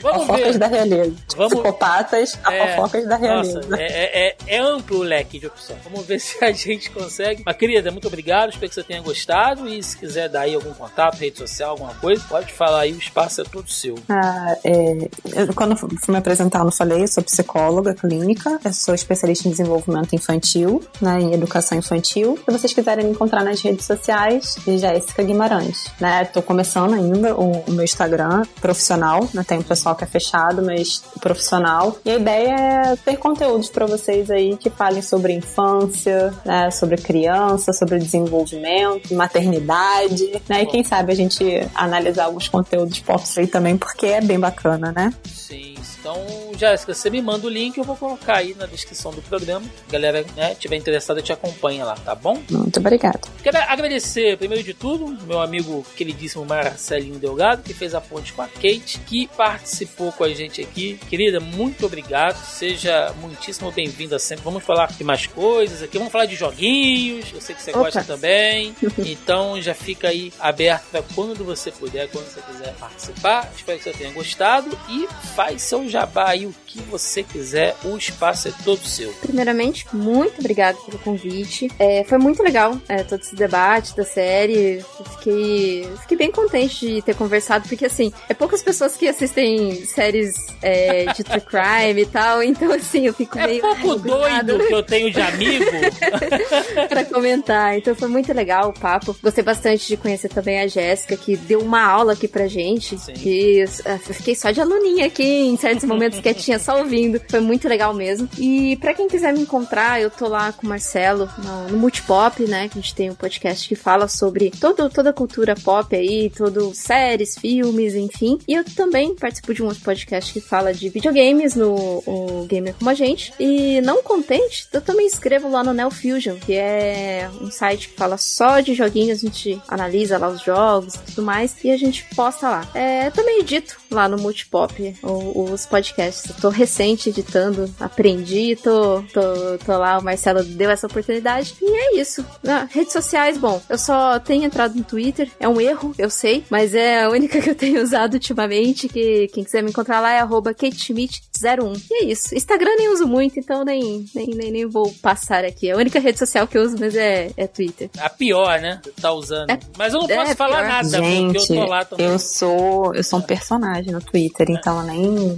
Vamos 0.01 0.25
fofocas 0.27 0.45
ver. 0.53 0.57
da 0.57 0.67
realeza. 0.67 1.13
Vamos- 1.35 1.53
Psicopatas, 1.53 2.39
a 2.43 2.53
É, 2.53 2.75
fofocas 2.75 3.07
da 3.07 3.15
realeza. 3.17 3.61
Nossa, 3.61 3.81
é, 3.81 3.85
é- 3.87 4.27
é- 4.27 4.35
é 4.47 4.57
amplo 4.59 4.99
o 4.99 5.03
leque 5.03 5.39
de 5.39 5.47
opção. 5.47 5.75
Vamos 5.83 6.05
ver 6.05 6.19
se 6.21 6.43
a 6.43 6.51
gente 6.51 6.89
consegue. 6.91 7.43
Mas, 7.45 7.55
querida, 7.57 7.91
muito 7.91 8.07
obrigado. 8.07 8.49
Espero 8.51 8.69
que 8.69 8.75
você 8.75 8.83
tenha 8.83 9.01
gostado. 9.01 9.67
E 9.67 9.81
se 9.81 9.97
quiser 9.97 10.29
dar 10.29 10.41
aí 10.41 10.55
algum 10.55 10.73
contato, 10.73 11.17
rede 11.17 11.37
social, 11.37 11.71
alguma 11.71 11.93
coisa, 11.95 12.23
pode 12.27 12.51
falar 12.53 12.81
aí. 12.81 12.93
O 12.93 12.97
espaço 12.97 13.41
é 13.41 13.43
todo 13.43 13.69
seu. 13.69 13.95
Ah, 14.09 14.55
é, 14.63 15.09
eu, 15.35 15.53
quando 15.53 15.71
eu 15.71 15.77
fui 15.77 15.89
me 16.09 16.17
apresentar, 16.17 16.59
eu 16.59 16.65
não 16.65 16.71
falei, 16.71 17.03
eu 17.03 17.07
sou 17.07 17.23
psicóloga 17.23 17.93
clínica, 17.93 18.59
eu 18.63 18.73
sou 18.73 18.93
especialista 18.93 19.47
em 19.47 19.51
desenvolvimento 19.51 20.13
infantil, 20.13 20.81
né, 21.01 21.19
em 21.19 21.33
educação 21.33 21.77
infantil. 21.77 22.37
Se 22.45 22.51
vocês 22.51 22.73
quiserem 22.73 23.05
me 23.05 23.11
encontrar 23.11 23.43
nas 23.43 23.61
redes 23.61 23.85
sociais, 23.85 24.57
Jéssica 24.67 25.23
Guimarães, 25.23 25.85
né? 25.99 26.25
Tô 26.25 26.41
começando 26.41 26.93
ainda 26.93 27.12
o, 27.13 27.63
o 27.67 27.71
meu 27.71 27.83
Instagram 27.83 28.43
profissional, 28.61 29.27
né? 29.33 29.43
Tem 29.45 29.59
um 29.59 29.63
pessoal 29.63 29.95
que 29.95 30.03
é 30.03 30.07
fechado, 30.07 30.61
mas 30.61 31.03
profissional. 31.19 31.97
E 32.05 32.11
a 32.11 32.15
ideia 32.15 32.55
é 32.55 32.95
ter 32.95 33.17
conteúdos 33.17 33.69
para 33.69 33.85
vocês 33.85 34.29
aí 34.29 34.57
que 34.57 34.69
falem 34.69 35.01
sobre 35.01 35.33
infância, 35.33 36.33
né, 36.45 36.71
sobre 36.71 36.97
criança, 36.97 37.73
sobre 37.73 37.99
desenvolvimento, 37.99 39.13
maternidade, 39.13 40.41
né? 40.47 40.63
E 40.63 40.65
quem 40.65 40.83
sabe 40.83 41.11
a 41.11 41.15
gente 41.15 41.43
analisar 41.75 42.25
alguns 42.25 42.47
conteúdos 42.47 42.99
pop 42.99 43.23
aí 43.37 43.47
também, 43.47 43.77
porque 43.77 44.07
é 44.07 44.21
bem 44.21 44.39
bacana, 44.39 44.91
né? 44.91 45.13
Sim. 45.25 45.75
Então, 46.03 46.51
Jéssica, 46.57 46.93
você 46.93 47.09
me 47.09 47.21
manda 47.21 47.47
o 47.47 47.49
link, 47.49 47.77
eu 47.77 47.83
vou 47.85 47.95
colocar 47.95 48.39
aí 48.39 48.53
na 48.59 48.65
descrição 48.65 49.13
do 49.13 49.21
programa. 49.21 49.65
Galera, 49.89 50.25
né, 50.35 50.53
tiver 50.53 50.75
interessada, 50.75 51.21
te 51.21 51.31
acompanha 51.31 51.85
lá, 51.85 51.95
tá 51.95 52.13
bom? 52.13 52.43
Muito 52.51 52.77
obrigada. 52.77 53.21
Quero 53.41 53.57
agradecer, 53.57 54.37
primeiro 54.37 54.61
de 54.65 54.73
tudo, 54.73 55.17
meu 55.25 55.39
amigo 55.39 55.85
queridíssimo 55.95 56.43
Marcelinho 56.43 57.19
Delgado, 57.19 57.63
que 57.63 57.73
fez 57.73 57.95
a 57.95 58.01
ponte 58.01 58.33
com 58.33 58.41
a 58.41 58.47
Kate, 58.49 58.99
que 59.07 59.29
participou 59.29 60.11
com 60.11 60.25
a 60.25 60.29
gente 60.33 60.59
aqui. 60.59 60.99
Querida, 61.09 61.39
muito 61.39 61.85
obrigado. 61.85 62.35
Seja 62.35 63.13
muitíssimo 63.21 63.71
bem-vinda 63.71 64.19
sempre. 64.19 64.43
Vamos 64.43 64.61
falar 64.61 64.91
de 64.91 65.05
mais 65.05 65.25
coisas 65.25 65.81
aqui. 65.81 65.97
Vamos 65.97 66.11
falar 66.11 66.25
de 66.25 66.35
joguinhos. 66.35 67.31
Eu 67.33 67.39
sei 67.39 67.55
que 67.55 67.61
você 67.61 67.71
Opa. 67.71 67.79
gosta 67.79 68.03
também. 68.03 68.75
Então 69.13 69.61
já 69.61 69.73
fica 69.73 70.09
aí 70.09 70.33
aberto 70.39 70.85
para 70.91 71.01
quando 71.15 71.43
você 71.43 71.71
puder, 71.71 72.09
quando 72.09 72.25
você 72.25 72.41
quiser 72.41 72.73
participar. 72.75 73.49
Espero 73.55 73.77
que 73.77 73.83
você 73.85 73.91
tenha 73.93 74.11
gostado. 74.11 74.77
E 74.89 75.07
faz 75.35 75.61
seu 75.61 75.87
jabá 75.93 76.29
aí, 76.29 76.45
o 76.45 76.53
que 76.65 76.81
você 76.81 77.21
quiser. 77.23 77.75
O 77.83 77.95
espaço 77.95 78.47
é 78.47 78.53
todo 78.63 78.83
seu. 78.85 79.11
Primeiramente, 79.21 79.85
muito 79.93 80.39
obrigada 80.39 80.77
pelo 80.85 80.97
convite. 80.99 81.69
É, 81.77 82.03
foi 82.03 82.17
muito 82.17 82.41
legal 82.41 82.77
é, 82.89 83.03
todo 83.03 83.21
esse 83.21 83.35
debate 83.35 83.95
da 83.95 84.03
série. 84.03 84.83
Eu 84.99 85.05
fiquei, 85.17 85.87
fiquei 86.01 86.17
bem 86.17 86.31
contente 86.31 86.87
de 86.87 87.01
ter 87.01 87.15
conversado, 87.15 87.67
porque 87.67 87.85
assim, 87.85 88.11
é 88.27 88.33
poucas 88.33 88.63
pessoas 88.63 88.95
que 88.97 89.07
assistem 89.07 89.85
séries 89.85 90.33
é, 90.61 91.05
de 91.13 91.23
true 91.23 91.41
crime 91.45 92.01
e 92.01 92.05
tal, 92.05 92.41
então 92.41 92.71
assim, 92.71 93.05
eu 93.05 93.13
fico 93.13 93.37
É 93.37 93.47
meio. 93.47 93.61
pouco 93.61 93.95
doido 93.99 94.57
que 94.57 94.73
eu 94.73 94.83
tenho 94.83 95.11
de 95.11 95.21
amigo. 95.21 95.65
pra 96.89 97.05
comentar. 97.05 97.77
Então 97.77 97.95
foi 97.95 98.07
muito 98.07 98.33
legal 98.33 98.69
o 98.69 98.73
papo. 98.73 99.15
Gostei 99.21 99.43
bastante 99.43 99.87
de 99.87 99.97
conhecer 99.97 100.29
também 100.29 100.59
a 100.59 100.67
Jéssica, 100.67 101.15
que 101.15 101.37
deu 101.37 101.59
uma 101.59 101.83
aula 101.83 102.13
aqui 102.13 102.27
pra 102.27 102.47
gente. 102.47 102.97
Sim. 102.97 103.13
Que 103.13 103.59
eu 103.59 103.67
eu 103.85 103.99
fiquei 104.15 104.35
só 104.35 104.51
de 104.51 104.59
aluninha 104.61 105.05
aqui 105.07 105.23
em 105.23 105.57
certos 105.57 105.82
momentos 105.83 106.19
quietinha, 106.19 106.59
só 106.59 106.79
ouvindo. 106.79 107.19
Foi 107.29 107.39
muito 107.39 107.67
legal 107.67 107.93
mesmo. 107.93 108.29
E 108.37 108.77
pra 108.77 108.93
quem 108.93 109.07
quiser 109.07 109.33
me 109.33 109.41
encontrar, 109.41 110.01
eu 110.01 110.09
tô 110.09 110.27
lá 110.27 110.51
com 110.51 110.65
o 110.65 110.69
Marcelo 110.69 111.29
no, 111.37 111.69
no 111.69 111.77
Multipop, 111.77 112.43
né? 112.45 112.67
Que 112.67 112.79
a 112.79 112.81
gente 112.81 112.95
tem 112.95 113.09
um 113.09 113.15
podcast 113.15 113.67
que 113.67 113.75
fala 113.75 114.07
sobre 114.07 114.51
todo, 114.51 114.89
toda 114.89 115.09
a 115.09 115.13
cultura 115.13 115.55
pop 115.55 115.95
aí, 115.95 116.29
todo 116.29 116.73
séries, 116.73 117.37
filmes, 117.37 117.95
enfim. 117.95 118.37
E 118.47 118.53
eu 118.53 118.63
também 118.63 119.15
participo 119.15 119.53
de 119.53 119.63
um 119.63 119.67
outro 119.67 119.83
podcast 119.83 120.33
que 120.33 120.41
fala 120.41 120.73
de 120.73 120.89
videogames 120.89 121.55
no 121.55 121.73
o 122.05 122.45
Gamer 122.47 122.75
Como 122.75 122.89
a 122.89 122.93
Gente. 122.93 123.33
E 123.39 123.81
não 123.81 124.03
contente, 124.03 124.67
eu 124.71 124.81
também 124.81 125.07
escrevo 125.07 125.49
lá 125.49 125.63
no 125.63 125.73
Neo 125.73 125.91
Fusion, 125.91 126.35
que 126.37 126.53
é 126.53 127.29
um 127.41 127.49
site 127.49 127.89
que 127.89 127.95
fala 127.95 128.17
só 128.17 128.59
de 128.59 128.73
joguinhos, 128.73 129.19
a 129.19 129.27
gente 129.27 129.61
analisa 129.67 130.17
lá 130.17 130.29
os 130.29 130.41
jogos 130.41 130.95
e 130.95 130.99
tudo 130.99 131.23
mais, 131.23 131.55
e 131.63 131.71
a 131.71 131.77
gente 131.77 132.03
posta 132.15 132.49
lá. 132.49 132.67
É, 132.73 133.09
também 133.09 133.39
edito 133.39 133.79
lá 133.89 134.07
no 134.07 134.17
Multipop 134.17 134.95
os 135.03 135.65
podcasts. 135.73 136.29
Eu 136.29 136.35
tô 136.39 136.49
recente 136.49 137.09
editando, 137.09 137.67
aprendi, 137.79 138.55
tô, 138.55 139.01
tô, 139.11 139.57
tô 139.65 139.75
lá, 139.77 139.97
o 139.97 140.03
Marcelo 140.03 140.43
deu 140.43 140.69
essa 140.69 140.85
oportunidade. 140.85 141.55
E 141.59 141.65
é 141.65 141.99
isso. 141.99 142.23
Ah, 142.47 142.67
redes 142.69 142.93
sociais, 142.93 143.39
bom, 143.39 143.59
eu 143.67 143.77
só 143.79 144.19
tenho 144.19 144.43
entrado 144.43 144.75
no 144.75 144.83
Twitter, 144.83 145.31
é 145.39 145.47
um 145.49 145.59
erro, 145.59 145.95
eu 145.97 146.11
sei, 146.11 146.43
mas 146.47 146.75
é 146.75 147.03
a 147.03 147.09
única 147.09 147.39
que 147.41 147.49
eu 147.49 147.55
tenho 147.55 147.81
usado 147.81 148.13
ultimamente, 148.13 148.87
que 148.87 149.27
quem 149.33 149.43
quiser 149.43 149.63
me 149.63 149.71
encontrar 149.71 149.99
lá 149.99 150.11
é 150.13 150.19
arroba 150.19 150.53
kateschmidt01. 150.53 151.81
E 151.89 152.03
é 152.03 152.05
isso. 152.05 152.35
Instagram 152.35 152.75
nem 152.77 152.89
uso 152.93 153.07
muito, 153.07 153.39
então 153.39 153.63
nem, 153.65 154.05
nem, 154.13 154.27
nem, 154.27 154.51
nem 154.51 154.65
vou 154.67 154.93
passar 155.01 155.43
aqui. 155.43 155.71
A 155.71 155.75
única 155.77 155.99
rede 155.99 156.19
social 156.19 156.45
que 156.47 156.55
eu 156.55 156.61
uso, 156.63 156.77
mas 156.79 156.95
é, 156.95 157.31
é 157.35 157.47
Twitter. 157.47 157.89
A 157.97 158.09
pior, 158.09 158.59
né? 158.61 158.79
Tá 159.01 159.11
usando. 159.11 159.49
É- 159.49 159.59
Mas 159.75 159.91
eu 159.93 160.01
não 160.01 160.07
posso 160.07 160.31
é 160.31 160.35
falar 160.35 160.57
pior. 160.59 160.67
nada, 160.67 160.89
porque 160.89 161.03
Gente, 161.03 161.51
eu 161.53 161.61
tô 161.63 161.65
lá 161.65 161.83
também. 161.85 162.05
eu 162.05 162.19
sou, 162.19 162.93
eu 162.93 163.03
sou 163.03 163.17
um 163.19 163.21
personagem 163.23 163.91
no 163.91 164.01
Twitter, 164.01 164.47
então 164.51 164.79
eu 164.81 164.83
nem, 164.87 165.37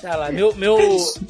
Tá 0.00 0.16
lá. 0.16 0.30
Meu, 0.30 0.54
meu, 0.54 0.78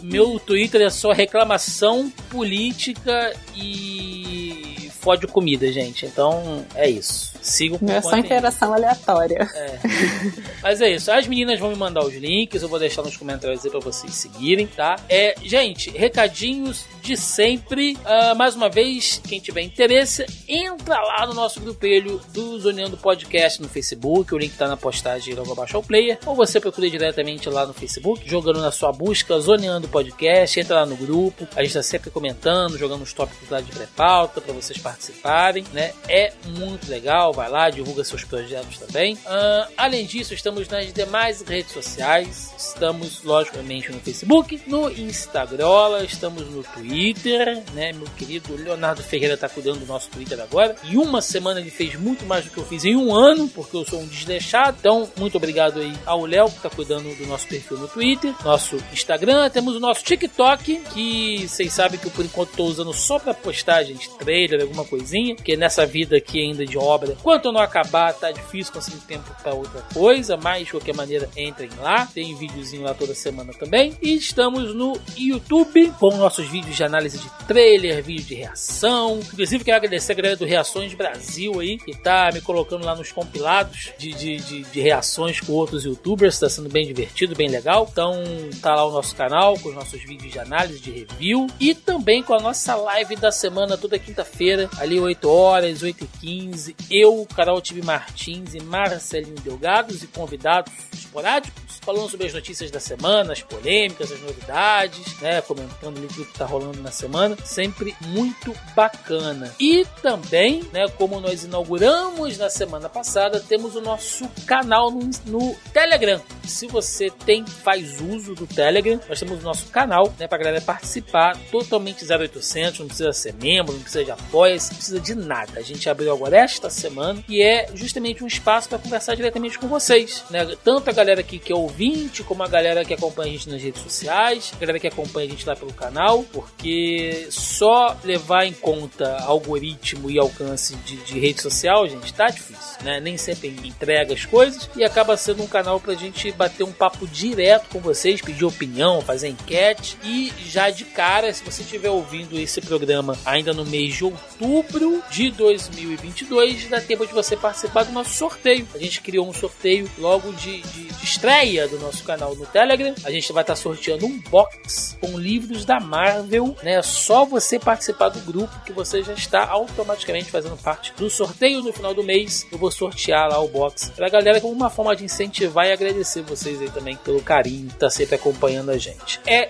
meu 0.02 0.40
Twitter 0.40 0.80
é 0.82 0.90
só 0.90 1.12
reclamação 1.12 2.10
política 2.28 3.34
e 3.54 4.90
fode 5.00 5.26
comida, 5.26 5.70
gente. 5.72 6.04
Então 6.06 6.64
é 6.74 6.88
isso. 6.88 7.35
Sigo 7.46 7.78
Não 7.80 7.94
é 7.94 8.00
por 8.00 8.10
só 8.10 8.16
interação 8.16 8.74
aleatória. 8.74 9.48
É. 9.54 9.78
Mas 10.60 10.80
é 10.80 10.90
isso. 10.90 11.12
As 11.12 11.28
meninas 11.28 11.60
vão 11.60 11.70
me 11.70 11.76
mandar 11.76 12.04
os 12.04 12.12
links, 12.12 12.60
eu 12.60 12.68
vou 12.68 12.78
deixar 12.78 13.02
nos 13.02 13.16
comentários 13.16 13.64
aí 13.64 13.70
pra 13.70 13.78
vocês 13.78 14.12
seguirem, 14.14 14.66
tá? 14.66 14.96
É, 15.08 15.36
gente, 15.44 15.90
recadinhos 15.90 16.84
de 17.00 17.16
sempre. 17.16 17.96
Ah, 18.04 18.34
mais 18.34 18.56
uma 18.56 18.68
vez, 18.68 19.20
quem 19.28 19.38
tiver 19.38 19.62
interesse, 19.62 20.26
entra 20.48 21.00
lá 21.00 21.24
no 21.24 21.34
nosso 21.34 21.60
grupelho 21.60 22.20
do 22.32 22.58
Zoneando 22.58 22.96
Podcast 22.96 23.62
no 23.62 23.68
Facebook. 23.68 24.34
O 24.34 24.38
link 24.38 24.56
tá 24.56 24.66
na 24.66 24.76
postagem 24.76 25.32
logo 25.34 25.52
abaixo 25.52 25.76
ao 25.76 25.84
player. 25.84 26.18
Ou 26.26 26.34
você 26.34 26.58
procura 26.58 26.90
diretamente 26.90 27.48
lá 27.48 27.64
no 27.64 27.72
Facebook, 27.72 28.28
jogando 28.28 28.60
na 28.60 28.72
sua 28.72 28.90
busca 28.90 29.38
Zoneando 29.38 29.86
Podcast. 29.86 30.58
Entra 30.58 30.80
lá 30.80 30.86
no 30.86 30.96
grupo. 30.96 31.46
A 31.54 31.62
gente 31.62 31.74
tá 31.74 31.82
sempre 31.82 32.10
comentando, 32.10 32.76
jogando 32.76 33.02
os 33.02 33.12
tópicos 33.12 33.48
lá 33.48 33.60
de 33.60 33.70
pré-pauta 33.70 34.40
pra 34.40 34.52
vocês 34.52 34.78
participarem, 34.78 35.64
né? 35.72 35.92
É 36.08 36.32
muito 36.44 36.90
legal. 36.90 37.35
Vai 37.36 37.50
lá, 37.50 37.68
divulga 37.68 38.02
seus 38.02 38.24
projetos 38.24 38.78
também. 38.78 39.18
Ah, 39.26 39.68
além 39.76 40.06
disso, 40.06 40.32
estamos 40.32 40.66
nas 40.68 40.90
demais 40.90 41.42
redes 41.42 41.70
sociais. 41.70 42.54
Estamos, 42.56 43.22
logicamente, 43.22 43.92
no 43.92 44.00
Facebook, 44.00 44.62
no 44.66 44.90
Instagram, 44.90 46.02
estamos 46.02 46.48
no 46.48 46.64
Twitter, 46.64 47.62
né? 47.74 47.92
Meu 47.92 48.06
querido 48.16 48.56
Leonardo 48.56 49.02
Ferreira 49.02 49.36
tá 49.36 49.50
cuidando 49.50 49.80
do 49.80 49.86
nosso 49.86 50.08
Twitter 50.08 50.40
agora. 50.40 50.74
Em 50.82 50.96
uma 50.96 51.20
semana 51.20 51.60
ele 51.60 51.70
fez 51.70 51.94
muito 51.94 52.24
mais 52.24 52.46
do 52.46 52.50
que 52.50 52.56
eu 52.56 52.64
fiz 52.64 52.86
em 52.86 52.96
um 52.96 53.14
ano, 53.14 53.48
porque 53.48 53.76
eu 53.76 53.84
sou 53.84 54.00
um 54.00 54.06
desleixado. 54.06 54.78
Então, 54.80 55.06
muito 55.18 55.36
obrigado 55.36 55.78
aí 55.78 55.92
ao 56.06 56.24
Léo 56.24 56.50
que 56.50 56.60
tá 56.60 56.70
cuidando 56.70 57.14
do 57.16 57.26
nosso 57.26 57.46
perfil 57.46 57.76
no 57.76 57.86
Twitter, 57.86 58.32
nosso 58.42 58.78
Instagram. 58.94 59.50
Temos 59.50 59.76
o 59.76 59.80
nosso 59.80 60.02
TikTok, 60.02 60.76
que 60.94 61.46
vocês 61.46 61.70
sabem 61.70 62.00
que 62.00 62.06
eu 62.06 62.10
por 62.10 62.24
enquanto 62.24 62.56
tô 62.56 62.64
usando 62.64 62.94
só 62.94 63.18
pra 63.18 63.34
postagens, 63.34 64.08
trailer, 64.18 64.62
alguma 64.62 64.86
coisinha, 64.86 65.34
porque 65.34 65.54
nessa 65.54 65.84
vida 65.84 66.16
aqui 66.16 66.40
ainda 66.40 66.64
de 66.64 66.78
obra, 66.78 67.14
enquanto 67.26 67.46
eu 67.46 67.52
não 67.52 67.60
acabar, 67.60 68.14
tá 68.14 68.30
difícil 68.30 68.72
conseguir 68.72 69.00
tempo 69.00 69.34
pra 69.42 69.52
outra 69.52 69.82
coisa, 69.92 70.36
mas 70.36 70.66
de 70.66 70.70
qualquer 70.70 70.94
maneira, 70.94 71.28
entrem 71.36 71.68
lá, 71.80 72.06
tem 72.06 72.32
videozinho 72.36 72.84
lá 72.84 72.94
toda 72.94 73.16
semana 73.16 73.52
também. 73.52 73.98
E 74.00 74.14
estamos 74.14 74.72
no 74.72 74.96
YouTube 75.16 75.92
com 75.98 76.16
nossos 76.16 76.46
vídeos 76.46 76.76
de 76.76 76.84
análise 76.84 77.18
de 77.18 77.28
trailer, 77.48 78.00
vídeo 78.00 78.26
de 78.26 78.36
reação. 78.36 79.18
Inclusive, 79.18 79.64
quero 79.64 79.76
agradecer 79.76 80.12
a 80.12 80.14
galera 80.14 80.36
do 80.36 80.44
Reações 80.44 80.94
Brasil 80.94 81.58
aí, 81.58 81.78
que 81.78 81.96
tá 81.96 82.30
me 82.32 82.40
colocando 82.40 82.86
lá 82.86 82.94
nos 82.94 83.10
compilados 83.10 83.90
de, 83.98 84.12
de, 84.12 84.36
de, 84.36 84.62
de 84.62 84.80
reações 84.80 85.40
com 85.40 85.52
outros 85.52 85.84
youtubers, 85.84 86.38
tá 86.38 86.48
sendo 86.48 86.68
bem 86.68 86.86
divertido, 86.86 87.34
bem 87.34 87.48
legal. 87.48 87.88
Então, 87.90 88.22
tá 88.62 88.72
lá 88.72 88.86
o 88.86 88.92
nosso 88.92 89.16
canal 89.16 89.58
com 89.58 89.70
os 89.70 89.74
nossos 89.74 90.00
vídeos 90.00 90.32
de 90.32 90.38
análise, 90.38 90.78
de 90.78 90.92
review 90.92 91.48
e 91.58 91.74
também 91.74 92.22
com 92.22 92.34
a 92.34 92.40
nossa 92.40 92.76
live 92.76 93.16
da 93.16 93.32
semana 93.32 93.76
toda 93.76 93.98
quinta-feira, 93.98 94.70
ali 94.78 95.00
8 95.00 95.28
horas, 95.28 95.82
8 95.82 96.04
e 96.04 96.18
15 96.18 96.76
Eu, 97.06 97.24
Carol 97.36 97.60
Tibi 97.60 97.82
Martins 97.82 98.52
e 98.52 98.60
Marcelinho 98.60 99.36
Delgados 99.36 100.02
e 100.02 100.08
convidados 100.08 100.72
esporádicos, 100.92 101.76
falando 101.80 102.10
sobre 102.10 102.26
as 102.26 102.34
notícias 102.34 102.68
da 102.68 102.80
semana, 102.80 103.32
as 103.32 103.42
polêmicas, 103.42 104.10
as 104.10 104.20
novidades, 104.20 105.20
né? 105.20 105.40
Comentando 105.40 106.04
tudo 106.08 106.24
que 106.24 106.36
tá 106.36 106.44
rolando 106.44 106.82
na 106.82 106.90
semana. 106.90 107.36
Sempre 107.44 107.94
muito 108.00 108.52
bacana. 108.74 109.54
E 109.60 109.86
também, 110.02 110.64
né, 110.72 110.88
como 110.88 111.20
nós 111.20 111.44
inauguramos 111.44 112.36
na 112.38 112.50
semana 112.50 112.88
passada, 112.88 113.38
temos 113.38 113.76
o 113.76 113.80
nosso 113.80 114.28
canal 114.44 114.90
no, 114.90 115.08
no 115.26 115.54
Telegram. 115.72 116.20
se 116.44 116.66
você 116.66 117.08
tem, 117.08 117.46
faz 117.46 118.00
uso 118.00 118.34
do 118.34 118.48
Telegram, 118.48 119.00
nós 119.08 119.20
temos 119.20 119.40
o 119.40 119.44
nosso 119.44 119.66
canal, 119.66 120.12
né, 120.18 120.26
pra 120.26 120.38
galera 120.38 120.60
participar, 120.60 121.36
totalmente 121.52 122.04
0800, 122.04 122.80
não 122.80 122.88
precisa 122.88 123.12
ser 123.12 123.34
membro, 123.34 123.72
não 123.72 123.80
precisa 123.80 124.04
de 124.04 124.10
apoio, 124.10 124.56
não 124.56 124.68
precisa 124.68 124.98
de 124.98 125.14
nada. 125.14 125.60
A 125.60 125.62
gente 125.62 125.88
abriu 125.88 126.12
agora 126.12 126.36
esta 126.38 126.68
semana 126.68 126.95
e 127.28 127.42
é 127.42 127.68
justamente 127.74 128.22
um 128.22 128.26
espaço 128.26 128.68
para 128.68 128.78
conversar 128.78 129.14
diretamente 129.14 129.58
com 129.58 129.68
vocês, 129.68 130.24
né? 130.30 130.56
Tanto 130.64 130.88
a 130.88 130.92
galera 130.92 131.20
aqui 131.20 131.38
que 131.38 131.52
é 131.52 131.56
ouvinte, 131.56 132.22
como 132.22 132.42
a 132.42 132.48
galera 132.48 132.84
que 132.84 132.94
acompanha 132.94 133.30
a 133.30 133.32
gente 133.32 133.48
nas 133.48 133.62
redes 133.62 133.82
sociais, 133.82 134.52
a 134.54 134.58
galera 134.58 134.78
que 134.78 134.86
acompanha 134.86 135.26
a 135.26 135.30
gente 135.30 135.46
lá 135.46 135.56
pelo 135.56 135.72
canal, 135.72 136.24
porque 136.32 137.26
só 137.30 137.96
levar 138.04 138.46
em 138.46 138.52
conta 138.52 139.18
algoritmo 139.22 140.10
e 140.10 140.18
alcance 140.18 140.74
de, 140.76 140.96
de 140.96 141.18
rede 141.18 141.40
social, 141.40 141.86
gente, 141.88 142.12
tá 142.12 142.26
difícil, 142.26 142.82
né? 142.82 143.00
Nem 143.00 143.16
sempre 143.16 143.48
entrega 143.64 144.14
as 144.14 144.24
coisas 144.24 144.68
e 144.76 144.84
acaba 144.84 145.16
sendo 145.16 145.42
um 145.42 145.46
canal 145.46 145.80
pra 145.80 145.94
gente 145.94 146.30
bater 146.32 146.64
um 146.64 146.72
papo 146.72 147.06
direto 147.06 147.68
com 147.70 147.80
vocês, 147.80 148.20
pedir 148.20 148.44
opinião, 148.44 149.00
fazer 149.00 149.28
enquete 149.28 149.96
e 150.02 150.32
já 150.46 150.70
de 150.70 150.84
cara, 150.84 151.32
se 151.32 151.44
você 151.44 151.62
estiver 151.62 151.90
ouvindo 151.90 152.38
esse 152.38 152.60
programa 152.60 153.16
ainda 153.24 153.52
no 153.52 153.64
mês 153.64 153.94
de 153.94 154.04
outubro 154.04 155.02
de 155.10 155.30
2022, 155.30 156.68
dá 156.68 156.80
tempo 156.86 157.06
de 157.06 157.12
você 157.12 157.36
participar 157.36 157.84
do 157.84 157.92
nosso 157.92 158.10
sorteio. 158.10 158.66
A 158.74 158.78
gente 158.78 159.00
criou 159.00 159.28
um 159.28 159.32
sorteio 159.32 159.90
logo 159.98 160.32
de, 160.32 160.62
de, 160.62 160.84
de 160.84 161.04
estreia 161.04 161.68
do 161.68 161.78
nosso 161.78 162.04
canal 162.04 162.34
no 162.34 162.46
Telegram. 162.46 162.94
A 163.04 163.10
gente 163.10 163.32
vai 163.32 163.42
estar 163.42 163.56
sorteando 163.56 164.06
um 164.06 164.18
box 164.30 164.96
com 165.00 165.18
livros 165.18 165.64
da 165.64 165.80
Marvel, 165.80 166.56
né? 166.62 166.80
Só 166.82 167.24
você 167.24 167.58
participar 167.58 168.08
do 168.08 168.20
grupo 168.20 168.60
que 168.64 168.72
você 168.72 169.02
já 169.02 169.12
está 169.12 169.46
automaticamente 169.46 170.30
fazendo 170.30 170.56
parte 170.56 170.92
do 170.96 171.10
sorteio 171.10 171.62
no 171.62 171.72
final 171.72 171.94
do 171.94 172.02
mês. 172.02 172.46
Eu 172.50 172.58
vou 172.58 172.70
sortear 172.70 173.28
lá 173.28 173.40
o 173.40 173.48
box 173.48 173.92
pra 173.94 174.08
galera 174.08 174.40
como 174.40 174.52
uma 174.52 174.70
forma 174.70 174.94
de 174.94 175.04
incentivar 175.04 175.66
e 175.66 175.72
agradecer 175.72 176.22
vocês 176.22 176.60
aí 176.60 176.70
também 176.70 176.96
pelo 176.96 177.22
carinho 177.22 177.68
que 177.68 177.76
tá 177.76 177.90
sempre 177.90 178.16
acompanhando 178.16 178.70
a 178.70 178.78
gente. 178.78 179.20
É. 179.26 179.48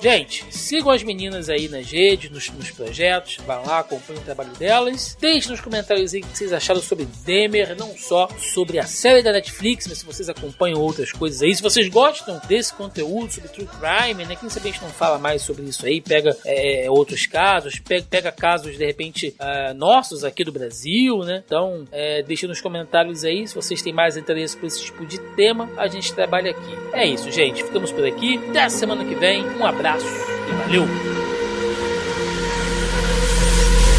Gente, 0.00 0.44
sigam 0.50 0.90
as 0.90 1.02
meninas 1.02 1.48
aí 1.48 1.68
nas 1.68 1.90
redes, 1.90 2.30
nos, 2.30 2.50
nos 2.50 2.70
projetos, 2.70 3.38
vão 3.46 3.64
lá, 3.64 3.80
acompanhem 3.80 4.20
o 4.20 4.24
trabalho 4.24 4.50
delas. 4.50 5.16
Deixem 5.18 5.50
nos 5.50 5.60
comentários 5.60 6.12
aí 6.12 6.20
o 6.20 6.26
que 6.26 6.36
vocês 6.36 6.52
acharam 6.52 6.80
sobre 6.80 7.06
Demer, 7.24 7.74
não 7.76 7.96
só 7.96 8.28
sobre 8.38 8.78
a 8.78 8.86
série 8.86 9.22
da 9.22 9.32
Netflix, 9.32 9.86
mas 9.88 9.98
se 9.98 10.04
vocês 10.04 10.28
acompanham 10.28 10.80
outras 10.80 11.12
coisas 11.12 11.42
aí. 11.42 11.54
Se 11.54 11.62
vocês 11.62 11.88
gostam 11.88 12.40
desse 12.46 12.74
conteúdo 12.74 13.32
sobre 13.32 13.48
True 13.48 13.66
Crime, 13.66 14.24
né? 14.26 14.36
Quem 14.36 14.50
sabe 14.50 14.68
a 14.68 14.72
gente 14.72 14.82
não 14.82 14.90
fala 14.90 15.18
mais 15.18 15.42
sobre 15.42 15.64
isso 15.64 15.86
aí, 15.86 16.00
pega 16.00 16.36
é, 16.44 16.86
outros 16.90 17.26
casos, 17.26 17.78
pega, 17.78 18.06
pega 18.08 18.32
casos 18.32 18.76
de 18.76 18.84
repente 18.84 19.34
ah, 19.38 19.72
nossos 19.74 20.24
aqui 20.24 20.44
do 20.44 20.52
Brasil, 20.52 21.20
né? 21.20 21.42
Então, 21.44 21.84
é, 21.90 22.22
deixem 22.22 22.48
nos 22.48 22.60
comentários 22.60 23.24
aí 23.24 23.46
se 23.48 23.54
vocês 23.54 23.80
têm 23.80 23.92
mais 23.92 24.16
interesse 24.16 24.56
por 24.56 24.66
esse 24.66 24.84
tipo 24.84 25.06
de 25.06 25.18
tema, 25.34 25.70
a 25.78 25.86
gente 25.86 26.12
trabalha 26.12 26.50
aqui. 26.50 26.76
É 26.92 27.06
isso, 27.06 27.30
gente. 27.30 27.64
Ficamos 27.64 27.90
por 27.90 28.04
aqui. 28.04 28.38
Até 28.50 28.64
a 28.64 28.70
semana 28.70 29.04
que 29.04 29.14
vem. 29.14 29.44
Um 29.56 29.66
abraço 29.66 29.85
e 29.86 30.52
valeu! 30.52 30.86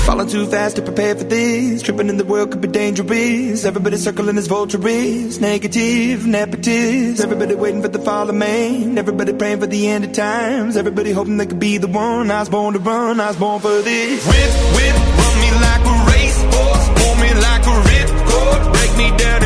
Falling 0.06 0.30
too 0.30 0.46
fast 0.48 0.78
to 0.78 0.82
prepare 0.82 1.16
for 1.16 1.26
this. 1.26 1.82
Tripping 1.82 2.08
in 2.08 2.16
the 2.16 2.24
world 2.24 2.52
could 2.52 2.62
be 2.62 2.70
dangerous. 2.70 3.66
Everybody 3.66 3.98
circling 3.98 4.38
as 4.38 4.48
vultures. 4.48 5.42
Negative, 5.42 6.22
nepotist. 6.22 7.20
Everybody 7.20 7.56
waiting 7.56 7.82
for 7.82 7.90
the 7.90 8.00
fall 8.00 8.30
of 8.30 8.36
man. 8.36 8.98
Everybody 8.98 9.34
praying 9.34 9.60
for 9.60 9.68
the 9.68 9.88
end 9.90 10.06
of 10.06 10.14
times. 10.14 10.78
Everybody 10.78 11.12
hoping 11.12 11.36
they 11.36 11.46
could 11.46 11.60
be 11.60 11.78
the 11.78 11.88
one. 11.88 12.32
I 12.32 12.40
was 12.40 12.48
born 12.48 12.74
to 12.76 12.80
run. 12.80 13.20
I 13.20 13.28
was 13.28 13.36
born 13.36 13.60
for 13.60 13.82
this. 13.82 14.26
Whip, 14.26 14.52
whip, 14.76 14.96
run 14.96 15.36
me 15.44 15.52
like 15.68 15.84
a 15.84 15.96
racehorse. 16.12 16.88
Pull 17.00 17.16
me 17.24 17.34
like 17.48 17.66
a 17.68 17.76
ripcord. 17.90 18.74
Break 18.74 18.98
me 18.98 19.18
down 19.18 19.37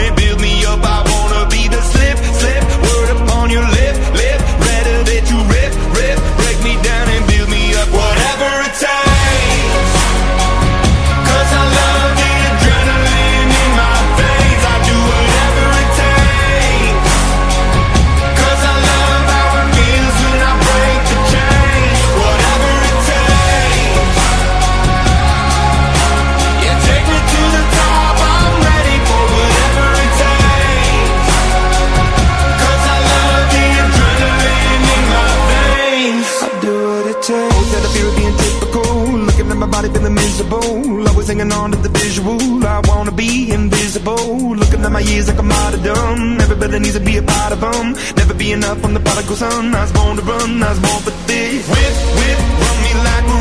body 39.81 39.93
feeling 39.93 40.13
miserable. 40.13 41.07
Always 41.09 41.27
hanging 41.27 41.51
on 41.51 41.71
to 41.71 41.77
the 41.77 41.89
visual. 41.89 42.37
I 42.65 42.81
wanna 42.87 43.11
be 43.11 43.51
invisible. 43.51 44.55
Looking 44.55 44.81
at 44.85 44.91
my 44.91 44.99
years 44.99 45.27
like 45.27 45.39
I'm 45.39 45.51
out 45.51 45.73
of 45.73 45.83
dumb. 45.83 46.39
Everybody 46.39 46.79
needs 46.79 46.93
to 46.93 46.99
be 46.99 47.17
a 47.17 47.23
part 47.23 47.51
of 47.53 47.61
them. 47.61 47.93
Never 48.15 48.33
be 48.33 48.51
enough 48.51 48.83
on 48.85 48.93
the 48.93 48.99
prodigal 48.99 49.35
son. 49.35 49.73
I 49.73 49.81
was 49.81 49.91
born 49.91 50.17
to 50.17 50.23
run. 50.23 50.63
I 50.63 50.69
was 50.69 50.79
born 50.79 51.01
for 51.05 51.15
this. 51.27 51.67
Whip, 51.71 51.93
whip, 52.17 52.39
run 52.61 52.77
me 52.85 52.91
like 53.07 53.40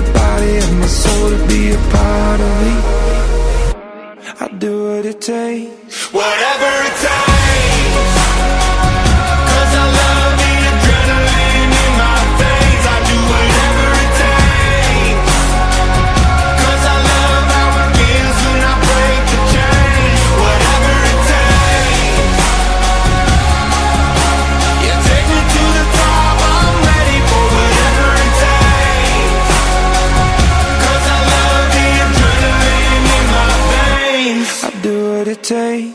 the 0.00 0.12
body 0.12 0.56
of 0.58 0.72
my 0.78 0.86
soul 0.86 1.30
to 1.30 1.38
be 1.48 1.72
a 1.72 1.80
part 1.94 2.40
of 2.46 2.52
me. 2.62 2.74
I 4.44 4.46
do 4.64 4.72
what 4.88 5.04
it 5.04 5.20
takes. 5.20 6.12
Whatever 6.12 6.87
day 35.48 35.87